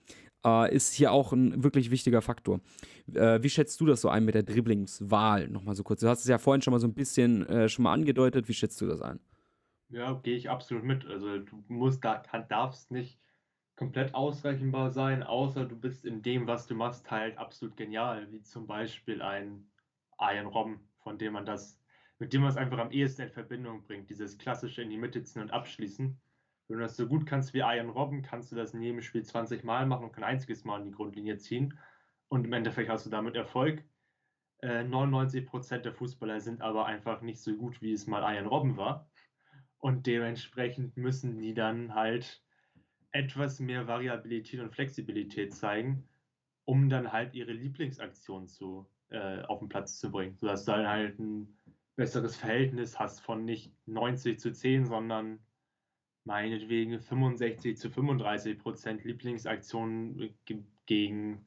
äh, 0.46 0.74
ist 0.74 0.93
hier 0.93 1.12
auch 1.12 1.34
ein 1.34 1.64
wirklich 1.64 1.91
wichtiger 1.91 2.22
Faktor. 2.22 2.62
Äh, 3.14 3.41
wie 3.41 3.50
schätzt 3.50 3.82
du 3.82 3.86
das 3.86 4.02
so 4.02 4.10
ein 4.10 4.24
mit 4.24 4.36
der 4.36 4.43
Dribblingswahl? 4.43 5.50
Nochmal 5.50 5.76
so 5.76 5.84
kurz. 5.84 6.02
Du 6.02 6.08
hast 6.08 6.20
es 6.20 6.28
ja 6.28 6.38
vorhin 6.38 6.62
schon 6.62 6.72
mal 6.72 6.80
so 6.80 6.88
ein 6.88 6.93
bisschen 6.93 7.46
äh, 7.48 7.68
schon 7.68 7.84
mal 7.84 7.93
angedeutet. 7.93 8.48
Wie 8.48 8.54
schätzt 8.54 8.80
du 8.80 8.86
das 8.86 9.02
ein? 9.02 9.20
Ja, 9.89 10.14
gehe 10.14 10.36
ich 10.36 10.50
absolut 10.50 10.84
mit. 10.84 11.06
Also 11.06 11.39
du 11.39 11.64
musst 11.68 12.04
da, 12.04 12.22
darfst 12.48 12.91
nicht 12.91 13.20
komplett 13.76 14.14
ausrechenbar 14.14 14.91
sein, 14.91 15.22
außer 15.22 15.66
du 15.66 15.76
bist 15.76 16.06
in 16.06 16.22
dem, 16.22 16.48
was 16.48 16.66
du 16.66 16.76
machst, 16.76 17.12
halt 17.12 17.38
absolut 17.38 17.76
genial, 17.76 18.32
wie 18.32 18.41
zum 18.41 18.68
Beispiel 18.68 19.22
ein 19.22 19.70
Iron 20.20 20.48
Robben, 20.48 20.80
von 21.00 21.18
dem 21.18 21.34
man 21.34 21.46
das, 21.46 21.78
mit 22.20 22.32
dem 22.32 22.41
man 22.41 22.52
es 22.52 22.58
einfach 22.58 22.78
am 22.78 22.91
ehesten 22.91 23.24
in 23.24 23.30
Verbindung 23.30 23.84
bringt. 23.84 24.10
Dieses 24.10 24.38
klassische 24.38 24.82
in 24.82 24.89
die 24.89 24.98
Mitte 24.98 25.22
ziehen 25.24 25.41
und 25.41 25.52
abschließen. 25.52 26.18
Wenn 26.68 26.78
du 26.78 26.84
das 26.84 26.97
so 26.97 27.07
gut 27.07 27.26
kannst 27.26 27.53
wie 27.53 27.59
Iron 27.59 27.89
Robben, 27.89 28.22
kannst 28.22 28.51
du 28.51 28.55
das 28.55 28.74
in 28.74 28.82
jedem 28.82 29.01
Spiel 29.01 29.24
20 29.24 29.63
Mal 29.63 29.86
machen 29.86 30.05
und 30.05 30.13
kein 30.13 30.24
einziges 30.24 30.63
Mal 30.63 30.80
in 30.80 30.86
die 30.86 30.91
Grundlinie 30.91 31.38
ziehen. 31.38 31.78
Und 32.28 32.45
im 32.45 32.53
Endeffekt 32.53 32.89
hast 32.89 33.05
du 33.05 33.09
damit 33.09 33.36
Erfolg. 33.36 33.84
Äh, 34.61 34.84
99% 34.84 35.80
der 35.80 35.93
Fußballer 35.93 36.41
sind 36.41 36.61
aber 36.61 36.86
einfach 36.86 37.22
nicht 37.22 37.39
so 37.39 37.55
gut, 37.55 37.82
wie 37.82 37.93
es 37.93 38.07
mal 38.07 38.36
Iron 38.36 38.47
Robben 38.47 38.78
war. 38.78 39.09
Und 39.78 40.07
dementsprechend 40.07 40.97
müssen 40.97 41.38
die 41.38 41.53
dann 41.53 41.93
halt 41.93 42.43
etwas 43.11 43.59
mehr 43.59 43.88
Variabilität 43.88 44.59
und 44.59 44.74
Flexibilität 44.74 45.53
zeigen, 45.53 46.09
um 46.66 46.89
dann 46.89 47.13
halt 47.13 47.36
ihre 47.36 47.53
Lieblingsaktion 47.53 48.47
zu 48.47 48.89
äh, 49.09 49.43
auf 49.43 49.59
den 49.59 49.70
Platz 49.70 49.99
zu 49.99 50.11
bringen, 50.11 50.36
sodass 50.36 50.66
du 50.66 50.72
dann 50.72 50.88
halt 50.88 51.20
ein 51.20 51.59
besseres 51.95 52.36
Verhältnis 52.36 52.99
hast 52.99 53.22
von 53.22 53.45
nicht 53.45 53.72
90 53.86 54.39
zu 54.39 54.51
10, 54.51 54.86
sondern 54.86 55.39
meinetwegen 56.26 57.00
65 57.00 57.78
zu 57.78 57.90
35 57.90 58.60
Prozent 58.60 59.04
Lieblingsaktionen 59.04 60.36
gegen 60.86 61.46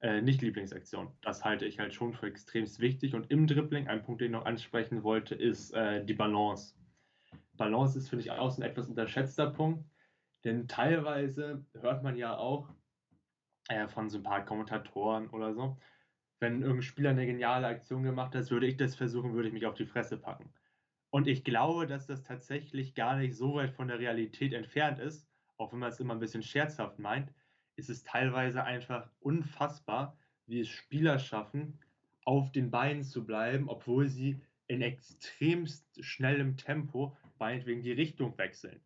äh, 0.00 0.20
Nicht-Lieblingsaktionen. 0.20 1.12
Das 1.22 1.44
halte 1.44 1.66
ich 1.66 1.78
halt 1.78 1.94
schon 1.94 2.14
für 2.14 2.26
extrem 2.26 2.66
wichtig. 2.78 3.14
Und 3.14 3.30
im 3.30 3.46
Dribbling, 3.46 3.88
ein 3.88 4.02
Punkt, 4.02 4.20
den 4.20 4.26
ich 4.26 4.32
noch 4.32 4.46
ansprechen 4.46 5.02
wollte, 5.02 5.34
ist 5.34 5.72
äh, 5.72 6.04
die 6.04 6.14
Balance. 6.14 6.74
Balance 7.54 7.98
ist, 7.98 8.08
finde 8.08 8.24
ich, 8.24 8.30
auch 8.30 8.56
ein 8.56 8.62
etwas 8.62 8.88
unterschätzter 8.88 9.50
Punkt, 9.50 9.84
denn 10.44 10.68
teilweise 10.68 11.64
hört 11.80 12.02
man 12.02 12.16
ja 12.16 12.36
auch 12.36 12.68
äh, 13.68 13.88
von 13.88 14.08
so 14.08 14.18
ein 14.18 14.22
paar 14.22 14.44
Kommentatoren 14.44 15.28
oder 15.30 15.54
so, 15.54 15.78
wenn 16.38 16.60
irgendein 16.60 16.82
Spieler 16.82 17.10
eine 17.10 17.26
geniale 17.26 17.66
Aktion 17.66 18.02
gemacht 18.02 18.34
hat, 18.34 18.50
würde 18.50 18.66
ich 18.66 18.76
das 18.76 18.94
versuchen, 18.94 19.34
würde 19.34 19.48
ich 19.48 19.54
mich 19.54 19.66
auf 19.66 19.74
die 19.74 19.86
Fresse 19.86 20.18
packen. 20.18 20.52
Und 21.16 21.28
ich 21.28 21.44
glaube, 21.44 21.86
dass 21.86 22.06
das 22.06 22.24
tatsächlich 22.24 22.94
gar 22.94 23.16
nicht 23.16 23.34
so 23.34 23.54
weit 23.54 23.70
von 23.70 23.88
der 23.88 23.98
Realität 23.98 24.52
entfernt 24.52 24.98
ist, 24.98 25.26
auch 25.56 25.72
wenn 25.72 25.78
man 25.78 25.88
es 25.88 25.98
immer 25.98 26.12
ein 26.12 26.20
bisschen 26.20 26.42
scherzhaft 26.42 26.98
meint, 26.98 27.32
ist 27.76 27.88
es 27.88 28.02
teilweise 28.02 28.64
einfach 28.64 29.08
unfassbar, 29.20 30.18
wie 30.44 30.60
es 30.60 30.68
Spieler 30.68 31.18
schaffen, 31.18 31.78
auf 32.26 32.52
den 32.52 32.70
Beinen 32.70 33.02
zu 33.02 33.24
bleiben, 33.24 33.70
obwohl 33.70 34.08
sie 34.08 34.42
in 34.66 34.82
extremst 34.82 36.04
schnellem 36.04 36.58
Tempo 36.58 37.16
meinetwegen 37.38 37.80
die 37.80 37.92
Richtung 37.92 38.36
wechseln 38.36 38.82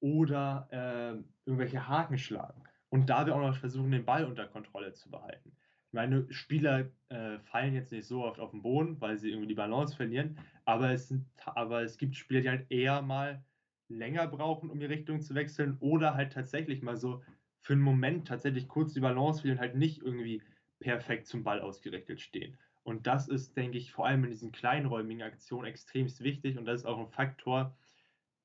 oder 0.00 0.66
äh, 0.72 1.22
irgendwelche 1.48 1.86
Haken 1.86 2.18
schlagen 2.18 2.64
und 2.88 3.08
dabei 3.08 3.32
auch 3.32 3.38
noch 3.38 3.56
versuchen, 3.56 3.92
den 3.92 4.04
Ball 4.04 4.24
unter 4.24 4.48
Kontrolle 4.48 4.92
zu 4.92 5.08
behalten. 5.08 5.56
Ich 5.94 5.96
meine, 5.96 6.26
Spieler 6.28 6.90
äh, 7.08 7.38
fallen 7.38 7.72
jetzt 7.72 7.92
nicht 7.92 8.08
so 8.08 8.24
oft 8.24 8.40
auf 8.40 8.50
den 8.50 8.62
Boden, 8.62 9.00
weil 9.00 9.16
sie 9.16 9.28
irgendwie 9.28 9.46
die 9.46 9.54
Balance 9.54 9.94
verlieren, 9.94 10.36
aber 10.64 10.90
es, 10.90 11.06
sind, 11.06 11.24
aber 11.46 11.82
es 11.82 11.98
gibt 11.98 12.16
Spieler, 12.16 12.40
die 12.40 12.48
halt 12.48 12.68
eher 12.68 13.00
mal 13.00 13.44
länger 13.86 14.26
brauchen, 14.26 14.70
um 14.70 14.80
die 14.80 14.86
Richtung 14.86 15.20
zu 15.20 15.36
wechseln 15.36 15.76
oder 15.78 16.16
halt 16.16 16.32
tatsächlich 16.32 16.82
mal 16.82 16.96
so 16.96 17.22
für 17.60 17.74
einen 17.74 17.82
Moment 17.82 18.26
tatsächlich 18.26 18.66
kurz 18.66 18.92
die 18.92 18.98
Balance 18.98 19.42
verlieren 19.42 19.60
halt 19.60 19.76
nicht 19.76 20.02
irgendwie 20.02 20.42
perfekt 20.80 21.28
zum 21.28 21.44
Ball 21.44 21.60
ausgerichtet 21.60 22.20
stehen. 22.20 22.58
Und 22.82 23.06
das 23.06 23.28
ist, 23.28 23.56
denke 23.56 23.78
ich, 23.78 23.92
vor 23.92 24.04
allem 24.04 24.24
in 24.24 24.30
diesen 24.30 24.50
kleinräumigen 24.50 25.22
Aktionen 25.22 25.68
extremst 25.68 26.24
wichtig 26.24 26.58
und 26.58 26.64
das 26.64 26.80
ist 26.80 26.86
auch 26.86 26.98
ein 26.98 27.06
Faktor, 27.06 27.78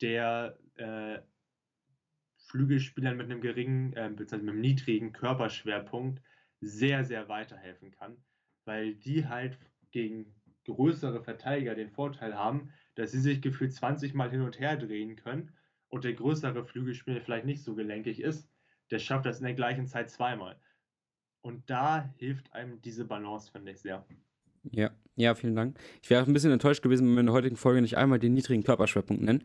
der 0.02 0.60
äh, 0.76 1.18
Flügelspielern 2.46 3.18
mit 3.18 3.26
einem 3.26 3.42
geringen, 3.42 3.94
äh, 3.94 4.08
beziehungsweise 4.08 4.44
mit 4.44 4.54
einem 4.54 4.62
niedrigen 4.62 5.14
Körperschwerpunkt 5.14 6.22
sehr, 6.62 7.04
sehr 7.06 7.30
weiterhelfen 7.30 7.92
kann, 7.92 8.24
weil 8.66 8.96
die 8.96 9.28
halt 9.28 9.60
gegen 9.92 10.36
größere 10.66 11.24
Verteidiger 11.24 11.76
den 11.76 11.90
Vorteil 11.90 12.36
haben, 12.36 12.72
dass 12.96 13.12
sie 13.12 13.20
sich 13.20 13.42
gefühlt 13.42 13.74
20 13.74 14.14
Mal 14.14 14.30
hin 14.30 14.42
und 14.42 14.60
her 14.60 14.78
drehen 14.78 15.16
können 15.16 15.54
und 15.88 16.04
der 16.04 16.14
größere 16.14 16.64
Flügelspieler 16.66 17.22
vielleicht 17.22 17.46
nicht 17.46 17.64
so 17.64 17.76
gelenkig 17.76 18.22
ist, 18.22 18.50
der 18.92 19.00
schafft 19.00 19.26
das 19.26 19.40
in 19.40 19.46
der 19.46 19.56
gleichen 19.56 19.88
Zeit 19.88 20.10
zweimal. 20.10 20.60
Und 21.42 21.70
da 21.70 22.14
hilft 22.18 22.54
einem 22.54 22.82
diese 22.82 23.06
Balance, 23.06 23.52
finde 23.52 23.72
ich 23.72 23.80
sehr. 23.80 24.06
Ja, 24.72 24.92
ja, 25.20 25.36
vielen 25.36 25.54
Dank. 25.54 25.76
Ich 26.02 26.10
wäre 26.10 26.24
ein 26.24 26.32
bisschen 26.32 26.52
enttäuscht 26.52 26.82
gewesen, 26.82 27.06
wenn 27.06 27.16
wir 27.16 27.20
in 27.20 27.26
der 27.26 27.36
heutigen 27.36 27.58
Folge 27.58 27.82
nicht 27.82 27.98
einmal 27.98 28.20
den 28.20 28.34
niedrigen 28.34 28.64
Körperschwerpunkt 28.64 29.22
nennen. 29.22 29.44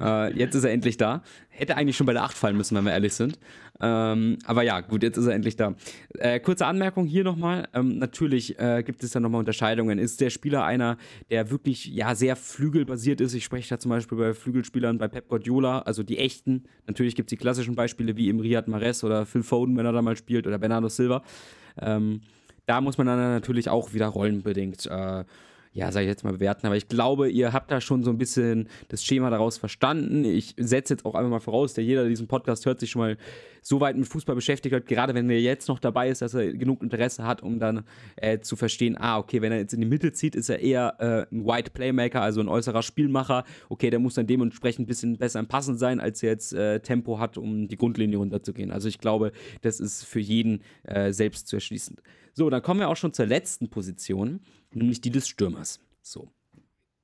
Äh, 0.00 0.32
jetzt 0.38 0.54
ist 0.54 0.62
er 0.62 0.70
endlich 0.70 0.98
da. 0.98 1.24
Hätte 1.48 1.76
eigentlich 1.76 1.96
schon 1.96 2.06
bei 2.06 2.12
der 2.12 2.22
8 2.22 2.36
fallen 2.36 2.56
müssen, 2.56 2.76
wenn 2.76 2.84
wir 2.84 2.92
ehrlich 2.92 3.12
sind. 3.12 3.36
Ähm, 3.80 4.38
aber 4.44 4.62
ja, 4.62 4.82
gut, 4.82 5.02
jetzt 5.02 5.16
ist 5.16 5.26
er 5.26 5.34
endlich 5.34 5.56
da. 5.56 5.74
Äh, 6.14 6.38
kurze 6.38 6.64
Anmerkung 6.66 7.06
hier 7.06 7.24
nochmal. 7.24 7.66
Ähm, 7.74 7.98
natürlich 7.98 8.56
äh, 8.60 8.84
gibt 8.84 9.02
es 9.02 9.10
da 9.10 9.18
nochmal 9.18 9.40
Unterscheidungen. 9.40 9.98
Ist 9.98 10.20
der 10.20 10.30
Spieler 10.30 10.64
einer, 10.64 10.96
der 11.28 11.50
wirklich 11.50 11.86
ja 11.86 12.14
sehr 12.14 12.36
flügelbasiert 12.36 13.20
ist? 13.20 13.34
Ich 13.34 13.42
spreche 13.42 13.68
da 13.68 13.80
zum 13.80 13.88
Beispiel 13.88 14.16
bei 14.16 14.32
Flügelspielern 14.32 14.96
bei 14.96 15.08
Pep 15.08 15.26
Guardiola, 15.26 15.80
also 15.80 16.04
die 16.04 16.18
echten. 16.18 16.66
Natürlich 16.86 17.16
gibt 17.16 17.26
es 17.26 17.30
die 17.30 17.36
klassischen 17.36 17.74
Beispiele 17.74 18.16
wie 18.16 18.28
im 18.28 18.38
Riyad 18.38 18.68
Mahrez 18.68 19.02
oder 19.02 19.26
Phil 19.26 19.42
Foden, 19.42 19.76
wenn 19.76 19.86
er 19.86 19.92
da 19.92 20.02
mal 20.02 20.16
spielt, 20.16 20.46
oder 20.46 20.58
Bernardo 20.58 20.88
Silva. 20.88 21.24
Ähm, 21.82 22.20
da 22.66 22.80
muss 22.80 22.98
man 22.98 23.06
dann 23.06 23.18
natürlich 23.18 23.68
auch 23.68 23.94
wieder 23.94 24.06
rollenbedingt, 24.06 24.86
äh, 24.86 25.24
ja, 25.72 25.92
sag 25.92 26.00
ich 26.00 26.08
jetzt 26.08 26.24
mal, 26.24 26.32
bewerten. 26.32 26.66
Aber 26.66 26.76
ich 26.76 26.88
glaube, 26.88 27.28
ihr 27.28 27.52
habt 27.52 27.70
da 27.70 27.80
schon 27.82 28.02
so 28.02 28.10
ein 28.10 28.16
bisschen 28.16 28.68
das 28.88 29.04
Schema 29.04 29.28
daraus 29.28 29.58
verstanden. 29.58 30.24
Ich 30.24 30.54
setze 30.56 30.94
jetzt 30.94 31.04
auch 31.04 31.14
einfach 31.14 31.30
mal 31.30 31.40
voraus, 31.40 31.74
der 31.74 31.84
jeder, 31.84 32.00
der 32.00 32.08
diesen 32.08 32.28
Podcast 32.28 32.64
hört, 32.64 32.80
sich 32.80 32.90
schon 32.90 33.02
mal 33.02 33.18
so 33.60 33.80
weit 33.80 33.96
mit 33.96 34.08
Fußball 34.08 34.34
beschäftigt 34.34 34.74
hat, 34.74 34.86
gerade 34.86 35.12
wenn 35.12 35.28
er 35.28 35.40
jetzt 35.40 35.68
noch 35.68 35.80
dabei 35.80 36.08
ist, 36.08 36.22
dass 36.22 36.34
er 36.34 36.52
genug 36.52 36.82
Interesse 36.82 37.24
hat, 37.24 37.42
um 37.42 37.58
dann 37.58 37.84
äh, 38.14 38.38
zu 38.38 38.54
verstehen, 38.54 38.96
ah, 38.96 39.18
okay, 39.18 39.42
wenn 39.42 39.50
er 39.52 39.58
jetzt 39.58 39.74
in 39.74 39.80
die 39.80 39.88
Mitte 39.88 40.12
zieht, 40.12 40.36
ist 40.36 40.48
er 40.48 40.60
eher 40.60 40.94
äh, 40.98 41.34
ein 41.34 41.44
White 41.44 41.72
Playmaker, 41.72 42.22
also 42.22 42.40
ein 42.40 42.48
äußerer 42.48 42.82
Spielmacher. 42.82 43.44
Okay, 43.68 43.90
der 43.90 43.98
muss 43.98 44.14
dann 44.14 44.26
dementsprechend 44.26 44.84
ein 44.84 44.86
bisschen 44.86 45.18
besser 45.18 45.40
im 45.40 45.46
Passen 45.46 45.76
sein, 45.76 45.98
als 45.98 46.22
er 46.22 46.30
jetzt 46.30 46.54
äh, 46.54 46.80
Tempo 46.80 47.18
hat, 47.18 47.36
um 47.36 47.66
die 47.66 47.76
Grundlinie 47.76 48.18
runterzugehen. 48.18 48.70
Also 48.70 48.88
ich 48.88 48.98
glaube, 48.98 49.32
das 49.62 49.80
ist 49.80 50.04
für 50.04 50.20
jeden 50.20 50.62
äh, 50.84 51.12
selbst 51.12 51.48
zu 51.48 51.56
erschließen. 51.56 51.96
So, 52.38 52.50
dann 52.50 52.60
kommen 52.60 52.80
wir 52.80 52.90
auch 52.90 52.98
schon 52.98 53.14
zur 53.14 53.24
letzten 53.24 53.70
Position, 53.70 54.40
nämlich 54.70 55.00
die 55.00 55.10
des 55.10 55.26
Stürmers. 55.26 55.80
So. 56.02 56.30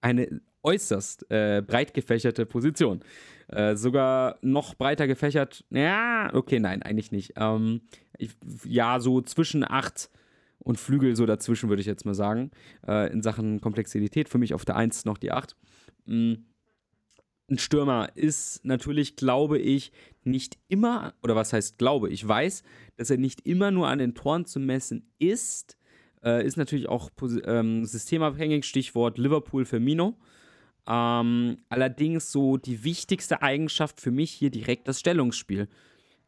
Eine 0.03 0.43
äußerst 0.62 1.30
äh, 1.30 1.62
breit 1.66 1.95
gefächerte 1.95 2.45
Position. 2.45 3.01
Äh, 3.49 3.76
sogar 3.76 4.37
noch 4.43 4.74
breiter 4.74 5.07
gefächert. 5.07 5.64
Ja, 5.70 6.28
okay, 6.35 6.61
nein, 6.61 6.83
eigentlich 6.83 7.12
nicht. 7.12 7.33
Ähm, 7.37 7.80
ich, 8.18 8.33
ja, 8.64 9.01
so 9.01 9.22
zwischen 9.22 9.64
8 9.64 10.11
und 10.59 10.78
Flügel, 10.78 11.16
so 11.16 11.24
dazwischen 11.24 11.70
würde 11.70 11.80
ich 11.80 11.87
jetzt 11.87 12.05
mal 12.05 12.14
sagen. 12.14 12.51
Äh, 12.87 13.11
in 13.11 13.22
Sachen 13.22 13.62
Komplexität. 13.62 14.28
Für 14.28 14.39
mich 14.39 14.53
auf 14.53 14.66
der 14.66 14.76
1 14.76 15.07
noch 15.07 15.16
die 15.16 15.33
8. 15.33 15.57
Mhm 16.05 16.45
ein 17.53 17.59
Stürmer 17.59 18.11
ist 18.14 18.64
natürlich, 18.64 19.16
glaube 19.16 19.59
ich, 19.59 19.92
nicht 20.24 20.59
immer, 20.68 21.14
oder 21.22 21.36
was 21.36 21.53
heißt 21.53 21.78
glaube, 21.78 22.11
ich 22.11 22.26
weiß, 22.26 22.62
dass 22.96 23.11
er 23.11 23.18
nicht 23.18 23.46
immer 23.46 23.70
nur 23.70 23.88
an 23.88 23.98
den 23.98 24.14
Toren 24.14 24.46
zu 24.46 24.59
messen 24.59 25.11
ist. 25.18 25.76
Äh, 26.24 26.46
ist 26.46 26.57
natürlich 26.57 26.88
auch 26.88 27.11
ähm, 27.44 27.84
systemabhängig, 27.84 28.64
Stichwort 28.64 29.18
Liverpool 29.18 29.64
Firmino. 29.64 30.16
Ähm, 30.86 31.59
allerdings 31.68 32.32
so 32.32 32.57
die 32.57 32.84
wichtigste 32.84 33.42
Eigenschaft 33.42 34.00
für 34.00 34.11
mich 34.11 34.30
hier 34.30 34.50
direkt 34.50 34.88
das 34.88 35.00
Stellungsspiel 35.00 35.68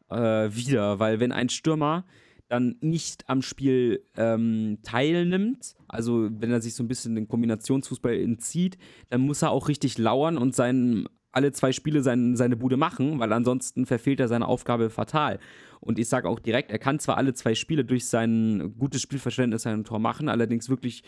äh, 0.09 0.15
wieder, 0.15 0.99
weil 0.99 1.19
wenn 1.19 1.31
ein 1.31 1.49
Stürmer 1.49 2.05
dann 2.47 2.75
nicht 2.81 3.27
am 3.27 3.41
Spiel 3.41 4.03
ähm, 4.15 4.77
teilnimmt, 4.83 5.75
also 5.87 6.29
wenn 6.31 6.51
er 6.51 6.61
sich 6.61 6.75
so 6.75 6.83
ein 6.83 6.87
bisschen 6.87 7.15
den 7.15 7.27
Kombinationsfußball 7.27 8.13
entzieht, 8.13 8.77
dann 9.09 9.21
muss 9.21 9.41
er 9.41 9.51
auch 9.51 9.67
richtig 9.67 9.97
lauern 9.97 10.37
und 10.37 10.55
seinen, 10.55 11.07
alle 11.35 11.51
zwei 11.51 11.71
Spiele 11.71 12.01
sein, 12.01 12.35
seine 12.35 12.55
Bude 12.55 12.77
machen, 12.77 13.19
weil 13.19 13.31
ansonsten 13.33 13.85
verfehlt 13.85 14.19
er 14.19 14.27
seine 14.27 14.47
Aufgabe 14.47 14.89
fatal. 14.89 15.39
Und 15.79 15.99
ich 15.99 16.07
sage 16.07 16.27
auch 16.27 16.39
direkt, 16.39 16.71
er 16.71 16.79
kann 16.79 16.99
zwar 16.99 17.17
alle 17.17 17.33
zwei 17.33 17.53
Spiele 17.53 17.85
durch 17.85 18.05
sein 18.05 18.73
gutes 18.79 19.01
Spielverständnis 19.01 19.63
sein 19.63 19.83
Tor 19.83 19.99
machen, 19.99 20.29
allerdings 20.29 20.69
wirklich 20.69 21.03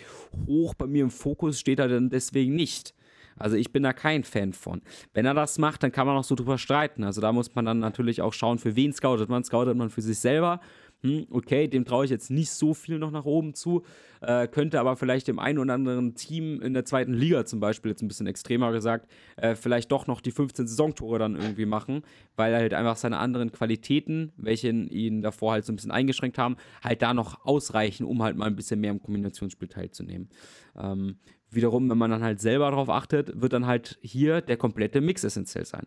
hoch 0.45 0.73
bei 0.73 0.85
mir 0.85 1.03
im 1.03 1.09
Fokus 1.09 1.59
steht 1.59 1.79
er 1.79 1.87
dann 1.87 2.09
deswegen 2.09 2.55
nicht. 2.55 2.93
Also 3.39 3.55
ich 3.55 3.71
bin 3.71 3.83
da 3.83 3.93
kein 3.93 4.23
Fan 4.23 4.53
von. 4.53 4.81
Wenn 5.13 5.25
er 5.25 5.33
das 5.33 5.59
macht, 5.59 5.83
dann 5.83 5.91
kann 5.91 6.07
man 6.07 6.17
auch 6.17 6.23
so 6.23 6.35
drüber 6.35 6.57
streiten. 6.57 7.03
Also 7.03 7.21
da 7.21 7.31
muss 7.31 7.53
man 7.55 7.65
dann 7.65 7.79
natürlich 7.79 8.21
auch 8.21 8.33
schauen, 8.33 8.57
für 8.57 8.75
wen 8.75 8.91
scoutet 8.93 9.29
man. 9.29 9.43
Scoutet 9.43 9.77
man 9.77 9.89
für 9.89 10.01
sich 10.01 10.19
selber 10.19 10.59
hm, 11.03 11.27
okay, 11.29 11.67
dem 11.67 11.85
traue 11.85 12.05
ich 12.05 12.11
jetzt 12.11 12.31
nicht 12.31 12.49
so 12.49 12.73
viel 12.73 12.97
noch 12.97 13.11
nach 13.11 13.25
oben 13.25 13.53
zu, 13.53 13.83
äh, 14.21 14.47
könnte 14.47 14.79
aber 14.79 14.95
vielleicht 14.95 15.27
dem 15.27 15.37
einen 15.37 15.59
oder 15.59 15.75
anderen 15.75 16.15
Team 16.15 16.59
in 16.61 16.73
der 16.73 16.85
zweiten 16.85 17.13
Liga 17.13 17.45
zum 17.45 17.59
Beispiel, 17.59 17.91
jetzt 17.91 18.01
ein 18.01 18.07
bisschen 18.07 18.25
extremer 18.25 18.71
gesagt, 18.71 19.07
äh, 19.35 19.53
vielleicht 19.53 19.91
doch 19.91 20.07
noch 20.07 20.21
die 20.21 20.31
15 20.31 20.65
Saisontore 20.67 21.19
dann 21.19 21.35
irgendwie 21.35 21.67
machen, 21.67 22.01
weil 22.35 22.51
er 22.51 22.59
halt 22.59 22.73
einfach 22.73 22.95
seine 22.95 23.19
anderen 23.19 23.51
Qualitäten, 23.51 24.31
welche 24.37 24.69
ihn 24.69 25.21
davor 25.21 25.51
halt 25.51 25.65
so 25.65 25.71
ein 25.71 25.75
bisschen 25.75 25.91
eingeschränkt 25.91 26.39
haben, 26.39 26.57
halt 26.83 27.01
da 27.03 27.13
noch 27.13 27.45
ausreichen, 27.45 28.03
um 28.05 28.23
halt 28.23 28.35
mal 28.35 28.45
ein 28.45 28.55
bisschen 28.55 28.79
mehr 28.79 28.91
im 28.91 29.01
Kombinationsspiel 29.01 29.67
teilzunehmen. 29.67 30.29
Ähm, 30.75 31.17
wiederum, 31.51 31.89
wenn 31.89 31.97
man 31.97 32.09
dann 32.09 32.23
halt 32.23 32.41
selber 32.41 32.69
darauf 32.71 32.89
achtet, 32.89 33.39
wird 33.39 33.53
dann 33.53 33.67
halt 33.67 33.99
hier 34.01 34.41
der 34.41 34.57
komplette 34.57 34.99
Mix 35.01 35.23
essentiell 35.23 35.65
sein. 35.65 35.85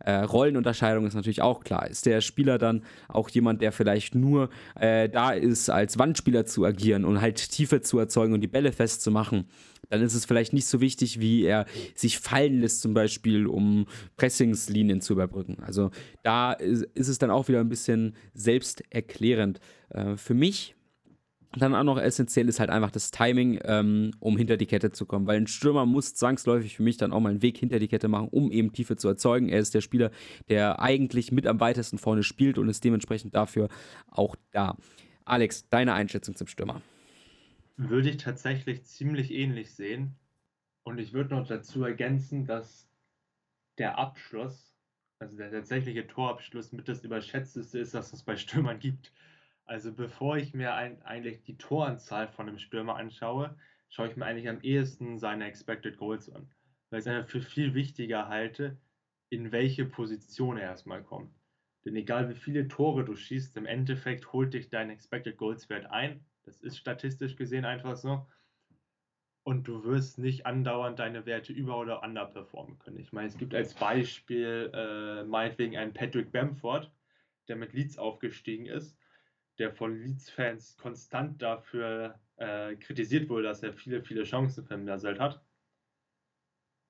Äh, 0.00 0.12
Rollenunterscheidung 0.20 1.06
ist 1.06 1.14
natürlich 1.14 1.42
auch 1.42 1.64
klar. 1.64 1.88
Ist 1.88 2.06
der 2.06 2.20
Spieler 2.20 2.58
dann 2.58 2.82
auch 3.08 3.28
jemand, 3.30 3.62
der 3.62 3.72
vielleicht 3.72 4.14
nur 4.14 4.50
äh, 4.78 5.08
da 5.08 5.32
ist, 5.32 5.70
als 5.70 5.98
Wandspieler 5.98 6.46
zu 6.46 6.64
agieren 6.64 7.04
und 7.04 7.20
halt 7.20 7.50
Tiefe 7.50 7.80
zu 7.80 7.98
erzeugen 7.98 8.32
und 8.32 8.40
die 8.40 8.48
Bälle 8.48 8.72
festzumachen? 8.72 9.46
Dann 9.90 10.02
ist 10.02 10.14
es 10.14 10.24
vielleicht 10.24 10.52
nicht 10.52 10.66
so 10.66 10.80
wichtig, 10.80 11.18
wie 11.20 11.44
er 11.44 11.66
sich 11.94 12.18
fallen 12.18 12.60
lässt, 12.60 12.82
zum 12.82 12.94
Beispiel, 12.94 13.46
um 13.46 13.86
Pressingslinien 14.16 15.00
zu 15.00 15.14
überbrücken. 15.14 15.58
Also 15.62 15.90
da 16.22 16.52
ist, 16.52 16.84
ist 16.94 17.08
es 17.08 17.18
dann 17.18 17.30
auch 17.30 17.48
wieder 17.48 17.60
ein 17.60 17.68
bisschen 17.68 18.14
selbsterklärend. 18.34 19.60
Äh, 19.90 20.16
für 20.16 20.34
mich 20.34 20.74
dann 21.52 21.74
auch 21.74 21.84
noch 21.84 21.98
essentiell 21.98 22.48
ist 22.48 22.60
halt 22.60 22.70
einfach 22.70 22.90
das 22.90 23.10
Timing, 23.10 23.58
ähm, 23.64 24.10
um 24.20 24.36
hinter 24.36 24.56
die 24.56 24.66
Kette 24.66 24.92
zu 24.92 25.06
kommen, 25.06 25.26
weil 25.26 25.38
ein 25.38 25.46
Stürmer 25.46 25.86
muss 25.86 26.14
zwangsläufig 26.14 26.76
für 26.76 26.82
mich 26.82 26.98
dann 26.98 27.12
auch 27.12 27.20
mal 27.20 27.30
einen 27.30 27.42
Weg 27.42 27.58
hinter 27.58 27.78
die 27.78 27.88
Kette 27.88 28.08
machen, 28.08 28.28
um 28.28 28.50
eben 28.52 28.72
Tiefe 28.72 28.96
zu 28.96 29.08
erzeugen. 29.08 29.48
Er 29.48 29.60
ist 29.60 29.74
der 29.74 29.80
Spieler, 29.80 30.10
der 30.48 30.80
eigentlich 30.80 31.32
mit 31.32 31.46
am 31.46 31.60
weitesten 31.60 31.98
vorne 31.98 32.22
spielt 32.22 32.58
und 32.58 32.68
ist 32.68 32.84
dementsprechend 32.84 33.34
dafür 33.34 33.68
auch 34.10 34.36
da. 34.50 34.76
Alex, 35.24 35.68
deine 35.68 35.94
Einschätzung 35.94 36.36
zum 36.36 36.46
Stürmer? 36.46 36.82
würde 37.78 38.10
ich 38.10 38.16
tatsächlich 38.16 38.84
ziemlich 38.84 39.32
ähnlich 39.32 39.72
sehen. 39.72 40.16
Und 40.82 40.98
ich 40.98 41.12
würde 41.12 41.34
noch 41.34 41.46
dazu 41.46 41.84
ergänzen, 41.84 42.44
dass 42.44 42.88
der 43.78 43.98
Abschluss, 43.98 44.74
also 45.20 45.36
der 45.36 45.50
tatsächliche 45.52 46.06
Torabschluss, 46.06 46.72
mit 46.72 46.88
das 46.88 47.04
Überschätzteste 47.04 47.78
ist, 47.78 47.94
was 47.94 48.12
es 48.12 48.24
bei 48.24 48.36
Stürmern 48.36 48.80
gibt. 48.80 49.12
Also 49.68 49.92
bevor 49.92 50.36
ich 50.38 50.54
mir 50.54 50.74
ein, 50.74 51.02
eigentlich 51.02 51.42
die 51.44 51.58
Toranzahl 51.58 52.26
von 52.28 52.48
einem 52.48 52.58
Stürmer 52.58 52.96
anschaue, 52.96 53.54
schaue 53.90 54.08
ich 54.08 54.16
mir 54.16 54.24
eigentlich 54.26 54.48
am 54.48 54.60
ehesten 54.62 55.18
seine 55.18 55.46
Expected 55.46 55.98
Goals 55.98 56.30
an. 56.30 56.50
Weil 56.90 57.00
ich 57.00 57.06
es 57.06 57.30
für 57.30 57.42
viel 57.42 57.74
wichtiger 57.74 58.28
halte, 58.28 58.78
in 59.28 59.52
welche 59.52 59.84
Position 59.84 60.56
er 60.56 60.70
erstmal 60.70 61.02
kommt. 61.02 61.38
Denn 61.84 61.94
egal 61.96 62.30
wie 62.30 62.34
viele 62.34 62.66
Tore 62.66 63.04
du 63.04 63.14
schießt, 63.14 63.56
im 63.58 63.66
Endeffekt 63.66 64.32
holt 64.32 64.54
dich 64.54 64.70
dein 64.70 64.90
Expected 64.90 65.36
Goals 65.36 65.68
Wert 65.68 65.86
ein. 65.86 66.24
Das 66.44 66.62
ist 66.62 66.78
statistisch 66.78 67.36
gesehen 67.36 67.66
einfach 67.66 67.96
so 67.96 68.26
und 69.48 69.66
du 69.66 69.82
wirst 69.84 70.18
nicht 70.18 70.44
andauernd 70.44 70.98
deine 70.98 71.24
Werte 71.24 71.54
über- 71.54 71.78
oder 71.78 72.02
underperformen 72.02 72.78
können. 72.78 72.98
Ich 72.98 73.14
meine, 73.14 73.28
es 73.28 73.38
gibt 73.38 73.54
als 73.54 73.72
Beispiel 73.72 74.70
äh, 74.74 75.24
meinetwegen 75.24 75.74
einen 75.78 75.94
Patrick 75.94 76.32
Bamford, 76.32 76.92
der 77.48 77.56
mit 77.56 77.72
Leeds 77.72 77.96
aufgestiegen 77.96 78.66
ist, 78.66 78.97
der 79.58 79.72
von 79.72 80.00
Leeds-Fans 80.00 80.76
konstant 80.76 81.42
dafür 81.42 82.18
äh, 82.36 82.76
kritisiert 82.76 83.28
wurde, 83.28 83.44
dass 83.44 83.62
er 83.62 83.72
viele, 83.72 84.02
viele 84.02 84.24
Chancen 84.24 84.64
vermasselt 84.64 85.18
hat. 85.18 85.42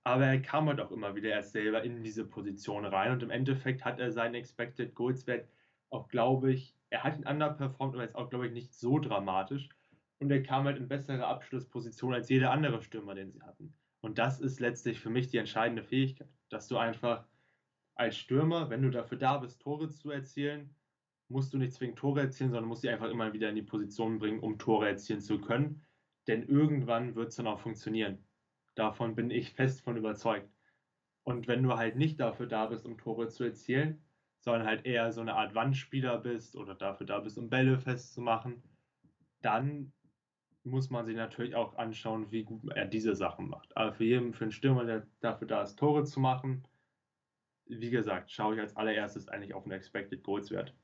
Aber 0.04 0.26
er 0.26 0.40
kam 0.40 0.68
halt 0.68 0.80
auch 0.80 0.90
immer 0.90 1.14
wieder 1.14 1.30
erst 1.30 1.52
selber 1.52 1.82
in 1.82 2.02
diese 2.02 2.24
Position 2.24 2.84
rein 2.84 3.12
und 3.12 3.22
im 3.22 3.30
Endeffekt 3.30 3.84
hat 3.84 3.98
er 4.00 4.10
seinen 4.10 4.34
Expected 4.34 4.94
Goals 4.94 5.26
Wert 5.26 5.48
auch, 5.90 6.08
glaube 6.08 6.52
ich, 6.52 6.74
er 6.90 7.04
hat 7.04 7.18
ihn 7.18 7.26
underperformed, 7.26 7.94
aber 7.94 8.04
jetzt 8.04 8.16
auch, 8.16 8.30
glaube 8.30 8.46
ich, 8.46 8.52
nicht 8.52 8.74
so 8.74 8.98
dramatisch 8.98 9.68
und 10.18 10.30
er 10.30 10.42
kam 10.42 10.64
halt 10.64 10.78
in 10.78 10.88
bessere 10.88 11.26
Abschlussposition 11.26 12.14
als 12.14 12.28
jeder 12.28 12.50
andere 12.50 12.82
Stürmer, 12.82 13.14
den 13.14 13.30
sie 13.30 13.42
hatten. 13.42 13.74
Und 14.00 14.18
das 14.18 14.40
ist 14.40 14.60
letztlich 14.60 15.00
für 15.00 15.10
mich 15.10 15.28
die 15.28 15.38
entscheidende 15.38 15.82
Fähigkeit, 15.82 16.28
dass 16.48 16.68
du 16.68 16.76
einfach 16.78 17.26
als 17.94 18.16
Stürmer, 18.16 18.70
wenn 18.70 18.82
du 18.82 18.90
dafür 18.90 19.18
da 19.18 19.38
bist, 19.38 19.60
Tore 19.60 19.90
zu 19.90 20.10
erzielen, 20.10 20.74
musst 21.28 21.52
du 21.52 21.58
nicht 21.58 21.72
zwingend 21.72 21.98
Tore 21.98 22.20
erzielen, 22.22 22.50
sondern 22.50 22.68
musst 22.68 22.82
sie 22.82 22.88
einfach 22.88 23.10
immer 23.10 23.32
wieder 23.32 23.50
in 23.50 23.56
die 23.56 23.62
Position 23.62 24.18
bringen, 24.18 24.40
um 24.40 24.58
Tore 24.58 24.88
erzielen 24.88 25.20
zu 25.20 25.40
können. 25.40 25.84
Denn 26.26 26.46
irgendwann 26.46 27.14
wird 27.14 27.28
es 27.28 27.36
dann 27.36 27.46
auch 27.46 27.60
funktionieren. 27.60 28.24
Davon 28.74 29.14
bin 29.14 29.30
ich 29.30 29.52
fest 29.52 29.82
von 29.82 29.96
überzeugt. 29.96 30.50
Und 31.24 31.48
wenn 31.48 31.62
du 31.62 31.76
halt 31.76 31.96
nicht 31.96 32.20
dafür 32.20 32.46
da 32.46 32.66
bist, 32.66 32.86
um 32.86 32.96
Tore 32.96 33.28
zu 33.28 33.44
erzielen, 33.44 34.02
sondern 34.40 34.66
halt 34.66 34.86
eher 34.86 35.12
so 35.12 35.20
eine 35.20 35.34
Art 35.34 35.54
Wandspieler 35.54 36.18
bist 36.18 36.56
oder 36.56 36.74
dafür 36.74 37.06
da 37.06 37.18
bist, 37.20 37.38
um 37.38 37.50
Bälle 37.50 37.78
festzumachen, 37.78 38.62
dann 39.42 39.92
muss 40.64 40.90
man 40.90 41.04
sich 41.04 41.16
natürlich 41.16 41.54
auch 41.54 41.76
anschauen, 41.76 42.30
wie 42.30 42.44
gut 42.44 42.62
er 42.74 42.86
diese 42.86 43.14
Sachen 43.14 43.48
macht. 43.48 43.76
Aber 43.76 43.92
für 43.92 44.04
jeden, 44.04 44.32
für 44.32 44.44
einen 44.44 44.52
Stürmer, 44.52 44.84
der 44.84 45.06
dafür 45.20 45.48
da 45.48 45.62
ist, 45.62 45.78
Tore 45.78 46.04
zu 46.04 46.20
machen, 46.20 46.66
wie 47.66 47.90
gesagt, 47.90 48.30
schaue 48.30 48.54
ich 48.54 48.60
als 48.60 48.76
allererstes 48.76 49.28
eigentlich 49.28 49.54
auf 49.54 49.64
den 49.64 49.72
Expected 49.72 50.22
Goals 50.22 50.50
Wert. 50.50 50.74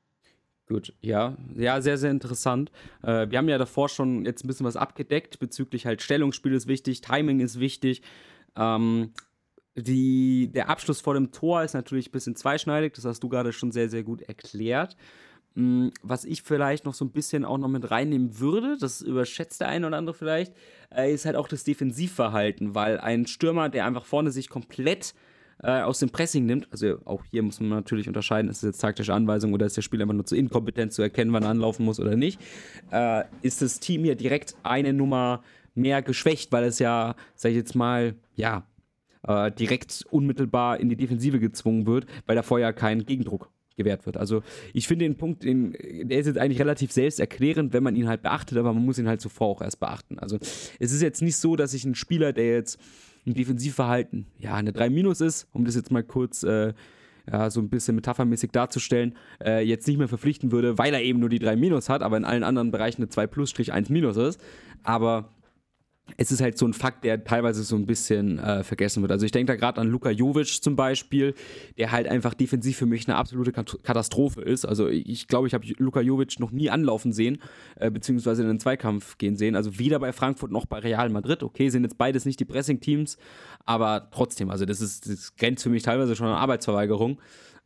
Gut, 0.67 0.93
ja, 0.99 1.37
ja, 1.55 1.79
sehr, 1.79 1.97
sehr 1.97 2.09
interessant. 2.09 2.71
Äh, 3.03 3.29
wir 3.29 3.37
haben 3.37 3.49
ja 3.49 3.59
davor 3.59 3.87
schon 3.87 4.25
jetzt 4.25 4.43
ein 4.43 4.47
bisschen 4.47 4.65
was 4.65 4.75
abgedeckt 4.75 5.37
bezüglich 5.37 5.85
halt 5.85 6.01
Stellungsspiel 6.01 6.53
ist 6.53 6.67
wichtig, 6.67 7.01
Timing 7.01 7.39
ist 7.39 7.59
wichtig. 7.59 8.01
Ähm, 8.55 9.11
die, 9.75 10.49
der 10.51 10.69
Abschluss 10.69 11.01
vor 11.01 11.13
dem 11.13 11.31
Tor 11.31 11.61
ist 11.63 11.73
natürlich 11.73 12.09
ein 12.09 12.13
bisschen 12.13 12.35
zweischneidig, 12.35 12.93
das 12.93 13.05
hast 13.05 13.21
du 13.21 13.29
gerade 13.29 13.53
schon 13.53 13.71
sehr, 13.71 13.89
sehr 13.89 14.03
gut 14.03 14.21
erklärt. 14.23 14.97
Mm, 15.53 15.89
was 16.01 16.25
ich 16.25 16.41
vielleicht 16.41 16.85
noch 16.85 16.95
so 16.95 17.05
ein 17.05 17.11
bisschen 17.11 17.45
auch 17.45 17.57
noch 17.57 17.67
mit 17.67 17.91
reinnehmen 17.91 18.39
würde, 18.39 18.77
das 18.79 19.01
überschätzt 19.01 19.61
der 19.61 19.69
eine 19.69 19.85
oder 19.85 19.97
andere 19.97 20.15
vielleicht, 20.15 20.53
äh, 20.95 21.13
ist 21.13 21.25
halt 21.25 21.35
auch 21.35 21.47
das 21.47 21.63
Defensivverhalten, 21.63 22.73
weil 22.73 22.99
ein 22.99 23.27
Stürmer, 23.27 23.69
der 23.69 23.85
einfach 23.85 24.05
vorne 24.05 24.31
sich 24.31 24.49
komplett 24.49 25.13
äh, 25.63 25.81
aus 25.81 25.99
dem 25.99 26.09
Pressing 26.09 26.45
nimmt, 26.45 26.67
also 26.71 26.99
auch 27.05 27.23
hier 27.31 27.41
muss 27.43 27.59
man 27.59 27.69
natürlich 27.69 28.07
unterscheiden, 28.07 28.49
ist 28.49 28.57
es 28.57 28.63
jetzt 28.63 28.81
taktische 28.81 29.13
Anweisung 29.13 29.53
oder 29.53 29.65
ist 29.65 29.77
der 29.77 29.81
Spieler 29.81 30.03
einfach 30.03 30.15
nur 30.15 30.25
zu 30.25 30.35
inkompetent 30.35 30.93
zu 30.93 31.01
erkennen, 31.01 31.33
wann 31.33 31.43
er 31.43 31.49
anlaufen 31.49 31.85
muss 31.85 31.99
oder 31.99 32.15
nicht, 32.15 32.39
äh, 32.91 33.23
ist 33.41 33.61
das 33.61 33.79
Team 33.79 34.03
hier 34.03 34.15
direkt 34.15 34.55
eine 34.63 34.93
Nummer 34.93 35.43
mehr 35.73 36.01
geschwächt, 36.01 36.51
weil 36.51 36.65
es 36.65 36.79
ja, 36.79 37.15
sag 37.35 37.49
ich 37.51 37.57
jetzt 37.57 37.75
mal, 37.75 38.15
ja, 38.35 38.67
äh, 39.27 39.51
direkt 39.51 40.05
unmittelbar 40.09 40.79
in 40.79 40.89
die 40.89 40.95
Defensive 40.95 41.39
gezwungen 41.39 41.85
wird, 41.85 42.05
weil 42.25 42.35
da 42.35 42.43
vorher 42.43 42.73
kein 42.73 43.05
Gegendruck 43.05 43.49
gewährt 43.75 44.05
wird. 44.05 44.17
Also 44.17 44.41
ich 44.73 44.87
finde 44.87 45.05
den 45.05 45.17
Punkt, 45.17 45.43
den, 45.43 45.73
der 46.03 46.19
ist 46.19 46.27
jetzt 46.27 46.37
eigentlich 46.37 46.59
relativ 46.59 46.91
selbsterklärend, 46.91 47.73
wenn 47.73 47.83
man 47.83 47.95
ihn 47.95 48.07
halt 48.07 48.21
beachtet, 48.21 48.57
aber 48.57 48.73
man 48.73 48.85
muss 48.85 48.97
ihn 48.97 49.07
halt 49.07 49.21
zuvor 49.21 49.47
auch 49.47 49.61
erst 49.61 49.79
beachten. 49.79 50.17
Also 50.19 50.37
es 50.79 50.91
ist 50.91 51.01
jetzt 51.01 51.21
nicht 51.21 51.35
so, 51.35 51.55
dass 51.55 51.73
ich 51.73 51.85
einen 51.85 51.95
Spieler, 51.95 52.31
der 52.31 52.53
jetzt 52.53 52.79
im 53.25 53.33
Defensivverhalten 53.33 54.27
ja 54.37 54.53
eine 54.53 54.71
3 54.71 54.89
Minus 54.89 55.21
ist, 55.21 55.47
um 55.51 55.65
das 55.65 55.75
jetzt 55.75 55.91
mal 55.91 56.03
kurz 56.03 56.43
äh, 56.43 56.73
ja, 57.31 57.49
so 57.49 57.59
ein 57.59 57.69
bisschen 57.69 57.95
metaphermäßig 57.95 58.51
darzustellen, 58.51 59.15
äh, 59.43 59.65
jetzt 59.65 59.87
nicht 59.87 59.97
mehr 59.97 60.07
verpflichten 60.07 60.51
würde, 60.51 60.77
weil 60.77 60.93
er 60.93 61.01
eben 61.01 61.19
nur 61.19 61.29
die 61.29 61.39
3 61.39 61.55
Minus 61.55 61.89
hat, 61.89 62.03
aber 62.03 62.17
in 62.17 62.25
allen 62.25 62.43
anderen 62.43 62.71
Bereichen 62.71 63.01
eine 63.01 63.09
2 63.09 63.27
Plus 63.27 63.53
1 63.57 63.89
Minus 63.89 64.17
ist. 64.17 64.39
Aber 64.83 65.29
es 66.17 66.31
ist 66.31 66.41
halt 66.41 66.57
so 66.57 66.67
ein 66.67 66.73
Fakt, 66.73 67.03
der 67.03 67.23
teilweise 67.23 67.63
so 67.63 67.75
ein 67.75 67.85
bisschen 67.85 68.39
äh, 68.39 68.63
vergessen 68.63 69.01
wird. 69.01 69.11
Also 69.11 69.25
ich 69.25 69.31
denke 69.31 69.51
da 69.51 69.57
gerade 69.57 69.81
an 69.81 69.87
Luka 69.87 70.11
Jovic 70.11 70.61
zum 70.61 70.75
Beispiel, 70.75 71.33
der 71.77 71.91
halt 71.91 72.07
einfach 72.07 72.33
defensiv 72.33 72.77
für 72.77 72.85
mich 72.85 73.07
eine 73.07 73.17
absolute 73.17 73.51
Katastrophe 73.51 74.41
ist. 74.41 74.65
Also 74.65 74.87
ich 74.87 75.27
glaube, 75.27 75.47
ich 75.47 75.53
habe 75.53 75.65
Luka 75.77 76.01
Jovic 76.01 76.39
noch 76.39 76.51
nie 76.51 76.69
anlaufen 76.69 77.11
sehen, 77.11 77.39
äh, 77.75 77.89
beziehungsweise 77.89 78.43
in 78.43 78.49
einen 78.49 78.59
Zweikampf 78.59 79.17
gehen 79.17 79.35
sehen. 79.35 79.55
Also 79.55 79.79
weder 79.79 79.99
bei 79.99 80.13
Frankfurt 80.13 80.51
noch 80.51 80.65
bei 80.65 80.79
Real 80.79 81.09
Madrid. 81.09 81.43
Okay, 81.43 81.69
sind 81.69 81.83
jetzt 81.83 81.97
beides 81.97 82.25
nicht 82.25 82.39
die 82.39 82.45
Pressing-Teams, 82.45 83.17
aber 83.65 84.09
trotzdem, 84.11 84.51
also 84.51 84.65
das 84.65 84.81
ist, 84.81 85.09
das 85.09 85.35
grenzt 85.35 85.63
für 85.63 85.69
mich 85.69 85.83
teilweise 85.83 86.15
schon 86.15 86.27
an 86.27 86.35
Arbeitsverweigerung. 86.35 87.19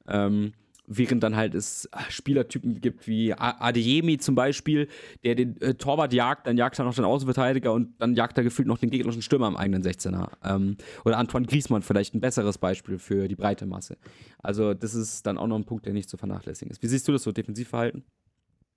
Ähm, 0.08 0.54
während 0.90 1.24
dann 1.24 1.36
halt 1.36 1.54
es 1.54 1.88
Spielertypen 2.10 2.82
gibt 2.82 3.08
wie 3.08 3.34
Adeyemi 3.34 4.18
zum 4.18 4.36
Beispiel, 4.36 4.88
der 5.24 5.36
den 5.36 5.62
äh, 5.62 5.76
Torwart 5.76 6.12
jagt, 6.14 6.48
dann 6.48 6.58
jagt 6.58 6.80
er 6.80 6.86
noch 6.86 6.96
den 6.96 7.06
Außenverteidiger 7.06 7.72
und 7.72 7.94
dann 8.02 8.16
jagt 8.16 8.38
er 8.38 8.44
gefühlt 8.44 8.68
noch 8.68 8.80
den 8.80 8.90
gegnerischen 8.90 9.22
Stürmer 9.22 9.46
am 9.46 9.56
eigenen 9.56 9.84
16er. 9.84 10.32
Ähm, 10.44 10.78
oder 11.06 11.18
Antoine 11.18 11.46
Griezmann 11.46 11.84
vielleicht 11.84 12.16
ein 12.16 12.22
besseres 12.22 12.58
Beispiel 12.58 12.98
für 12.98 13.28
die 13.28 13.36
breite 13.36 13.68
Masse. 13.68 13.98
Also 14.40 14.74
das 14.74 14.96
ist 14.96 15.26
dann 15.28 15.38
auch 15.38 15.48
noch 15.48 15.58
ein 15.58 15.66
Punkt, 15.66 15.86
der 15.86 15.94
nicht 15.94 16.10
zu 16.10 16.18
vernachlässigen 16.18 16.72
ist. 16.72 16.82
Wie 16.82 16.88
siehst 16.88 17.08
du 17.08 17.12
das 17.12 17.24
so, 17.24 17.32
Defensivverhalten? 17.32 18.04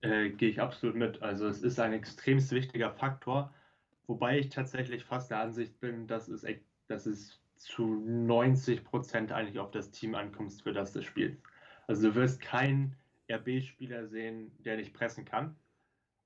Äh, 0.01 0.29
Gehe 0.29 0.49
ich 0.49 0.61
absolut 0.61 0.95
mit. 0.95 1.21
Also 1.23 1.47
es 1.47 1.63
ist 1.63 1.79
ein 1.79 1.93
extremst 1.93 2.51
wichtiger 2.51 2.91
Faktor, 2.91 3.51
wobei 4.05 4.37
ich 4.37 4.49
tatsächlich 4.49 5.03
fast 5.03 5.31
der 5.31 5.39
Ansicht 5.39 5.79
bin, 5.79 6.05
dass 6.05 6.27
es, 6.27 6.45
dass 6.87 7.07
es 7.07 7.39
zu 7.57 8.03
90 8.05 8.83
Prozent 8.83 9.31
eigentlich 9.31 9.57
auf 9.57 9.71
das 9.71 9.89
Team 9.89 10.13
ankommt, 10.13 10.53
für 10.61 10.73
das 10.73 10.93
das 10.93 11.05
spielt. 11.05 11.37
Also 11.87 12.09
du 12.09 12.15
wirst 12.15 12.41
keinen 12.41 12.95
RB-Spieler 13.31 14.07
sehen, 14.07 14.51
der 14.59 14.77
nicht 14.77 14.93
pressen 14.93 15.25
kann. 15.25 15.55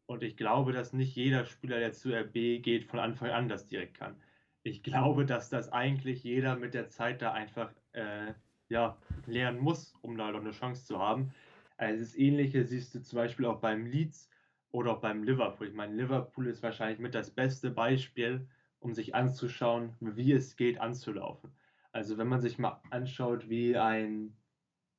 Und 0.05 0.23
ich 0.23 0.37
glaube, 0.37 0.71
dass 0.71 0.93
nicht 0.93 1.15
jeder 1.15 1.45
Spieler, 1.45 1.79
der 1.79 1.93
zu 1.93 2.13
RB 2.13 2.61
geht, 2.61 2.85
von 2.85 2.99
Anfang 2.99 3.29
an 3.31 3.49
das 3.49 3.67
direkt 3.67 3.95
kann. 3.95 4.15
Ich 4.63 4.83
glaube, 4.83 5.25
dass 5.25 5.49
das 5.49 5.71
eigentlich 5.71 6.23
jeder 6.23 6.55
mit 6.55 6.73
der 6.73 6.89
Zeit 6.89 7.21
da 7.21 7.33
einfach 7.33 7.71
äh, 7.93 8.33
ja, 8.69 8.97
lernen 9.25 9.59
muss, 9.59 9.93
um 10.01 10.17
da 10.17 10.31
noch 10.31 10.41
eine 10.41 10.51
Chance 10.51 10.85
zu 10.85 10.99
haben. 10.99 11.33
Also 11.77 11.99
das 12.01 12.15
Ähnliche 12.15 12.63
siehst 12.63 12.95
du 12.95 13.01
zum 13.01 13.17
Beispiel 13.17 13.45
auch 13.45 13.59
beim 13.59 13.85
Leeds 13.85 14.29
oder 14.71 14.91
auch 14.91 15.01
beim 15.01 15.23
Liverpool. 15.23 15.67
Ich 15.67 15.73
meine, 15.73 15.95
Liverpool 15.95 16.47
ist 16.47 16.63
wahrscheinlich 16.63 16.99
mit 16.99 17.15
das 17.15 17.31
beste 17.31 17.69
Beispiel, 17.69 18.47
um 18.79 18.93
sich 18.93 19.15
anzuschauen, 19.15 19.95
wie 19.99 20.33
es 20.33 20.55
geht, 20.55 20.79
anzulaufen. 20.79 21.51
Also 21.91 22.17
wenn 22.17 22.27
man 22.27 22.41
sich 22.41 22.57
mal 22.57 22.81
anschaut, 22.91 23.49
wie 23.49 23.77
ein 23.77 24.35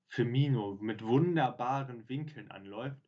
Firmino 0.09 0.79
mit 0.81 1.05
wunderbaren 1.05 2.09
Winkeln 2.09 2.51
anläuft, 2.51 3.01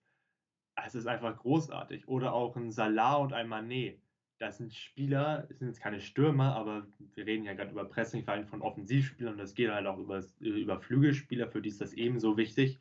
es 0.86 0.94
ist 0.94 1.06
einfach 1.06 1.36
großartig. 1.36 2.08
Oder 2.08 2.32
auch 2.32 2.56
ein 2.56 2.70
Salah 2.70 3.16
und 3.16 3.32
ein 3.32 3.48
Manet. 3.48 4.00
Das 4.38 4.56
sind 4.56 4.72
Spieler, 4.72 5.46
es 5.50 5.58
sind 5.58 5.68
jetzt 5.68 5.82
keine 5.82 6.00
Stürmer, 6.00 6.54
aber 6.56 6.86
wir 7.14 7.26
reden 7.26 7.44
ja 7.44 7.52
gerade 7.52 7.72
über 7.72 7.84
Pressing, 7.84 8.24
vor 8.24 8.32
allem 8.34 8.46
von 8.46 8.62
Offensivspielern 8.62 9.34
und 9.34 9.38
das 9.38 9.54
geht 9.54 9.70
halt 9.70 9.86
auch 9.86 9.98
über, 9.98 10.24
über 10.38 10.80
Flügelspieler, 10.80 11.48
für 11.48 11.60
die 11.60 11.68
ist 11.68 11.80
das 11.80 11.92
ebenso 11.92 12.38
wichtig. 12.38 12.80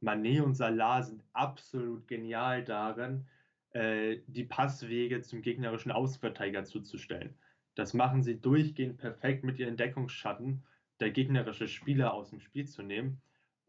Manet 0.00 0.40
und 0.40 0.54
Salah 0.54 1.02
sind 1.02 1.22
absolut 1.34 2.08
genial 2.08 2.64
darin, 2.64 3.28
äh, 3.70 4.18
die 4.26 4.42
Passwege 4.42 5.22
zum 5.22 5.42
gegnerischen 5.42 5.92
Außenverteidiger 5.92 6.64
zuzustellen. 6.64 7.38
Das 7.76 7.94
machen 7.94 8.24
sie 8.24 8.40
durchgehend 8.40 8.98
perfekt 8.98 9.44
mit 9.44 9.60
ihren 9.60 9.76
Deckungsschatten, 9.76 10.64
der 10.98 11.12
gegnerische 11.12 11.68
Spieler 11.68 12.12
aus 12.12 12.30
dem 12.30 12.40
Spiel 12.40 12.66
zu 12.66 12.82
nehmen 12.82 13.22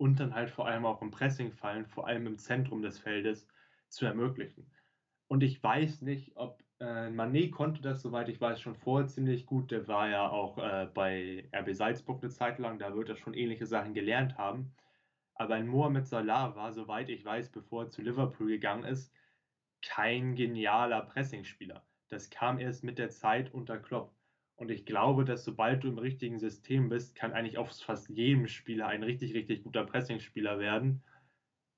und 0.03 0.19
dann 0.19 0.35
halt 0.35 0.49
vor 0.49 0.67
allem 0.67 0.85
auch 0.85 1.01
im 1.01 1.11
Pressingfallen, 1.11 1.85
vor 1.85 2.07
allem 2.07 2.27
im 2.27 2.37
Zentrum 2.37 2.81
des 2.81 2.99
Feldes 2.99 3.47
zu 3.87 4.05
ermöglichen. 4.05 4.69
Und 5.29 5.43
ich 5.43 5.63
weiß 5.63 6.01
nicht, 6.01 6.35
ob 6.35 6.61
äh, 6.81 7.09
Manet 7.09 7.53
konnte 7.53 7.81
das, 7.81 8.01
soweit 8.01 8.27
ich 8.27 8.41
weiß, 8.41 8.59
schon 8.59 8.75
vorher 8.75 9.07
ziemlich 9.07 9.45
gut. 9.45 9.71
Der 9.71 9.87
war 9.87 10.09
ja 10.09 10.27
auch 10.27 10.57
äh, 10.57 10.89
bei 10.93 11.47
RB 11.55 11.73
Salzburg 11.73 12.21
eine 12.21 12.31
Zeit 12.31 12.59
lang, 12.59 12.79
da 12.79 12.93
wird 12.93 13.07
er 13.07 13.15
schon 13.15 13.33
ähnliche 13.33 13.65
Sachen 13.65 13.93
gelernt 13.93 14.37
haben. 14.37 14.75
Aber 15.35 15.55
ein 15.55 15.69
Mohamed 15.69 16.05
Salah 16.05 16.53
war, 16.53 16.73
soweit 16.73 17.07
ich 17.07 17.23
weiß, 17.23 17.53
bevor 17.53 17.83
er 17.83 17.89
zu 17.89 18.01
Liverpool 18.01 18.47
gegangen 18.47 18.83
ist, 18.83 19.13
kein 19.81 20.35
genialer 20.35 21.03
Pressingspieler. 21.03 21.81
Das 22.09 22.29
kam 22.29 22.59
erst 22.59 22.83
mit 22.83 22.97
der 22.97 23.09
Zeit 23.09 23.53
unter 23.53 23.79
Klopp. 23.79 24.13
Und 24.55 24.69
ich 24.69 24.85
glaube, 24.85 25.25
dass 25.25 25.43
sobald 25.43 25.83
du 25.83 25.89
im 25.89 25.97
richtigen 25.97 26.39
System 26.39 26.89
bist, 26.89 27.15
kann 27.15 27.33
eigentlich 27.33 27.57
auf 27.57 27.71
fast 27.71 28.09
jedem 28.09 28.47
Spieler 28.47 28.87
ein 28.87 29.03
richtig, 29.03 29.33
richtig 29.33 29.63
guter 29.63 29.85
Pressingspieler 29.85 30.59
werden. 30.59 31.03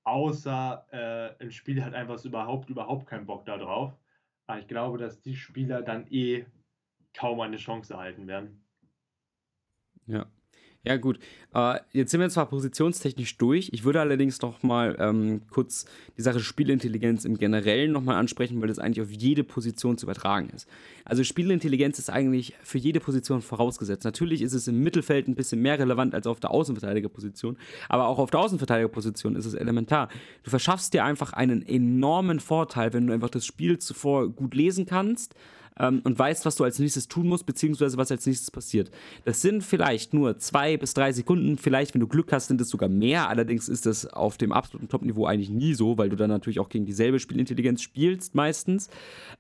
Außer 0.03 0.85
äh, 0.91 1.43
ein 1.43 1.51
Spieler 1.51 1.85
hat 1.85 1.93
einfach 1.93 2.23
überhaupt, 2.23 2.69
überhaupt 2.69 3.07
keinen 3.07 3.25
Bock 3.25 3.45
darauf. 3.45 3.97
Aber 4.47 4.59
ich 4.59 4.67
glaube, 4.67 4.97
dass 4.97 5.21
die 5.21 5.35
Spieler 5.35 5.81
dann 5.81 6.05
eh 6.11 6.45
kaum 7.13 7.39
eine 7.39 7.57
Chance 7.57 7.93
erhalten 7.93 8.27
werden. 8.27 8.63
Ja. 10.05 10.29
Ja, 10.85 10.97
gut. 10.97 11.17
Äh, 11.55 11.79
jetzt 11.93 12.11
sind 12.11 12.19
wir 12.19 12.29
zwar 12.29 12.45
positionstechnisch 12.45 13.37
durch. 13.37 13.69
Ich 13.73 13.83
würde 13.85 14.01
allerdings 14.01 14.39
noch 14.41 14.61
mal 14.61 14.95
ähm, 14.99 15.41
kurz 15.49 15.85
die 16.15 16.21
Sache 16.21 16.41
Spielintelligenz 16.41 17.25
im 17.25 17.39
Generellen 17.39 17.91
noch 17.91 18.03
mal 18.03 18.17
ansprechen, 18.17 18.61
weil 18.61 18.67
das 18.67 18.77
eigentlich 18.77 19.01
auf 19.01 19.11
jede 19.11 19.43
Position 19.43 19.97
zu 19.97 20.05
übertragen 20.05 20.49
ist. 20.55 20.67
Also 21.03 21.23
Spielintelligenz 21.23 21.97
ist 21.97 22.11
eigentlich 22.11 22.53
für 22.61 22.77
jede 22.77 22.99
Position 22.99 23.41
vorausgesetzt. 23.41 24.05
Natürlich 24.05 24.43
ist 24.43 24.53
es 24.53 24.67
im 24.67 24.83
Mittelfeld 24.83 25.27
ein 25.27 25.33
bisschen 25.33 25.59
mehr 25.59 25.79
relevant 25.79 26.13
als 26.13 26.27
auf 26.27 26.39
der 26.39 26.51
Außenverteidigerposition, 26.51 27.57
aber 27.89 28.07
auch 28.07 28.19
auf 28.19 28.29
der 28.29 28.41
Außenverteidigerposition 28.41 29.35
ist 29.35 29.45
es 29.45 29.55
elementar. 29.55 30.09
Du 30.43 30.51
verschaffst 30.51 30.93
dir 30.93 31.03
einfach 31.03 31.33
einen 31.33 31.65
enormen 31.65 32.39
Vorteil, 32.39 32.93
wenn 32.93 33.07
du 33.07 33.13
einfach 33.13 33.29
das 33.29 33.45
Spiel 33.45 33.79
zuvor 33.79 34.29
gut 34.29 34.53
lesen 34.53 34.85
kannst, 34.85 35.33
ähm, 35.79 36.01
und 36.03 36.17
weißt, 36.17 36.45
was 36.45 36.55
du 36.55 36.63
als 36.63 36.79
nächstes 36.79 37.07
tun 37.07 37.27
musst, 37.27 37.45
beziehungsweise 37.45 37.97
was 37.97 38.11
als 38.11 38.25
nächstes 38.25 38.51
passiert. 38.51 38.91
Das 39.23 39.41
sind 39.41 39.63
vielleicht 39.63 40.13
nur 40.13 40.37
zwei 40.37 40.77
bis 40.77 40.93
drei 40.93 41.11
Sekunden, 41.11 41.57
vielleicht, 41.57 41.93
wenn 41.93 42.01
du 42.01 42.07
Glück 42.07 42.31
hast, 42.31 42.47
sind 42.47 42.61
es 42.61 42.69
sogar 42.69 42.89
mehr. 42.89 43.29
Allerdings 43.29 43.69
ist 43.69 43.85
das 43.85 44.05
auf 44.05 44.37
dem 44.37 44.51
absoluten 44.51 44.87
Top-Niveau 44.87 45.25
eigentlich 45.25 45.49
nie 45.49 45.73
so, 45.73 45.97
weil 45.97 46.09
du 46.09 46.15
dann 46.15 46.29
natürlich 46.29 46.59
auch 46.59 46.69
gegen 46.69 46.85
dieselbe 46.85 47.19
Spielintelligenz 47.19 47.81
spielst, 47.81 48.35
meistens. 48.35 48.89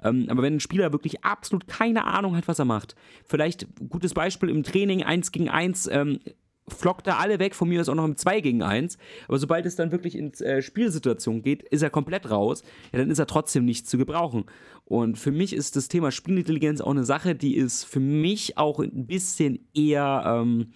Ähm, 0.03 0.27
aber 0.29 0.43
wenn 0.43 0.55
ein 0.55 0.59
Spieler 0.59 0.91
wirklich 0.91 1.23
absolut 1.23 1.67
keine 1.67 2.05
Ahnung 2.05 2.35
hat, 2.35 2.47
was 2.47 2.59
er 2.59 2.65
macht, 2.65 2.95
vielleicht 3.25 3.67
gutes 3.89 4.13
Beispiel 4.13 4.49
im 4.49 4.63
Training 4.63 5.03
1 5.03 5.31
gegen 5.31 5.49
1, 5.49 5.87
ähm, 5.91 6.19
flockt 6.67 7.07
er 7.07 7.19
alle 7.19 7.39
weg, 7.39 7.53
von 7.53 7.69
mir 7.69 7.81
ist 7.81 7.89
auch 7.89 7.95
noch 7.95 8.05
im 8.05 8.17
2 8.17 8.41
gegen 8.41 8.63
1. 8.63 8.97
Aber 9.27 9.37
sobald 9.37 9.65
es 9.65 9.75
dann 9.75 9.91
wirklich 9.91 10.17
in 10.17 10.33
äh, 10.33 10.61
Spielsituation 10.61 11.41
geht, 11.41 11.63
ist 11.63 11.83
er 11.83 11.89
komplett 11.89 12.29
raus. 12.29 12.63
Ja, 12.91 12.99
dann 12.99 13.11
ist 13.11 13.19
er 13.19 13.27
trotzdem 13.27 13.65
nicht 13.65 13.87
zu 13.87 13.97
gebrauchen. 13.97 14.45
Und 14.85 15.17
für 15.17 15.31
mich 15.31 15.53
ist 15.53 15.75
das 15.75 15.87
Thema 15.87 16.11
Spielintelligenz 16.11 16.81
auch 16.81 16.91
eine 16.91 17.05
Sache, 17.05 17.35
die 17.35 17.55
ist 17.55 17.83
für 17.83 17.99
mich 17.99 18.57
auch 18.57 18.79
ein 18.79 19.07
bisschen 19.07 19.67
eher 19.73 20.23
ähm, 20.25 20.73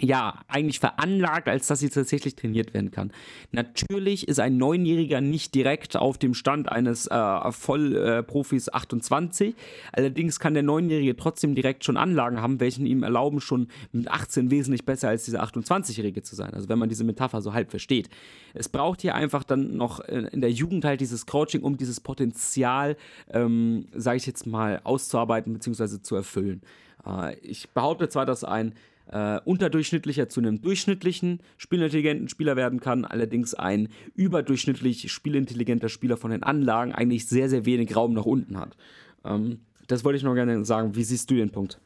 ja, 0.00 0.40
eigentlich 0.48 0.80
veranlagt, 0.80 1.48
als 1.48 1.66
dass 1.66 1.80
sie 1.80 1.90
tatsächlich 1.90 2.34
trainiert 2.34 2.72
werden 2.72 2.90
kann. 2.90 3.12
Natürlich 3.52 4.28
ist 4.28 4.40
ein 4.40 4.56
Neunjähriger 4.56 5.20
nicht 5.20 5.54
direkt 5.54 5.96
auf 5.96 6.16
dem 6.16 6.34
Stand 6.34 6.70
eines 6.70 7.06
äh, 7.06 7.52
Vollprofis 7.52 8.68
äh, 8.68 8.72
28. 8.72 9.54
Allerdings 9.92 10.40
kann 10.40 10.54
der 10.54 10.62
Neunjährige 10.62 11.16
trotzdem 11.16 11.54
direkt 11.54 11.84
schon 11.84 11.96
Anlagen 11.96 12.40
haben, 12.40 12.60
welche 12.60 12.82
ihm 12.82 13.02
erlauben, 13.02 13.40
schon 13.40 13.68
mit 13.92 14.08
18 14.08 14.50
wesentlich 14.50 14.86
besser 14.86 15.08
als 15.08 15.24
dieser 15.24 15.42
28-Jährige 15.44 16.22
zu 16.22 16.34
sein. 16.34 16.54
Also 16.54 16.68
wenn 16.68 16.78
man 16.78 16.88
diese 16.88 17.04
Metapher 17.04 17.42
so 17.42 17.52
halb 17.52 17.70
versteht. 17.70 18.08
Es 18.54 18.68
braucht 18.68 19.02
hier 19.02 19.14
einfach 19.14 19.44
dann 19.44 19.76
noch 19.76 20.00
äh, 20.00 20.28
in 20.32 20.40
der 20.40 20.50
Jugend 20.50 20.84
halt 20.84 21.00
dieses 21.00 21.26
Coaching, 21.26 21.62
um 21.62 21.76
dieses 21.76 22.00
Potenzial, 22.00 22.96
ähm, 23.30 23.86
sage 23.94 24.16
ich 24.16 24.26
jetzt 24.26 24.46
mal, 24.46 24.80
auszuarbeiten 24.84 25.52
bzw. 25.52 26.00
zu 26.00 26.16
erfüllen. 26.16 26.62
Äh, 27.06 27.38
ich 27.40 27.70
behaupte 27.70 28.08
zwar, 28.08 28.26
dass 28.26 28.44
ein 28.44 28.74
äh, 29.10 29.40
unterdurchschnittlicher 29.44 30.28
zu 30.28 30.40
einem 30.40 30.62
durchschnittlichen 30.62 31.40
spielintelligenten 31.56 32.28
Spieler 32.28 32.56
werden 32.56 32.80
kann, 32.80 33.04
allerdings 33.04 33.54
ein 33.54 33.88
überdurchschnittlich 34.14 35.10
spielintelligenter 35.10 35.88
Spieler 35.88 36.16
von 36.16 36.30
den 36.30 36.42
Anlagen 36.42 36.92
eigentlich 36.92 37.26
sehr, 37.26 37.48
sehr 37.48 37.64
wenig 37.66 37.94
Raum 37.96 38.14
nach 38.14 38.26
unten 38.26 38.58
hat. 38.58 38.76
Ähm, 39.24 39.60
das 39.88 40.04
wollte 40.04 40.18
ich 40.18 40.22
noch 40.22 40.34
gerne 40.34 40.64
sagen. 40.64 40.94
Wie 40.94 41.02
siehst 41.02 41.30
du 41.30 41.34
den 41.34 41.50
Punkt? 41.50 41.80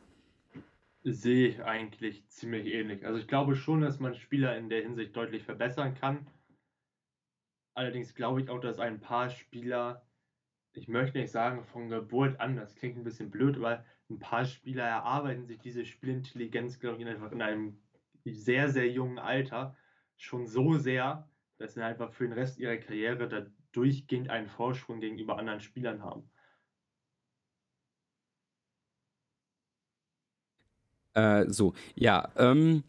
Sehe 1.03 1.49
ich 1.49 1.63
eigentlich 1.63 2.27
ziemlich 2.29 2.67
ähnlich. 2.67 3.07
Also 3.07 3.19
ich 3.19 3.27
glaube 3.27 3.57
schon, 3.57 3.81
dass 3.81 4.01
man 4.01 4.15
Spieler 4.15 4.57
in 4.57 4.69
der 4.69 4.83
Hinsicht 4.83 5.17
deutlich 5.17 5.43
verbessern 5.43 5.95
kann. 5.95 6.27
Allerdings 7.75 8.15
glaube 8.15 8.43
ich 8.43 8.49
auch, 8.51 8.61
dass 8.61 8.79
ein 8.79 9.01
paar 9.01 9.31
Spieler, 9.31 10.07
ich 10.75 10.89
möchte 10.89 11.19
nicht 11.19 11.31
sagen 11.31 11.65
von 11.65 11.89
Geburt 11.89 12.41
an, 12.41 12.57
das 12.57 12.75
klingt 12.77 12.97
ein 12.97 13.05
bisschen 13.05 13.31
blöd, 13.31 13.57
aber 13.57 13.85
ein 14.11 14.19
paar 14.19 14.45
Spieler 14.45 14.85
erarbeiten 14.85 15.47
sich 15.47 15.59
diese 15.59 15.85
Spielintelligenz, 15.85 16.79
glaube 16.79 17.01
ich, 17.01 17.07
einfach 17.07 17.33
in 17.33 17.43
einem 17.43 17.79
sehr, 18.25 18.71
sehr 18.71 18.91
jungen 18.91 19.19
Alter 19.19 19.77
schon 20.17 20.47
so 20.47 20.77
sehr, 20.77 21.29
dass 21.59 21.75
sie 21.75 21.85
einfach 21.85 22.13
für 22.13 22.25
den 22.25 22.33
Rest 22.33 22.59
ihrer 22.59 22.77
Karriere 22.77 23.29
da 23.29 23.47
durchgehend 23.73 24.31
einen 24.31 24.49
Vorsprung 24.49 25.01
gegenüber 25.01 25.39
anderen 25.39 25.61
Spielern 25.61 26.03
haben. 26.03 26.31
Äh, 31.15 31.49
so, 31.49 31.75
ja, 31.95 32.31
ähm, 32.37 32.83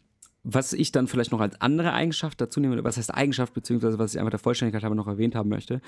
was 0.48 0.72
ich 0.72 0.92
dann 0.92 1.08
vielleicht 1.08 1.32
noch 1.32 1.40
als 1.40 1.60
andere 1.60 1.92
Eigenschaft 1.92 2.40
dazu 2.40 2.60
nehme, 2.60 2.82
was 2.84 2.96
heißt 2.96 3.12
Eigenschaft, 3.12 3.52
beziehungsweise 3.52 3.98
was 3.98 4.14
ich 4.14 4.20
einfach 4.20 4.30
der 4.30 4.38
Vollständigkeit 4.38 4.84
habe 4.84 4.94
noch 4.94 5.08
erwähnt 5.08 5.34
haben 5.34 5.48
möchte, 5.48 5.80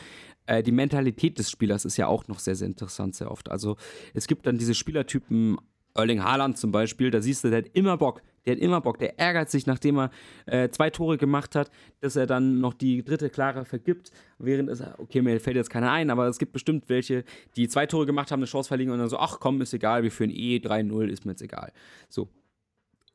äh, 0.46 0.64
die 0.64 0.72
Mentalität 0.72 1.38
des 1.38 1.48
Spielers 1.48 1.84
ist 1.84 1.96
ja 1.96 2.08
auch 2.08 2.26
noch 2.26 2.40
sehr, 2.40 2.56
sehr 2.56 2.66
interessant, 2.66 3.14
sehr 3.14 3.30
oft. 3.30 3.52
Also 3.52 3.76
es 4.14 4.26
gibt 4.26 4.46
dann 4.46 4.58
diese 4.58 4.74
Spielertypen, 4.74 5.58
Erling 5.94 6.24
Haaland 6.24 6.58
zum 6.58 6.72
Beispiel, 6.72 7.12
da 7.12 7.22
siehst 7.22 7.44
du, 7.44 7.50
der 7.50 7.58
hat 7.58 7.68
immer 7.72 7.96
Bock, 7.98 8.20
der 8.46 8.56
hat 8.56 8.60
immer 8.60 8.80
Bock, 8.80 8.98
der 8.98 9.18
ärgert 9.20 9.48
sich, 9.48 9.66
nachdem 9.66 9.98
er 9.98 10.10
äh, 10.46 10.68
zwei 10.70 10.90
Tore 10.90 11.18
gemacht 11.18 11.54
hat, 11.54 11.70
dass 12.00 12.16
er 12.16 12.26
dann 12.26 12.60
noch 12.60 12.74
die 12.74 13.04
dritte 13.04 13.30
Klare 13.30 13.64
vergibt, 13.64 14.10
während 14.38 14.68
es, 14.70 14.82
okay, 14.98 15.22
mir 15.22 15.38
fällt 15.38 15.56
jetzt 15.56 15.70
keiner 15.70 15.92
ein, 15.92 16.10
aber 16.10 16.26
es 16.26 16.38
gibt 16.38 16.52
bestimmt 16.52 16.88
welche, 16.88 17.22
die 17.56 17.68
zwei 17.68 17.86
Tore 17.86 18.06
gemacht 18.06 18.32
haben, 18.32 18.40
eine 18.40 18.46
Chance 18.46 18.68
verlieren 18.68 18.92
und 18.92 18.98
dann 18.98 19.08
so, 19.08 19.18
ach 19.18 19.38
komm, 19.38 19.60
ist 19.60 19.72
egal, 19.72 20.02
wir 20.02 20.10
führen 20.10 20.30
eh 20.30 20.56
3-0, 20.56 21.06
ist 21.06 21.24
mir 21.24 21.32
jetzt 21.32 21.42
egal. 21.42 21.72
So, 22.08 22.28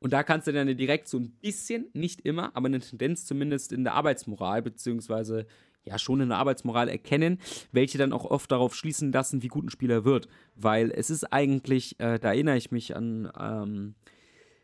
und 0.04 0.12
da 0.12 0.22
kannst 0.22 0.48
du 0.48 0.52
dann 0.52 0.76
direkt 0.76 1.08
so 1.08 1.18
ein 1.18 1.32
bisschen, 1.42 1.86
nicht 1.94 2.26
immer, 2.26 2.54
aber 2.58 2.66
eine 2.66 2.82
Tendenz 2.82 3.26
zumindest 3.26 3.72
in 3.72 3.86
der 3.86 3.94
Arbeitsmoral, 3.94 4.62
beziehungsweise 4.62 5.46
ja 5.86 5.98
schon 5.98 6.20
in 6.20 6.28
der 6.28 6.40
Arbeitsmoral 6.40 6.90
erkennen, 6.90 7.40
welche 7.72 7.98
dann 7.98 8.12
auch 8.12 8.26
oft 8.26 8.52
darauf 8.52 8.76
schließen 8.76 9.14
lassen, 9.14 9.44
wie 9.44 9.48
gut 9.48 9.64
ein 9.64 9.70
Spieler 9.70 10.04
wird. 10.04 10.28
Weil 10.56 10.92
es 10.92 11.10
ist 11.10 11.32
eigentlich, 11.32 11.98
äh, 12.02 12.20
da 12.20 12.34
erinnere 12.34 12.58
ich 12.58 12.70
mich 12.70 12.98
an, 12.98 13.32
ähm, 13.40 13.96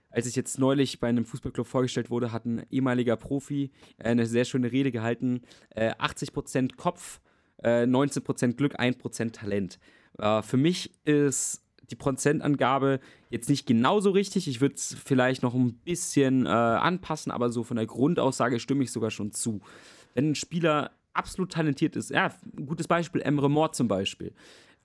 als 0.10 0.26
ich 0.26 0.36
jetzt 0.36 0.60
neulich 0.60 1.00
bei 1.00 1.08
einem 1.08 1.24
Fußballclub 1.24 1.68
vorgestellt 1.68 2.10
wurde, 2.10 2.34
hat 2.34 2.44
ein 2.46 2.66
ehemaliger 2.70 3.16
Profi 3.16 3.72
äh, 3.98 4.10
eine 4.10 4.26
sehr 4.26 4.44
schöne 4.44 4.74
Rede 4.74 4.92
gehalten. 4.92 5.44
Äh, 5.70 5.94
80% 5.94 6.76
Kopf, 6.76 7.22
äh, 7.64 7.86
19% 7.86 8.58
Glück, 8.58 8.78
1% 8.78 9.32
Talent. 9.32 9.80
Äh, 10.18 10.42
für 10.42 10.58
mich 10.58 10.92
ist 11.06 11.64
die 11.92 11.96
Prozentangabe 11.96 13.00
jetzt 13.30 13.50
nicht 13.50 13.66
genauso 13.66 14.12
richtig. 14.12 14.48
Ich 14.48 14.62
würde 14.62 14.76
es 14.76 14.96
vielleicht 15.04 15.44
noch 15.44 15.54
ein 15.54 15.74
bisschen 15.74 16.46
äh, 16.46 16.50
anpassen, 16.50 17.32
aber 17.32 17.50
so 17.50 17.64
von 17.64 17.78
der 17.78 17.86
Grundaussage 17.86 18.60
stimme 18.60 18.84
ich 18.84 18.92
sogar 18.92 19.12
schon 19.12 19.32
zu. 19.32 19.62
Wenn 20.14 20.32
ein 20.32 20.36
Spieler 20.36 20.92
absolut 21.14 21.52
talentiert 21.52 21.96
ist, 21.96 22.12
ja, 22.12 22.34
ein 22.58 22.66
gutes 22.66 22.88
Beispiel, 22.88 23.22
Emre 23.22 23.50
Moore 23.50 23.72
zum 23.72 23.88
Beispiel. 23.88 24.34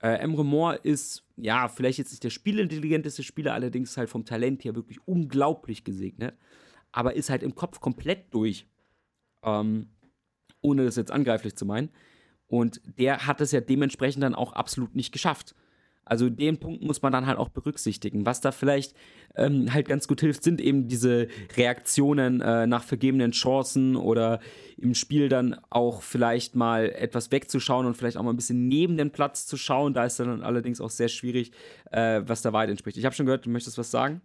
Äh, 0.01 0.19
Emre 0.19 0.43
Moore 0.43 0.75
ist, 0.83 1.23
ja, 1.37 1.67
vielleicht 1.67 1.99
jetzt 1.99 2.11
nicht 2.11 2.23
der 2.23 2.29
spielintelligenteste 2.29 3.23
Spieler, 3.23 3.53
allerdings 3.53 3.95
halt 3.97 4.09
vom 4.09 4.25
Talent 4.25 4.63
her 4.63 4.75
wirklich 4.75 4.99
unglaublich 5.05 5.83
gesegnet, 5.83 6.35
aber 6.91 7.15
ist 7.15 7.29
halt 7.29 7.43
im 7.43 7.55
Kopf 7.55 7.79
komplett 7.79 8.33
durch. 8.33 8.67
Ähm, 9.43 9.89
ohne 10.65 10.83
das 10.83 10.95
jetzt 10.95 11.11
angreiflich 11.11 11.55
zu 11.55 11.65
meinen. 11.65 11.89
Und 12.47 12.81
der 12.97 13.27
hat 13.27 13.41
es 13.41 13.51
ja 13.51 13.61
dementsprechend 13.61 14.23
dann 14.23 14.35
auch 14.35 14.53
absolut 14.53 14.95
nicht 14.95 15.11
geschafft. 15.11 15.55
Also 16.05 16.29
den 16.29 16.59
Punkt 16.59 16.83
muss 16.83 17.01
man 17.01 17.11
dann 17.11 17.25
halt 17.25 17.37
auch 17.37 17.49
berücksichtigen. 17.49 18.25
Was 18.25 18.39
da 18.39 18.51
vielleicht 18.51 18.95
ähm, 19.35 19.73
halt 19.73 19.87
ganz 19.87 20.07
gut 20.07 20.21
hilft, 20.21 20.43
sind 20.43 20.61
eben 20.61 20.87
diese 20.87 21.27
Reaktionen 21.57 22.41
äh, 22.41 22.67
nach 22.67 22.83
vergebenen 22.83 23.31
Chancen 23.31 23.95
oder 23.95 24.39
im 24.77 24.93
Spiel 24.93 25.29
dann 25.29 25.59
auch 25.71 26.03
vielleicht 26.03 26.55
mal 26.55 26.89
etwas 26.91 27.31
wegzuschauen 27.31 27.87
und 27.87 27.97
vielleicht 27.97 28.17
auch 28.17 28.23
mal 28.23 28.29
ein 28.29 28.35
bisschen 28.35 28.67
neben 28.67 28.97
den 28.97 29.11
Platz 29.11 29.47
zu 29.47 29.57
schauen. 29.57 29.93
Da 29.93 30.05
ist 30.05 30.19
dann 30.19 30.43
allerdings 30.43 30.79
auch 30.79 30.91
sehr 30.91 31.07
schwierig, 31.07 31.51
äh, 31.91 32.21
was 32.25 32.43
da 32.43 32.53
weit 32.53 32.69
entspricht. 32.69 32.97
Ich 32.97 33.05
habe 33.05 33.15
schon 33.15 33.25
gehört, 33.25 33.45
du 33.45 33.49
möchtest 33.49 33.77
was 33.77 33.89
sagen? 33.89 34.21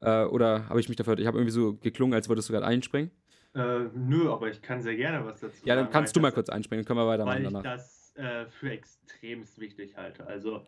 Äh, 0.00 0.24
oder 0.24 0.68
habe 0.68 0.78
ich 0.78 0.88
mich 0.88 0.96
dafür, 0.96 1.18
ich 1.18 1.26
habe 1.26 1.38
irgendwie 1.38 1.52
so 1.52 1.74
geklungen, 1.74 2.14
als 2.14 2.28
würdest 2.28 2.48
du 2.48 2.52
gerade 2.52 2.66
einspringen. 2.66 3.10
Äh, 3.54 3.86
nö, 3.94 4.30
aber 4.30 4.48
ich 4.48 4.60
kann 4.60 4.80
sehr 4.80 4.96
gerne 4.96 5.24
was 5.24 5.40
dazu 5.40 5.56
sagen. 5.56 5.68
Ja, 5.68 5.74
dann 5.74 5.90
kannst 5.90 6.14
du 6.14 6.20
mal 6.20 6.30
kurz 6.30 6.50
einspringen, 6.50 6.84
dann 6.84 6.86
können 6.86 7.00
wir 7.00 7.10
weitermachen 7.10 7.42
danach. 7.42 7.78
Äh, 8.16 8.46
für 8.46 8.70
extremst 8.70 9.58
wichtig 9.58 9.98
halte. 9.98 10.26
Also, 10.26 10.66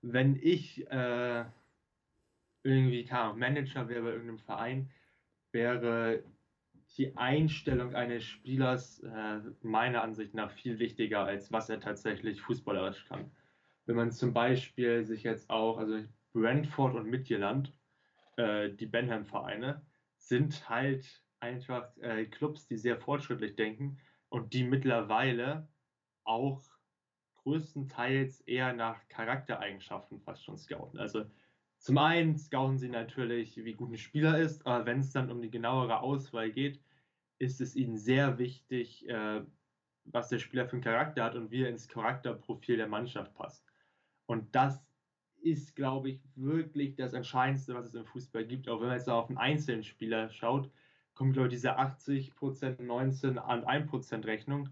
wenn 0.00 0.34
ich 0.34 0.84
äh, 0.90 1.44
irgendwie 2.64 3.04
kann, 3.04 3.38
Manager 3.38 3.88
wäre 3.88 4.02
bei 4.02 4.10
irgendeinem 4.10 4.40
Verein, 4.40 4.90
wäre 5.52 6.24
die 6.96 7.16
Einstellung 7.16 7.94
eines 7.94 8.24
Spielers 8.24 8.98
äh, 9.04 9.38
meiner 9.62 10.02
Ansicht 10.02 10.34
nach 10.34 10.50
viel 10.50 10.80
wichtiger, 10.80 11.24
als 11.24 11.52
was 11.52 11.70
er 11.70 11.78
tatsächlich 11.78 12.40
fußballerisch 12.40 13.06
kann. 13.06 13.30
Wenn 13.86 13.94
man 13.94 14.10
zum 14.10 14.32
Beispiel 14.32 15.04
sich 15.04 15.22
jetzt 15.22 15.50
auch, 15.50 15.78
also 15.78 16.00
Brentford 16.32 16.96
und 16.96 17.08
Midtjylland, 17.08 17.72
äh, 18.38 18.70
die 18.70 18.86
Benham-Vereine, 18.86 19.86
sind 20.16 20.68
halt 20.68 21.22
einfach 21.38 21.96
äh, 21.98 22.24
Clubs, 22.24 22.66
die 22.66 22.76
sehr 22.76 22.98
fortschrittlich 22.98 23.54
denken 23.54 24.00
und 24.30 24.52
die 24.52 24.64
mittlerweile 24.64 25.68
auch 26.24 26.71
größtenteils 27.44 28.40
eher 28.42 28.72
nach 28.72 29.08
Charaktereigenschaften 29.08 30.20
fast 30.20 30.44
schon 30.44 30.56
scouten. 30.56 30.98
Also 30.98 31.24
zum 31.78 31.98
einen 31.98 32.36
scouten 32.36 32.78
sie 32.78 32.88
natürlich, 32.88 33.56
wie 33.56 33.74
gut 33.74 33.90
ein 33.90 33.98
Spieler 33.98 34.38
ist, 34.38 34.66
aber 34.66 34.86
wenn 34.86 35.00
es 35.00 35.10
dann 35.12 35.30
um 35.30 35.42
die 35.42 35.50
genauere 35.50 36.00
Auswahl 36.00 36.50
geht, 36.50 36.80
ist 37.38 37.60
es 37.60 37.74
ihnen 37.74 37.96
sehr 37.96 38.38
wichtig, 38.38 39.08
äh, 39.08 39.42
was 40.04 40.28
der 40.28 40.38
Spieler 40.38 40.66
für 40.66 40.74
einen 40.74 40.84
Charakter 40.84 41.24
hat 41.24 41.34
und 41.34 41.50
wie 41.50 41.62
er 41.62 41.70
ins 41.70 41.88
Charakterprofil 41.88 42.76
der 42.76 42.88
Mannschaft 42.88 43.34
passt. 43.34 43.64
Und 44.26 44.54
das 44.54 44.84
ist, 45.42 45.74
glaube 45.74 46.10
ich, 46.10 46.20
wirklich 46.36 46.94
das 46.94 47.12
Entscheidendste, 47.12 47.74
was 47.74 47.86
es 47.86 47.94
im 47.94 48.06
Fußball 48.06 48.46
gibt. 48.46 48.68
Auch 48.68 48.80
wenn 48.80 48.88
man 48.88 48.96
jetzt 48.96 49.08
auf 49.08 49.28
einen 49.28 49.38
einzelnen 49.38 49.82
Spieler 49.82 50.30
schaut, 50.30 50.70
kommt, 51.14 51.34
glaube 51.34 51.48
ich, 51.48 51.54
diese 51.54 51.78
80%, 51.78 52.80
19 52.80 53.38
an 53.38 53.64
1% 53.64 54.24
Rechnung. 54.24 54.68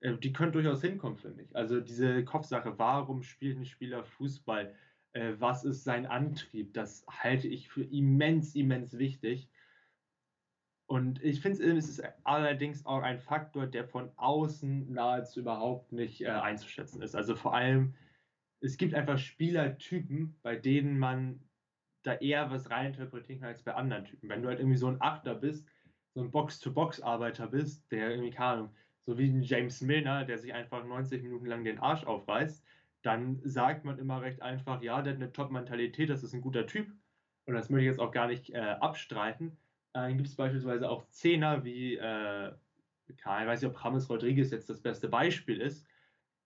Äh, 0.00 0.16
die 0.16 0.32
könnte 0.32 0.60
durchaus 0.62 0.80
hinkommen, 0.80 1.16
finde 1.16 1.42
ich. 1.42 1.54
Also 1.56 1.80
diese 1.80 2.24
Kopfsache, 2.24 2.78
warum 2.78 3.22
spielt 3.22 3.58
ein 3.58 3.64
Spieler 3.66 4.04
Fußball? 4.04 4.74
Äh, 5.12 5.34
was 5.38 5.64
ist 5.64 5.84
sein 5.84 6.06
Antrieb? 6.06 6.74
Das 6.74 7.04
halte 7.08 7.48
ich 7.48 7.68
für 7.68 7.84
immens, 7.84 8.54
immens 8.54 8.98
wichtig. 8.98 9.48
Und 10.86 11.22
ich 11.22 11.40
finde, 11.40 11.62
es 11.76 11.88
ist 11.88 12.02
allerdings 12.24 12.84
auch 12.84 13.02
ein 13.02 13.20
Faktor, 13.20 13.68
der 13.68 13.84
von 13.84 14.10
außen 14.16 14.92
nahezu 14.92 15.40
überhaupt 15.40 15.92
nicht 15.92 16.22
äh, 16.22 16.28
einzuschätzen 16.28 17.00
ist. 17.00 17.14
Also 17.14 17.36
vor 17.36 17.54
allem, 17.54 17.94
es 18.60 18.76
gibt 18.76 18.94
einfach 18.94 19.16
Spielertypen, 19.16 20.36
bei 20.42 20.56
denen 20.56 20.98
man 20.98 21.40
da 22.02 22.14
eher 22.14 22.50
was 22.50 22.70
reininterpretieren 22.70 23.40
kann 23.40 23.50
als 23.50 23.62
bei 23.62 23.74
anderen 23.74 24.04
Typen. 24.04 24.28
Wenn 24.28 24.42
du 24.42 24.48
halt 24.48 24.58
irgendwie 24.58 24.78
so 24.78 24.88
ein 24.88 25.00
Achter 25.00 25.34
bist, 25.36 25.68
so 26.14 26.22
ein 26.22 26.30
Box-to-Box-Arbeiter 26.32 27.46
bist, 27.46 27.90
der 27.92 28.10
irgendwie, 28.10 28.30
keine 28.30 28.48
Ahnung, 28.48 28.70
so 29.10 29.18
wie 29.18 29.28
ein 29.28 29.42
James 29.42 29.80
Milner, 29.80 30.24
der 30.24 30.38
sich 30.38 30.54
einfach 30.54 30.84
90 30.84 31.24
Minuten 31.24 31.46
lang 31.46 31.64
den 31.64 31.80
Arsch 31.80 32.04
aufreißt, 32.04 32.64
dann 33.02 33.40
sagt 33.42 33.84
man 33.84 33.98
immer 33.98 34.22
recht 34.22 34.40
einfach, 34.40 34.82
ja, 34.82 35.02
der 35.02 35.14
hat 35.14 35.20
eine 35.20 35.32
Top-Mentalität, 35.32 36.08
das 36.08 36.22
ist 36.22 36.32
ein 36.32 36.40
guter 36.40 36.66
Typ. 36.66 36.92
Und 37.46 37.54
das 37.54 37.70
möchte 37.70 37.82
ich 37.82 37.90
jetzt 37.90 37.98
auch 37.98 38.12
gar 38.12 38.28
nicht 38.28 38.50
äh, 38.50 38.58
abstreiten. 38.58 39.56
Dann 39.92 40.16
gibt 40.16 40.28
es 40.28 40.36
beispielsweise 40.36 40.88
auch 40.88 41.08
Zehner 41.08 41.64
wie, 41.64 41.96
äh, 41.96 42.52
ich 43.08 43.26
weiß 43.26 43.62
nicht, 43.62 43.70
ob 43.70 43.82
James 43.82 44.08
Rodriguez 44.08 44.52
jetzt 44.52 44.70
das 44.70 44.80
beste 44.80 45.08
Beispiel 45.08 45.60
ist, 45.60 45.88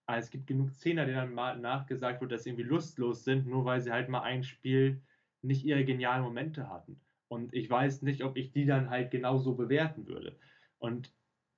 aber 0.06 0.18
es 0.18 0.30
gibt 0.30 0.46
genug 0.46 0.72
Zehner, 0.74 1.04
denen 1.04 1.18
dann 1.18 1.34
mal 1.34 1.58
nachgesagt 1.58 2.22
wird, 2.22 2.32
dass 2.32 2.44
sie 2.44 2.50
irgendwie 2.50 2.68
lustlos 2.68 3.24
sind, 3.24 3.46
nur 3.46 3.66
weil 3.66 3.82
sie 3.82 3.92
halt 3.92 4.08
mal 4.08 4.22
ein 4.22 4.42
Spiel 4.42 5.02
nicht 5.42 5.66
ihre 5.66 5.84
genialen 5.84 6.22
Momente 6.22 6.70
hatten. 6.70 6.98
Und 7.28 7.52
ich 7.52 7.68
weiß 7.68 8.00
nicht, 8.00 8.24
ob 8.24 8.38
ich 8.38 8.52
die 8.52 8.64
dann 8.64 8.88
halt 8.88 9.10
genauso 9.10 9.54
bewerten 9.54 10.06
würde. 10.06 10.38
Und 10.78 11.12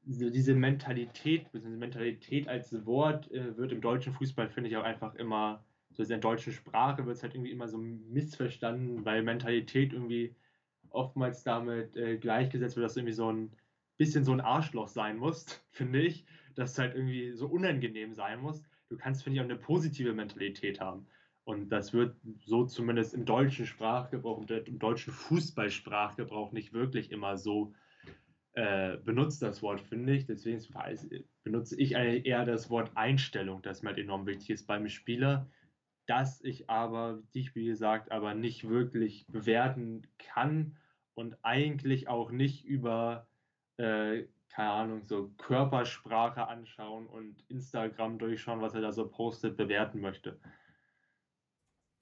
diese 0.06 0.54
Mentalität, 0.54 1.46
diese 1.52 1.68
Mentalität 1.68 2.48
als 2.48 2.86
Wort 2.86 3.30
äh, 3.32 3.56
wird 3.56 3.72
im 3.72 3.80
deutschen 3.80 4.12
Fußball, 4.12 4.48
finde 4.48 4.70
ich, 4.70 4.76
auch 4.76 4.84
einfach 4.84 5.14
immer, 5.16 5.64
so 5.90 6.02
in 6.02 6.08
der 6.08 6.18
deutschen 6.18 6.52
Sprache 6.52 7.04
wird 7.06 7.16
es 7.16 7.22
halt 7.22 7.34
irgendwie 7.34 7.50
immer 7.50 7.68
so 7.68 7.78
missverstanden, 7.78 9.04
weil 9.04 9.22
Mentalität 9.22 9.92
irgendwie 9.92 10.34
oftmals 10.90 11.42
damit 11.42 11.96
äh, 11.96 12.18
gleichgesetzt 12.18 12.76
wird, 12.76 12.84
dass 12.84 12.94
du 12.94 13.00
irgendwie 13.00 13.14
so 13.14 13.32
ein 13.32 13.50
bisschen 13.96 14.24
so 14.24 14.32
ein 14.32 14.40
Arschloch 14.40 14.88
sein 14.88 15.16
musst, 15.16 15.64
finde 15.70 16.00
ich, 16.02 16.24
dass 16.54 16.72
es 16.72 16.78
halt 16.78 16.94
irgendwie 16.94 17.32
so 17.32 17.48
unangenehm 17.48 18.14
sein 18.14 18.40
muss. 18.40 18.62
Du 18.88 18.96
kannst, 18.96 19.24
finde 19.24 19.36
ich, 19.36 19.40
auch 19.40 19.50
eine 19.50 19.58
positive 19.58 20.12
Mentalität 20.12 20.80
haben. 20.80 21.06
Und 21.44 21.70
das 21.70 21.92
wird 21.92 22.16
so 22.44 22.64
zumindest 22.64 23.14
im 23.14 23.24
deutschen 23.24 23.66
Sprachgebrauch, 23.66 24.44
im 24.48 24.78
deutschen 24.78 25.12
Fußballsprachgebrauch 25.12 26.52
nicht 26.52 26.72
wirklich 26.72 27.10
immer 27.10 27.36
so 27.36 27.72
äh, 28.56 28.96
benutzt, 28.98 29.42
das 29.42 29.62
Wort, 29.62 29.80
finde 29.80 30.14
ich. 30.14 30.26
Deswegen 30.26 30.60
benutze 31.44 31.80
ich 31.80 31.92
eher 31.92 32.44
das 32.44 32.68
Wort 32.68 32.90
Einstellung, 32.94 33.62
das 33.62 33.82
mir 33.82 33.90
halt 33.90 33.98
enorm 33.98 34.26
wichtig 34.26 34.50
ist 34.50 34.66
beim 34.66 34.88
Spieler 34.88 35.48
das 36.06 36.40
ich 36.42 36.70
aber, 36.70 37.22
dich 37.34 37.54
wie 37.54 37.66
gesagt, 37.66 38.12
aber 38.12 38.34
nicht 38.34 38.68
wirklich 38.68 39.26
bewerten 39.28 40.06
kann 40.18 40.76
und 41.14 41.36
eigentlich 41.42 42.08
auch 42.08 42.30
nicht 42.30 42.64
über, 42.64 43.28
äh, 43.76 44.24
keine 44.48 44.70
Ahnung, 44.70 45.04
so 45.04 45.30
Körpersprache 45.36 46.46
anschauen 46.46 47.06
und 47.06 47.44
Instagram 47.48 48.18
durchschauen, 48.18 48.60
was 48.60 48.74
er 48.74 48.80
da 48.80 48.92
so 48.92 49.08
postet, 49.08 49.56
bewerten 49.56 50.00
möchte. 50.00 50.38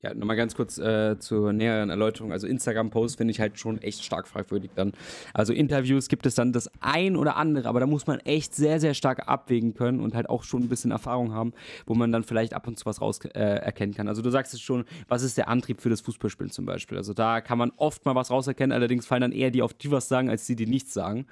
Ja, 0.04 0.12
nochmal 0.12 0.36
ganz 0.36 0.54
kurz 0.54 0.76
äh, 0.76 1.18
zur 1.18 1.54
näheren 1.54 1.88
Erläuterung. 1.88 2.30
Also 2.30 2.46
Instagram-Posts 2.46 3.16
finde 3.16 3.30
ich 3.30 3.40
halt 3.40 3.58
schon 3.58 3.80
echt 3.80 4.04
stark 4.04 4.28
fragwürdig 4.28 4.70
dann. 4.74 4.92
Also 5.32 5.54
Interviews 5.54 6.08
gibt 6.08 6.26
es 6.26 6.34
dann 6.34 6.52
das 6.52 6.70
ein 6.82 7.16
oder 7.16 7.36
andere, 7.36 7.70
aber 7.70 7.80
da 7.80 7.86
muss 7.86 8.06
man 8.06 8.20
echt 8.20 8.54
sehr, 8.54 8.80
sehr 8.80 8.92
stark 8.92 9.26
abwägen 9.28 9.72
können 9.72 10.00
und 10.00 10.14
halt 10.14 10.28
auch 10.28 10.42
schon 10.42 10.64
ein 10.64 10.68
bisschen 10.68 10.90
Erfahrung 10.90 11.32
haben, 11.32 11.54
wo 11.86 11.94
man 11.94 12.12
dann 12.12 12.22
vielleicht 12.22 12.52
ab 12.52 12.68
und 12.68 12.78
zu 12.78 12.84
was 12.84 13.00
raus 13.00 13.18
äh, 13.24 13.40
erkennen 13.40 13.94
kann. 13.94 14.06
Also 14.06 14.20
du 14.20 14.28
sagst 14.28 14.52
es 14.52 14.60
schon, 14.60 14.84
was 15.08 15.22
ist 15.22 15.38
der 15.38 15.48
Antrieb 15.48 15.80
für 15.80 15.88
das 15.88 16.02
Fußballspielen 16.02 16.50
zum 16.50 16.66
Beispiel? 16.66 16.98
Also 16.98 17.14
da 17.14 17.40
kann 17.40 17.56
man 17.56 17.72
oft 17.78 18.04
mal 18.04 18.14
was 18.14 18.30
rauserkennen, 18.30 18.72
allerdings 18.72 19.06
fallen 19.06 19.22
dann 19.22 19.32
eher 19.32 19.50
die 19.50 19.62
auf 19.62 19.72
die 19.72 19.90
was 19.90 20.06
sagen, 20.06 20.28
als 20.28 20.44
die, 20.44 20.54
die 20.54 20.66
nichts 20.66 20.92
sagen. 20.92 21.24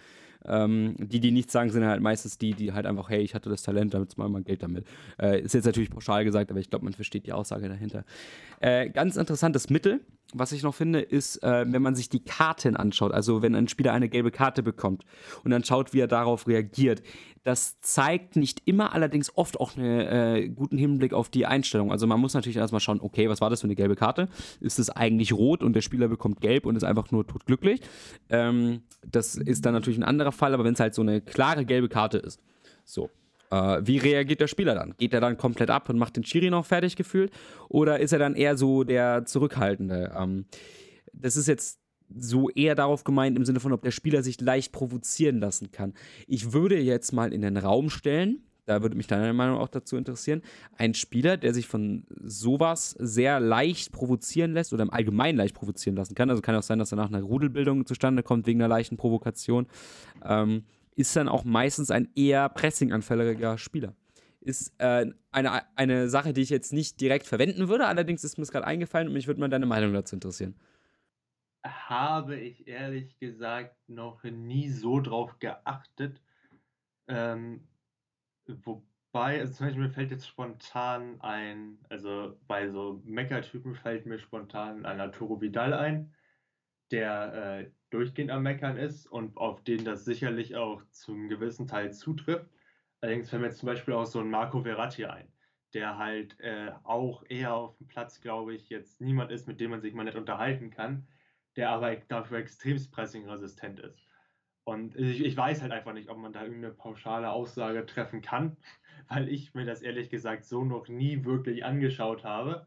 Ähm, 0.47 0.97
die, 0.99 1.21
die 1.21 1.31
nichts 1.31 1.53
sagen, 1.53 1.71
sind 1.71 1.85
halt 1.85 2.03
meistens 2.03 2.39
die, 2.39 2.55
die 2.55 2.73
halt 2.73 2.87
einfach, 2.87 3.09
hey, 3.09 3.21
ich 3.21 3.35
hatte 3.35 3.51
das 3.51 3.63
Talent, 3.63 3.95
damit 3.95 4.17
mal 4.19 4.29
mal 4.29 4.43
Geld 4.43 4.63
damit. 4.63 4.87
Äh, 5.21 5.41
ist 5.41 5.55
jetzt 5.55 5.67
natürlich 5.67 5.91
pauschal 5.91 6.25
gesagt, 6.25 6.51
aber 6.51 6.61
ich 6.61 6.71
glaube, 6.71 6.85
man 6.85 6.95
versteht 6.95 7.27
die 7.27 7.33
Aussage 7.33 7.69
dahinter. 7.69 8.05
Äh, 8.61 8.91
ganz 8.91 9.17
interessantes 9.17 9.71
Mittel, 9.71 10.01
was 10.35 10.53
ich 10.53 10.63
noch 10.63 10.75
finde, 10.75 11.01
ist, 11.01 11.43
äh, 11.43 11.65
wenn 11.69 11.83
man 11.83 11.95
sich 11.95 12.09
die 12.09 12.25
Karten 12.25 12.77
anschaut, 12.77 13.13
also 13.13 13.43
wenn 13.43 13.55
ein 13.55 13.69
Spieler 13.69 13.93
eine 13.93 14.09
gelbe 14.09 14.31
Karte 14.31 14.63
bekommt 14.63 15.05
und 15.45 15.51
dann 15.51 15.65
schaut, 15.65 15.93
wie 15.93 16.01
er 16.01 16.09
darauf 16.09 16.47
reagiert. 16.47 17.03
Das 17.45 17.81
zeigt 17.81 18.37
nicht 18.37 18.63
immer, 18.67 18.93
allerdings 18.95 19.37
oft 19.37 19.59
auch 19.59 19.77
einen 19.77 20.01
äh, 20.01 20.49
guten 20.49 20.79
Hinblick 20.79 21.13
auf 21.13 21.29
die 21.29 21.45
Einstellung. 21.45 21.91
Also 21.91 22.07
man 22.07 22.21
muss 22.21 22.35
natürlich 22.35 22.57
erstmal 22.57 22.81
schauen, 22.81 23.01
okay, 23.01 23.29
was 23.29 23.41
war 23.41 23.51
das 23.51 23.61
für 23.61 23.67
eine 23.67 23.75
gelbe 23.75 23.97
Karte? 23.97 24.29
Ist 24.61 24.79
es 24.79 24.91
eigentlich 24.91 25.33
rot 25.33 25.63
und 25.63 25.75
der 25.75 25.81
Spieler 25.81 26.09
bekommt 26.09 26.41
gelb 26.41 26.67
und 26.67 26.77
ist 26.77 26.85
einfach 26.85 27.11
nur 27.11 27.27
totglücklich? 27.27 27.81
Ähm, 28.31 28.83
das 29.05 29.35
ist 29.35 29.67
dann 29.67 29.75
natürlich 29.75 29.99
ein 29.99 30.05
anderer 30.05 30.33
Fall, 30.33 30.55
aber 30.55 30.65
wenn 30.65 30.75
es 30.75 30.81
halt 30.81 30.95
so 30.95 31.03
eine 31.03 31.21
klare 31.21 31.65
gelbe 31.65 31.89
Karte 31.89 32.19
ist, 32.19 32.41
so, 32.85 33.11
äh, 33.53 33.87
wie 33.87 33.99
reagiert 33.99 34.41
der 34.41 34.47
Spieler 34.47 34.75
dann? 34.75 34.95
Geht 34.97 35.13
er 35.13 35.21
dann 35.21 35.37
komplett 35.37 35.71
ab 35.71 35.89
und 35.91 35.99
macht 35.99 36.17
den 36.17 36.25
Schiri 36.25 36.49
noch 36.49 36.65
fertig 36.65 36.97
gefühlt? 36.97 37.31
Oder 37.69 38.01
ist 38.01 38.13
er 38.13 38.19
dann 38.19 38.35
eher 38.35 38.57
so 38.57 38.83
der 38.83 39.27
Zurückhaltende? 39.27 40.13
Ähm, 40.19 40.47
das 41.13 41.37
ist 41.37 41.49
jetzt 41.49 41.79
so 42.15 42.49
eher 42.51 42.75
darauf 42.75 43.05
gemeint 43.05 43.37
im 43.37 43.45
Sinne 43.45 43.61
von, 43.61 43.73
ob 43.73 43.83
der 43.83 43.91
Spieler 43.91 44.23
sich 44.23 44.41
leicht 44.41 44.73
provozieren 44.73 45.39
lassen 45.39 45.71
kann. 45.71 45.93
Ich 46.27 46.53
würde 46.53 46.79
jetzt 46.79 47.13
mal 47.13 47.33
in 47.33 47.43
den 47.43 47.59
Raum 47.59 47.91
stellen, 47.91 48.43
da 48.65 48.81
würde 48.81 48.97
mich 48.97 49.07
deine 49.07 49.33
Meinung 49.33 49.59
auch 49.59 49.69
dazu 49.69 49.97
interessieren, 49.97 50.41
ein 50.77 50.95
Spieler, 50.95 51.37
der 51.37 51.53
sich 51.53 51.67
von 51.67 52.05
sowas 52.23 52.95
sehr 52.99 53.41
leicht 53.41 53.93
provozieren 53.93 54.53
lässt 54.53 54.73
oder 54.73 54.83
im 54.83 54.91
Allgemeinen 54.91 55.37
leicht 55.37 55.55
provozieren 55.55 55.97
lassen 55.97 56.15
kann. 56.15 56.31
Also 56.31 56.43
kann 56.43 56.55
auch 56.55 56.63
sein, 56.63 56.79
dass 56.79 56.91
danach 56.91 57.09
eine 57.09 57.23
Rudelbildung 57.23 57.87
zustande 57.87 58.23
kommt 58.23 58.47
wegen 58.47 58.61
einer 58.61 58.69
leichten 58.69 58.97
Provokation. 58.97 59.67
Ähm, 60.25 60.65
ist 60.95 61.15
dann 61.17 61.29
auch 61.29 61.45
meistens 61.45 61.91
ein 61.91 62.09
eher 62.15 62.49
pressinganfälliger 62.49 63.59
Spieler. 63.59 63.95
Ist 64.41 64.75
äh, 64.79 65.07
eine, 65.31 65.63
eine 65.77 66.09
Sache, 66.09 66.33
die 66.33 66.43
ich 66.43 66.51
jetzt 66.51 66.73
nicht 66.73 67.01
direkt 67.01 67.27
verwenden 67.27 67.69
würde, 67.69 67.87
allerdings 67.87 68.25
ist 68.25 68.39
mir 68.39 68.43
es 68.43 68.51
gerade 68.51 68.67
eingefallen 68.67 69.09
und 69.09 69.15
mich 69.15 69.27
würde 69.27 69.41
mal 69.41 69.49
deine 69.49 69.67
Meinung 69.67 69.93
dazu 69.93 70.17
interessieren. 70.17 70.57
Habe 71.65 72.37
ich 72.37 72.67
ehrlich 72.67 73.19
gesagt 73.21 73.77
noch 73.89 74.25
nie 74.25 74.69
so 74.69 75.01
drauf 75.01 75.39
geachtet. 75.39 76.21
Ähm, 77.07 77.69
wobei, 78.47 79.41
also 79.41 79.53
zum 79.53 79.67
Beispiel 79.67 79.83
mir 79.83 79.91
fällt 79.91 80.11
jetzt 80.11 80.27
spontan 80.27 81.21
ein, 81.21 81.79
also 81.89 82.37
bei 82.49 82.69
so 82.69 83.01
Mecker-Typen 83.05 83.77
fällt 83.77 84.07
mir 84.07 84.19
spontan 84.19 84.85
ein 84.85 85.01
Arturo 85.01 85.41
Vidal 85.41 85.73
ein, 85.73 86.13
der 86.93 87.63
äh, 87.63 87.71
durchgehend 87.91 88.31
am 88.31 88.43
Meckern 88.43 88.77
ist 88.77 89.07
und 89.07 89.37
auf 89.37 89.65
den 89.65 89.85
das 89.85 90.05
sicherlich 90.05 90.57
auch 90.57 90.83
zum 90.91 91.29
gewissen 91.29 91.67
Teil 91.67 91.93
zutrifft. 91.93 92.49
Allerdings 93.01 93.31
fällt 93.31 93.43
mir 93.43 93.49
jetzt 93.49 93.59
zum 93.59 93.67
Beispiel 93.67 93.95
auch 93.95 94.07
so 94.07 94.21
ein 94.21 94.31
Marco 94.31 94.63
Verratti 94.63 95.07
ein, 95.07 95.27
der 95.75 95.99
halt 95.99 96.39
äh, 96.41 96.71
auch 96.85 97.25
eher 97.29 97.55
auf 97.55 97.77
dem 97.79 97.89
Platz, 97.89 98.21
glaube 98.21 98.55
ich, 98.55 98.69
jetzt 98.69 99.01
niemand 99.01 99.33
ist, 99.33 99.49
mit 99.49 99.61
dem 99.61 99.71
man 99.71 99.81
sich 99.81 99.95
mal 99.95 100.05
nicht 100.05 100.17
unterhalten 100.17 100.71
kann, 100.71 101.09
der 101.57 101.71
aber 101.71 101.97
dafür 101.97 102.39
extremst 102.39 102.93
pressingresistent 102.93 103.81
ist. 103.81 103.99
Und 104.65 104.95
ich, 104.95 105.25
ich 105.25 105.37
weiß 105.37 105.63
halt 105.63 105.73
einfach 105.73 105.93
nicht, 105.93 106.09
ob 106.09 106.19
man 106.19 106.33
da 106.33 106.45
irgendeine 106.45 106.75
pauschale 106.75 107.31
Aussage 107.33 107.85
treffen 107.87 108.23
kann, 108.23 108.57
weil 109.09 109.29
ich 109.29 109.55
mir 109.55 109.65
das 109.65 109.83
ehrlich 109.83 110.11
gesagt 110.11 110.45
so 110.45 110.65
noch 110.65 110.89
nie 110.89 111.25
wirklich 111.25 111.65
angeschaut 111.65 112.23
habe. 112.23 112.67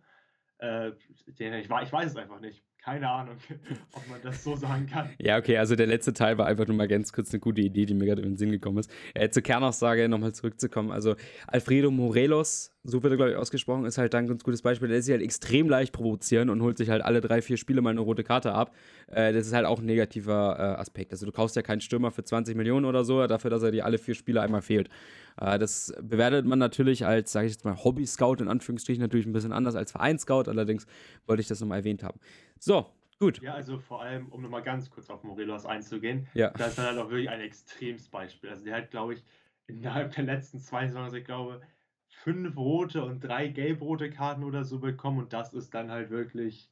Äh, 0.58 0.92
ich, 1.10 1.40
ich 1.40 1.70
weiß 1.70 2.12
es 2.12 2.18
einfach 2.18 2.42
nicht 2.42 2.66
keine 2.86 3.10
Ahnung, 3.10 3.38
ob 3.94 4.08
man 4.08 4.22
das 4.22 4.44
so 4.44 4.56
sagen 4.56 4.86
kann. 4.86 5.10
Ja, 5.18 5.40
okay, 5.40 5.58
also 5.58 5.76
der 5.76 5.88
letzte 5.88 6.14
Teil 6.14 6.38
war 6.38 6.46
einfach 6.46 6.68
nur 6.68 6.78
mal 6.78 6.88
ganz 6.88 7.12
kurz 7.12 7.32
eine 7.34 7.40
gute 7.40 7.62
Idee, 7.62 7.88
die 7.88 7.96
mir 7.96 8.06
gerade 8.06 8.22
in 8.22 8.30
den 8.30 8.38
Sinn 8.38 8.52
gekommen 8.52 8.78
ist. 8.78 8.92
Äh, 9.16 9.30
zur 9.30 9.42
Kernaussage 9.42 10.08
nochmal 10.08 10.34
zurückzukommen. 10.34 10.92
Also 10.92 11.16
Alfredo 11.48 11.90
Morelos, 11.90 12.76
so 12.84 13.02
wird 13.02 13.14
er, 13.14 13.18
glaube 13.18 13.32
ich, 13.32 13.38
ausgesprochen, 13.38 13.86
ist 13.86 13.98
halt 13.98 14.14
dann 14.14 14.26
ein 14.26 14.28
ganz 14.28 14.44
gutes 14.44 14.62
Beispiel. 14.62 14.88
Der 14.88 15.00
ist 15.00 15.06
sich 15.06 15.14
halt 15.14 15.24
extrem 15.24 15.68
leicht 15.68 15.94
provozieren 15.94 16.52
und 16.52 16.62
holt 16.62 16.78
sich 16.78 16.92
halt 16.92 17.02
alle 17.02 17.22
drei, 17.22 17.42
vier 17.42 17.58
Spiele 17.58 17.82
mal 17.82 17.90
eine 17.90 18.02
rote 18.02 18.24
Karte 18.24 18.54
ab. 18.54 18.76
Äh, 19.08 19.34
das 19.34 19.48
ist 19.48 19.54
halt 19.54 19.66
auch 19.66 19.80
ein 19.80 19.86
negativer 19.86 20.56
äh, 20.60 20.80
Aspekt. 20.80 21.12
Also 21.12 21.26
du 21.26 21.32
kaufst 21.32 21.56
ja 21.56 21.64
keinen 21.64 21.82
Stürmer 21.82 22.12
für 22.12 22.24
20 22.24 22.56
Millionen 22.56 22.86
oder 22.86 23.04
so, 23.04 23.26
dafür, 23.26 23.50
dass 23.50 23.64
er 23.64 23.72
dir 23.72 23.86
alle 23.86 23.98
vier 23.98 24.14
Spiele 24.14 24.42
einmal 24.42 24.62
fehlt. 24.62 24.90
Äh, 25.38 25.60
das 25.60 25.94
bewertet 26.02 26.46
man 26.46 26.60
natürlich 26.60 27.06
als, 27.06 27.32
sage 27.32 27.48
ich 27.48 27.54
jetzt 27.54 27.66
mal, 27.66 27.84
Hobby-Scout 27.84 28.36
in 28.40 28.48
Anführungsstrichen 28.48 29.02
natürlich 29.02 29.26
ein 29.26 29.34
bisschen 29.34 29.52
anders 29.52 29.76
als 29.76 29.92
Vereins-Scout. 29.92 30.44
Allerdings 30.48 30.86
wollte 31.26 31.42
ich 31.42 31.48
das 31.48 31.60
nochmal 31.60 31.80
erwähnt 31.80 32.04
haben. 32.04 32.20
So, 32.60 32.88
Gut. 33.18 33.42
Ja, 33.42 33.54
also 33.54 33.80
vor 33.80 34.02
allem, 34.02 34.28
um 34.28 34.42
nochmal 34.42 34.62
ganz 34.62 34.90
kurz 34.90 35.10
auf 35.10 35.24
Morelos 35.24 35.66
einzugehen, 35.66 36.28
ja. 36.34 36.50
das 36.50 36.70
ist 36.70 36.78
dann 36.78 36.88
halt 36.88 36.98
auch 36.98 37.10
wirklich 37.10 37.30
ein 37.30 37.40
extremes 37.40 38.10
Beispiel. 38.10 38.50
Also 38.50 38.66
der 38.66 38.76
hat, 38.76 38.92
glaube 38.92 39.14
ich, 39.14 39.24
innerhalb 39.68 40.14
der 40.14 40.26
letzten 40.26 40.60
zwei 40.60 40.88
Saisons, 40.88 41.14
ich 41.14 41.24
glaube, 41.24 41.62
fünf 42.08 42.58
rote 42.58 43.04
und 43.04 43.24
drei 43.24 43.48
gelb-rote 43.48 44.10
Karten 44.10 44.44
oder 44.44 44.66
so 44.66 44.80
bekommen 44.80 45.20
und 45.20 45.34
das 45.34 45.54
ist 45.54 45.74
dann 45.74 45.92
halt 45.92 46.10
wirklich 46.10 46.70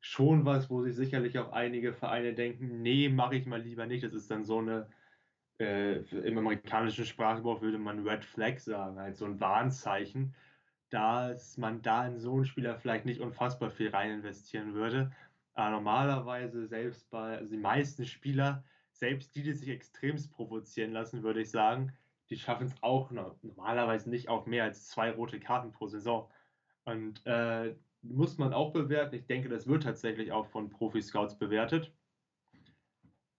schon 0.00 0.44
was, 0.44 0.70
wo 0.70 0.82
sich 0.82 0.94
sicherlich 0.94 1.38
auch 1.38 1.52
einige 1.52 1.92
Vereine 1.92 2.34
denken, 2.34 2.82
nee, 2.82 3.08
mache 3.08 3.36
ich 3.36 3.46
mal 3.46 3.60
lieber 3.60 3.86
nicht. 3.86 4.04
Das 4.04 4.14
ist 4.14 4.30
dann 4.30 4.44
so 4.44 4.58
eine, 4.58 4.86
äh, 5.60 5.98
im 6.26 6.38
amerikanischen 6.38 7.04
Sprachgebrauch 7.04 7.60
würde 7.60 7.78
man 7.78 8.06
Red 8.06 8.24
Flag 8.24 8.58
sagen, 8.58 8.98
halt 8.98 9.16
so 9.16 9.26
ein 9.26 9.40
Warnzeichen, 9.40 10.34
dass 10.90 11.56
man 11.56 11.82
da 11.82 12.06
in 12.06 12.18
so 12.18 12.34
einen 12.34 12.46
Spieler 12.46 12.76
vielleicht 12.76 13.04
nicht 13.04 13.20
unfassbar 13.20 13.70
viel 13.70 13.90
rein 13.90 14.10
investieren 14.10 14.74
würde. 14.74 15.12
Aber 15.54 15.70
normalerweise 15.70 16.66
selbst 16.66 17.10
bei, 17.10 17.38
also 17.38 17.50
die 17.50 17.60
meisten 17.60 18.06
Spieler, 18.06 18.64
selbst 18.92 19.34
die, 19.36 19.42
die 19.42 19.52
sich 19.52 19.68
extremst 19.68 20.32
provozieren 20.32 20.92
lassen, 20.92 21.22
würde 21.22 21.42
ich 21.42 21.50
sagen, 21.50 21.92
die 22.30 22.38
schaffen 22.38 22.66
es 22.66 22.82
auch 22.82 23.10
noch, 23.10 23.36
normalerweise 23.42 24.08
nicht 24.08 24.28
auf 24.28 24.46
mehr 24.46 24.64
als 24.64 24.88
zwei 24.88 25.10
rote 25.10 25.40
Karten 25.40 25.72
pro 25.72 25.86
Saison. 25.86 26.30
Und 26.84 27.24
äh, 27.26 27.74
muss 28.02 28.38
man 28.38 28.52
auch 28.52 28.72
bewerten. 28.72 29.14
Ich 29.16 29.26
denke, 29.26 29.48
das 29.48 29.66
wird 29.66 29.82
tatsächlich 29.82 30.32
auch 30.32 30.46
von 30.46 30.70
Profi-Scouts 30.70 31.38
bewertet. 31.38 31.92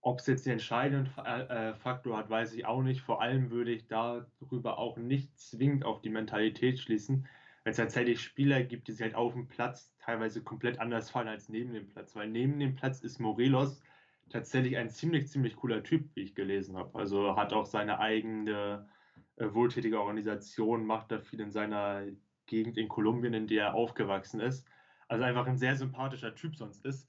Ob 0.01 0.19
es 0.19 0.27
jetzt 0.27 0.45
den 0.45 0.53
entscheidenden 0.53 1.15
äh, 1.23 1.75
Faktor 1.75 2.17
hat, 2.17 2.29
weiß 2.29 2.53
ich 2.53 2.65
auch 2.65 2.81
nicht. 2.81 3.01
Vor 3.01 3.21
allem 3.21 3.51
würde 3.51 3.71
ich 3.71 3.87
darüber 3.87 4.79
auch 4.79 4.97
nicht 4.97 5.37
zwingend 5.39 5.85
auf 5.85 6.01
die 6.01 6.09
Mentalität 6.09 6.79
schließen, 6.79 7.27
weil 7.63 7.71
es 7.71 7.77
tatsächlich 7.77 8.19
Spieler 8.21 8.63
gibt, 8.63 8.87
die 8.87 8.93
sich 8.93 9.03
halt 9.03 9.15
auf 9.15 9.33
dem 9.33 9.47
Platz 9.47 9.93
teilweise 9.99 10.41
komplett 10.41 10.79
anders 10.79 11.11
fallen 11.11 11.27
als 11.27 11.49
neben 11.49 11.73
dem 11.73 11.87
Platz. 11.87 12.15
Weil 12.15 12.29
neben 12.29 12.59
dem 12.59 12.75
Platz 12.75 13.01
ist 13.01 13.19
Morelos 13.19 13.83
tatsächlich 14.29 14.77
ein 14.77 14.89
ziemlich, 14.89 15.27
ziemlich 15.27 15.55
cooler 15.55 15.83
Typ, 15.83 16.09
wie 16.15 16.21
ich 16.21 16.33
gelesen 16.33 16.77
habe. 16.77 16.97
Also 16.97 17.35
hat 17.35 17.53
auch 17.53 17.67
seine 17.67 17.99
eigene 17.99 18.87
äh, 19.35 19.53
wohltätige 19.53 19.99
Organisation, 19.99 20.85
macht 20.85 21.11
da 21.11 21.19
viel 21.19 21.41
in 21.41 21.51
seiner 21.51 22.05
Gegend 22.47 22.77
in 22.77 22.87
Kolumbien, 22.87 23.33
in 23.33 23.47
der 23.47 23.65
er 23.65 23.73
aufgewachsen 23.75 24.39
ist. 24.39 24.67
Also 25.07 25.25
einfach 25.25 25.45
ein 25.45 25.57
sehr 25.57 25.75
sympathischer 25.75 26.33
Typ 26.33 26.55
sonst 26.55 26.85
ist. 26.85 27.07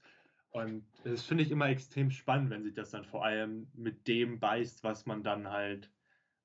Und 0.53 0.85
das 1.03 1.23
finde 1.23 1.43
ich 1.43 1.51
immer 1.51 1.67
extrem 1.67 2.11
spannend, 2.11 2.51
wenn 2.51 2.63
sich 2.63 2.75
das 2.75 2.91
dann 2.91 3.05
vor 3.05 3.25
allem 3.25 3.67
mit 3.73 4.07
dem 4.07 4.39
beißt, 4.39 4.83
was 4.83 5.05
man 5.07 5.23
dann 5.23 5.49
halt 5.49 5.89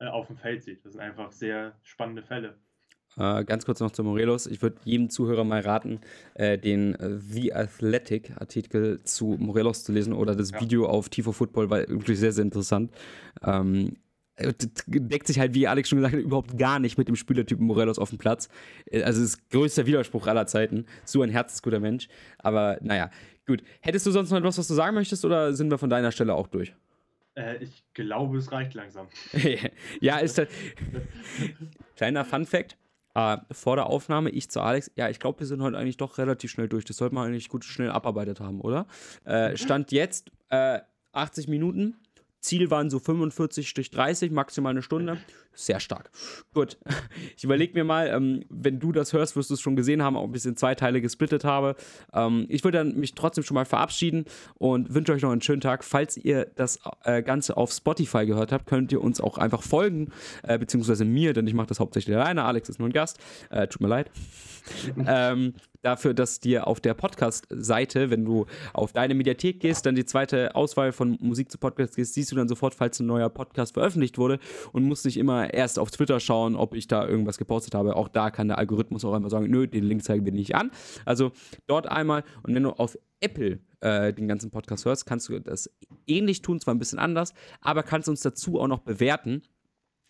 äh, 0.00 0.06
auf 0.06 0.28
dem 0.28 0.36
Feld 0.36 0.64
sieht. 0.64 0.84
Das 0.84 0.92
sind 0.92 1.00
einfach 1.02 1.30
sehr 1.30 1.76
spannende 1.82 2.22
Fälle. 2.22 2.58
Äh, 3.18 3.44
ganz 3.44 3.66
kurz 3.66 3.80
noch 3.80 3.90
zu 3.90 4.04
Morelos. 4.04 4.46
Ich 4.46 4.62
würde 4.62 4.78
jedem 4.84 5.10
Zuhörer 5.10 5.44
mal 5.44 5.60
raten, 5.60 6.00
äh, 6.34 6.56
den 6.56 6.94
äh, 6.94 7.18
The 7.18 7.52
Athletic 7.52 8.32
Artikel 8.40 9.02
zu 9.02 9.36
Morelos 9.38 9.84
zu 9.84 9.92
lesen 9.92 10.12
oder 10.14 10.34
das 10.34 10.52
ja. 10.52 10.60
Video 10.60 10.86
auf 10.86 11.08
Tifo 11.08 11.32
Football, 11.32 11.68
weil 11.68 11.88
wirklich 11.88 12.18
sehr, 12.18 12.32
sehr 12.32 12.44
interessant. 12.44 12.90
Ähm, 13.42 13.88
äh, 13.88 14.07
deckt 14.86 15.26
sich 15.26 15.38
halt, 15.38 15.54
wie 15.54 15.66
Alex 15.66 15.88
schon 15.88 15.98
gesagt 15.98 16.14
hat, 16.14 16.20
überhaupt 16.20 16.56
gar 16.58 16.78
nicht 16.78 16.98
mit 16.98 17.08
dem 17.08 17.16
Spielertypen 17.16 17.66
Morelos 17.66 17.98
auf 17.98 18.10
dem 18.10 18.18
Platz. 18.18 18.48
Äh, 18.90 19.02
also 19.02 19.20
das 19.20 19.30
ist 19.30 19.50
größter 19.50 19.86
Widerspruch 19.86 20.26
aller 20.26 20.46
Zeiten. 20.46 20.86
So 21.04 21.22
ein 21.22 21.30
herzensguter 21.30 21.80
Mensch. 21.80 22.08
Aber 22.38 22.78
naja, 22.80 23.10
gut. 23.46 23.62
Hättest 23.80 24.06
du 24.06 24.10
sonst 24.10 24.30
noch 24.30 24.38
etwas, 24.38 24.58
was 24.58 24.68
du 24.68 24.74
sagen 24.74 24.94
möchtest, 24.94 25.24
oder 25.24 25.52
sind 25.54 25.70
wir 25.70 25.78
von 25.78 25.90
deiner 25.90 26.12
Stelle 26.12 26.34
auch 26.34 26.46
durch? 26.46 26.74
ich 27.60 27.84
glaube, 27.94 28.38
es 28.38 28.50
reicht 28.50 28.74
langsam. 28.74 29.06
ja, 30.00 30.18
ist 30.18 30.38
halt. 30.38 30.50
Kleiner 31.96 32.24
Fun 32.24 32.44
Fact: 32.44 32.76
äh, 33.18 33.38
vor 33.50 33.76
der 33.76 33.86
Aufnahme, 33.86 34.30
ich 34.30 34.48
zu 34.50 34.60
Alex, 34.60 34.90
ja, 34.94 35.08
ich 35.08 35.18
glaube, 35.18 35.40
wir 35.40 35.46
sind 35.46 35.60
heute 35.60 35.76
eigentlich 35.76 35.96
doch 35.96 36.18
relativ 36.18 36.50
schnell 36.50 36.68
durch. 36.68 36.84
Das 36.84 36.98
sollte 36.98 37.14
man 37.14 37.26
eigentlich 37.26 37.48
gut 37.48 37.64
schnell 37.64 37.90
abarbeitet 37.90 38.40
haben, 38.40 38.60
oder? 38.60 38.86
Äh, 39.24 39.56
stand 39.56 39.92
jetzt 39.92 40.30
äh, 40.50 40.80
80 41.12 41.48
Minuten. 41.48 41.96
Ziel 42.40 42.70
waren 42.70 42.90
so 42.90 42.98
45 42.98 43.90
30, 43.90 44.30
maximal 44.30 44.70
eine 44.70 44.82
Stunde. 44.82 45.18
Sehr 45.54 45.80
stark. 45.80 46.10
Gut. 46.54 46.78
Ich 47.36 47.42
überlege 47.42 47.74
mir 47.74 47.82
mal, 47.82 48.06
ähm, 48.06 48.44
wenn 48.48 48.78
du 48.78 48.92
das 48.92 49.12
hörst, 49.12 49.34
wirst 49.34 49.50
du 49.50 49.54
es 49.54 49.60
schon 49.60 49.74
gesehen 49.74 50.02
haben, 50.02 50.16
ob 50.16 50.30
ich 50.30 50.42
es 50.42 50.46
in 50.46 50.56
zwei 50.56 50.76
Teile 50.76 51.00
gesplittet 51.00 51.42
habe. 51.42 51.74
Ähm, 52.12 52.46
ich 52.48 52.62
würde 52.62 52.78
dann 52.78 52.94
mich 52.94 53.16
trotzdem 53.16 53.42
schon 53.42 53.56
mal 53.56 53.64
verabschieden 53.64 54.24
und 54.54 54.94
wünsche 54.94 55.12
euch 55.12 55.22
noch 55.22 55.32
einen 55.32 55.42
schönen 55.42 55.60
Tag. 55.60 55.82
Falls 55.82 56.16
ihr 56.16 56.46
das 56.54 56.78
äh, 57.02 57.22
Ganze 57.22 57.56
auf 57.56 57.72
Spotify 57.72 58.24
gehört 58.24 58.52
habt, 58.52 58.66
könnt 58.66 58.92
ihr 58.92 59.00
uns 59.00 59.20
auch 59.20 59.36
einfach 59.36 59.62
folgen, 59.62 60.12
äh, 60.44 60.58
beziehungsweise 60.58 61.04
mir, 61.04 61.32
denn 61.32 61.46
ich 61.48 61.54
mache 61.54 61.66
das 61.66 61.80
hauptsächlich 61.80 62.14
alleine. 62.14 62.44
Alex 62.44 62.68
ist 62.68 62.78
nur 62.78 62.88
ein 62.88 62.92
Gast. 62.92 63.18
Äh, 63.50 63.66
tut 63.66 63.80
mir 63.80 63.88
leid. 63.88 64.12
ähm, 65.06 65.54
dafür, 65.82 66.14
dass 66.14 66.40
dir 66.40 66.66
auf 66.66 66.80
der 66.80 66.94
Podcast-Seite, 66.94 68.10
wenn 68.10 68.24
du 68.24 68.46
auf 68.72 68.92
deine 68.92 69.14
Mediathek 69.14 69.60
gehst, 69.60 69.86
dann 69.86 69.94
die 69.94 70.04
zweite 70.04 70.54
Auswahl 70.54 70.92
von 70.92 71.16
Musik 71.20 71.50
zu 71.50 71.58
Podcast 71.58 71.96
gehst, 71.96 72.14
siehst 72.14 72.32
du 72.32 72.36
dann 72.36 72.48
sofort, 72.48 72.74
falls 72.74 72.98
ein 73.00 73.06
neuer 73.06 73.28
Podcast 73.28 73.74
veröffentlicht 73.74 74.18
wurde 74.18 74.38
und 74.72 74.84
musst 74.84 75.04
nicht 75.04 75.16
immer 75.16 75.52
erst 75.52 75.78
auf 75.78 75.90
Twitter 75.90 76.20
schauen, 76.20 76.56
ob 76.56 76.74
ich 76.74 76.88
da 76.88 77.06
irgendwas 77.06 77.38
gepostet 77.38 77.74
habe. 77.74 77.96
Auch 77.96 78.08
da 78.08 78.30
kann 78.30 78.48
der 78.48 78.58
Algorithmus 78.58 79.04
auch 79.04 79.14
einmal 79.14 79.30
sagen, 79.30 79.50
nö, 79.50 79.66
den 79.66 79.84
Link 79.84 80.02
zeigen 80.02 80.24
wir 80.24 80.32
nicht 80.32 80.54
an. 80.54 80.70
Also 81.04 81.32
dort 81.66 81.88
einmal 81.88 82.24
und 82.42 82.54
wenn 82.54 82.62
du 82.62 82.70
auf 82.70 82.98
Apple 83.20 83.60
äh, 83.80 84.12
den 84.12 84.28
ganzen 84.28 84.50
Podcast 84.50 84.84
hörst, 84.84 85.06
kannst 85.06 85.28
du 85.28 85.38
das 85.40 85.70
ähnlich 86.06 86.42
tun, 86.42 86.60
zwar 86.60 86.74
ein 86.74 86.78
bisschen 86.78 86.98
anders, 86.98 87.34
aber 87.60 87.82
kannst 87.82 88.08
uns 88.08 88.20
dazu 88.20 88.60
auch 88.60 88.68
noch 88.68 88.80
bewerten 88.80 89.42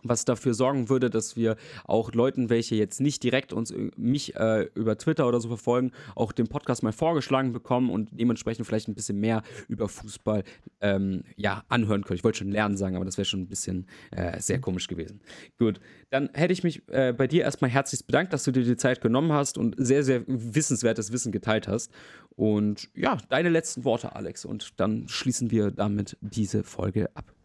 was 0.03 0.25
dafür 0.25 0.55
sorgen 0.55 0.89
würde, 0.89 1.11
dass 1.11 1.37
wir 1.37 1.57
auch 1.85 2.13
Leuten, 2.13 2.51
welche 2.51 2.75
jetzt 2.77 3.01
nicht 3.01 3.23
direkt 3.23 3.53
uns 3.53 3.71
äh, 3.71 3.91
mich 3.97 4.37
äh, 4.37 4.69
über 4.75 4.97
Twitter 4.97 5.27
oder 5.27 5.41
so 5.41 5.49
verfolgen, 5.49 5.93
auch 6.15 6.33
den 6.33 6.47
Podcast 6.47 6.83
mal 6.83 6.93
vorgeschlagen 6.93 7.53
bekommen 7.53 7.91
und 7.91 8.11
dementsprechend 8.13 8.67
vielleicht 8.67 8.89
ein 8.89 8.95
bisschen 8.95 9.19
mehr 9.19 9.43
über 9.69 9.89
Fußball 9.89 10.45
ähm, 10.81 11.25
ja 11.37 11.65
anhören 11.69 12.05
können. 12.05 12.17
Ich 12.17 12.25
wollte 12.25 12.39
schon 12.39 12.51
lernen 12.51 12.77
sagen, 12.77 12.97
aber 12.97 13.05
das 13.05 13.19
wäre 13.19 13.25
schon 13.25 13.41
ein 13.41 13.49
bisschen 13.49 13.87
äh, 14.11 14.41
sehr 14.41 14.61
komisch 14.61 14.87
gewesen. 14.87 15.21
Gut, 15.59 15.81
dann 16.11 16.31
hätte 16.33 16.53
ich 16.53 16.63
mich 16.63 16.89
äh, 16.89 17.13
bei 17.13 17.27
dir 17.27 17.43
erstmal 17.43 17.71
herzlich 17.71 18.07
bedankt, 18.07 18.33
dass 18.33 18.45
du 18.45 18.53
dir 18.53 18.65
die 18.65 18.77
Zeit 18.77 19.01
genommen 19.01 19.33
hast 19.33 19.59
und 19.59 19.75
sehr 19.79 20.05
sehr 20.05 20.23
wissenswertes 20.27 21.13
Wissen 21.13 21.33
geteilt 21.33 21.69
hast. 21.69 21.93
Und 22.37 22.89
ja, 22.95 23.19
deine 23.29 23.49
letzten 23.49 23.85
Worte, 23.85 24.15
Alex, 24.15 24.45
und 24.45 24.79
dann 24.79 25.09
schließen 25.09 25.51
wir 25.51 25.73
damit 25.73 26.17
diese 26.21 26.63
Folge 26.63 27.09
ab. 27.17 27.38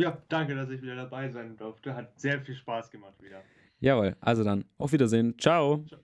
Ja, 0.00 0.16
danke, 0.30 0.54
dass 0.54 0.70
ich 0.70 0.80
wieder 0.80 0.96
dabei 0.96 1.28
sein 1.28 1.58
durfte. 1.58 1.94
Hat 1.94 2.18
sehr 2.18 2.40
viel 2.40 2.54
Spaß 2.54 2.90
gemacht 2.90 3.22
wieder. 3.22 3.42
Jawohl, 3.80 4.16
also 4.20 4.42
dann 4.42 4.64
auf 4.78 4.92
Wiedersehen. 4.92 5.38
Ciao. 5.38 5.84
Ciao. 5.86 6.00